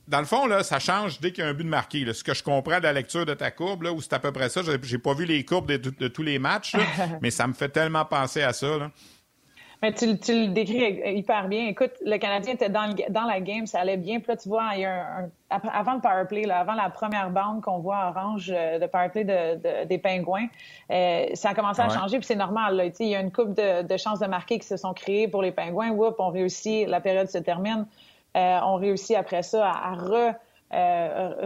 dans 0.08 0.20
le 0.20 0.24
fond, 0.24 0.46
là, 0.46 0.62
ça 0.62 0.78
change 0.78 1.20
dès 1.20 1.32
qu'il 1.32 1.44
y 1.44 1.46
a 1.46 1.50
un 1.50 1.54
but 1.54 1.64
de 1.64 1.68
marqué. 1.68 2.10
Ce 2.14 2.24
que 2.24 2.34
je 2.34 2.42
comprends 2.42 2.78
de 2.78 2.84
la 2.84 2.92
lecture 2.92 3.26
de 3.26 3.34
ta 3.34 3.50
courbe, 3.50 3.82
là, 3.82 3.92
où 3.92 4.00
c'est 4.00 4.12
à 4.14 4.18
peu 4.18 4.32
près 4.32 4.48
ça, 4.48 4.62
j'ai 4.82 4.98
pas 4.98 5.14
vu 5.14 5.24
les 5.24 5.44
courbes 5.44 5.70
de, 5.70 6.08
tous 6.08 6.22
les 6.22 6.38
matchs, 6.38 6.76
mais 7.20 7.30
ça 7.30 7.46
me 7.46 7.52
fait 7.52 7.68
tellement 7.68 8.04
penser 8.04 8.42
à 8.42 8.52
ça. 8.52 8.78
Là. 8.78 8.90
Mais 9.82 9.92
tu, 9.92 10.06
le 10.06 10.46
décris 10.46 11.00
hyper 11.16 11.48
bien. 11.48 11.66
Écoute, 11.66 11.90
le 12.06 12.16
Canadien 12.16 12.54
était 12.54 12.68
dans, 12.68 12.94
dans 13.10 13.24
la 13.24 13.40
game, 13.40 13.66
ça 13.66 13.80
allait 13.80 13.96
bien. 13.96 14.20
Puis 14.20 14.28
là, 14.28 14.36
tu 14.36 14.48
vois, 14.48 14.70
il 14.74 14.82
y 14.82 14.84
a 14.84 15.02
un, 15.18 15.30
avant 15.50 15.94
le 15.94 16.00
power 16.00 16.24
play, 16.28 16.42
là, 16.42 16.60
avant 16.60 16.74
la 16.74 16.88
première 16.88 17.30
bande 17.30 17.62
qu'on 17.62 17.78
voit 17.78 18.12
orange 18.14 18.52
euh, 18.54 18.78
de 18.78 18.86
power 18.86 19.08
play 19.08 19.24
de, 19.24 19.84
des 19.84 19.98
Pingouins, 19.98 20.46
euh, 20.92 21.26
ça 21.34 21.50
a 21.50 21.54
commencé 21.54 21.80
à 21.82 21.88
changer. 21.88 22.18
Puis 22.18 22.26
c'est 22.26 22.36
normal. 22.36 22.76
Là, 22.76 22.84
il 22.86 23.06
y 23.08 23.16
a 23.16 23.20
une 23.20 23.32
coupe 23.32 23.54
de, 23.54 23.82
de, 23.82 23.96
chances 23.96 24.20
de 24.20 24.26
marquer 24.26 24.60
qui 24.60 24.66
se 24.68 24.76
sont 24.76 24.94
créées 24.94 25.26
pour 25.26 25.42
les 25.42 25.50
Pingouins. 25.50 25.90
Oups, 25.90 26.14
on 26.20 26.28
réussit, 26.28 26.86
la 26.86 27.00
période 27.00 27.28
se 27.28 27.38
termine. 27.38 27.86
Euh, 28.36 28.60
on 28.62 28.76
réussit 28.76 29.16
après 29.16 29.42
ça 29.42 29.68
à, 29.68 29.94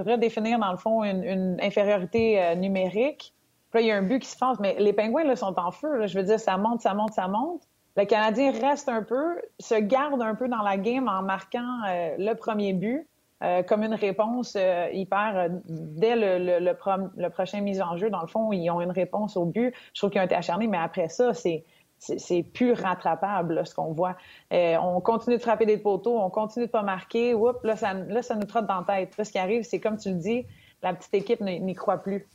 redéfinir, 0.03 0.59
dans 0.59 0.72
le 0.72 0.76
fond, 0.76 1.05
une, 1.05 1.57
infériorité 1.62 2.55
numérique. 2.57 3.32
Puis 3.70 3.78
là, 3.78 3.80
il 3.80 3.87
y 3.87 3.93
a 3.93 3.97
un 3.97 4.03
but 4.03 4.20
qui 4.20 4.28
se 4.28 4.37
passe. 4.37 4.61
Mais 4.61 4.76
les 4.78 4.93
Pingouins 4.93 5.24
là, 5.24 5.37
sont 5.37 5.59
en 5.59 5.70
feu. 5.70 6.07
Je 6.07 6.18
veux 6.18 6.24
dire, 6.24 6.39
ça 6.39 6.59
monte, 6.59 6.82
ça 6.82 6.93
monte, 6.93 7.14
ça 7.14 7.28
monte. 7.28 7.62
Le 7.97 8.05
Canadien 8.05 8.53
reste 8.53 8.91
un 8.91 9.03
peu, 9.03 9.41
se 9.59 9.75
garde 9.75 10.21
un 10.21 10.35
peu 10.35 10.49
dans 10.49 10.63
la 10.63 10.77
game 10.77 11.09
en 11.09 11.23
marquant 11.23 11.81
euh, 11.89 12.15
le 12.19 12.35
premier 12.35 12.75
but 12.75 13.09
euh, 13.43 13.63
comme 13.63 13.83
une 13.83 13.95
réponse 13.95 14.55
euh, 14.57 14.89
hyper 14.93 15.49
dès 15.65 16.15
le, 16.15 17.29
prochain 17.31 17.61
mise 17.63 17.81
en 17.81 17.97
jeu. 17.97 18.11
Dans 18.11 18.21
le 18.21 18.27
fond, 18.27 18.53
ils 18.53 18.71
ont 18.71 18.83
une 18.83 18.91
réponse 18.91 19.37
au 19.37 19.47
but. 19.47 19.75
Je 19.95 20.01
trouve 20.01 20.11
qu'ils 20.11 20.21
ont 20.21 20.25
été 20.25 20.35
acharnés, 20.35 20.67
mais 20.67 20.79
après 20.79 21.09
ça, 21.09 21.33
c'est 21.35 21.65
c'est 21.99 22.43
plus 22.43 22.73
rattrapable 22.73 23.67
ce 23.67 23.75
qu'on 23.75 23.95
voit. 23.95 24.17
on 24.51 25.01
continue 25.01 25.39
de 25.39 25.41
frapper 25.41 25.65
des 25.65 25.79
poteaux, 25.79 26.21
on 26.21 26.29
continue 26.29 26.67
de 26.67 26.71
pas 26.71 26.83
marquer. 26.83 27.33
Oups, 27.33 27.59
là, 27.65 27.75
ça, 27.75 27.95
nous 27.95 28.45
trotte 28.45 28.67
dans 28.67 28.85
la 28.87 29.07
tête. 29.07 29.15
Ce 29.17 29.33
qui 29.33 29.39
arrive, 29.39 29.63
c'est 29.63 29.81
comme 29.81 29.97
tu 29.97 30.11
le 30.11 30.17
dis, 30.17 30.45
la 30.83 30.93
petite 30.93 31.15
équipe 31.15 31.41
n'y 31.41 31.75
croit 31.75 31.97
plus. 31.97 32.29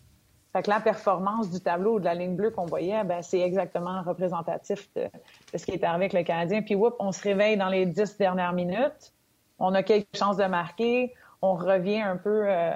Fait 0.53 0.63
que 0.63 0.69
la 0.69 0.81
performance 0.81 1.49
du 1.49 1.61
tableau 1.61 1.95
ou 1.95 1.99
de 1.99 2.05
la 2.05 2.13
ligne 2.13 2.35
bleue 2.35 2.51
qu'on 2.51 2.65
voyait, 2.65 3.03
ben, 3.05 3.21
c'est 3.21 3.39
exactement 3.39 4.01
représentatif 4.01 4.89
de, 4.95 5.07
ce 5.55 5.65
qui 5.65 5.71
est 5.71 5.83
arrivé 5.83 6.05
avec 6.05 6.13
le 6.13 6.23
Canadien. 6.23 6.61
Puis, 6.61 6.75
whoop, 6.75 6.95
on 6.99 7.11
se 7.13 7.21
réveille 7.23 7.55
dans 7.55 7.69
les 7.69 7.85
dix 7.85 8.17
dernières 8.17 8.51
minutes. 8.51 9.13
On 9.59 9.73
a 9.73 9.83
quelques 9.83 10.15
chances 10.15 10.37
de 10.37 10.45
marquer. 10.45 11.13
On 11.41 11.53
revient 11.53 12.01
un 12.01 12.17
peu, 12.17 12.43
euh, 12.47 12.71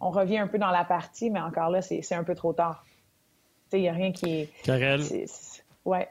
on 0.00 0.10
revient 0.10 0.38
un 0.38 0.46
peu 0.46 0.58
dans 0.58 0.70
la 0.70 0.84
partie, 0.84 1.30
mais 1.30 1.40
encore 1.40 1.70
là, 1.70 1.82
c'est 1.82 2.14
un 2.14 2.24
peu 2.24 2.34
trop 2.34 2.52
tard. 2.52 2.84
Il 3.72 3.80
n'y 3.80 3.88
a 3.88 3.92
rien 3.92 4.12
qui 4.12 4.42
est. 4.42 4.48
Karel? 4.62 5.02
ouais. 5.84 6.08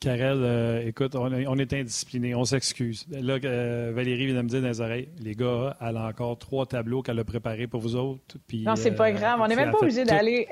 Karel, 0.00 0.38
euh, 0.42 0.86
écoute, 0.86 1.16
on, 1.16 1.58
est 1.58 1.72
indiscipliné, 1.72 2.32
on 2.32 2.44
s'excuse. 2.44 3.04
Là, 3.10 3.38
euh, 3.44 3.90
Valérie 3.92 4.26
vient 4.26 4.36
de 4.36 4.42
me 4.42 4.48
dire 4.48 4.62
dans 4.62 4.68
les 4.68 4.80
oreilles, 4.80 5.08
les 5.20 5.34
gars, 5.34 5.76
elle 5.80 5.96
a 5.96 6.06
encore 6.06 6.38
trois 6.38 6.66
tableaux 6.66 7.02
qu'elle 7.02 7.18
a 7.18 7.24
préparés 7.24 7.66
pour 7.66 7.80
vous 7.80 7.96
autres. 7.96 8.36
Puis, 8.46 8.62
non, 8.62 8.76
c'est 8.76 8.92
pas 8.92 9.08
euh, 9.08 9.12
grave, 9.12 9.40
on 9.42 9.48
n'est 9.48 9.56
même 9.56 9.72
pas 9.72 9.78
obligé 9.78 10.04
d'aller. 10.04 10.46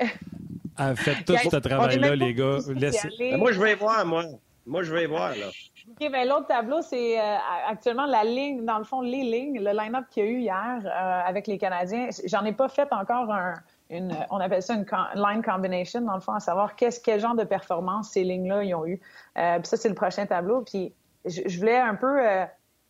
Elle 0.77 0.97
fait 0.97 1.23
tout 1.23 1.37
ce 1.49 1.55
travail-là, 1.55 2.15
les 2.17 2.33
gars. 2.33 2.57
Moi, 3.37 3.53
je 3.53 3.61
vais 3.61 3.75
voir, 3.75 4.05
moi. 4.05 4.25
Moi, 4.65 4.83
je 4.83 4.93
vais 4.93 5.07
voir, 5.07 5.29
là. 5.29 5.45
OK, 5.89 6.11
ben, 6.11 6.27
l'autre 6.27 6.47
tableau, 6.47 6.81
c'est 6.81 7.17
actuellement 7.69 8.05
la 8.05 8.25
ligne, 8.25 8.65
dans 8.65 8.77
le 8.77 8.83
fond, 8.83 8.99
les 8.99 9.23
lignes, 9.23 9.63
le 9.63 9.71
line-up 9.71 10.03
qu'il 10.11 10.25
y 10.25 10.27
a 10.27 10.29
eu 10.29 10.39
hier 10.41 11.23
avec 11.25 11.47
les 11.47 11.57
Canadiens. 11.57 12.09
J'en 12.25 12.43
ai 12.43 12.51
pas 12.51 12.67
fait 12.67 12.91
encore 12.91 13.31
un 13.31 13.53
une, 13.89 14.13
on 14.29 14.37
appelle 14.37 14.61
ça 14.61 14.73
une 14.73 14.85
line 15.15 15.41
combination, 15.43 16.01
dans 16.01 16.15
le 16.15 16.21
fond, 16.21 16.33
à 16.33 16.39
savoir 16.39 16.75
qu'est-ce, 16.75 16.99
quel 16.99 17.19
genre 17.19 17.35
de 17.35 17.43
performance 17.43 18.11
ces 18.11 18.23
lignes-là 18.23 18.63
ils 18.63 18.75
ont 18.75 18.85
eu. 18.85 18.99
Euh, 19.37 19.59
ça, 19.63 19.77
c'est 19.77 19.89
le 19.89 19.95
prochain 19.95 20.25
tableau. 20.25 20.61
Puis 20.61 20.93
je, 21.25 21.57
voulais 21.59 21.77
un 21.77 21.95
peu 21.95 22.25
euh, 22.25 22.45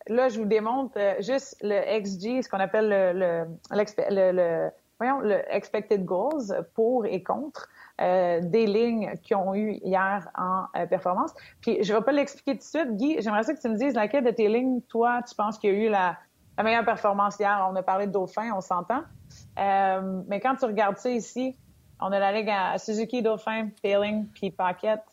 là, 0.07 0.29
je 0.29 0.39
vous 0.39 0.45
démontre 0.45 0.93
euh, 0.97 1.15
juste 1.19 1.57
le 1.61 1.99
XG, 1.99 2.43
ce 2.43 2.49
qu'on 2.49 2.59
appelle 2.59 2.89
le, 2.89 3.13
le, 3.13 4.31
le, 4.31 4.69
voyons, 4.99 5.19
le 5.19 5.41
expected 5.53 6.05
goals 6.05 6.65
pour 6.73 7.05
et 7.05 7.23
contre. 7.23 7.69
Euh, 7.99 8.41
des 8.43 8.67
lignes 8.67 9.11
qui 9.23 9.33
ont 9.33 9.55
eu 9.55 9.71
hier 9.83 10.29
en 10.37 10.65
euh, 10.75 10.85
performance. 10.85 11.33
Puis 11.61 11.83
je 11.83 11.91
vais 11.91 12.01
pas 12.01 12.11
l'expliquer 12.11 12.51
tout 12.51 12.59
de 12.59 12.63
suite. 12.63 12.95
Guy, 12.95 13.15
j'aimerais 13.19 13.41
ça 13.41 13.55
que 13.55 13.59
tu 13.59 13.67
me 13.69 13.75
dises 13.75 13.95
laquelle 13.95 14.23
de 14.23 14.29
tes 14.29 14.47
lignes, 14.49 14.81
toi, 14.81 15.21
tu 15.27 15.33
penses 15.33 15.57
qu'il 15.57 15.73
y 15.73 15.73
a 15.73 15.85
eu 15.87 15.89
la, 15.89 16.15
meilleure 16.63 16.85
performance 16.85 17.39
hier. 17.39 17.67
On 17.71 17.75
a 17.75 17.81
parlé 17.81 18.05
de 18.05 18.11
Dauphin, 18.11 18.51
on 18.55 18.61
s'entend. 18.61 19.01
Euh, 19.57 20.21
mais 20.27 20.39
quand 20.39 20.55
tu 20.55 20.65
regardes 20.65 20.97
ça 20.97 21.09
ici, 21.09 21.55
on 21.99 22.11
a 22.11 22.19
la 22.19 22.31
ligue 22.31 22.49
à 22.49 22.77
Suzuki, 22.77 23.21
Dauphin, 23.21 23.69
Failing, 23.81 24.27
puis 24.27 24.51
Paquette. 24.51 25.03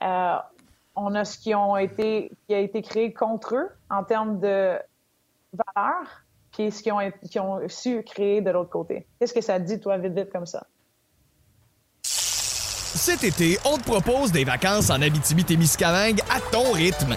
on 0.00 1.14
a 1.14 1.24
ce 1.24 1.38
qui, 1.38 1.54
ont 1.54 1.76
été, 1.76 2.32
qui 2.46 2.54
a 2.54 2.58
été 2.58 2.82
créé 2.82 3.12
contre 3.12 3.54
eux 3.54 3.70
en 3.90 4.02
termes 4.04 4.40
de 4.40 4.78
valeur, 5.52 6.24
puis 6.52 6.70
ce 6.70 6.82
qu'ils 6.82 6.92
ont, 6.92 7.12
qui 7.30 7.38
ont 7.38 7.60
su 7.68 8.02
créer 8.02 8.40
de 8.40 8.50
l'autre 8.50 8.70
côté. 8.70 9.06
Qu'est-ce 9.18 9.34
que 9.34 9.40
ça 9.40 9.58
dit, 9.58 9.78
toi, 9.80 9.98
vite, 9.98 10.14
vite, 10.14 10.30
comme 10.30 10.46
ça? 10.46 10.66
Cet 12.02 13.24
été, 13.24 13.58
on 13.64 13.76
te 13.76 13.82
propose 13.82 14.30
des 14.30 14.44
vacances 14.44 14.90
en 14.90 15.02
Abitibi-Témiscamingue 15.02 16.20
à 16.30 16.40
ton 16.52 16.72
rythme. 16.72 17.16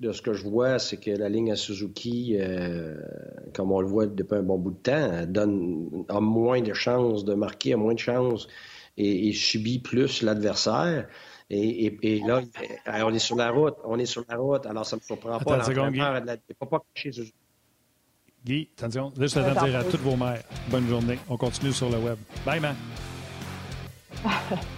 de 0.00 0.12
ce 0.12 0.20
que 0.20 0.34
je 0.34 0.42
vois, 0.42 0.78
c'est 0.78 0.98
que 0.98 1.10
la 1.10 1.28
ligne 1.28 1.52
à 1.52 1.56
Suzuki, 1.56 2.36
euh, 2.38 2.96
comme 3.54 3.72
on 3.72 3.80
le 3.80 3.86
voit 3.86 4.06
depuis 4.06 4.36
un 4.36 4.42
bon 4.42 4.58
bout 4.58 4.72
de 4.72 4.76
temps, 4.76 5.26
donne, 5.26 6.04
a 6.08 6.20
moins 6.20 6.60
de 6.60 6.74
chances 6.74 7.24
de 7.24 7.34
marquer, 7.34 7.72
a 7.72 7.76
moins 7.76 7.94
de 7.94 7.98
chances 7.98 8.46
et, 8.98 9.32
subit 9.32 9.78
plus 9.78 10.22
l'adversaire. 10.22 11.08
Et, 11.48 12.20
là, 12.26 12.42
on 13.04 13.14
est 13.14 13.18
sur 13.18 13.36
la 13.36 13.50
route. 13.50 13.76
On 13.84 13.98
est 13.98 14.06
sur 14.06 14.24
la 14.28 14.36
route. 14.36 14.66
Alors, 14.66 14.84
ça 14.84 14.96
ne 14.96 15.00
me 15.00 15.04
surprend 15.04 15.38
pas. 15.38 15.62
Attends, 15.62 15.90
Guy. 15.90 15.98
pas, 15.98 16.66
pas 16.66 16.84
Suzuki. 16.94 17.32
Guy, 18.44 18.68
attention. 18.76 19.12
Juste 19.18 19.36
le 19.36 19.54
temps 19.54 19.64
dire 19.64 19.76
à 19.76 19.84
toutes 19.84 20.00
vos 20.00 20.16
mères 20.16 20.42
bonne 20.70 20.86
journée. 20.88 21.18
On 21.28 21.36
continue 21.36 21.72
sur 21.72 21.88
le 21.88 21.98
web. 21.98 22.18
Bye, 22.44 22.60
man. 22.60 22.76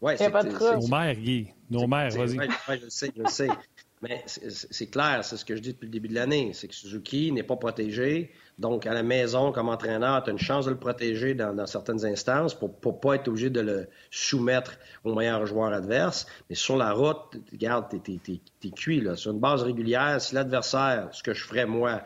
Oui, 0.00 0.12
c'est 0.16 0.32
Nos 0.32 0.86
mères, 0.88 1.14
Guy. 1.14 1.48
Nos 1.70 1.86
mères, 1.86 2.10
vas-y. 2.10 2.38
Oui, 2.38 2.46
je 2.68 2.84
le 2.84 2.90
sais, 2.90 3.12
je 3.16 3.22
le 3.22 3.28
sais. 3.28 3.48
Mais 4.00 4.22
c'est 4.26 4.86
clair, 4.86 5.24
c'est 5.24 5.36
ce 5.36 5.44
que 5.44 5.56
je 5.56 5.60
dis 5.60 5.72
depuis 5.72 5.86
le 5.86 5.90
début 5.90 6.06
de 6.06 6.14
l'année, 6.14 6.52
c'est 6.54 6.68
que 6.68 6.74
Suzuki 6.74 7.32
n'est 7.32 7.42
pas 7.42 7.56
protégé. 7.56 8.30
Donc, 8.56 8.86
à 8.86 8.94
la 8.94 9.02
maison, 9.02 9.50
comme 9.50 9.68
entraîneur, 9.68 10.22
tu 10.22 10.30
as 10.30 10.32
une 10.32 10.38
chance 10.38 10.66
de 10.66 10.70
le 10.70 10.76
protéger 10.76 11.34
dans, 11.34 11.66
certaines 11.66 12.04
instances 12.06 12.54
pour 12.54 12.68
ne 12.68 12.92
pas 12.92 13.14
être 13.16 13.26
obligé 13.26 13.50
de 13.50 13.60
le 13.60 13.88
soumettre 14.12 14.78
au 15.02 15.16
meilleur 15.16 15.46
joueur 15.46 15.72
adverse. 15.72 16.26
Mais 16.48 16.54
sur 16.54 16.76
la 16.76 16.92
route, 16.92 17.36
regarde, 17.50 17.88
t'es 17.88 18.20
es, 18.32 18.70
cuit. 18.70 19.00
Là. 19.00 19.16
Sur 19.16 19.32
une 19.32 19.40
base 19.40 19.62
régulière, 19.64 20.20
si 20.20 20.36
l'adversaire, 20.36 21.08
ce 21.10 21.24
que 21.24 21.34
je 21.34 21.42
ferais 21.42 21.66
moi, 21.66 22.02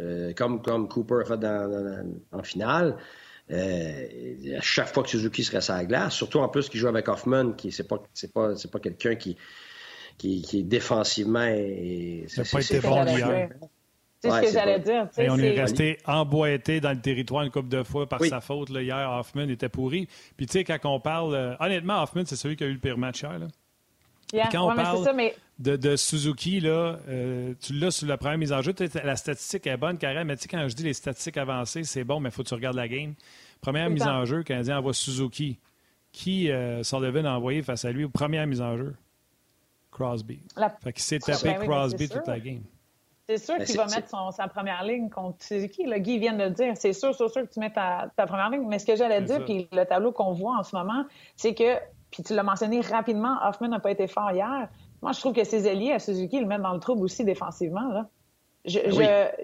euh, 0.00 0.32
comme, 0.32 0.62
comme 0.62 0.88
Cooper 0.88 1.20
a 1.20 1.24
fait 1.26 1.46
en 2.32 2.42
finale, 2.42 2.96
euh, 3.52 4.56
à 4.58 4.60
chaque 4.60 4.92
fois 4.92 5.02
que 5.02 5.08
Suzuki 5.08 5.44
serait 5.44 5.60
sur 5.60 5.74
la 5.74 5.84
glace, 5.84 6.14
surtout 6.14 6.40
en 6.40 6.48
plus 6.48 6.68
qu'il 6.68 6.80
joue 6.80 6.88
avec 6.88 7.08
Hoffman, 7.08 7.52
qui 7.52 7.70
c'est 7.70 7.86
pas 7.86 8.02
c'est 8.12 8.32
pas 8.32 8.56
c'est 8.56 8.70
pas 8.70 8.80
quelqu'un 8.80 9.14
qui, 9.14 9.36
qui, 10.18 10.42
qui 10.42 10.60
est 10.60 10.62
défensivement 10.64 11.46
et 11.46 12.24
c'est 12.28 12.50
pas 12.50 12.60
été 12.60 12.80
bon 12.80 13.04
hier. 13.06 13.48
C'est 14.18 14.30
ce 14.30 14.40
que 14.40 14.52
j'allais 14.52 14.80
dire. 14.80 15.08
Et 15.18 15.30
on 15.30 15.36
est, 15.36 15.60
resté 15.60 15.98
emboîté 16.06 16.80
dans 16.80 16.90
le 16.90 17.00
territoire 17.00 17.42
une 17.42 17.50
couple 17.50 17.68
de 17.68 17.82
fois 17.82 18.08
par 18.08 18.24
sa 18.24 18.40
faute. 18.40 18.70
Là, 18.70 18.82
hier, 18.82 19.10
Hoffman 19.10 19.48
était 19.48 19.68
pourri. 19.68 20.08
Puis 20.36 20.46
tu 20.46 20.52
sais, 20.52 20.64
quand 20.64 20.78
on 20.84 21.00
parle... 21.00 21.34
Euh, 21.34 21.54
honnêtement, 21.60 22.02
Hoffman, 22.02 22.22
c'est 22.24 22.34
celui 22.34 22.56
qui 22.56 22.64
a 22.64 22.66
eu 22.66 22.72
le 22.72 22.78
pire 22.78 22.96
match 22.96 23.22
hier. 23.22 23.38
Là. 23.38 24.48
quand 24.50 24.72
on 24.72 24.74
parle 24.74 25.04
de, 25.58 25.76
de, 25.76 25.96
Suzuki, 25.96 26.60
là, 26.60 26.98
euh, 27.08 27.54
tu 27.60 27.72
l'as 27.72 27.90
sur 27.90 28.06
la 28.06 28.18
première 28.18 28.38
mise 28.38 28.52
en 28.52 28.60
jeu. 28.60 28.74
La 29.02 29.16
statistique 29.16 29.66
est 29.66 29.76
bonne, 29.76 29.96
carrément. 29.96 30.26
Mais 30.26 30.36
tu 30.36 30.42
sais, 30.42 30.48
quand 30.48 30.68
je 30.68 30.74
dis 30.74 30.84
les 30.84 30.92
statistiques 30.92 31.38
avancées, 31.38 31.84
c'est 31.84 32.04
bon, 32.04 32.20
mais 32.20 32.28
il 32.28 32.32
faut 32.32 32.42
que 32.42 32.48
tu 32.48 32.54
regardes 32.54 32.76
la 32.76 32.88
game. 32.88 33.14
Première 33.60 33.88
mise 33.88 34.06
en 34.06 34.24
jeu, 34.24 34.42
Canadien 34.42 34.78
envoie 34.78 34.92
Suzuki. 34.92 35.58
Qui 36.12 36.50
euh, 36.50 36.82
Sullivan 36.82 37.26
a 37.26 37.36
envoyé 37.36 37.62
face 37.62 37.84
à 37.84 37.92
lui 37.92 38.08
première 38.08 38.46
mise 38.46 38.62
en 38.62 38.76
jeu? 38.76 38.94
Crosby. 39.90 40.40
Fait 40.82 40.92
qu'il 40.92 41.02
s'est 41.02 41.18
tapé 41.18 41.54
ben 41.54 41.66
Crosby 41.66 42.08
toute 42.08 42.26
la 42.26 42.38
game. 42.38 42.62
C'est 43.28 43.38
sûr 43.38 43.56
ben, 43.58 43.64
qu'il 43.64 43.76
va 43.76 43.86
mettre 43.86 44.08
son, 44.08 44.30
sa 44.30 44.46
première 44.46 44.84
ligne 44.84 45.10
contre 45.10 45.42
Suzuki. 45.42 45.84
Le 45.84 45.98
Guy 45.98 46.18
vient 46.18 46.34
de 46.34 46.44
le 46.44 46.50
dire. 46.50 46.74
C'est 46.76 46.92
sûr, 46.92 47.14
sûr, 47.14 47.30
sûr 47.30 47.42
que 47.42 47.52
tu 47.52 47.60
mets 47.60 47.72
ta, 47.72 48.08
ta 48.14 48.26
première 48.26 48.50
ligne. 48.50 48.66
Mais 48.68 48.78
ce 48.78 48.86
que 48.86 48.94
j'allais 48.94 49.22
dire, 49.22 49.44
puis 49.44 49.68
le 49.72 49.84
tableau 49.84 50.12
qu'on 50.12 50.32
voit 50.32 50.56
en 50.58 50.62
ce 50.62 50.76
moment, 50.76 51.04
c'est 51.34 51.54
que, 51.54 51.76
puis 52.10 52.22
tu 52.22 52.34
l'as 52.34 52.44
mentionné 52.44 52.80
rapidement, 52.80 53.36
Hoffman 53.42 53.68
n'a 53.68 53.80
pas 53.80 53.90
été 53.90 54.06
fort 54.06 54.30
hier. 54.30 54.68
Moi, 55.06 55.12
je 55.12 55.20
trouve 55.20 55.34
que 55.34 55.44
ses 55.44 55.68
alliés 55.68 55.92
à 55.92 56.00
Suzuki 56.00 56.40
le 56.40 56.46
mettent 56.46 56.62
dans 56.62 56.72
le 56.72 56.80
trouble 56.80 57.04
aussi 57.04 57.24
défensivement. 57.24 57.88
Là. 57.92 58.08
Je, 58.64 58.80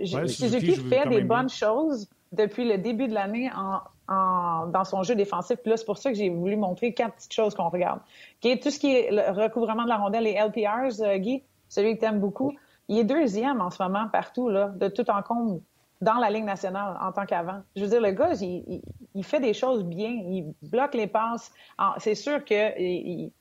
je, 0.03 0.27
Suzuki 0.27 0.75
fait 0.75 1.09
des 1.09 1.21
bonnes 1.21 1.49
choses 1.49 2.09
depuis 2.33 2.69
le 2.69 2.79
début 2.79 3.07
de 3.07 3.15
l'année 3.15 3.49
en, 3.55 3.79
en, 4.13 4.67
dans 4.67 4.83
son 4.83 5.05
jeu 5.05 5.15
défensif. 5.15 5.59
Puis 5.63 5.71
là, 5.71 5.77
c'est 5.77 5.85
pour 5.85 5.99
ça 5.99 6.11
que 6.11 6.17
j'ai 6.17 6.31
voulu 6.31 6.57
montrer 6.57 6.95
quatre 6.95 7.15
petites 7.15 7.33
choses 7.33 7.55
qu'on 7.55 7.69
regarde. 7.69 8.01
Okay? 8.39 8.59
Tout 8.59 8.71
ce 8.71 8.81
qui 8.81 8.93
est 8.93 9.13
le 9.13 9.41
recouvrement 9.41 9.85
de 9.85 9.89
la 9.89 9.99
rondelle, 9.99 10.25
les 10.25 10.33
LPRs, 10.33 11.01
euh, 11.01 11.19
Guy, 11.19 11.45
celui 11.69 11.95
que 11.95 12.01
tu 12.01 12.07
aimes 12.07 12.19
beaucoup, 12.19 12.53
il 12.89 12.99
est 12.99 13.05
deuxième 13.05 13.61
en 13.61 13.71
ce 13.71 13.81
moment 13.81 14.09
partout, 14.11 14.49
là, 14.49 14.67
de 14.67 14.89
tout 14.89 15.09
en 15.13 15.23
compte 15.23 15.63
dans 16.03 16.15
la 16.15 16.31
Ligue 16.31 16.45
nationale 16.45 16.99
en 17.01 17.13
tant 17.13 17.25
qu'avant. 17.25 17.63
Je 17.77 17.83
veux 17.83 17.89
dire, 17.89 18.01
le 18.01 18.11
gars, 18.11 18.33
il, 18.41 18.83
il, 19.15 19.25
fait 19.25 19.39
des 19.39 19.55
choses 19.55 19.85
bien. 19.85 20.09
Il 20.09 20.53
bloque 20.63 20.95
les 20.95 21.07
passes. 21.07 21.53
C'est 21.99 22.17
sûr 22.17 22.45
que 22.45 22.73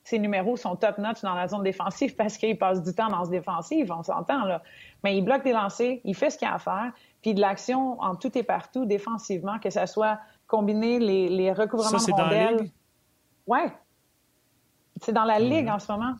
ses 0.04 0.20
numéros 0.20 0.56
sont 0.58 0.76
top-notch 0.76 1.24
dans 1.24 1.34
la 1.34 1.48
zone 1.48 1.64
défensive 1.64 2.16
parce 2.18 2.38
qu'il 2.38 2.58
passe 2.60 2.84
du 2.84 2.94
temps 2.94 3.10
dans 3.10 3.26
ce 3.26 3.32
défensive, 3.32 3.92
on 3.92 4.04
s'entend, 4.04 4.46
là. 4.46 4.62
Mais 5.04 5.18
il 5.18 5.26
bloque 5.26 5.44
des 5.44 5.54
lancers, 5.54 5.98
il 6.04 6.16
fait 6.16 6.30
ce 6.30 6.38
qu'il 6.38 6.48
a 6.48 6.54
à 6.54 6.60
faire, 6.60 6.92
puis 7.24 7.34
de 7.34 7.42
l'action 7.42 8.00
en 8.00 8.16
tout 8.16 8.38
et 8.38 8.44
partout 8.44 8.86
défensivement, 8.86 9.58
que 9.58 9.72
ce 9.72 9.88
soit 9.88 10.20
combiner 10.46 11.00
les, 11.00 11.30
les 11.30 11.52
recouvrements 11.52 11.98
ça, 11.98 12.12
de 12.12 12.22
rondelles. 12.22 12.70
Ouais. 13.48 13.74
C'est 15.02 15.14
dans 15.14 15.24
la 15.24 15.40
mm-hmm. 15.40 15.50
ligue 15.50 15.70
en 15.70 15.80
ce 15.80 15.92
moment. 15.92 16.14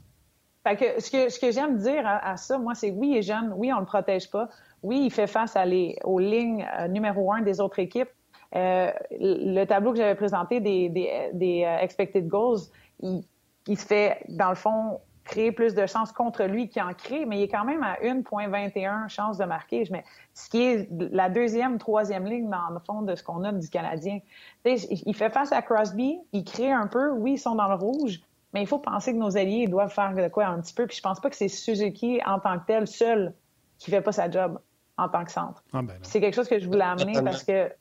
Fait 0.64 0.76
que 0.76 1.02
ce 1.02 1.10
que, 1.10 1.30
ce 1.30 1.40
que 1.40 1.52
j'aime 1.52 1.78
dire 1.78 2.04
à, 2.06 2.38
ça, 2.38 2.58
moi, 2.60 2.76
c'est 2.76 2.92
oui, 2.92 3.10
il 3.12 3.18
est 3.18 3.22
jeune, 3.24 3.52
oui, 3.56 3.74
on 3.74 3.80
le 3.80 3.86
protège 3.86 4.30
pas, 4.30 4.48
oui, 4.84 5.04
il 5.06 5.12
fait 5.12 5.28
face 5.28 5.56
à 5.56 5.66
les, 5.66 5.98
aux 6.04 6.20
lignes 6.20 6.68
euh, 6.80 6.88
numéro 6.88 7.32
un 7.32 7.42
des 7.42 7.60
autres 7.60 7.80
équipes. 7.80 8.10
Euh, 8.56 8.92
le 9.12 9.64
tableau 9.66 9.92
que 9.92 9.98
j'avais 9.98 10.16
présenté 10.16 10.60
des, 10.60 10.90
des, 10.90 11.30
des 11.34 11.60
uh, 11.60 11.84
expected 11.84 12.28
goals, 12.28 12.60
il, 13.00 13.24
il, 13.68 13.78
se 13.78 13.86
fait, 13.86 14.24
dans 14.28 14.50
le 14.50 14.56
fond, 14.56 15.00
créer 15.24 15.52
plus 15.52 15.74
de 15.74 15.86
chances 15.86 16.12
contre 16.12 16.44
lui 16.44 16.68
qu'il 16.68 16.82
en 16.82 16.94
crée, 16.94 17.26
mais 17.26 17.40
il 17.40 17.44
est 17.44 17.48
quand 17.48 17.64
même 17.64 17.84
à 17.84 17.96
1,21 18.04 19.08
chances 19.08 19.38
de 19.38 19.46
marquer. 19.46 19.84
Mais 19.92 20.04
ce 20.34 20.50
qui 20.50 20.62
est 20.62 20.90
la 20.92 21.30
deuxième, 21.30 21.78
troisième 21.78 22.26
ligne, 22.26 22.50
dans 22.50 22.70
le 22.74 22.80
fond, 22.80 23.04
de 23.04 23.16
ce 23.16 23.24
qu'on 23.24 23.44
a 23.44 23.52
du 23.52 23.70
Canadien. 23.70 24.20
il 24.66 25.16
fait 25.16 25.30
face 25.30 25.52
à 25.52 25.62
Crosby, 25.62 26.20
il 26.34 26.44
crée 26.44 26.72
un 26.72 26.88
peu, 26.88 27.12
oui, 27.12 27.34
ils 27.34 27.40
sont 27.40 27.56
dans 27.56 27.70
le 27.70 27.76
rouge, 27.76 28.20
mais 28.54 28.62
il 28.62 28.68
faut 28.68 28.80
penser 28.80 29.14
que 29.14 29.18
nos 29.18 29.38
alliés 29.38 29.68
doivent 29.68 29.94
faire 29.94 30.14
de 30.14 30.28
quoi 30.28 30.48
un 30.48 30.60
petit 30.60 30.74
peu. 30.74 30.88
Puis 30.88 30.98
je 30.98 31.02
pense 31.02 31.20
pas 31.20 31.30
que 31.30 31.36
c'est 31.36 31.48
Suzuki 31.48 32.20
en 32.26 32.40
tant 32.40 32.60
que 32.60 32.66
tel 32.66 32.88
seul 32.88 33.34
qui 33.78 33.92
fait 33.92 34.02
pas 34.02 34.12
sa 34.12 34.30
job 34.30 34.60
en 35.02 35.10
tant 35.10 35.26
que 35.26 35.32
centre. 35.32 35.64
Ah, 35.74 35.82
ben 35.82 35.98
c'est 36.04 36.22
quelque 36.22 36.36
chose 36.36 36.48
que 36.48 36.60
je 36.60 36.68
voulais 36.68 36.84
amener 36.84 37.22
parce 37.24 37.44
que. 37.44 37.72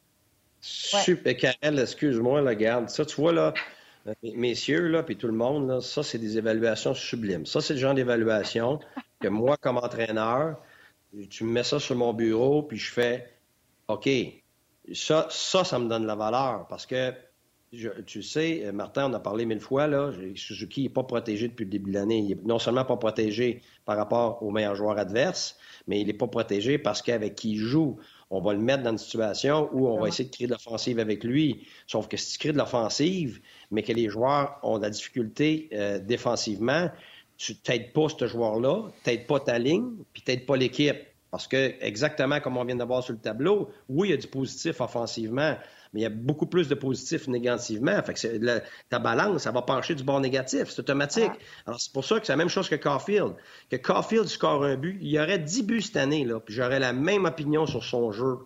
Super, 0.61 1.37
Karel, 1.37 1.79
excuse-moi, 1.79 2.41
la 2.43 2.55
garde. 2.55 2.89
Ça, 2.91 3.05
tu 3.05 3.17
vois, 3.17 3.33
là, 3.33 3.55
euh, 4.07 4.15
messieurs, 4.35 4.89
là, 4.89 5.03
puis 5.03 5.17
tout 5.17 5.27
le 5.27 5.33
monde, 5.33 5.69
là, 5.69 5.81
ça, 5.81 6.03
c'est 6.03 6.19
des 6.19 6.37
évaluations 6.37 6.95
sublimes. 6.95 7.47
Ça, 7.47 7.61
c'est 7.61 7.75
le 7.75 7.79
genre 7.79 7.95
d'évaluation 7.95 8.79
que 9.21 9.29
moi, 9.29 9.57
comme 9.57 9.79
entraîneur, 9.79 10.57
tu 11.31 11.45
me 11.45 11.53
mets 11.53 11.65
ça 11.65 11.79
sur 11.79 11.97
mon 11.97 12.13
bureau, 12.13 12.63
puis 12.63 12.79
je 12.79 12.93
fais 12.93 13.33
OK, 13.89 14.09
ça, 14.93 15.27
ça, 15.31 15.65
ça 15.65 15.79
me 15.79 15.89
donne 15.89 16.07
la 16.07 16.15
valeur 16.15 16.67
parce 16.69 16.87
que 16.87 17.13
tu 18.07 18.23
sais, 18.23 18.63
euh, 18.65 18.73
Martin, 18.73 19.11
on 19.11 19.15
a 19.15 19.21
parlé 19.21 19.47
mille 19.47 19.61
fois, 19.61 19.87
là, 19.87 20.11
Suzuki 20.35 20.83
n'est 20.83 20.89
pas 20.89 21.05
protégé 21.05 21.49
depuis 21.49 21.65
le 21.65 21.71
début 21.71 21.91
de 21.91 21.99
l'année. 21.99 22.19
Il 22.19 22.29
n'est 22.29 22.43
non 22.45 22.59
seulement 22.59 22.85
pas 22.85 22.97
protégé 22.97 23.63
par 23.85 23.97
rapport 23.97 24.43
aux 24.43 24.51
meilleurs 24.51 24.75
joueurs 24.75 24.99
adverses, 24.99 25.57
mais 25.87 26.01
il 26.01 26.07
n'est 26.07 26.13
pas 26.13 26.27
protégé 26.27 26.79
parce 26.79 27.01
qu'avec 27.01 27.37
qui 27.37 27.53
il 27.53 27.59
joue, 27.59 27.99
on 28.31 28.41
va 28.41 28.55
le 28.55 28.61
mettre 28.61 28.83
dans 28.83 28.91
une 28.91 28.99
situation 28.99 29.69
où 29.73 29.89
on 29.89 30.01
va 30.01 30.09
essayer 30.09 30.29
de 30.29 30.35
créer 30.35 30.47
de 30.47 30.53
l'offensive 30.53 30.99
avec 30.99 31.25
lui. 31.25 31.67
Sauf 31.87 32.09
que 32.09 32.17
si 32.17 32.33
tu 32.33 32.39
crées 32.39 32.53
de 32.53 32.59
l'offensive, 32.59 33.41
mais 33.71 33.83
que 33.83 33.93
les 33.93 34.09
joueurs 34.09 34.59
ont 34.63 34.79
de 34.79 34.83
la 34.83 34.91
difficulté 34.91 35.69
euh, 35.73 35.99
défensivement, 35.99 36.91
tu 37.37 37.57
t'aides 37.57 37.93
pas 37.93 38.09
ce 38.09 38.27
joueur-là, 38.27 38.91
t'aides 39.03 39.27
pas 39.27 39.41
ta 39.41 39.59
ligne, 39.59 39.93
puis 40.13 40.23
t'aides 40.23 40.47
pas 40.47 40.57
l'équipe. 40.57 40.99
Parce 41.31 41.47
que, 41.47 41.75
exactement 41.81 42.41
comme 42.41 42.57
on 42.57 42.65
vient 42.65 42.77
de 42.77 42.85
voir 42.85 43.05
sur 43.05 43.13
le 43.13 43.21
tableau, 43.21 43.71
oui, 43.89 44.09
il 44.09 44.11
y 44.11 44.15
a 44.15 44.17
du 44.17 44.27
positif 44.27 44.81
offensivement, 44.81 45.57
mais 45.93 46.01
il 46.01 46.03
y 46.05 46.07
a 46.07 46.11
beaucoup 46.11 46.47
plus 46.47 46.69
de 46.69 46.75
positif 46.75 47.27
négativement. 47.27 48.01
Fait 48.03 48.15
que 48.15 48.63
ta 48.89 48.99
balance, 48.99 49.43
ça 49.43 49.51
va 49.51 49.63
pencher 49.63 49.95
du 49.95 50.05
bord 50.05 50.21
négatif. 50.21 50.69
C'est 50.69 50.81
automatique. 50.81 51.33
Alors, 51.67 51.81
c'est 51.81 51.93
pour 51.93 52.05
ça 52.05 52.21
que 52.21 52.27
c'est 52.27 52.33
la 52.33 52.37
même 52.37 52.49
chose 52.49 52.69
que 52.69 52.77
Caulfield. 52.77 53.35
Que 53.71 53.77
Caulfield 53.77 54.27
score 54.27 54.65
un 54.65 54.77
but, 54.77 54.99
il 55.01 55.09
y 55.09 55.19
aurait 55.19 55.39
10 55.39 55.65
buts 55.65 55.83
cette 55.83 55.97
année, 55.97 56.25
là, 56.25 56.39
puis 56.39 56.55
j'aurais 56.55 56.79
la 56.79 56.93
même 56.93 57.25
opinion 57.25 57.67
sur 57.67 57.85
son 57.85 58.13
jeu. 58.13 58.39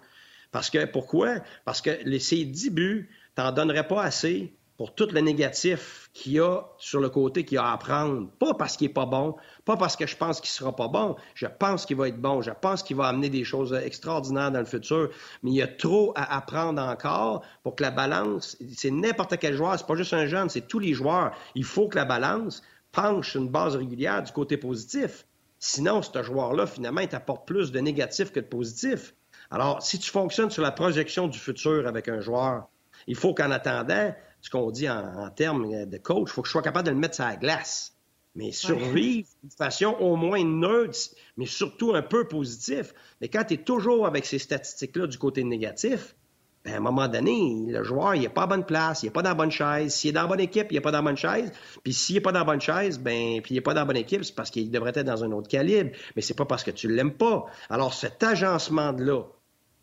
Parce 0.52 0.70
que, 0.70 0.86
pourquoi? 0.86 1.40
Parce 1.64 1.82
que 1.82 1.90
les, 2.04 2.18
ces 2.18 2.44
10 2.44 2.70
buts, 2.70 3.10
t'en 3.34 3.52
donnerais 3.52 3.86
pas 3.86 4.02
assez 4.02 4.54
pour 4.76 4.94
tout 4.94 5.08
le 5.12 5.20
négatif 5.20 6.10
qu'il 6.12 6.32
y 6.32 6.40
a 6.40 6.62
sur 6.78 7.00
le 7.00 7.08
côté 7.08 7.44
qu'il 7.44 7.56
y 7.56 7.58
a 7.58 7.64
à 7.64 7.72
apprendre. 7.74 8.28
Pas 8.38 8.54
parce 8.54 8.76
qu'il 8.76 8.90
est 8.90 8.92
pas 8.92 9.06
bon, 9.06 9.36
pas 9.64 9.76
parce 9.76 9.94
que 9.94 10.06
je 10.06 10.16
pense 10.16 10.40
qu'il 10.40 10.50
sera 10.50 10.74
pas 10.74 10.88
bon. 10.88 11.16
Je 11.34 11.46
pense 11.46 11.86
qu'il 11.86 11.96
va 11.96 12.08
être 12.08 12.20
bon. 12.20 12.42
Je 12.42 12.50
pense 12.50 12.82
qu'il 12.82 12.96
va 12.96 13.06
amener 13.06 13.28
des 13.28 13.44
choses 13.44 13.72
extraordinaires 13.72 14.50
dans 14.50 14.58
le 14.58 14.64
futur. 14.66 15.10
Mais 15.42 15.52
il 15.52 15.56
y 15.56 15.62
a 15.62 15.68
trop 15.68 16.12
à 16.16 16.36
apprendre 16.36 16.82
encore 16.82 17.42
pour 17.62 17.76
que 17.76 17.82
la 17.82 17.92
balance, 17.92 18.56
c'est 18.76 18.90
n'importe 18.90 19.36
quel 19.38 19.54
joueur, 19.56 19.78
c'est 19.78 19.86
pas 19.86 19.94
juste 19.94 20.14
un 20.14 20.26
jeune, 20.26 20.48
c'est 20.48 20.66
tous 20.66 20.80
les 20.80 20.92
joueurs. 20.92 21.32
Il 21.54 21.64
faut 21.64 21.88
que 21.88 21.96
la 21.96 22.04
balance 22.04 22.62
penche 22.90 23.34
une 23.34 23.48
base 23.48 23.76
régulière 23.76 24.22
du 24.22 24.32
côté 24.32 24.56
positif. 24.56 25.26
Sinon, 25.58 26.02
ce 26.02 26.22
joueur-là, 26.22 26.66
finalement, 26.66 27.00
il 27.00 27.08
t'apporte 27.08 27.46
plus 27.46 27.72
de 27.72 27.80
négatif 27.80 28.32
que 28.32 28.40
de 28.40 28.46
positif. 28.46 29.14
Alors, 29.50 29.82
si 29.82 29.98
tu 29.98 30.10
fonctionnes 30.10 30.50
sur 30.50 30.62
la 30.62 30.72
projection 30.72 31.28
du 31.28 31.38
futur 31.38 31.86
avec 31.86 32.08
un 32.08 32.20
joueur, 32.20 32.68
il 33.06 33.16
faut 33.16 33.34
qu'en 33.34 33.50
attendant, 33.50 34.14
ce 34.44 34.50
qu'on 34.50 34.70
dit 34.70 34.90
en, 34.90 35.30
termes 35.30 35.86
de 35.86 35.96
coach, 35.96 36.28
il 36.28 36.32
faut 36.32 36.42
que 36.42 36.48
je 36.48 36.52
sois 36.52 36.60
capable 36.60 36.86
de 36.86 36.92
le 36.92 36.98
mettre 36.98 37.14
sur 37.14 37.24
la 37.24 37.36
glace. 37.36 37.94
Mais 38.34 38.52
survivre 38.52 39.28
de 39.42 39.54
façon 39.54 39.96
au 40.00 40.16
moins 40.16 40.44
neutre, 40.44 40.98
mais 41.38 41.46
surtout 41.46 41.94
un 41.94 42.02
peu 42.02 42.28
positif. 42.28 42.92
Mais 43.22 43.28
quand 43.28 43.44
tu 43.44 43.54
es 43.54 43.56
toujours 43.58 44.06
avec 44.06 44.26
ces 44.26 44.38
statistiques-là 44.38 45.06
du 45.06 45.16
côté 45.16 45.44
négatif, 45.44 46.14
ben 46.62 46.74
à 46.74 46.76
un 46.76 46.80
moment 46.80 47.08
donné, 47.08 47.64
le 47.68 47.82
joueur, 47.84 48.16
il 48.16 48.22
n'est 48.22 48.28
pas 48.28 48.42
à 48.42 48.46
bonne 48.46 48.66
place, 48.66 49.02
il 49.02 49.06
n'est 49.06 49.12
pas 49.12 49.22
dans 49.22 49.30
la 49.30 49.34
bonne 49.34 49.50
chaise. 49.50 49.94
S'il 49.94 50.10
est 50.10 50.12
dans 50.12 50.22
la 50.22 50.28
bonne 50.28 50.40
équipe, 50.40 50.66
il 50.70 50.74
n'est 50.74 50.80
pas 50.82 50.90
dans 50.90 50.98
la 50.98 51.04
bonne 51.04 51.16
chaise. 51.16 51.50
Puis 51.82 51.94
s'il 51.94 52.16
n'est 52.16 52.20
pas 52.20 52.32
dans 52.32 52.40
la 52.40 52.44
bonne 52.44 52.60
chaise, 52.60 52.98
ben, 52.98 53.40
puis 53.40 53.54
il 53.54 53.54
n'est 53.54 53.62
pas 53.62 53.72
dans 53.72 53.82
la 53.82 53.86
bonne 53.86 53.96
équipe, 53.96 54.24
c'est 54.24 54.34
parce 54.34 54.50
qu'il 54.50 54.70
devrait 54.70 54.92
être 54.94 55.06
dans 55.06 55.24
un 55.24 55.32
autre 55.32 55.48
calibre. 55.48 55.92
Mais 56.16 56.20
c'est 56.20 56.34
pas 56.34 56.44
parce 56.44 56.64
que 56.64 56.70
tu 56.70 56.88
ne 56.88 56.92
l'aimes 56.92 57.14
pas. 57.14 57.46
Alors, 57.70 57.94
cet 57.94 58.22
agencement-là 58.22 59.22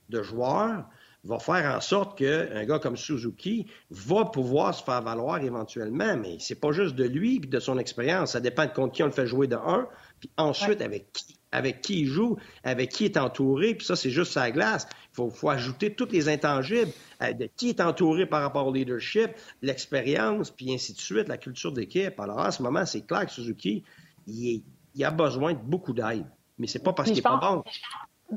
de 0.09 0.22
joueurs, 0.22 0.86
va 1.24 1.39
faire 1.39 1.76
en 1.76 1.82
sorte 1.82 2.17
qu'un 2.17 2.65
gars 2.65 2.80
comme 2.80 2.97
Suzuki 2.97 3.67
va 3.89 4.26
pouvoir 4.26 4.74
se 4.74 4.84
faire 4.84 5.01
valoir 5.01 5.39
éventuellement. 5.43 6.17
Mais 6.17 6.38
c'est 6.39 6.59
pas 6.59 6.72
juste 6.72 6.95
de 6.95 7.03
lui 7.03 7.36
et 7.36 7.39
de 7.39 7.59
son 7.59 7.78
expérience. 7.78 8.32
Ça 8.32 8.39
dépend 8.39 8.65
de 8.65 8.72
contre 8.72 8.93
qui 8.93 9.03
on 9.03 9.07
le 9.07 9.11
fait 9.11 9.28
jouer 9.28 9.47
de 9.47 9.55
un, 9.55 9.88
puis 10.19 10.30
ensuite 10.38 10.82
avec 10.82 11.11
qui 11.13 11.38
avec 11.51 11.82
qui 11.82 12.01
il 12.01 12.05
joue, 12.05 12.38
avec 12.63 12.91
qui 12.91 13.05
il 13.05 13.11
est 13.11 13.17
entouré, 13.17 13.76
puis 13.76 13.86
ça, 13.86 13.95
c'est 13.95 14.09
juste 14.09 14.32
sa 14.32 14.51
glace. 14.51 14.88
Il 15.17 15.32
faut, 15.32 15.49
ajouter 15.49 15.93
toutes 15.93 16.13
les 16.13 16.30
intangibles, 16.30 16.91
euh, 17.22 17.34
de 17.34 17.49
qui 17.57 17.69
est 17.69 17.82
entouré 17.82 18.26
par 18.26 18.41
rapport 18.41 18.67
au 18.67 18.74
leadership, 18.74 19.32
l'expérience, 19.61 20.49
puis 20.49 20.74
ainsi 20.74 20.93
de 20.93 20.99
suite, 20.99 21.28
la 21.28 21.38
culture 21.38 21.74
d'équipe. 21.74 22.19
Alors, 22.19 22.39
à 22.39 22.51
ce 22.51 22.63
moment, 22.63 22.86
c'est 22.86 23.05
clair 23.05 23.26
que 23.26 23.32
Suzuki, 23.32 23.84
il, 24.28 24.63
a 25.03 25.11
besoin 25.11 25.53
de 25.53 25.59
beaucoup 25.59 25.93
d'aide. 25.93 26.26
Mais 26.57 26.67
c'est 26.67 26.84
pas 26.84 26.93
parce 26.93 27.09
qu'il 27.09 27.17
n'est 27.17 27.22
pas 27.22 27.38
bon. 27.38 27.63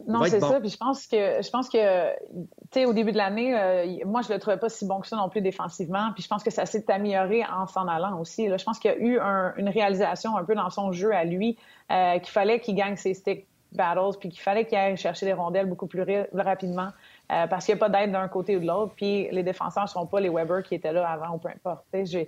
Non, 0.06 0.24
c'est 0.24 0.40
ça. 0.40 0.60
Puis 0.60 0.70
je 0.70 0.76
pense 0.76 1.06
que 1.06 1.42
je 1.42 1.50
pense 1.50 1.68
que 1.68 2.12
tu 2.14 2.46
sais 2.72 2.84
au 2.84 2.92
début 2.92 3.12
de 3.12 3.16
l'année, 3.16 3.56
euh, 3.56 4.04
moi 4.04 4.22
je 4.22 4.32
le 4.32 4.38
trouvais 4.38 4.56
pas 4.56 4.68
si 4.68 4.86
bon 4.86 5.00
que 5.00 5.06
ça 5.06 5.16
non 5.16 5.28
plus 5.28 5.40
défensivement. 5.40 6.10
Puis 6.14 6.22
je 6.22 6.28
pense 6.28 6.42
que 6.42 6.50
ça 6.50 6.66
s'est 6.66 6.90
amélioré 6.90 7.44
en 7.44 7.66
s'en 7.66 7.86
allant 7.86 8.18
aussi. 8.18 8.48
Là. 8.48 8.56
Je 8.56 8.64
pense 8.64 8.78
qu'il 8.78 8.90
y 8.90 8.94
a 8.94 8.98
eu 8.98 9.18
une 9.56 9.68
réalisation 9.68 10.36
un 10.36 10.44
peu 10.44 10.54
dans 10.54 10.70
son 10.70 10.92
jeu 10.92 11.14
à 11.14 11.24
lui 11.24 11.56
euh, 11.92 12.18
qu'il 12.18 12.32
fallait 12.32 12.60
qu'il 12.60 12.74
gagne 12.74 12.96
ses 12.96 13.14
stick 13.14 13.46
battles, 13.72 14.18
puis 14.18 14.28
qu'il 14.28 14.40
fallait 14.40 14.64
qu'il 14.66 14.78
aille 14.78 14.96
chercher 14.96 15.26
des 15.26 15.32
rondelles 15.32 15.66
beaucoup 15.66 15.86
plus 15.86 16.04
rapidement. 16.32 16.88
Euh, 17.32 17.46
parce 17.46 17.64
qu'il 17.64 17.74
n'y 17.74 17.80
a 17.80 17.88
pas 17.88 17.88
d'aide 17.88 18.12
d'un 18.12 18.28
côté 18.28 18.56
ou 18.56 18.60
de 18.60 18.66
l'autre, 18.66 18.92
puis 18.94 19.28
les 19.30 19.42
défenseurs 19.42 19.84
ne 19.84 19.88
sont 19.88 20.06
pas 20.06 20.20
les 20.20 20.28
Weber 20.28 20.62
qui 20.62 20.74
étaient 20.74 20.92
là 20.92 21.08
avant 21.08 21.34
ou 21.34 21.38
peu 21.38 21.48
importe. 21.48 21.84
Je, 21.92 22.24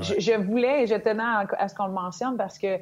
je, 0.00 0.36
voulais 0.36 0.82
et 0.82 0.86
je 0.86 0.94
tenais 0.94 1.22
à, 1.22 1.68
ce 1.68 1.74
qu'on 1.74 1.86
le 1.86 1.92
mentionne 1.92 2.36
parce 2.36 2.58
que 2.58 2.78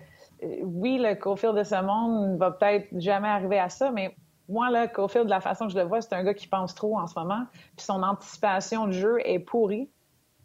oui, 0.62 0.98
le 0.98 1.14
Cofield 1.14 1.56
de 1.56 1.64
ce 1.64 1.82
monde 1.82 2.32
ne 2.32 2.36
va 2.36 2.52
peut-être 2.52 2.86
jamais 2.98 3.28
arriver 3.28 3.58
à 3.58 3.68
ça, 3.68 3.90
mais 3.90 4.14
moi, 4.48 4.70
là, 4.70 4.86
Cofield, 4.86 5.26
de 5.26 5.30
la 5.30 5.40
façon 5.40 5.66
que 5.66 5.72
je 5.72 5.78
le 5.78 5.84
vois, 5.84 6.00
c'est 6.00 6.14
un 6.14 6.22
gars 6.22 6.34
qui 6.34 6.46
pense 6.46 6.74
trop 6.74 6.98
en 6.98 7.06
ce 7.06 7.18
moment. 7.18 7.44
Puis 7.76 7.84
son 7.84 8.02
anticipation 8.02 8.86
de 8.86 8.92
jeu 8.92 9.18
est 9.24 9.38
pourrie 9.38 9.88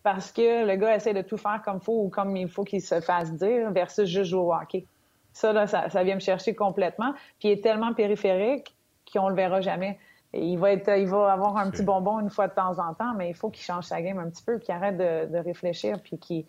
parce 0.03 0.31
que 0.31 0.65
le 0.65 0.75
gars 0.75 0.95
essaie 0.95 1.13
de 1.13 1.21
tout 1.21 1.37
faire 1.37 1.61
comme 1.63 1.77
il 1.77 1.83
faut 1.83 2.03
ou 2.03 2.09
comme 2.09 2.35
il 2.35 2.49
faut 2.49 2.63
qu'il 2.63 2.81
se 2.81 2.99
fasse 3.01 3.31
dire 3.33 3.71
versus 3.71 4.09
juste 4.09 4.31
jouer 4.31 4.41
au 4.41 4.53
hockey. 4.53 4.85
Ça, 5.33 5.53
là, 5.53 5.67
ça, 5.67 6.03
vient 6.03 6.15
me 6.15 6.19
chercher 6.19 6.55
complètement. 6.55 7.13
Puis 7.39 7.49
il 7.49 7.51
est 7.51 7.63
tellement 7.63 7.93
périphérique 7.93 8.75
qu'on 9.11 9.29
le 9.29 9.35
verra 9.35 9.61
jamais. 9.61 9.99
il 10.33 10.57
va 10.57 10.71
être, 10.71 10.89
il 10.97 11.07
va 11.07 11.31
avoir 11.31 11.57
un 11.57 11.69
petit 11.69 11.83
bonbon 11.83 12.19
une 12.19 12.29
fois 12.29 12.47
de 12.47 12.53
temps 12.53 12.79
en 12.79 12.93
temps, 12.93 13.13
mais 13.15 13.29
il 13.29 13.35
faut 13.35 13.49
qu'il 13.49 13.63
change 13.63 13.85
sa 13.85 14.01
game 14.01 14.17
un 14.19 14.29
petit 14.29 14.43
peu, 14.43 14.57
qu'il 14.57 14.73
arrête 14.73 14.97
de, 14.97 15.37
réfléchir, 15.37 16.01
puis 16.01 16.17
qu'il 16.17 16.45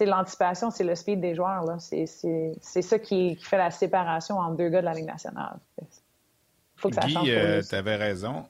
l'anticipation, 0.00 0.70
c'est 0.70 0.84
le 0.84 0.94
speed 0.94 1.20
des 1.20 1.34
joueurs. 1.34 1.64
C'est 1.78 2.06
ça 2.06 2.98
qui, 2.98 3.36
qui, 3.36 3.44
fait 3.44 3.58
la 3.58 3.70
séparation 3.70 4.38
entre 4.38 4.56
deux 4.56 4.68
gars 4.68 4.80
de 4.80 4.86
la 4.86 4.94
Ligue 4.94 5.06
nationale. 5.06 5.58
Guy, 6.84 7.30
euh, 7.30 7.62
tu 7.62 7.74
avais 7.74 7.96
raison. 7.96 8.46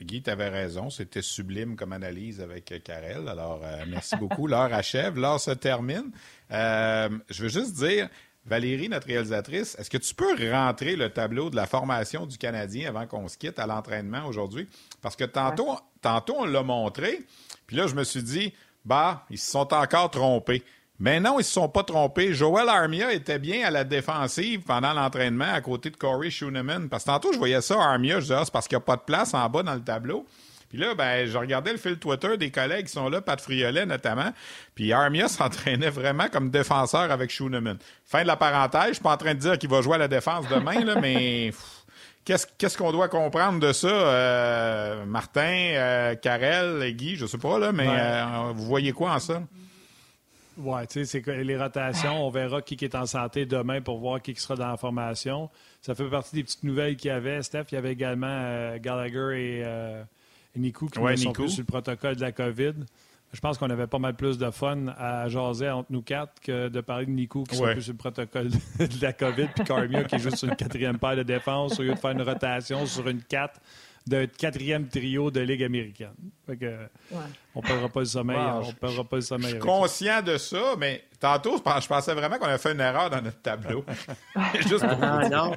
Guy, 0.00 0.22
tu 0.22 0.30
avais 0.30 0.48
raison. 0.48 0.90
C'était 0.90 1.22
sublime 1.22 1.76
comme 1.76 1.92
analyse 1.92 2.40
avec 2.40 2.72
Karel. 2.84 3.28
Alors, 3.28 3.60
euh, 3.64 3.84
merci 3.88 4.16
beaucoup. 4.20 4.46
L'heure 4.46 4.72
achève. 4.72 5.18
L'heure 5.18 5.40
se 5.40 5.52
termine. 5.52 6.10
Euh, 6.50 7.08
je 7.30 7.42
veux 7.42 7.48
juste 7.48 7.74
dire, 7.74 8.08
Valérie, 8.44 8.88
notre 8.88 9.08
réalisatrice, 9.08 9.76
est-ce 9.78 9.90
que 9.90 9.98
tu 9.98 10.14
peux 10.14 10.34
rentrer 10.52 10.96
le 10.96 11.10
tableau 11.10 11.50
de 11.50 11.56
la 11.56 11.66
formation 11.66 12.26
du 12.26 12.38
Canadien 12.38 12.88
avant 12.88 13.06
qu'on 13.06 13.26
se 13.26 13.36
quitte 13.36 13.58
à 13.58 13.66
l'entraînement 13.66 14.26
aujourd'hui? 14.26 14.68
Parce 15.02 15.16
que 15.16 15.24
tantôt, 15.24 15.76
tantôt 16.00 16.36
on 16.38 16.44
l'a 16.44 16.62
montré. 16.62 17.24
Puis 17.66 17.76
là, 17.76 17.88
je 17.88 17.94
me 17.94 18.04
suis 18.04 18.22
dit, 18.22 18.52
bah, 18.84 19.26
ils 19.30 19.38
se 19.38 19.50
sont 19.50 19.74
encore 19.74 20.10
trompés. 20.10 20.62
Mais 20.98 21.20
non, 21.20 21.34
ils 21.34 21.38
ne 21.38 21.42
se 21.42 21.52
sont 21.52 21.68
pas 21.68 21.82
trompés. 21.82 22.32
Joel 22.32 22.68
Armia 22.68 23.12
était 23.12 23.38
bien 23.38 23.66
à 23.66 23.70
la 23.70 23.84
défensive 23.84 24.62
pendant 24.62 24.94
l'entraînement 24.94 25.52
à 25.52 25.60
côté 25.60 25.90
de 25.90 25.96
Corey 25.96 26.30
Schooneman. 26.30 26.88
Parce 26.88 27.04
que 27.04 27.10
tantôt, 27.10 27.32
je 27.32 27.38
voyais 27.38 27.60
ça, 27.60 27.74
Armia, 27.78 28.16
je 28.16 28.22
disais, 28.22 28.34
ah, 28.34 28.42
c'est 28.44 28.52
parce 28.52 28.66
qu'il 28.66 28.76
n'y 28.76 28.82
a 28.82 28.86
pas 28.86 28.96
de 28.96 29.02
place 29.02 29.34
en 29.34 29.48
bas 29.48 29.62
dans 29.62 29.74
le 29.74 29.82
tableau. 29.82 30.26
Puis 30.68 30.78
là, 30.78 30.94
ben, 30.94 31.26
je 31.26 31.36
regardais 31.36 31.72
le 31.72 31.78
fil 31.78 31.98
Twitter 31.98 32.36
des 32.36 32.50
collègues 32.50 32.86
qui 32.86 32.92
sont 32.92 33.08
là, 33.08 33.20
Pat 33.20 33.40
Friolet 33.40 33.86
notamment. 33.86 34.32
Puis 34.74 34.92
Armia 34.92 35.28
s'entraînait 35.28 35.90
vraiment 35.90 36.28
comme 36.28 36.50
défenseur 36.50 37.10
avec 37.10 37.30
Schooneman. 37.30 37.78
Fin 38.04 38.22
de 38.22 38.26
la 38.26 38.36
parenthèse, 38.36 38.88
je 38.88 38.92
suis 38.94 39.02
pas 39.02 39.12
en 39.12 39.16
train 39.16 39.34
de 39.34 39.40
dire 39.40 39.58
qu'il 39.58 39.70
va 39.70 39.82
jouer 39.82 39.94
à 39.96 39.98
la 39.98 40.08
défense 40.08 40.48
demain, 40.48 40.84
là, 40.84 40.98
mais 41.00 41.52
qu'est-ce 42.24 42.76
qu'on 42.76 42.90
doit 42.90 43.08
comprendre 43.08 43.60
de 43.60 43.72
ça, 43.72 43.88
euh, 43.88 45.04
Martin, 45.04 45.72
euh, 45.74 46.14
Karel, 46.16 46.92
Guy, 46.94 47.16
je 47.16 47.26
sais 47.26 47.38
pas, 47.38 47.58
là, 47.58 47.72
mais 47.72 47.88
euh, 47.88 48.52
vous 48.54 48.64
voyez 48.64 48.92
quoi 48.92 49.12
en 49.12 49.18
ça? 49.20 49.42
Oui, 50.58 50.86
tu 50.86 51.04
sais, 51.04 51.22
c'est 51.22 51.44
les 51.44 51.56
rotations. 51.56 52.26
On 52.26 52.30
verra 52.30 52.62
qui 52.62 52.76
est 52.82 52.94
en 52.94 53.06
santé 53.06 53.44
demain 53.44 53.80
pour 53.80 53.98
voir 53.98 54.22
qui 54.22 54.34
sera 54.36 54.56
dans 54.56 54.70
la 54.70 54.76
formation. 54.76 55.50
Ça 55.82 55.94
fait 55.94 56.08
partie 56.08 56.36
des 56.36 56.44
petites 56.44 56.64
nouvelles 56.64 56.96
qu'il 56.96 57.08
y 57.08 57.12
avait, 57.12 57.42
Steph. 57.42 57.66
Il 57.72 57.74
y 57.74 57.78
avait 57.78 57.92
également 57.92 58.26
euh, 58.30 58.78
Gallagher 58.78 59.58
et, 59.58 59.62
euh, 59.64 60.02
Nico 60.56 60.86
qui 60.86 60.98
sont 61.18 61.32
plus 61.32 61.50
sur 61.50 61.60
le 61.60 61.66
protocole 61.66 62.16
de 62.16 62.22
la 62.22 62.32
COVID. 62.32 62.72
Je 63.32 63.40
pense 63.40 63.58
qu'on 63.58 63.68
avait 63.68 63.86
pas 63.86 63.98
mal 63.98 64.14
plus 64.14 64.38
de 64.38 64.50
fun 64.50 64.86
à 64.96 65.28
jaser 65.28 65.68
entre 65.68 65.92
nous 65.92 66.00
quatre 66.00 66.40
que 66.40 66.68
de 66.68 66.80
parler 66.80 67.04
de 67.04 67.10
Nico 67.10 67.44
qui 67.44 67.56
sont 67.56 67.64
plus 67.64 67.82
sur 67.82 67.92
le 67.92 67.98
protocole 67.98 68.48
de 68.50 69.00
la 69.02 69.12
COVID, 69.12 69.48
puis 69.54 69.64
Carmia 69.64 70.04
qui 70.04 70.14
est 70.14 70.20
juste 70.20 70.36
sur 70.36 70.48
une 70.48 70.56
quatrième 70.56 70.98
paire 70.98 71.16
de 71.16 71.22
défense 71.22 71.78
au 71.78 71.82
lieu 71.82 71.92
de 71.92 71.98
faire 71.98 72.12
une 72.12 72.22
rotation 72.22 72.86
sur 72.86 73.06
une 73.08 73.20
4 73.20 73.60
d'un 74.06 74.26
quatrième 74.26 74.86
trio 74.88 75.30
de 75.30 75.40
Ligue 75.40 75.64
américaine. 75.64 76.14
Fait 76.46 76.56
que, 76.56 76.76
On 77.56 77.60
ne 77.60 77.66
perdra 77.66 77.88
pas 77.88 78.00
le 78.00 78.06
sommeil. 78.06 78.36
on 78.36 78.72
perdra 78.72 79.04
pas 79.04 79.16
le 79.16 79.22
sommeil. 79.22 79.46
Je 79.46 79.50
suis 79.52 79.58
conscient 79.60 80.20
de 80.20 80.36
ça, 80.36 80.74
mais 80.78 81.02
tantôt, 81.18 81.56
je 81.56 81.86
pensais 81.86 82.12
vraiment 82.12 82.36
qu'on 82.36 82.44
avait 82.44 82.58
fait 82.58 82.72
une 82.72 82.80
erreur 82.80 83.08
dans 83.08 83.22
notre 83.22 83.40
tableau. 83.40 83.82
Juste 84.68 84.84
non, 85.30 85.52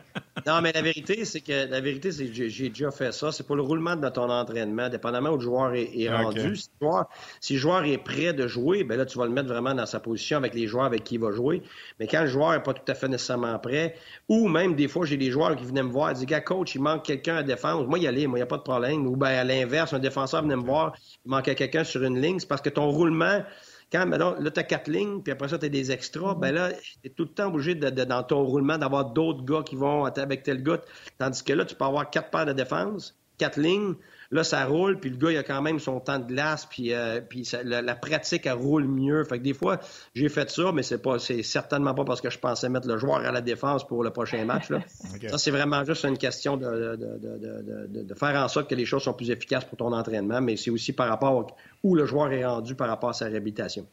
non, 0.48 0.62
mais 0.62 0.72
la 0.72 0.82
vérité, 0.82 1.26
c'est 1.26 1.42
que 1.42 1.70
la 1.70 1.82
vérité, 1.82 2.14
c'est 2.14 2.28
que 2.28 2.48
j'ai 2.48 2.70
déjà 2.70 2.92
fait 2.92 3.12
ça. 3.12 3.34
C'est 3.34 3.46
pour 3.46 3.58
le 3.58 3.64
roulement 3.64 3.98
de 3.98 4.08
ton 4.08 4.30
entraînement, 4.30 4.88
dépendamment 4.88 5.32
où 5.32 5.36
le 5.36 5.42
joueur 5.42 5.74
est, 5.76 6.10
rendu. 6.10 6.56
Si 6.56 6.70
le, 6.80 6.88
joueur, 6.88 7.10
si 7.42 7.54
le, 7.54 7.60
joueur, 7.60 7.84
est 7.84 7.98
prêt 7.98 8.32
de 8.32 8.48
jouer, 8.48 8.86
ben 8.86 8.98
là, 8.98 9.06
tu 9.06 9.18
vas 9.18 9.26
le 9.26 9.32
mettre 9.32 9.50
vraiment 9.50 9.74
dans 9.74 9.86
sa 9.86 10.00
position 10.00 10.38
avec 10.38 10.54
les 10.54 10.68
joueurs 10.68 10.86
avec 10.86 11.04
qui 11.04 11.16
il 11.16 11.22
va 11.22 11.32
jouer. 11.32 11.62
Mais 12.00 12.08
quand 12.08 12.22
le 12.22 12.28
joueur 12.28 12.52
n'est 12.52 12.64
pas 12.64 12.74
tout 12.74 12.90
à 12.90 12.96
fait 12.96 13.10
nécessairement 13.10 13.60
prêt, 13.60 13.96
ou 14.30 14.48
même 14.48 14.74
des 14.76 14.88
fois, 14.88 15.06
j'ai 15.06 15.18
des 15.18 15.32
joueurs 15.32 15.54
qui 15.58 15.66
venaient 15.66 15.84
me 15.84 15.92
voir 15.92 16.12
et 16.12 16.14
disaient, 16.14 16.26
gars, 16.26 16.40
coach, 16.40 16.76
il 16.76 16.82
manque 16.82 17.04
quelqu'un 17.04 17.36
à 17.36 17.44
défense. 17.44 17.86
Moi, 17.88 18.00
y 18.00 18.08
aller, 18.08 18.26
moi, 18.26 18.40
il 18.40 18.42
n'y 18.42 18.44
a 18.44 18.48
pas 18.48 18.58
de 18.58 18.64
problème. 18.64 19.06
Ou 19.06 19.18
ben 19.18 19.28
à 19.28 19.44
l'inverse, 19.44 19.92
un 19.92 20.00
défenseur 20.00 20.42
venait 20.42 20.56
me 20.56 20.64
voir, 20.64 20.94
il 21.26 21.32
manquait 21.32 21.56
quelqu'un 21.56 21.84
sur 21.90 22.04
une 22.04 22.22
ligne. 22.22 22.40
C'est 22.40 22.48
parce 22.48 22.62
que 22.62 22.70
ton 22.70 22.90
roulement, 22.90 23.44
quand 23.92 24.06
là, 24.06 24.52
tu 24.52 24.60
as 24.60 24.64
quatre 24.64 24.90
lignes, 24.90 25.22
puis 25.22 25.32
après 25.32 25.48
ça, 25.50 25.58
tu 25.58 25.66
as 25.66 25.70
des 25.70 25.92
extras, 25.92 26.36
ben 26.36 26.54
là, 26.54 26.72
tu 26.72 27.08
es 27.08 27.10
tout 27.10 27.24
le 27.24 27.30
temps 27.30 27.48
obligé, 27.48 27.76
dans 27.76 28.24
ton 28.24 28.44
roulement, 28.44 28.78
d'avoir 28.78 29.06
d'autres 29.06 29.44
gars 29.44 29.64
qui 29.64 29.76
vont 29.76 30.06
avec 30.06 30.44
tel 30.44 30.62
gars. 30.64 30.82
Tandis 31.18 31.44
que 31.44 31.54
là, 31.54 31.66
tu 31.66 31.76
peux 31.76 31.86
avoir 31.86 32.10
quatre 32.10 32.30
paires 32.30 32.46
de 32.46 32.54
défense, 32.54 33.20
quatre 33.38 33.60
lignes, 33.60 33.96
Là, 34.32 34.44
ça 34.44 34.64
roule, 34.66 35.00
puis 35.00 35.10
le 35.10 35.18
gars, 35.18 35.32
il 35.32 35.38
a 35.38 35.44
quand 35.44 35.62
même 35.64 35.80
son 35.80 36.00
temps 36.00 36.20
de 36.20 36.26
glace, 36.26 36.68
puis, 36.68 36.94
euh, 36.94 37.20
puis 37.20 37.50
la, 37.64 37.96
pratique, 37.96 38.46
elle 38.46 38.54
roule 38.54 38.88
mieux. 38.88 39.24
Fait 39.24 39.40
que 39.40 39.44
des 39.44 39.56
fois, 39.56 39.80
j'ai 40.14 40.30
fait 40.30 40.52
ça, 40.52 40.72
mais 40.72 40.84
c'est 40.84 41.02
pas, 41.02 41.18
c'est 41.18 41.42
certainement 41.42 41.96
pas 41.96 42.06
parce 42.06 42.22
que 42.22 42.30
je 42.30 42.38
pensais 42.38 42.70
mettre 42.70 42.88
le 42.88 43.00
joueur 43.00 43.26
à 43.26 43.32
la 43.32 43.42
défense 43.42 43.88
pour 43.88 44.04
le 44.04 44.12
prochain 44.12 44.46
match. 44.46 44.70
Là. 44.70 44.82
Ça, 45.30 45.40
c'est 45.40 45.50
vraiment 45.50 45.84
juste 45.84 46.06
une 46.06 46.18
question 46.18 46.58
de, 46.58 46.96
de, 46.96 48.04
de, 48.04 48.14
faire 48.14 48.36
en 48.36 48.48
sorte 48.48 48.70
que 48.70 48.76
les 48.76 48.86
choses 48.86 49.04
sont 49.04 49.14
plus 49.14 49.32
efficaces 49.32 49.66
pour 49.66 49.78
ton 49.78 49.92
entraînement, 49.94 50.42
mais 50.42 50.58
c'est 50.58 50.70
aussi 50.70 50.94
par 50.94 51.10
rapport 51.10 51.40
à 51.40 51.48
où 51.84 51.96
le 51.96 52.06
joueur 52.06 52.32
est 52.32 52.46
rendu 52.46 52.76
par 52.76 52.88
rapport 52.88 53.10
à 53.10 53.14
sa 53.14 53.26
réhabilitation. 53.26 53.88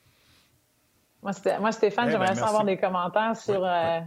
Moi, 1.22 1.32
Stéphane, 1.32 2.08
eh 2.08 2.10
j'aimerais 2.12 2.28
ben, 2.28 2.34
savoir 2.34 2.64
des 2.64 2.76
commentaires 2.76 3.36
sur 3.36 3.64
euh, 3.64 4.00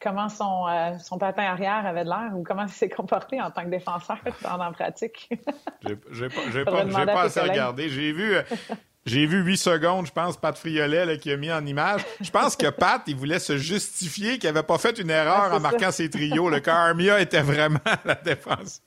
comment 0.00 0.28
son, 0.28 0.66
euh, 0.68 0.98
son 0.98 1.18
patin 1.18 1.42
arrière 1.42 1.86
avait 1.86 2.04
de 2.04 2.08
l'air 2.08 2.30
ou 2.34 2.42
comment 2.42 2.64
il 2.64 2.68
s'est 2.72 2.88
comporté 2.88 3.40
en 3.40 3.50
tant 3.50 3.64
que 3.64 3.70
défenseur 3.70 4.18
dans 4.42 4.56
la 4.56 4.70
pratique. 4.72 5.28
J'ai 6.12 6.64
pas, 6.64 6.84
pas, 6.84 7.06
pas 7.06 7.22
assez 7.22 7.40
regardé. 7.40 7.88
J'ai 7.88 8.12
vu. 8.12 8.34
Euh, 8.34 8.42
j'ai 9.06 9.24
vu 9.24 9.40
huit 9.42 9.56
secondes, 9.56 10.06
je 10.06 10.12
pense, 10.12 10.36
Pat 10.36 10.56
Friolet 10.56 11.18
qui 11.18 11.32
a 11.32 11.36
mis 11.36 11.50
en 11.50 11.64
image. 11.64 12.02
Je 12.20 12.30
pense 12.30 12.56
que 12.56 12.68
Pat, 12.68 13.02
il 13.06 13.16
voulait 13.16 13.38
se 13.38 13.56
justifier 13.56 14.38
qu'il 14.38 14.52
n'avait 14.52 14.66
pas 14.66 14.76
fait 14.76 14.98
une 14.98 15.10
erreur 15.10 15.52
en 15.52 15.60
marquant 15.60 15.90
ses 15.90 16.10
trios. 16.10 16.50
Le 16.50 16.60
Armia 16.68 17.20
était 17.20 17.40
vraiment 17.40 17.78
la 18.04 18.16
défensive. 18.16 18.82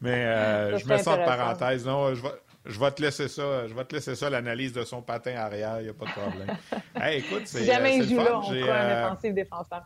Mais 0.00 0.24
euh, 0.26 0.78
je 0.78 0.86
me 0.86 0.96
sens 0.98 1.18
de 1.18 1.24
parenthèse. 1.24 1.84
Non, 1.84 2.14
je 2.14 2.22
vais, 2.22 2.28
je 2.66 2.78
vais 2.78 2.90
te 2.92 3.02
laisser 3.02 3.26
ça. 3.26 3.66
Je 3.66 3.74
vais 3.74 3.84
te 3.84 3.96
laisser 3.96 4.14
ça, 4.14 4.30
l'analyse 4.30 4.72
de 4.72 4.84
son 4.84 5.02
patin 5.02 5.34
arrière. 5.34 5.80
Il 5.80 5.84
n'y 5.84 5.90
a 5.90 5.94
pas 5.94 6.04
de 6.04 6.10
problème. 6.10 6.56
hey, 7.00 7.18
écoute, 7.18 7.42
c'est. 7.46 7.60
Si 7.60 7.64
jamais 7.64 7.96
il 7.96 8.08
joue 8.08 8.18
là, 8.18 8.38
on 8.38 8.42
fera 8.42 8.78
un 8.78 8.88
défensif 8.88 9.34
défenseur. 9.34 9.82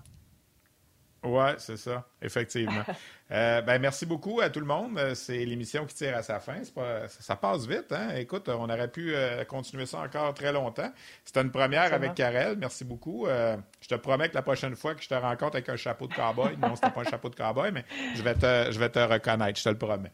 Oui, 1.24 1.44
c'est 1.58 1.76
ça, 1.76 2.04
effectivement. 2.20 2.82
euh, 3.30 3.62
ben, 3.62 3.78
merci 3.80 4.06
beaucoup 4.06 4.40
à 4.40 4.50
tout 4.50 4.58
le 4.58 4.66
monde. 4.66 4.98
Euh, 4.98 5.14
c'est 5.14 5.44
l'émission 5.44 5.86
qui 5.86 5.94
tire 5.94 6.16
à 6.16 6.22
sa 6.22 6.40
fin. 6.40 6.56
Pas, 6.74 7.06
ça 7.08 7.36
passe 7.36 7.66
vite. 7.66 7.92
Hein? 7.92 8.08
Écoute, 8.16 8.48
on 8.48 8.64
aurait 8.64 8.90
pu 8.90 9.14
euh, 9.14 9.44
continuer 9.44 9.86
ça 9.86 10.00
encore 10.00 10.34
très 10.34 10.52
longtemps. 10.52 10.90
C'était 11.24 11.42
une 11.42 11.52
première 11.52 11.94
avec 11.94 12.14
Karel. 12.14 12.56
Merci 12.58 12.84
beaucoup. 12.84 13.26
Euh, 13.26 13.56
je 13.80 13.88
te 13.88 13.94
promets 13.94 14.28
que 14.28 14.34
la 14.34 14.42
prochaine 14.42 14.74
fois 14.74 14.96
que 14.96 15.02
je 15.02 15.08
te 15.08 15.14
rencontre 15.14 15.56
avec 15.56 15.68
un 15.68 15.76
chapeau 15.76 16.08
de 16.08 16.14
cowboy, 16.14 16.56
non, 16.56 16.74
c'était 16.74 16.90
pas 16.90 17.02
un 17.02 17.10
chapeau 17.10 17.28
de 17.28 17.36
cowboy, 17.36 17.70
mais 17.70 17.84
je 18.16 18.22
vais 18.22 18.34
te, 18.34 18.72
je 18.72 18.78
vais 18.78 18.88
te 18.88 18.98
reconnaître, 18.98 19.58
je 19.58 19.64
te 19.64 19.68
le 19.68 19.78
promets. 19.78 20.10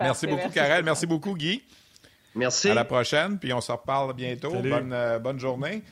merci 0.00 0.26
beaucoup, 0.26 0.50
Karel. 0.50 0.84
Merci 0.84 1.06
beaucoup, 1.06 1.34
Guy. 1.34 1.62
Merci. 2.34 2.70
À 2.70 2.74
la 2.74 2.84
prochaine, 2.84 3.38
puis 3.38 3.52
on 3.52 3.60
se 3.60 3.70
reparle 3.70 4.12
bientôt. 4.14 4.50
Bonne, 4.50 5.18
bonne 5.22 5.38
journée. 5.38 5.84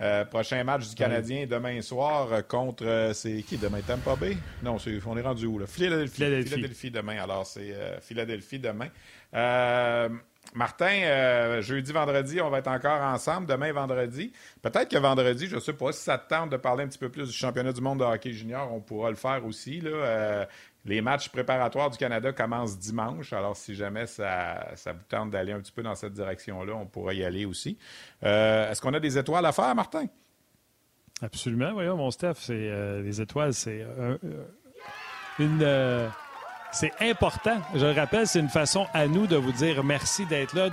Euh, 0.00 0.24
prochain 0.24 0.64
match 0.64 0.88
du 0.88 0.94
Canadien 0.94 1.46
demain 1.46 1.82
soir 1.82 2.32
euh, 2.32 2.40
contre. 2.40 2.86
Euh, 2.86 3.12
c'est 3.12 3.42
qui 3.42 3.58
demain 3.58 3.80
Tampa 3.86 4.16
Bay? 4.16 4.36
Non, 4.62 4.78
on 5.06 5.16
est 5.16 5.22
rendu 5.22 5.46
où 5.46 5.58
là? 5.58 5.66
Philadelphie. 5.66 6.44
Philadelphie. 6.44 6.90
demain. 6.90 7.18
Alors, 7.22 7.46
c'est 7.46 7.74
Philadelphie 8.00 8.58
demain. 8.58 8.88
Martin, 10.54 11.60
jeudi, 11.60 11.92
vendredi, 11.92 12.40
on 12.40 12.48
va 12.48 12.58
être 12.58 12.68
encore 12.68 13.00
ensemble. 13.02 13.46
Demain, 13.46 13.72
vendredi. 13.72 14.32
Peut-être 14.62 14.88
que 14.90 14.96
vendredi, 14.96 15.46
je 15.46 15.56
ne 15.56 15.60
sais 15.60 15.74
pas 15.74 15.92
si 15.92 16.00
ça 16.02 16.18
te 16.18 16.28
tente 16.28 16.50
de 16.50 16.56
parler 16.56 16.84
un 16.84 16.88
petit 16.88 16.98
peu 16.98 17.10
plus 17.10 17.28
du 17.28 17.32
championnat 17.32 17.72
du 17.72 17.80
monde 17.80 18.00
de 18.00 18.04
hockey 18.04 18.32
junior, 18.32 18.72
on 18.72 18.80
pourra 18.80 19.10
le 19.10 19.16
faire 19.16 19.44
aussi. 19.44 19.80
Là. 19.80 20.48
Les 20.86 21.02
matchs 21.02 21.28
préparatoires 21.28 21.90
du 21.90 21.98
Canada 21.98 22.32
commencent 22.32 22.78
dimanche, 22.78 23.32
alors 23.32 23.56
si 23.56 23.74
jamais 23.74 24.06
ça, 24.06 24.68
ça 24.76 24.92
vous 24.92 25.04
tente 25.08 25.30
d'aller 25.30 25.52
un 25.52 25.60
petit 25.60 25.72
peu 25.72 25.82
dans 25.82 25.94
cette 25.94 26.14
direction-là, 26.14 26.74
on 26.74 26.86
pourra 26.86 27.12
y 27.12 27.22
aller 27.22 27.44
aussi. 27.44 27.76
Euh, 28.24 28.70
est-ce 28.70 28.80
qu'on 28.80 28.94
a 28.94 29.00
des 29.00 29.18
étoiles 29.18 29.44
à 29.44 29.52
faire, 29.52 29.74
Martin? 29.74 30.06
Absolument, 31.22 31.74
voyons, 31.74 31.96
mon 31.96 32.10
Steph, 32.10 32.48
euh, 32.48 33.02
les 33.02 33.20
étoiles, 33.20 33.52
c'est 33.52 33.84
euh, 33.84 34.16
c'est 36.72 36.92
important. 37.00 37.60
Je 37.74 37.84
le 37.84 37.92
rappelle, 37.92 38.26
c'est 38.26 38.40
une 38.40 38.48
façon 38.48 38.86
à 38.94 39.06
nous 39.06 39.26
de 39.26 39.36
vous 39.36 39.52
dire 39.52 39.82
merci 39.82 40.24
d'être 40.26 40.54
là. 40.54 40.68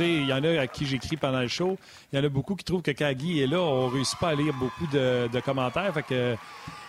Il 0.00 0.26
y 0.26 0.32
en 0.32 0.42
a 0.42 0.60
à 0.60 0.66
qui 0.66 0.86
j'écris 0.86 1.16
pendant 1.16 1.40
le 1.40 1.48
show. 1.48 1.78
Il 2.12 2.18
y 2.18 2.22
en 2.22 2.24
a 2.24 2.28
beaucoup 2.28 2.54
qui 2.54 2.64
trouvent 2.64 2.82
que 2.82 2.90
quand 2.90 3.12
Guy 3.12 3.40
est 3.42 3.46
là, 3.46 3.60
on 3.60 3.88
ne 3.88 3.92
réussit 3.92 4.18
pas 4.18 4.30
à 4.30 4.34
lire 4.34 4.54
beaucoup 4.54 4.86
de, 4.92 5.28
de 5.28 5.40
commentaires. 5.40 5.92
Fait 5.92 6.02
que 6.02 6.36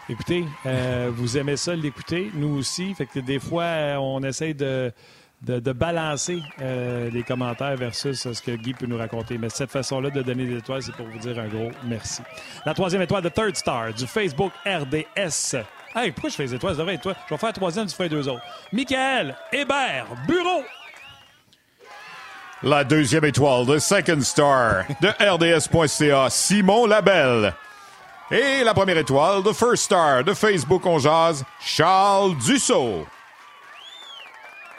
Écoutez, 0.09 0.45
euh, 0.65 1.11
vous 1.13 1.37
aimez 1.37 1.57
ça 1.57 1.75
l'écouter, 1.75 2.31
nous 2.33 2.57
aussi. 2.57 2.93
Fait 2.93 3.05
que 3.05 3.19
des 3.19 3.39
fois, 3.39 3.99
on 3.99 4.23
essaye 4.23 4.55
de, 4.55 4.93
de, 5.41 5.71
balancer 5.73 6.41
euh, 6.61 7.09
les 7.09 7.23
commentaires 7.23 7.75
versus 7.75 8.31
ce 8.31 8.41
que 8.41 8.51
Guy 8.51 8.73
peut 8.73 8.85
nous 8.85 8.97
raconter. 8.97 9.37
Mais 9.37 9.49
cette 9.49 9.71
façon-là 9.71 10.09
de 10.09 10.21
donner 10.21 10.45
des 10.45 10.57
étoiles, 10.57 10.81
c'est 10.81 10.95
pour 10.95 11.07
vous 11.07 11.19
dire 11.19 11.37
un 11.37 11.47
gros 11.47 11.71
merci. 11.83 12.21
La 12.65 12.73
troisième 12.73 13.01
étoile 13.01 13.23
de 13.23 13.29
Third 13.29 13.55
Star 13.55 13.93
du 13.93 14.07
Facebook 14.07 14.51
RDS. 14.65 15.57
Hey, 15.95 16.11
pourquoi 16.11 16.29
je 16.29 16.35
fais 16.35 16.43
les 16.43 16.55
étoiles? 16.55 16.75
Toi. 16.75 17.13
Je 17.27 17.33
vais 17.33 17.37
faire 17.37 17.49
la 17.49 17.53
troisième, 17.53 17.87
tu 17.87 17.95
fais 17.95 18.09
deux 18.09 18.27
autres. 18.27 18.43
Michael 18.71 19.35
Hébert, 19.51 20.07
bureau. 20.27 20.63
La 22.63 22.83
deuxième 22.83 23.25
étoile 23.25 23.65
de 23.65 23.77
Second 23.77 24.21
Star 24.21 24.85
de 25.01 25.09
RDS.ca, 25.09 26.29
Simon 26.29 26.87
Labelle. 26.87 27.53
Et 28.29 28.63
la 28.65 28.73
première 28.73 28.97
étoile 28.97 29.41
de 29.41 29.53
First 29.53 29.83
Star 29.83 30.21
de 30.21 30.33
Facebook 30.33 30.85
On 30.85 30.99
Jazz, 30.99 31.45
Charles 31.61 32.35
Dussault. 32.37 33.05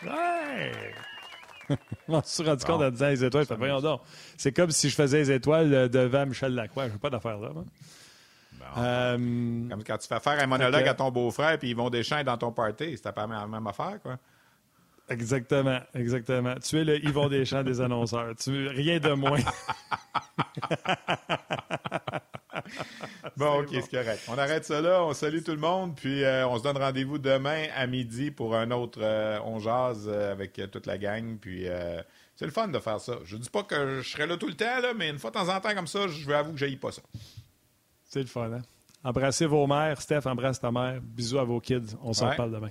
Ouais! 0.05 0.73
On 2.09 2.19
me 2.19 2.23
suis 2.25 2.45
rendu 2.45 2.65
compte 2.65 2.83
en 2.83 2.91
disant 2.91 3.09
les 3.09 3.25
étoiles? 3.25 3.47
voyons 3.57 3.81
donc. 3.81 4.03
C'est 4.37 4.53
comme 4.53 4.71
si 4.71 4.91
je 4.91 4.95
faisais 4.95 5.19
les 5.19 5.33
étoiles 5.33 5.89
devant 5.89 6.27
Michel 6.27 6.55
Lacroix. 6.55 6.89
Je 6.89 6.93
n'ai 6.93 6.99
pas 6.99 7.09
d'affaire 7.09 7.39
là. 7.39 7.49
Euh, 8.77 9.17
comme 9.17 9.83
quand 9.83 9.97
tu 9.97 10.09
fais 10.09 10.21
faire 10.21 10.43
un 10.43 10.47
monologue 10.47 10.87
à 10.87 10.93
ton 10.93 11.11
beau-frère 11.11 11.59
puis 11.59 11.71
ils 11.71 11.77
vont 11.77 11.89
déchaîner 11.89 12.25
dans 12.25 12.37
ton 12.37 12.53
party. 12.53 12.99
C'était 12.99 13.13
pas 13.13 13.27
la 13.27 13.47
même 13.47 13.67
affaire, 13.67 13.99
quoi. 14.03 14.19
Exactement, 15.09 15.81
exactement. 15.95 16.55
Tu 16.63 16.79
es 16.79 16.85
le 16.85 17.03
Yvon 17.03 17.29
Deschamps 17.29 17.63
des 17.63 17.81
annonceurs. 17.81 18.35
Tu 18.37 18.69
rien 18.69 18.99
de 18.99 19.13
moins. 19.13 19.39
bon, 23.37 23.61
OK, 23.61 23.69
c'est 23.71 23.91
correct. 23.91 24.21
On 24.29 24.39
arrête 24.39 24.65
ça 24.65 24.81
là. 24.81 25.05
On 25.05 25.13
salue 25.13 25.43
tout 25.43 25.53
le 25.53 25.59
monde. 25.59 25.97
Puis 25.97 26.25
euh, 26.25 26.47
on 26.49 26.59
se 26.59 26.63
donne 26.63 26.77
rendez-vous 26.77 27.19
demain 27.19 27.67
à 27.75 27.87
midi 27.87 28.31
pour 28.31 28.55
un 28.55 28.71
autre 28.71 29.01
euh, 29.03 29.39
On 29.45 29.59
Jazz 29.59 30.07
euh, 30.07 30.33
avec 30.33 30.61
toute 30.71 30.87
la 30.87 30.99
gang. 30.99 31.39
Puis 31.39 31.67
c'est 32.37 32.45
le 32.45 32.53
fun 32.53 32.69
de 32.69 32.79
faire 32.79 33.01
ça. 33.01 33.19
Je 33.25 33.37
dis 33.37 33.51
pas 33.51 33.63
que 33.63 34.01
je 34.01 34.09
serai 34.09 34.27
là 34.27 34.37
tout 34.37 34.49
le 34.49 34.55
temps, 34.55 34.81
là, 34.81 34.93
mais 34.95 35.11
une 35.11 35.19
fois 35.19 35.31
de 35.31 35.37
temps 35.37 35.49
en 35.49 35.61
temps 35.61 35.75
comme 35.75 35.87
ça, 35.87 36.07
je 36.09 36.27
veux 36.27 36.37
avouer 36.37 36.53
que 36.53 36.59
j'aille 36.59 36.77
pas 36.77 36.93
ça. 36.93 37.03
C'est 38.05 38.21
le 38.21 38.27
fun, 38.27 38.53
hein? 38.53 38.63
Embrassez 39.05 39.47
vos 39.47 39.67
mères. 39.67 40.01
Steph, 40.01 40.27
embrasse 40.27 40.61
ta 40.61 40.73
mère. 40.73 41.01
Bisous 41.01 41.39
à 41.39 41.45
vos 41.45 41.61
kids. 41.61 41.97
On 42.03 42.13
s'en 42.13 42.35
parle 42.35 42.53
demain. 42.53 42.71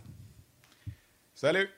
Salut! 1.34 1.70